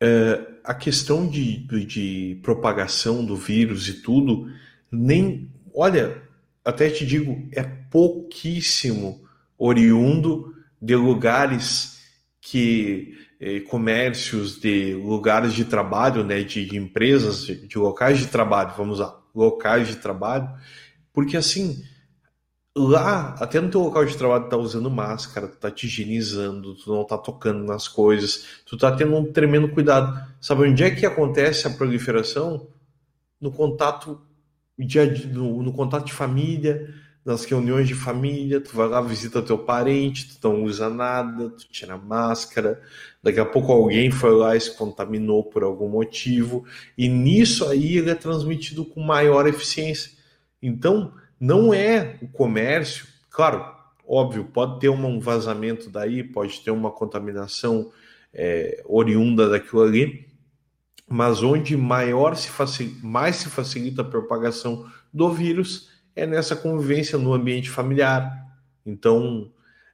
é, 0.00 0.46
a 0.62 0.74
questão 0.74 1.28
de, 1.28 1.56
de 1.84 2.38
propagação 2.42 3.24
do 3.24 3.36
vírus 3.36 3.88
e 3.88 3.94
tudo, 3.94 4.50
nem. 4.90 5.50
Olha, 5.74 6.22
até 6.68 6.90
te 6.90 7.06
digo, 7.06 7.48
é 7.52 7.62
pouquíssimo 7.62 9.24
oriundo 9.56 10.54
de 10.80 10.94
lugares 10.94 12.00
que. 12.40 13.16
Eh, 13.40 13.60
comércios, 13.60 14.60
de 14.60 14.94
lugares 14.94 15.54
de 15.54 15.64
trabalho, 15.64 16.24
né, 16.24 16.42
de, 16.42 16.66
de 16.66 16.76
empresas, 16.76 17.46
de, 17.46 17.68
de 17.68 17.78
locais 17.78 18.18
de 18.18 18.26
trabalho, 18.26 18.74
vamos 18.76 18.98
lá, 18.98 19.16
locais 19.32 19.86
de 19.86 19.94
trabalho, 19.94 20.48
porque 21.12 21.36
assim 21.36 21.84
lá, 22.78 23.34
até 23.40 23.60
no 23.60 23.70
teu 23.70 23.80
local 23.80 24.04
de 24.04 24.16
trabalho, 24.16 24.44
tu 24.44 24.50
tá 24.50 24.56
usando 24.56 24.90
máscara, 24.90 25.48
tu 25.48 25.56
tá 25.56 25.70
te 25.70 25.86
higienizando, 25.86 26.74
tu 26.74 26.92
não 26.92 27.04
tá 27.04 27.18
tocando 27.18 27.64
nas 27.64 27.88
coisas, 27.88 28.62
tu 28.64 28.76
tá 28.76 28.94
tendo 28.94 29.16
um 29.16 29.32
tremendo 29.32 29.68
cuidado. 29.68 30.20
Sabe 30.40 30.68
onde 30.68 30.84
é 30.84 30.90
que 30.90 31.04
acontece 31.04 31.66
a 31.66 31.70
proliferação? 31.70 32.68
No 33.40 33.50
contato 33.50 34.20
de, 34.78 35.26
no, 35.26 35.62
no 35.62 35.72
contato 35.72 36.06
de 36.06 36.12
família, 36.12 36.94
nas 37.24 37.44
reuniões 37.44 37.86
de 37.86 37.94
família, 37.94 38.60
tu 38.60 38.74
vai 38.74 38.88
lá, 38.88 39.02
visita 39.02 39.42
teu 39.42 39.58
parente, 39.58 40.38
tu 40.40 40.48
não 40.48 40.64
usa 40.64 40.88
nada, 40.88 41.50
tu 41.50 41.68
tira 41.68 41.96
máscara, 41.98 42.80
daqui 43.22 43.38
a 43.38 43.44
pouco 43.44 43.70
alguém 43.70 44.10
foi 44.10 44.32
lá 44.32 44.56
e 44.56 44.60
se 44.60 44.74
contaminou 44.74 45.44
por 45.44 45.62
algum 45.62 45.88
motivo, 45.88 46.64
e 46.96 47.06
nisso 47.06 47.66
aí 47.68 47.98
ele 47.98 48.10
é 48.10 48.14
transmitido 48.14 48.84
com 48.84 49.02
maior 49.02 49.46
eficiência. 49.46 50.12
Então, 50.62 51.12
não 51.38 51.74
é 51.74 52.16
o 52.22 52.28
comércio, 52.28 53.06
claro, 53.30 53.62
óbvio, 54.06 54.44
pode 54.44 54.80
ter 54.80 54.88
um 54.88 55.20
vazamento 55.20 55.90
daí, 55.90 56.24
pode 56.24 56.60
ter 56.60 56.70
uma 56.70 56.90
contaminação 56.90 57.92
é, 58.32 58.82
oriunda 58.86 59.50
daquilo 59.50 59.82
ali, 59.82 60.27
mas 61.08 61.42
onde 61.42 61.76
maior 61.76 62.36
se 62.36 62.50
mais 63.02 63.36
se 63.36 63.48
facilita 63.48 64.02
a 64.02 64.04
propagação 64.04 64.86
do 65.12 65.32
vírus 65.32 65.90
é 66.14 66.26
nessa 66.26 66.54
convivência 66.54 67.16
no 67.16 67.32
ambiente 67.32 67.70
familiar. 67.70 68.46
Então, 68.84 69.50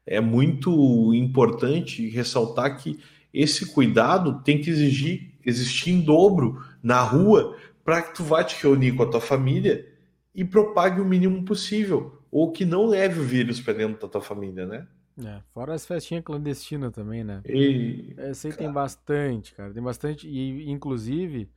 é 0.06 0.20
muito 0.20 1.12
importante 1.14 2.08
ressaltar 2.08 2.76
que 2.78 2.98
esse 3.32 3.66
cuidado 3.66 4.42
tem 4.42 4.60
que 4.60 4.70
exigir 4.70 5.34
existir 5.44 5.90
em 5.90 6.00
dobro 6.00 6.64
na 6.82 7.00
rua 7.02 7.56
para 7.84 8.02
que 8.02 8.14
tu 8.14 8.24
vá 8.24 8.42
te 8.42 8.60
reunir 8.62 8.92
com 8.92 9.02
a 9.02 9.10
tua 9.10 9.20
família 9.20 9.86
e 10.34 10.44
propague 10.44 11.00
o 11.00 11.04
mínimo 11.04 11.44
possível, 11.44 12.18
ou 12.30 12.50
que 12.50 12.64
não 12.64 12.86
leve 12.86 13.20
o 13.20 13.24
vírus 13.24 13.60
para 13.60 13.74
dentro 13.74 14.00
da 14.00 14.08
tua 14.08 14.20
família, 14.20 14.66
né? 14.66 14.86
É, 15.18 15.40
fora 15.52 15.74
as 15.74 15.86
festinhas 15.86 16.24
clandestinas 16.24 16.92
também, 16.92 17.22
né? 17.22 17.40
E... 17.46 18.14
Essa 18.16 18.48
aí 18.48 18.56
tem 18.56 18.72
bastante, 18.72 19.54
cara. 19.54 19.72
Tem 19.72 19.82
bastante. 19.82 20.28
E, 20.28 20.70
inclusive, 20.70 21.48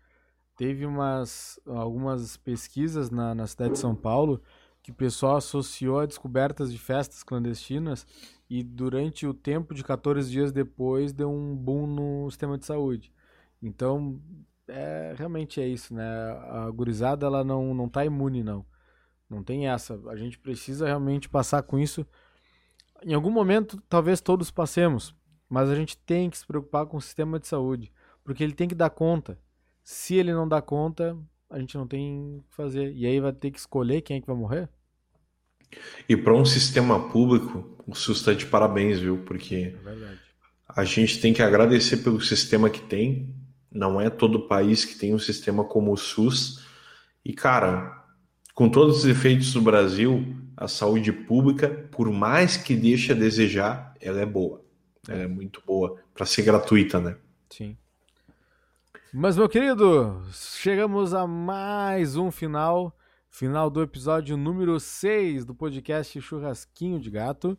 teve 0.56 0.86
umas, 0.86 1.60
algumas 1.66 2.38
pesquisas 2.38 3.10
na, 3.10 3.34
na 3.34 3.48
cidade 3.48 3.74
de 3.74 3.80
São 3.80 3.96
Paulo 3.96 4.42
que 4.84 4.92
o 4.92 4.96
pessoal 4.96 5.38
associou 5.38 6.00
a 6.00 6.06
descobertas 6.06 6.72
de 6.72 6.78
festas 6.78 7.24
clandestinas 7.24 8.06
e 8.50 8.64
durante 8.64 9.28
o 9.28 9.34
tempo 9.34 9.74
de 9.74 9.84
14 9.84 10.30
dias 10.30 10.52
depois 10.52 11.12
deu 11.12 11.30
um 11.30 11.56
boom 11.56 11.88
no 11.88 12.32
sistema 12.32 12.58
de 12.58 12.66
saúde. 12.66 13.12
Então, 13.62 14.22
é, 14.68 15.14
realmente 15.18 15.60
é 15.60 15.68
isso, 15.68 15.94
né? 15.94 16.06
A 16.50 16.70
gurizada 16.72 17.26
ela 17.26 17.44
não, 17.44 17.74
não 17.74 17.90
tá 17.90 18.06
imune, 18.06 18.44
não. 18.44 18.66
Não 19.30 19.44
tem 19.44 19.68
essa. 19.68 20.00
A 20.08 20.16
gente 20.16 20.40
precisa 20.40 20.86
realmente 20.86 21.28
passar 21.28 21.64
com 21.64 21.78
isso. 21.78 22.06
Em 23.04 23.14
algum 23.14 23.32
momento, 23.32 23.82
talvez 23.88 24.22
todos 24.22 24.52
passemos, 24.52 25.16
mas 25.50 25.70
a 25.70 25.76
gente 25.76 25.98
tem 25.98 26.30
que 26.30 26.38
se 26.38 26.46
preocupar 26.46 26.86
com 26.86 26.98
o 26.98 27.02
sistema 27.02 27.40
de 27.40 27.48
saúde, 27.48 27.92
porque 28.24 28.44
ele 28.44 28.54
tem 28.54 28.68
que 28.68 28.76
dar 28.76 28.90
conta. 28.90 29.40
Se 29.84 30.16
ele 30.16 30.34
não 30.34 30.48
dá 30.48 30.62
conta, 30.62 31.18
a 31.50 31.60
gente 31.60 31.78
não 31.78 31.88
tem 31.88 32.38
o 32.38 32.44
que 32.50 32.56
fazer. 32.56 32.94
E 32.94 33.06
aí 33.06 33.20
vai 33.20 33.32
ter 33.32 33.52
que 33.52 33.60
escolher 33.60 34.02
quem 34.02 34.18
é 34.18 34.22
que 34.22 34.28
vai 34.28 34.36
morrer? 34.36 34.70
E 36.08 36.16
para 36.16 36.34
um 36.34 36.46
sistema 36.46 37.10
público, 37.10 37.78
o 37.86 37.96
SUS 37.96 38.20
está 38.20 38.34
de 38.34 38.46
parabéns, 38.46 39.00
viu? 39.00 39.20
Porque 39.20 39.76
é 39.86 40.18
a 40.68 40.84
gente 40.84 41.20
tem 41.20 41.34
que 41.34 41.42
agradecer 41.42 41.98
pelo 41.98 42.22
sistema 42.22 42.70
que 42.70 42.82
tem. 42.82 43.34
Não 43.72 44.00
é 44.00 44.10
todo 44.10 44.48
país 44.48 44.86
que 44.86 44.96
tem 44.96 45.14
um 45.14 45.20
sistema 45.20 45.64
como 45.64 45.92
o 45.92 45.98
SUS. 45.98 46.66
E, 47.24 47.34
cara, 47.34 48.06
com 48.54 48.70
todos 48.70 49.00
os 49.00 49.06
efeitos 49.06 49.54
do 49.54 49.62
Brasil, 49.62 50.36
a 50.58 50.68
saúde 50.68 51.14
pública, 51.14 51.70
por 51.92 52.12
mais 52.12 52.58
que 52.58 52.76
deixe 52.76 53.12
a 53.12 53.16
desejar, 53.16 53.94
ela 54.02 54.20
é 54.20 54.26
boa. 54.26 54.66
Ela 55.08 55.22
é 55.24 55.28
muito 55.28 55.62
boa 55.66 56.02
para 56.16 56.26
ser 56.26 56.42
gratuita, 56.42 57.00
né? 57.00 57.16
Sim. 57.48 57.78
Mas, 59.14 59.38
meu 59.38 59.48
querido, 59.48 60.20
chegamos 60.32 61.14
a 61.14 61.28
mais 61.28 62.18
um 62.18 62.32
final. 62.32 62.92
Final 63.30 63.70
do 63.70 63.84
episódio 63.84 64.36
número 64.36 64.80
6 64.80 65.46
do 65.46 65.54
podcast 65.54 66.20
Churrasquinho 66.20 67.00
de 67.00 67.12
Gato. 67.12 67.58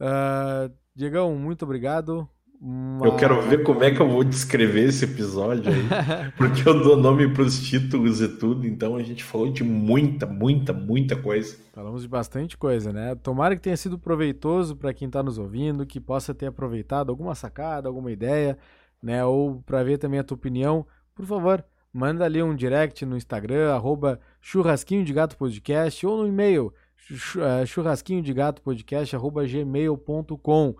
Uh, 0.00 0.74
Diegão, 0.94 1.36
muito 1.36 1.64
obrigado. 1.64 2.26
Uma... 2.64 3.06
Eu 3.06 3.14
quero 3.14 3.42
ver 3.42 3.62
como 3.62 3.84
é 3.84 3.90
que 3.90 4.00
eu 4.00 4.08
vou 4.08 4.24
descrever 4.24 4.88
esse 4.88 5.04
episódio 5.04 5.70
aí, 5.70 6.32
porque 6.34 6.66
eu 6.66 6.82
dou 6.82 6.96
nome 6.96 7.28
para 7.28 7.42
os 7.42 7.60
títulos 7.60 8.22
e 8.22 8.28
tudo, 8.38 8.66
então 8.66 8.96
a 8.96 9.02
gente 9.02 9.22
falou 9.22 9.52
de 9.52 9.62
muita, 9.62 10.24
muita, 10.24 10.72
muita 10.72 11.14
coisa. 11.14 11.58
Falamos 11.74 12.00
de 12.00 12.08
bastante 12.08 12.56
coisa, 12.56 12.90
né? 12.90 13.14
Tomara 13.16 13.54
que 13.54 13.60
tenha 13.60 13.76
sido 13.76 13.98
proveitoso 13.98 14.74
para 14.76 14.94
quem 14.94 15.08
está 15.08 15.22
nos 15.22 15.36
ouvindo, 15.36 15.84
que 15.84 16.00
possa 16.00 16.32
ter 16.32 16.46
aproveitado 16.46 17.10
alguma 17.10 17.34
sacada, 17.34 17.86
alguma 17.86 18.10
ideia, 18.10 18.56
né? 19.02 19.22
Ou 19.22 19.62
para 19.66 19.82
ver 19.82 19.98
também 19.98 20.18
a 20.18 20.24
tua 20.24 20.36
opinião. 20.36 20.86
Por 21.14 21.26
favor, 21.26 21.62
manda 21.92 22.24
ali 22.24 22.42
um 22.42 22.54
direct 22.54 23.04
no 23.04 23.14
Instagram, 23.14 23.74
arroba 23.74 24.18
churrasquinho 24.40 25.04
de 25.04 25.12
gato 25.12 25.36
podcast, 25.36 26.06
ou 26.06 26.22
no 26.22 26.26
e-mail 26.26 26.72
eh, 27.10 27.66
churrasquinho 27.66 28.22
de 28.22 28.32
gato 28.32 28.62
podcast, 28.62 29.14
arroba 29.14 29.46
gmail.com 29.46 30.74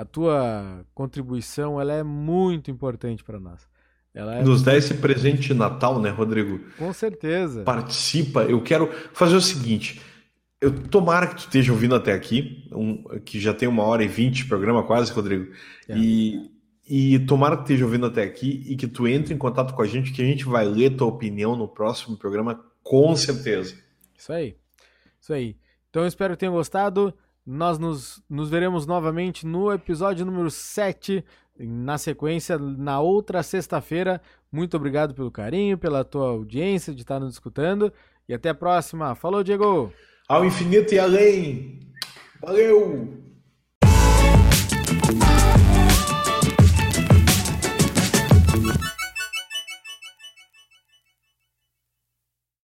a 0.00 0.04
tua 0.04 0.84
contribuição 0.94 1.80
ela 1.80 1.92
é 1.92 2.02
muito 2.02 2.70
importante 2.70 3.22
para 3.22 3.38
nós. 3.38 3.68
Ela 4.14 4.36
é 4.36 4.42
Nos 4.42 4.62
dá 4.62 4.76
esse 4.76 4.94
presente 4.94 5.48
de 5.48 5.54
Natal, 5.54 6.00
né, 6.00 6.10
Rodrigo? 6.10 6.58
Com 6.78 6.92
certeza. 6.92 7.62
Participa. 7.62 8.42
Eu 8.44 8.62
quero 8.62 8.90
fazer 9.12 9.36
o 9.36 9.40
seguinte. 9.40 10.00
Eu 10.60 10.72
tomara 10.88 11.26
que 11.26 11.34
tu 11.34 11.38
esteja 11.40 11.72
ouvindo 11.72 11.94
até 11.94 12.12
aqui, 12.12 12.66
um, 12.72 13.02
que 13.20 13.38
já 13.38 13.54
tem 13.54 13.68
uma 13.68 13.84
hora 13.84 14.02
e 14.02 14.08
vinte 14.08 14.36
de 14.36 14.44
programa 14.46 14.82
quase, 14.82 15.12
Rodrigo. 15.12 15.52
É. 15.88 15.96
E, 15.96 16.50
e 16.88 17.18
tomara 17.20 17.56
que 17.56 17.62
esteja 17.62 17.84
ouvindo 17.84 18.06
até 18.06 18.22
aqui 18.22 18.64
e 18.66 18.76
que 18.76 18.88
tu 18.88 19.06
entre 19.06 19.32
em 19.32 19.38
contato 19.38 19.74
com 19.74 19.82
a 19.82 19.86
gente, 19.86 20.12
que 20.12 20.22
a 20.22 20.26
gente 20.26 20.44
vai 20.44 20.64
ler 20.64 20.96
tua 20.96 21.06
opinião 21.06 21.54
no 21.54 21.68
próximo 21.68 22.16
programa, 22.16 22.64
com 22.82 23.14
certeza. 23.14 23.76
Isso 24.16 24.32
aí. 24.32 24.56
Isso 25.20 25.32
aí. 25.32 25.56
Então 25.88 26.02
eu 26.02 26.08
espero 26.08 26.34
que 26.34 26.40
tenham 26.40 26.54
gostado. 26.54 27.14
Nós 27.46 27.78
nos, 27.78 28.22
nos 28.28 28.50
veremos 28.50 28.86
novamente 28.86 29.46
no 29.46 29.72
episódio 29.72 30.24
número 30.26 30.50
7, 30.50 31.24
na 31.58 31.98
sequência, 31.98 32.58
na 32.58 33.00
outra 33.00 33.42
sexta-feira. 33.42 34.20
Muito 34.52 34.76
obrigado 34.76 35.14
pelo 35.14 35.30
carinho, 35.30 35.78
pela 35.78 36.04
tua 36.04 36.30
audiência 36.30 36.94
de 36.94 37.02
estar 37.02 37.18
nos 37.18 37.34
escutando. 37.34 37.92
E 38.28 38.34
até 38.34 38.50
a 38.50 38.54
próxima. 38.54 39.14
Falou, 39.14 39.42
Diego! 39.42 39.92
Ao 40.28 40.44
infinito 40.44 40.94
e 40.94 40.98
além! 40.98 41.80
Valeu! 42.40 43.29